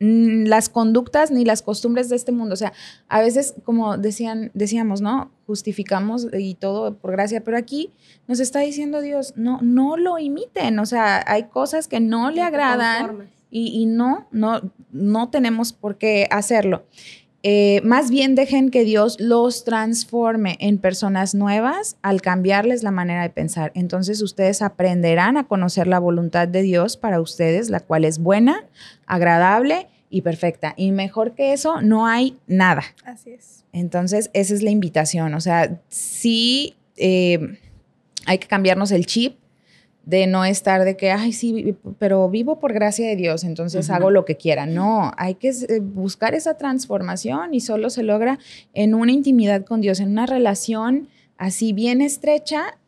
las 0.00 0.70
conductas 0.70 1.30
ni 1.30 1.44
las 1.44 1.60
costumbres 1.60 2.08
de 2.08 2.16
este 2.16 2.32
mundo. 2.32 2.54
O 2.54 2.56
sea, 2.56 2.72
a 3.08 3.20
veces, 3.20 3.54
como 3.64 3.98
decían, 3.98 4.50
decíamos, 4.54 5.02
¿no? 5.02 5.30
Justificamos 5.46 6.26
y 6.32 6.54
todo 6.54 6.96
por 6.96 7.12
gracia, 7.12 7.44
pero 7.44 7.58
aquí 7.58 7.92
nos 8.26 8.40
está 8.40 8.60
diciendo 8.60 9.02
Dios, 9.02 9.34
no, 9.36 9.60
no 9.60 9.98
lo 9.98 10.18
imiten. 10.18 10.78
O 10.78 10.86
sea, 10.86 11.22
hay 11.26 11.44
cosas 11.44 11.86
que 11.86 12.00
no 12.00 12.30
le 12.30 12.40
agradan 12.40 13.28
y, 13.50 13.82
y, 13.82 13.84
no, 13.84 14.26
no, 14.30 14.62
no 14.90 15.28
tenemos 15.28 15.74
por 15.74 15.98
qué 15.98 16.26
hacerlo. 16.30 16.84
Eh, 17.42 17.80
más 17.84 18.10
bien 18.10 18.34
dejen 18.34 18.70
que 18.70 18.84
Dios 18.84 19.18
los 19.18 19.64
transforme 19.64 20.56
en 20.60 20.76
personas 20.76 21.34
nuevas 21.34 21.96
al 22.02 22.20
cambiarles 22.20 22.82
la 22.82 22.90
manera 22.90 23.22
de 23.22 23.30
pensar. 23.30 23.72
Entonces 23.74 24.20
ustedes 24.20 24.60
aprenderán 24.60 25.36
a 25.36 25.44
conocer 25.44 25.86
la 25.86 25.98
voluntad 25.98 26.48
de 26.48 26.62
Dios 26.62 26.96
para 26.96 27.20
ustedes, 27.20 27.70
la 27.70 27.80
cual 27.80 28.04
es 28.04 28.18
buena, 28.18 28.64
agradable 29.06 29.88
y 30.10 30.20
perfecta. 30.20 30.74
Y 30.76 30.92
mejor 30.92 31.34
que 31.34 31.52
eso, 31.54 31.80
no 31.80 32.06
hay 32.06 32.36
nada. 32.46 32.82
Así 33.04 33.30
es. 33.30 33.64
Entonces 33.72 34.30
esa 34.34 34.52
es 34.52 34.62
la 34.62 34.70
invitación. 34.70 35.32
O 35.34 35.40
sea, 35.40 35.80
sí 35.88 36.74
eh, 36.96 37.58
hay 38.26 38.38
que 38.38 38.48
cambiarnos 38.48 38.90
el 38.90 39.06
chip 39.06 39.36
de 40.04 40.26
no 40.26 40.44
estar 40.44 40.84
de 40.84 40.96
que, 40.96 41.10
ay, 41.10 41.32
sí, 41.32 41.76
pero 41.98 42.28
vivo 42.28 42.58
por 42.58 42.72
gracia 42.72 43.06
de 43.06 43.16
Dios, 43.16 43.44
entonces 43.44 43.88
uh 43.88 43.92
-huh. 43.92 43.96
hago 43.96 44.10
lo 44.10 44.24
que 44.24 44.36
quiera. 44.36 44.66
No, 44.66 45.12
hay 45.16 45.34
que 45.34 45.48
eh, 45.48 45.80
buscar 45.80 46.34
esa 46.34 46.56
transformación 46.56 47.54
y 47.54 47.60
solo 47.60 47.90
se 47.90 48.02
logra 48.02 48.38
en 48.74 48.94
una 48.94 49.12
intimidad 49.12 49.64
con 49.64 49.80
Dios, 49.80 50.00
en 50.00 50.10
una 50.10 50.26
relación 50.26 51.08
así 51.36 51.72
bien 51.72 52.00
estrecha, 52.00 52.78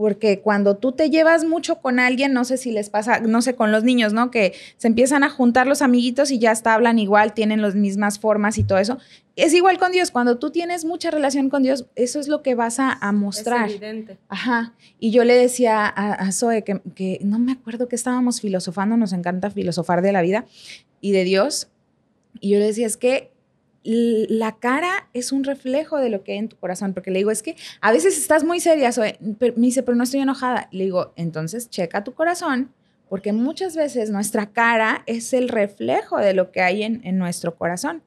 porque 0.00 0.40
cuando 0.40 0.78
tú 0.78 0.92
te 0.92 1.10
llevas 1.10 1.44
mucho 1.44 1.82
con 1.82 2.00
alguien, 2.00 2.32
no 2.32 2.46
sé 2.46 2.56
si 2.56 2.72
les 2.72 2.88
pasa, 2.88 3.20
no 3.20 3.42
sé, 3.42 3.54
con 3.54 3.70
los 3.70 3.84
niños, 3.84 4.14
¿no? 4.14 4.30
Que 4.30 4.54
se 4.78 4.88
empiezan 4.88 5.24
a 5.24 5.28
juntar 5.28 5.66
los 5.66 5.82
amiguitos 5.82 6.30
y 6.30 6.38
ya 6.38 6.52
hasta 6.52 6.72
hablan 6.72 6.98
igual, 6.98 7.34
tienen 7.34 7.60
las 7.60 7.74
mismas 7.74 8.18
formas 8.18 8.56
y 8.56 8.64
todo 8.64 8.78
eso. 8.78 8.96
Es 9.36 9.52
igual 9.52 9.76
con 9.76 9.92
Dios, 9.92 10.10
cuando 10.10 10.38
tú 10.38 10.52
tienes 10.52 10.86
mucha 10.86 11.10
relación 11.10 11.50
con 11.50 11.62
Dios, 11.62 11.84
eso 11.96 12.18
es 12.18 12.28
lo 12.28 12.40
que 12.40 12.54
vas 12.54 12.80
a, 12.80 12.92
a 12.92 13.12
mostrar. 13.12 13.68
Es 13.68 13.72
evidente. 13.72 14.16
Ajá. 14.30 14.72
Y 14.98 15.10
yo 15.10 15.24
le 15.24 15.34
decía 15.34 15.84
a, 15.84 16.14
a 16.14 16.32
Zoe 16.32 16.64
que, 16.64 16.80
que 16.94 17.18
no 17.22 17.38
me 17.38 17.52
acuerdo 17.52 17.86
que 17.86 17.96
estábamos 17.96 18.40
filosofando, 18.40 18.96
nos 18.96 19.12
encanta 19.12 19.50
filosofar 19.50 20.00
de 20.00 20.12
la 20.12 20.22
vida 20.22 20.46
y 21.02 21.12
de 21.12 21.24
Dios. 21.24 21.68
Y 22.40 22.52
yo 22.52 22.58
le 22.58 22.64
decía, 22.64 22.86
es 22.86 22.96
que 22.96 23.32
la 23.82 24.56
cara 24.56 25.08
es 25.14 25.32
un 25.32 25.44
reflejo 25.44 25.98
de 25.98 26.10
lo 26.10 26.22
que 26.22 26.32
hay 26.32 26.38
en 26.38 26.48
tu 26.48 26.56
corazón, 26.56 26.92
porque 26.94 27.10
le 27.10 27.18
digo, 27.20 27.30
es 27.30 27.42
que 27.42 27.56
a 27.80 27.92
veces 27.92 28.18
estás 28.18 28.44
muy 28.44 28.60
seria. 28.60 28.90
Pero- 29.38 29.54
me 29.56 29.66
dice, 29.66 29.82
pero 29.82 29.96
no 29.96 30.04
estoy 30.04 30.20
enojada. 30.20 30.68
Le 30.72 30.84
digo, 30.84 31.12
entonces 31.16 31.70
checa 31.70 32.04
tu 32.04 32.12
corazón, 32.14 32.72
porque 33.08 33.32
muchas 33.32 33.74
veces 33.76 34.10
nuestra 34.10 34.46
cara 34.52 35.02
es 35.06 35.32
el 35.32 35.48
reflejo 35.48 36.18
de 36.18 36.34
lo 36.34 36.52
que 36.52 36.60
hay 36.60 36.82
en, 36.82 37.00
en 37.04 37.18
nuestro 37.18 37.56
corazón. 37.56 38.02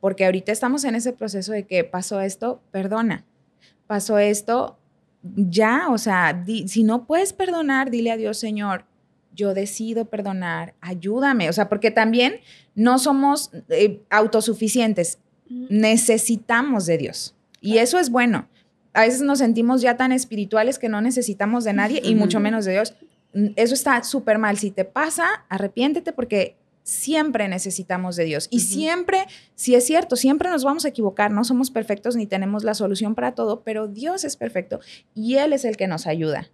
Porque 0.00 0.24
ahorita 0.24 0.52
estamos 0.52 0.84
en 0.84 0.94
ese 0.94 1.12
proceso 1.12 1.52
de 1.52 1.64
que 1.66 1.82
pasó 1.84 2.20
esto, 2.20 2.60
perdona. 2.70 3.24
Pasó 3.86 4.18
esto, 4.18 4.78
ya, 5.22 5.88
o 5.90 5.98
sea, 5.98 6.32
di- 6.32 6.68
si 6.68 6.84
no 6.84 7.06
puedes 7.06 7.32
perdonar, 7.32 7.90
dile 7.90 8.12
a 8.12 8.16
Dios, 8.16 8.38
Señor, 8.38 8.84
yo 9.36 9.54
decido 9.54 10.06
perdonar, 10.06 10.74
ayúdame. 10.80 11.48
O 11.48 11.52
sea, 11.52 11.68
porque 11.68 11.92
también 11.92 12.40
no 12.74 12.98
somos 12.98 13.52
eh, 13.68 14.02
autosuficientes, 14.10 15.18
necesitamos 15.48 16.86
de 16.86 16.98
Dios. 16.98 17.36
Y 17.60 17.78
eso 17.78 17.98
es 18.00 18.10
bueno. 18.10 18.48
A 18.92 19.02
veces 19.02 19.22
nos 19.22 19.38
sentimos 19.38 19.82
ya 19.82 19.96
tan 19.96 20.10
espirituales 20.10 20.78
que 20.78 20.88
no 20.88 21.00
necesitamos 21.00 21.64
de 21.64 21.74
nadie 21.74 22.00
y 22.02 22.14
mucho 22.14 22.40
menos 22.40 22.64
de 22.64 22.72
Dios. 22.72 22.94
Mm, 23.34 23.48
Eso 23.56 23.74
está 23.74 24.02
súper 24.02 24.38
mal. 24.38 24.56
Si 24.58 24.70
te 24.70 24.84
pasa, 24.84 25.44
arrepiéntete 25.48 26.12
porque 26.12 26.56
siempre 26.82 27.48
necesitamos 27.48 28.16
de 28.16 28.24
Dios. 28.24 28.48
Y 28.50 28.60
siempre, 28.60 29.26
si 29.54 29.74
es 29.74 29.84
cierto, 29.84 30.16
siempre 30.16 30.48
nos 30.48 30.64
vamos 30.64 30.84
a 30.84 30.88
equivocar, 30.88 31.30
no 31.32 31.44
somos 31.44 31.70
perfectos 31.70 32.16
ni 32.16 32.26
tenemos 32.26 32.64
la 32.64 32.74
solución 32.74 33.14
para 33.14 33.34
todo, 33.34 33.62
pero 33.62 33.88
Dios 33.88 34.24
es 34.24 34.36
perfecto 34.36 34.80
y 35.14 35.36
Él 35.36 35.52
es 35.52 35.64
el 35.64 35.76
que 35.76 35.88
nos 35.88 36.06
ayuda 36.06 36.48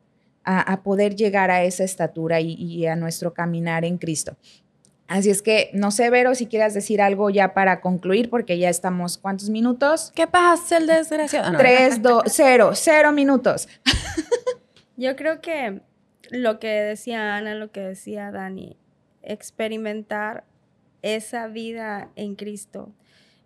a, 0.44 0.60
a 0.60 0.82
poder 0.82 1.14
llegar 1.14 1.50
a 1.50 1.64
esa 1.64 1.84
estatura 1.84 2.40
y, 2.40 2.54
y 2.54 2.86
a 2.86 2.96
nuestro 2.96 3.34
caminar 3.34 3.84
en 3.84 3.98
Cristo. 3.98 4.36
Así 5.12 5.28
es 5.28 5.42
que, 5.42 5.70
no 5.74 5.90
sé, 5.90 6.08
Vero, 6.08 6.34
si 6.34 6.46
quieras 6.46 6.72
decir 6.72 7.02
algo 7.02 7.28
ya 7.28 7.52
para 7.52 7.82
concluir, 7.82 8.30
porque 8.30 8.56
ya 8.56 8.70
estamos, 8.70 9.18
¿cuántos 9.18 9.50
minutos? 9.50 10.10
¿Qué 10.14 10.26
pasa 10.26 10.78
el 10.78 10.86
desgraciado? 10.86 11.52
No. 11.52 11.58
Tres, 11.58 12.00
dos, 12.00 12.22
cero, 12.26 12.70
cero 12.74 13.12
minutos. 13.12 13.68
Yo 14.96 15.14
creo 15.14 15.42
que 15.42 15.82
lo 16.30 16.58
que 16.58 16.68
decía 16.68 17.36
Ana, 17.36 17.54
lo 17.54 17.70
que 17.72 17.80
decía 17.80 18.30
Dani, 18.30 18.78
experimentar 19.22 20.44
esa 21.02 21.46
vida 21.46 22.08
en 22.16 22.34
Cristo. 22.34 22.90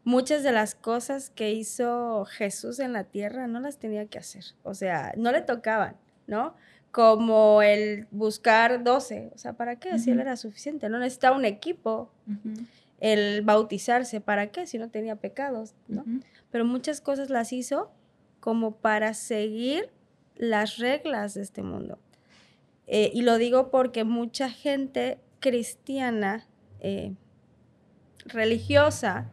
Muchas 0.05 0.45
de 0.45 0.53
las 0.53 0.77
cosas 0.77 1.31
que 1.31 1.51
hizo 1.51 2.27
Jesús 2.27 2.79
en 2.79 2.93
la 2.93 3.05
tierra 3.05 3.49
no 3.49 3.59
las 3.59 3.79
tenía 3.79 4.07
que 4.07 4.19
hacer. 4.19 4.45
O 4.63 4.75
sea, 4.75 5.13
no 5.17 5.33
le 5.33 5.41
tocaban, 5.41 5.97
¿no? 6.29 6.55
Como 6.91 7.63
el 7.63 8.07
buscar 8.11 8.83
12. 8.83 9.33
O 9.35 9.39
sea, 9.39 9.53
¿para 9.55 9.79
qué? 9.79 9.99
Si 9.99 10.11
él 10.11 10.21
era 10.21 10.37
suficiente. 10.37 10.89
No 10.89 10.99
necesitaba 10.99 11.37
un 11.37 11.45
equipo. 11.45 12.11
El 12.99 13.43
bautizarse, 13.43 14.21
¿para 14.21 14.51
qué? 14.51 14.67
Si 14.67 14.79
no 14.79 14.89
tenía 14.89 15.17
pecados, 15.17 15.75
¿no? 15.89 16.05
pero 16.51 16.65
muchas 16.65 17.03
cosas 17.03 17.29
las 17.29 17.53
hizo 17.53 17.91
como 18.41 18.77
para 18.77 19.13
seguir 19.13 19.91
las 20.37 20.79
reglas 20.79 21.35
de 21.35 21.43
este 21.43 21.63
mundo. 21.63 21.99
Eh, 22.87 23.11
y 23.13 23.23
lo 23.23 23.37
digo 23.37 23.71
porque 23.71 24.05
mucha 24.05 24.49
gente 24.49 25.19
cristiana, 25.41 26.47
eh, 26.81 27.15
religiosa, 28.25 29.31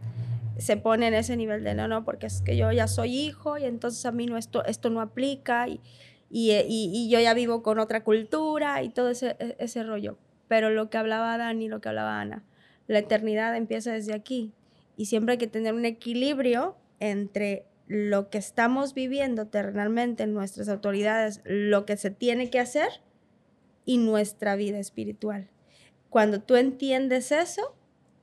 se 0.58 0.78
pone 0.78 1.08
en 1.08 1.14
ese 1.14 1.38
nivel 1.38 1.64
de 1.64 1.76
no, 1.76 1.88
no, 1.88 2.04
porque 2.04 2.26
es 2.28 2.42
que 2.42 2.58
yo 2.58 2.72
ya 2.72 2.88
soy 2.88 3.16
hijo 3.16 3.58
y 3.58 3.66
entonces 3.66 4.06
a 4.06 4.12
mí 4.12 4.26
no 4.26 4.38
esto, 4.38 4.66
esto 4.66 4.90
no 4.90 5.02
aplica 5.02 5.68
y, 5.68 5.80
y, 6.36 6.50
eh, 6.52 6.66
y- 6.68 6.90
y 6.92 7.10
yo 7.12 7.20
ya 7.20 7.34
vivo 7.36 7.62
con 7.62 7.78
otra 7.78 8.04
cultura 8.04 8.82
y 8.82 8.90
todo 8.90 9.10
ese, 9.10 9.36
e- 9.40 9.56
ese 9.60 9.84
rollo. 9.84 10.18
Pero 10.48 10.72
lo 10.72 10.90
que 10.90 10.98
hablaba 10.98 11.38
Dani, 11.38 11.68
lo 11.68 11.80
que 11.80 11.90
hablaba 11.90 12.20
Ana, 12.20 12.44
la 12.88 12.98
eternidad 13.00 13.56
empieza 13.56 13.92
desde 13.94 14.14
aquí 14.16 14.52
y 14.98 15.06
siempre 15.06 15.34
hay 15.34 15.38
que 15.38 15.48
tener 15.48 15.74
un 15.76 15.86
equilibrio 15.86 16.76
entre 17.00 17.66
lo 17.88 18.30
que 18.32 18.40
estamos 18.40 18.94
viviendo 18.96 19.46
terrenalmente 19.48 20.24
en 20.24 20.34
nuestras 20.34 20.70
autoridades, 20.70 21.42
lo 21.46 21.86
que 21.86 21.98
se 21.98 22.10
tiene 22.10 22.50
que 22.50 22.60
hacer 22.60 22.90
y 23.86 23.98
nuestra 23.98 24.56
vida 24.56 24.80
espiritual. 24.80 25.50
Cuando 26.10 26.42
tú 26.42 26.56
entiendes 26.56 27.32
eso, 27.32 27.76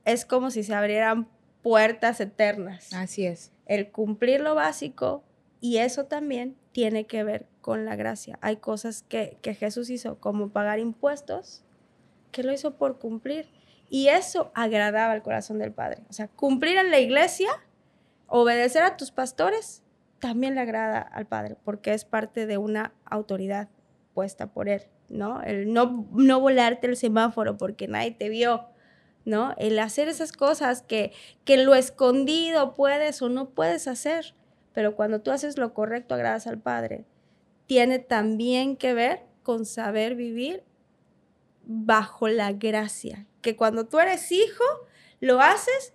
es 0.05 0.25
como 0.25 0.51
si 0.51 0.63
se 0.63 0.73
abrieran 0.73 1.27
puertas 1.61 2.19
eternas. 2.19 2.91
Así 2.93 3.25
es. 3.25 3.51
El 3.67 3.91
cumplir 3.91 4.41
lo 4.41 4.55
básico 4.55 5.23
y 5.61 5.77
eso 5.77 6.05
también 6.05 6.55
tiene 6.71 7.05
que 7.05 7.23
ver 7.23 7.47
con 7.61 7.85
la 7.85 7.95
gracia. 7.95 8.37
Hay 8.41 8.57
cosas 8.57 9.03
que, 9.03 9.37
que 9.41 9.53
Jesús 9.53 9.89
hizo, 9.89 10.19
como 10.19 10.49
pagar 10.49 10.79
impuestos, 10.79 11.63
que 12.31 12.43
lo 12.43 12.53
hizo 12.53 12.75
por 12.75 12.97
cumplir. 12.99 13.49
Y 13.89 14.07
eso 14.07 14.51
agradaba 14.55 15.11
al 15.11 15.21
corazón 15.21 15.59
del 15.59 15.73
Padre. 15.73 16.03
O 16.09 16.13
sea, 16.13 16.27
cumplir 16.29 16.77
en 16.77 16.91
la 16.91 16.99
iglesia, 16.99 17.49
obedecer 18.27 18.83
a 18.83 18.95
tus 18.95 19.11
pastores, 19.11 19.83
también 20.19 20.55
le 20.55 20.61
agrada 20.61 21.01
al 21.01 21.25
Padre, 21.25 21.57
porque 21.65 21.93
es 21.93 22.05
parte 22.05 22.45
de 22.45 22.57
una 22.57 22.93
autoridad 23.05 23.67
puesta 24.13 24.47
por 24.53 24.69
Él, 24.69 24.83
¿no? 25.09 25.41
El 25.41 25.73
no, 25.73 26.07
no 26.13 26.39
volarte 26.39 26.87
el 26.87 26.95
semáforo 26.95 27.57
porque 27.57 27.87
nadie 27.87 28.11
te 28.11 28.29
vio, 28.29 28.67
¿no? 29.25 29.53
El 29.57 29.77
hacer 29.79 30.07
esas 30.07 30.31
cosas 30.31 30.83
que, 30.83 31.11
que 31.43 31.57
lo 31.57 31.75
escondido 31.75 32.75
puedes 32.75 33.21
o 33.21 33.29
no 33.29 33.49
puedes 33.49 33.87
hacer, 33.87 34.35
pero 34.73 34.95
cuando 34.95 35.21
tú 35.21 35.31
haces 35.31 35.57
lo 35.57 35.73
correcto, 35.73 36.15
agradas 36.15 36.47
al 36.47 36.57
Padre. 36.59 37.05
Tiene 37.67 37.99
también 37.99 38.75
que 38.77 38.93
ver 38.93 39.21
con 39.43 39.65
saber 39.65 40.15
vivir 40.15 40.63
bajo 41.65 42.27
la 42.27 42.51
gracia, 42.53 43.25
que 43.41 43.55
cuando 43.55 43.87
tú 43.87 43.99
eres 43.99 44.31
hijo, 44.31 44.63
lo 45.19 45.39
haces 45.41 45.93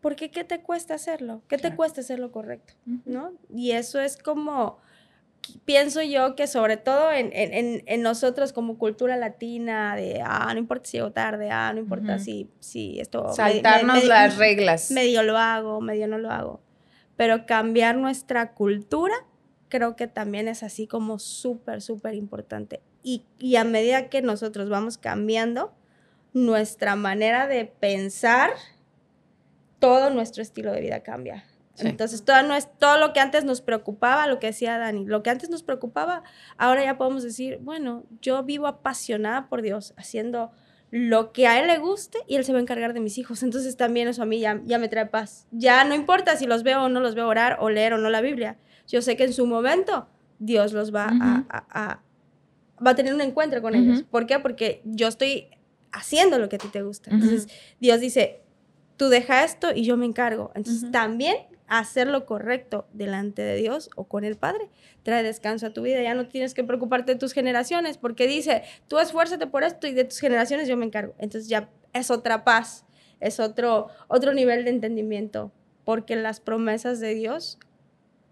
porque 0.00 0.30
¿qué 0.30 0.44
te 0.44 0.60
cuesta 0.60 0.94
hacerlo? 0.94 1.42
¿Qué 1.48 1.58
te 1.58 1.74
cuesta 1.74 2.00
hacer 2.02 2.18
lo 2.18 2.30
correcto? 2.30 2.74
¿No? 3.04 3.32
Y 3.52 3.72
eso 3.72 4.00
es 4.00 4.16
como, 4.16 4.78
pienso 5.64 6.02
yo 6.02 6.36
que 6.36 6.46
sobre 6.46 6.76
todo 6.76 7.10
en, 7.10 7.30
en- 7.32 7.82
en- 7.84 8.02
nosotros 8.02 8.52
como 8.52 8.78
cultura 8.78 9.16
latina, 9.16 9.96
de, 9.96 10.22
ah, 10.24 10.50
no 10.52 10.60
importa 10.60 10.86
si 10.88 10.98
llego 10.98 11.10
tarde, 11.10 11.50
ah, 11.50 11.72
no 11.72 11.80
importa 11.80 12.18
si, 12.20 12.48
si 12.60 13.00
esto... 13.00 13.22
me- 13.24 13.28
me- 13.28 13.34
Saltarnos 13.34 14.02
me- 14.02 14.08
las 14.08 14.36
reglas. 14.38 14.90
medio 14.92 15.22
lo 15.24 15.36
hago, 15.36 15.80
medio 15.80 16.06
no 16.06 16.18
lo 16.18 16.30
hago. 16.30 16.60
Pero 17.18 17.46
cambiar 17.46 17.96
nuestra 17.96 18.52
cultura 18.54 19.14
creo 19.68 19.96
que 19.96 20.06
también 20.06 20.48
es 20.48 20.62
así 20.62 20.86
como 20.86 21.18
súper, 21.18 21.82
súper 21.82 22.14
importante. 22.14 22.80
Y, 23.02 23.24
y 23.38 23.56
a 23.56 23.64
medida 23.64 24.08
que 24.08 24.22
nosotros 24.22 24.70
vamos 24.70 24.98
cambiando 24.98 25.74
nuestra 26.32 26.96
manera 26.96 27.48
de 27.48 27.64
pensar, 27.66 28.50
todo 29.80 30.10
nuestro 30.10 30.42
estilo 30.42 30.72
de 30.72 30.80
vida 30.80 31.00
cambia. 31.00 31.44
Sí. 31.74 31.88
Entonces, 31.88 32.24
todo, 32.24 32.40
no 32.44 32.54
es, 32.54 32.68
todo 32.78 32.98
lo 32.98 33.12
que 33.12 33.20
antes 33.20 33.44
nos 33.44 33.62
preocupaba, 33.62 34.28
lo 34.28 34.38
que 34.38 34.48
decía 34.48 34.78
Dani, 34.78 35.04
lo 35.04 35.22
que 35.24 35.30
antes 35.30 35.50
nos 35.50 35.64
preocupaba, 35.64 36.22
ahora 36.56 36.84
ya 36.84 36.98
podemos 36.98 37.24
decir, 37.24 37.58
bueno, 37.60 38.04
yo 38.20 38.44
vivo 38.44 38.68
apasionada 38.68 39.48
por 39.48 39.62
Dios, 39.62 39.92
haciendo 39.96 40.52
lo 40.90 41.32
que 41.32 41.46
a 41.46 41.60
Él 41.60 41.66
le 41.66 41.78
guste 41.78 42.18
y 42.26 42.36
Él 42.36 42.44
se 42.44 42.52
va 42.52 42.58
a 42.58 42.62
encargar 42.62 42.94
de 42.94 43.00
mis 43.00 43.18
hijos. 43.18 43.42
Entonces 43.42 43.76
también 43.76 44.08
eso 44.08 44.22
a 44.22 44.26
mí 44.26 44.40
ya, 44.40 44.60
ya 44.64 44.78
me 44.78 44.88
trae 44.88 45.06
paz. 45.06 45.46
Ya 45.50 45.84
no 45.84 45.94
importa 45.94 46.36
si 46.36 46.46
los 46.46 46.62
veo 46.62 46.84
o 46.84 46.88
no 46.88 47.00
los 47.00 47.14
veo 47.14 47.26
orar 47.28 47.58
o 47.60 47.68
leer 47.70 47.92
o 47.94 47.98
no 47.98 48.08
la 48.10 48.20
Biblia. 48.20 48.56
Yo 48.86 49.02
sé 49.02 49.16
que 49.16 49.24
en 49.24 49.32
su 49.32 49.46
momento 49.46 50.08
Dios 50.38 50.72
los 50.72 50.94
va 50.94 51.04
a, 51.20 51.44
a- 51.50 51.66
a- 51.90 52.00
va 52.84 52.90
a 52.92 52.94
tener 52.94 53.12
un 53.14 53.20
encuentro 53.20 53.60
con 53.60 53.74
ellos. 53.74 53.98
¿Por 54.10 54.26
qué? 54.26 54.38
Porque 54.38 54.80
yo 54.84 55.08
estoy 55.08 55.48
haciendo 55.92 56.38
lo 56.38 56.48
que 56.48 56.56
a 56.56 56.58
ti 56.58 56.68
te 56.68 56.82
gusta. 56.82 57.10
Entonces 57.10 57.48
Dios 57.80 58.00
dice, 58.00 58.40
tú 58.96 59.08
deja 59.08 59.44
esto 59.44 59.68
y 59.74 59.84
yo 59.84 59.96
me 59.96 60.06
encargo. 60.06 60.52
Entonces 60.54 60.90
también 60.92 61.36
hacer 61.68 62.08
lo 62.08 62.24
correcto 62.26 62.88
delante 62.92 63.42
de 63.42 63.54
Dios 63.56 63.90
o 63.94 64.04
con 64.04 64.24
el 64.24 64.36
Padre 64.36 64.68
trae 65.02 65.22
descanso 65.22 65.66
a 65.66 65.72
tu 65.72 65.82
vida. 65.82 66.02
Ya 66.02 66.14
no 66.14 66.26
tienes 66.28 66.54
que 66.54 66.64
preocuparte 66.64 67.12
de 67.12 67.18
tus 67.18 67.32
generaciones 67.32 67.98
porque 67.98 68.26
dice, 68.26 68.62
tú 68.88 68.98
esfuérzate 68.98 69.46
por 69.46 69.62
esto 69.62 69.86
y 69.86 69.92
de 69.92 70.04
tus 70.04 70.18
generaciones 70.18 70.66
yo 70.68 70.76
me 70.76 70.86
encargo. 70.86 71.14
Entonces 71.18 71.48
ya 71.48 71.68
es 71.92 72.10
otra 72.10 72.44
paz, 72.44 72.84
es 73.20 73.38
otro, 73.40 73.88
otro 74.08 74.32
nivel 74.32 74.64
de 74.64 74.70
entendimiento 74.70 75.52
porque 75.84 76.16
las 76.16 76.40
promesas 76.40 77.00
de 77.00 77.14
Dios, 77.14 77.58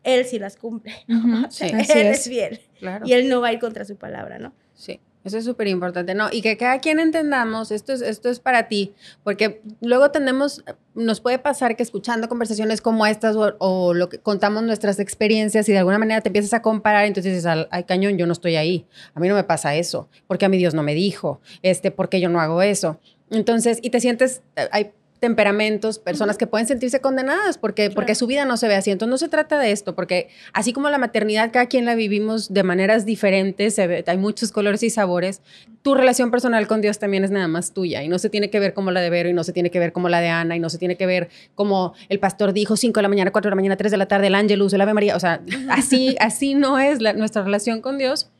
Él 0.02 0.24
sí 0.24 0.38
las 0.38 0.56
cumple. 0.56 0.92
Sí. 1.50 1.66
así 1.72 1.92
él 1.98 2.06
es. 2.08 2.18
es 2.20 2.28
fiel 2.28 2.60
Claro. 2.78 3.06
y 3.06 3.12
Él 3.12 3.28
no 3.28 3.40
va 3.40 3.48
a 3.48 3.52
ir 3.52 3.58
contra 3.60 3.84
su 3.84 3.96
palabra, 3.96 4.38
¿no? 4.38 4.52
Sí. 4.74 5.00
Eso 5.26 5.38
es 5.38 5.44
súper 5.44 5.66
importante, 5.66 6.14
¿no? 6.14 6.28
Y 6.30 6.40
que 6.40 6.56
cada 6.56 6.78
quien 6.78 7.00
entendamos, 7.00 7.72
esto 7.72 7.92
es, 7.92 8.00
esto 8.00 8.28
es 8.30 8.38
para 8.38 8.68
ti, 8.68 8.94
porque 9.24 9.60
luego 9.80 10.12
tendemos, 10.12 10.62
nos 10.94 11.20
puede 11.20 11.40
pasar 11.40 11.74
que 11.76 11.82
escuchando 11.82 12.28
conversaciones 12.28 12.80
como 12.80 13.04
estas 13.06 13.34
o, 13.34 13.56
o 13.58 13.92
lo 13.92 14.08
que 14.08 14.18
contamos 14.20 14.62
nuestras 14.62 15.00
experiencias 15.00 15.68
y 15.68 15.72
de 15.72 15.78
alguna 15.78 15.98
manera 15.98 16.20
te 16.20 16.28
empiezas 16.28 16.54
a 16.54 16.62
comparar, 16.62 17.06
entonces 17.06 17.32
dices, 17.32 17.46
"Al- 17.46 17.66
ay, 17.72 17.82
cañón, 17.84 18.16
yo 18.18 18.26
no 18.28 18.32
estoy 18.34 18.54
ahí, 18.54 18.86
a 19.14 19.20
mí 19.20 19.26
no 19.28 19.34
me 19.34 19.42
pasa 19.42 19.74
eso, 19.74 20.08
porque 20.28 20.44
a 20.46 20.48
mi 20.48 20.58
Dios 20.58 20.74
no 20.74 20.84
me 20.84 20.94
dijo, 20.94 21.40
este, 21.62 21.90
porque 21.90 22.20
yo 22.20 22.28
no 22.28 22.40
hago 22.40 22.62
eso. 22.62 23.00
Entonces, 23.28 23.80
y 23.82 23.90
te 23.90 23.98
sientes, 23.98 24.42
eh, 24.54 24.68
hay 24.70 24.92
temperamentos, 25.26 25.98
personas 25.98 26.38
que 26.38 26.46
pueden 26.46 26.68
sentirse 26.68 27.00
condenadas 27.00 27.58
porque, 27.58 27.90
porque 27.90 28.14
su 28.14 28.26
vida 28.28 28.44
no 28.44 28.56
se 28.56 28.68
ve 28.68 28.76
así. 28.76 28.92
Entonces 28.92 29.10
no 29.10 29.18
se 29.18 29.28
trata 29.28 29.58
de 29.58 29.72
esto, 29.72 29.94
porque 29.96 30.28
así 30.52 30.72
como 30.72 30.88
la 30.88 30.98
maternidad, 30.98 31.50
cada 31.52 31.66
quien 31.66 31.84
la 31.84 31.96
vivimos 31.96 32.54
de 32.54 32.62
maneras 32.62 33.04
diferentes, 33.04 33.74
se 33.74 33.86
ve- 33.88 34.04
hay 34.06 34.18
muchos 34.18 34.52
colores 34.52 34.82
y 34.84 34.90
sabores, 34.90 35.42
tu 35.82 35.94
relación 35.94 36.30
personal 36.30 36.66
con 36.68 36.80
Dios 36.80 36.98
también 37.00 37.24
es 37.24 37.30
nada 37.32 37.48
más 37.48 37.72
tuya 37.72 38.02
y 38.04 38.08
no 38.08 38.18
se 38.18 38.30
tiene 38.30 38.50
que 38.50 38.60
ver 38.60 38.72
como 38.72 38.90
la 38.92 39.00
de 39.00 39.10
Vero 39.10 39.28
y 39.28 39.32
no 39.32 39.42
se 39.44 39.52
tiene 39.52 39.70
que 39.70 39.78
ver 39.80 39.92
como 39.92 40.08
la 40.08 40.20
de 40.20 40.28
Ana 40.28 40.54
y 40.56 40.60
no 40.60 40.70
se 40.70 40.78
tiene 40.78 40.96
que 40.96 41.06
ver 41.06 41.28
como 41.56 41.92
el 42.08 42.18
pastor 42.20 42.52
dijo 42.52 42.76
5 42.76 42.98
de 42.98 43.02
la 43.02 43.08
mañana, 43.08 43.32
4 43.32 43.48
de 43.48 43.52
la 43.52 43.56
mañana, 43.56 43.76
3 43.76 43.90
de 43.90 43.96
la 43.98 44.06
tarde, 44.06 44.28
el 44.28 44.34
Ángelus, 44.36 44.72
el 44.72 44.80
Ave 44.80 44.94
María. 44.94 45.16
O 45.16 45.20
sea, 45.20 45.40
así, 45.70 46.16
así 46.20 46.54
no 46.54 46.78
es 46.78 47.00
la- 47.02 47.12
nuestra 47.14 47.42
relación 47.42 47.80
con 47.80 47.98
Dios 47.98 48.30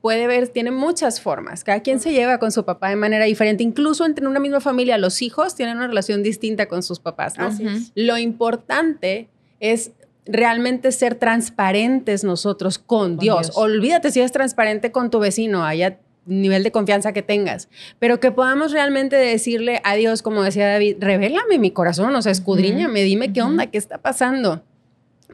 puede 0.00 0.26
ver, 0.26 0.48
tiene 0.48 0.70
muchas 0.70 1.20
formas. 1.20 1.64
Cada 1.64 1.80
quien 1.80 2.00
se 2.00 2.12
lleva 2.12 2.38
con 2.38 2.52
su 2.52 2.64
papá 2.64 2.88
de 2.90 2.96
manera 2.96 3.24
diferente. 3.24 3.62
Incluso 3.62 4.04
entre 4.06 4.26
una 4.26 4.40
misma 4.40 4.60
familia, 4.60 4.98
los 4.98 5.22
hijos 5.22 5.54
tienen 5.54 5.76
una 5.76 5.86
relación 5.86 6.22
distinta 6.22 6.66
con 6.66 6.82
sus 6.82 7.00
papás. 7.00 7.38
¿no? 7.38 7.46
Así 7.46 7.66
es. 7.66 7.92
Lo 7.94 8.18
importante 8.18 9.28
es 9.60 9.92
realmente 10.26 10.92
ser 10.92 11.14
transparentes 11.16 12.24
nosotros 12.24 12.78
con, 12.78 13.18
Dios. 13.18 13.48
Dios. 13.48 13.56
Olvídate 13.56 14.10
si 14.10 14.20
eres 14.20 14.32
transparente 14.32 14.92
con 14.92 15.10
tu 15.10 15.18
vecino, 15.18 15.64
haya 15.64 15.98
nivel 16.26 16.62
de 16.62 16.72
confianza 16.72 17.12
que 17.12 17.22
tengas, 17.22 17.68
pero 17.98 18.20
que 18.20 18.32
podamos 18.32 18.72
realmente 18.72 19.16
decirle 19.16 19.80
a 19.84 19.94
Dios, 19.94 20.22
como 20.22 20.42
decía 20.42 20.66
David, 20.68 20.96
revélame 21.00 21.58
mi 21.58 21.70
corazón, 21.70 22.14
o 22.14 22.22
sea, 22.22 22.32
escudriñame, 22.32 23.02
dime 23.02 23.32
qué 23.32 23.42
onda, 23.42 23.66
qué 23.66 23.78
está 23.78 23.98
pasando. 23.98 24.62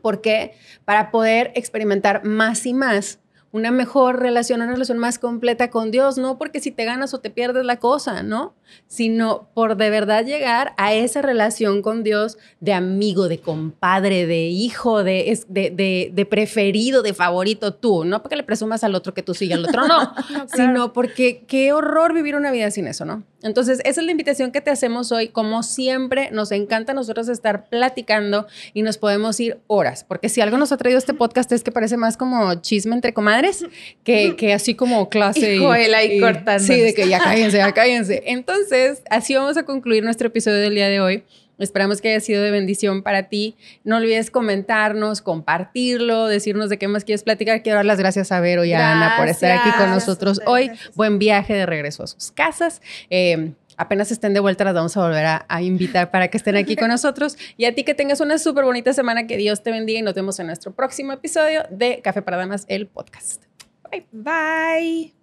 Porque 0.03 0.55
para 0.85 1.11
poder 1.11 1.53
experimentar 1.55 2.25
más 2.25 2.67
y 2.67 2.75
más 2.75 3.19
una 3.53 3.71
mejor 3.71 4.21
relación, 4.21 4.61
una 4.63 4.73
relación 4.73 4.99
más 4.99 5.19
completa 5.19 5.71
con 5.71 5.91
Dios, 5.91 6.19
no 6.19 6.39
porque 6.39 6.61
si 6.61 6.71
te 6.71 6.85
ganas 6.85 7.15
o 7.15 7.21
te 7.21 7.31
pierdes 7.31 7.65
la 7.65 7.79
cosa, 7.79 8.23
¿no? 8.23 8.55
Sino 8.87 9.49
por 9.55 9.77
de 9.77 9.91
verdad 9.91 10.25
llegar 10.25 10.75
a 10.77 10.95
esa 10.95 11.23
relación 11.23 11.83
con 11.83 12.03
Dios 12.03 12.39
de 12.61 12.73
amigo, 12.73 13.29
de 13.29 13.39
compadre, 13.39 14.27
de 14.27 14.43
hijo, 14.49 15.03
de, 15.05 15.39
de, 15.49 15.71
de- 15.71 16.11
de 16.13 16.27
preferido, 16.27 17.03
de 17.03 17.15
favorito 17.15 17.75
tú, 17.75 18.05
no 18.05 18.21
porque 18.23 18.37
le 18.37 18.43
presumas 18.43 18.85
al 18.85 18.95
otro 18.95 19.15
que 19.15 19.23
tú 19.23 19.35
y 19.41 19.53
al 19.53 19.65
otro 19.65 19.87
no, 19.87 20.13
sino 20.55 20.93
porque 20.93 21.45
qué 21.47 21.73
horror 21.73 22.13
vivir 22.13 22.35
una 22.37 22.51
vida 22.51 22.71
sin 22.71 22.87
eso, 22.87 23.05
¿no? 23.05 23.23
Entonces, 23.43 23.81
esa 23.87 24.01
es 24.03 24.05
la 24.05 24.11
invitación 24.13 24.53
que 24.53 24.61
te 24.61 24.71
hacemos 24.71 25.13
hoy. 25.13 25.29
Como 25.29 25.63
siempre, 25.63 26.31
nos 26.31 26.53
encanta 26.53 26.93
a 26.93 26.95
nosotros 26.95 27.27
estar 27.31 27.71
platicando 27.71 28.47
y 28.75 28.83
nos 28.83 28.99
podemos 28.99 29.41
ir 29.41 29.61
horas, 29.67 30.05
porque 30.07 30.29
si 30.29 30.43
algo 30.43 30.59
nos 30.59 30.73
ha 30.73 30.77
traído 30.77 30.99
este 30.99 31.15
podcast 31.15 31.51
es 31.53 31.63
que 31.65 31.73
parece 31.73 31.97
más 31.97 32.19
como 32.19 32.53
chisme 32.57 32.95
entre 32.95 33.15
comadres 33.15 33.65
que, 34.05 34.37
que 34.37 34.53
así 34.53 34.75
como 34.75 35.09
clase. 35.09 35.55
Y 35.55 35.59
Joel 35.59 35.95
ahí 35.95 36.19
y- 36.19 36.21
cortándonos. 36.21 36.67
Sí, 36.67 36.81
de 36.81 36.93
que 36.93 37.09
ya 37.09 37.19
cállense, 37.19 37.57
ya 37.57 37.73
cállense. 37.73 38.23
Entonces, 38.27 38.60
así 39.11 39.35
vamos 39.35 39.57
a 39.57 39.65
concluir 39.65 40.03
nuestro 40.05 40.29
episodio 40.29 40.59
del 40.59 40.75
día 40.75 40.89
de 40.89 41.01
hoy. 41.01 41.25
Esperamos 41.59 42.01
que 42.01 42.09
haya 42.09 42.21
sido 42.21 42.43
de 42.43 42.51
bendición 42.51 43.03
para 43.03 43.29
ti. 43.29 43.55
No 43.85 43.99
olvides 43.99 44.31
comentarnos, 44.31 45.21
compartirlo, 45.21 46.27
decirnos 46.27 46.71
de 46.71 46.79
qué 46.79 46.89
más 46.89 47.05
quieres 47.05 47.23
platicar. 47.23 47.63
Quiero 47.63 47.77
dar 47.77 47.85
las 47.85 47.99
gracias 47.99 48.33
a 48.33 48.41
Vero 48.41 48.65
y 48.65 48.73
a 48.73 48.93
Ana 48.93 49.17
por 49.19 49.29
estar 49.29 49.51
aquí 49.59 49.71
con 49.77 49.91
nosotros 49.91 50.39
Gracias, 50.39 50.49
hoy. 50.55 50.67
gracias. 50.69 50.95
Buen 50.95 51.19
viaje 51.19 51.53
de 51.53 51.67
regreso 51.67 52.03
a 52.03 52.07
sus 52.07 52.33
casas. 52.33 52.81
Eh, 53.11 53.53
apenas 53.77 54.11
estén 54.11 54.33
de 54.33 54.41
vuelta, 54.41 54.65
las 54.65 54.73
vamos 54.73 54.97
a 54.97 55.01
volver 55.03 55.27
a, 55.27 55.45
a 55.49 55.61
invitar 55.61 56.11
para 56.11 56.29
que 56.29 56.39
estén 56.39 56.57
aquí 56.57 56.77
con 56.77 56.89
nosotros. 56.89 57.37
Y 57.59 57.67
a 57.67 57.75
ti 57.75 57.85
que 57.85 57.93
tengas 57.93 58.21
una 58.21 58.39
súper 58.39 58.65
bonita 58.65 58.95
semana, 58.95 59.27
que 59.27 59.37
Dios 59.37 59.63
te 59.63 59.71
bendiga 59.71 59.99
y 59.99 60.03
nos 60.03 60.15
vemos 60.15 60.41
en 60.41 60.47
nuestro 60.47 60.73
próximo 60.73 61.13
episodio 61.13 61.65
de 61.71 62.01
Café 62.03 62.23
para 62.23 62.39
Damas, 62.39 62.65
el 62.69 62.87
podcast. 62.87 63.43
Bye. 64.13 65.20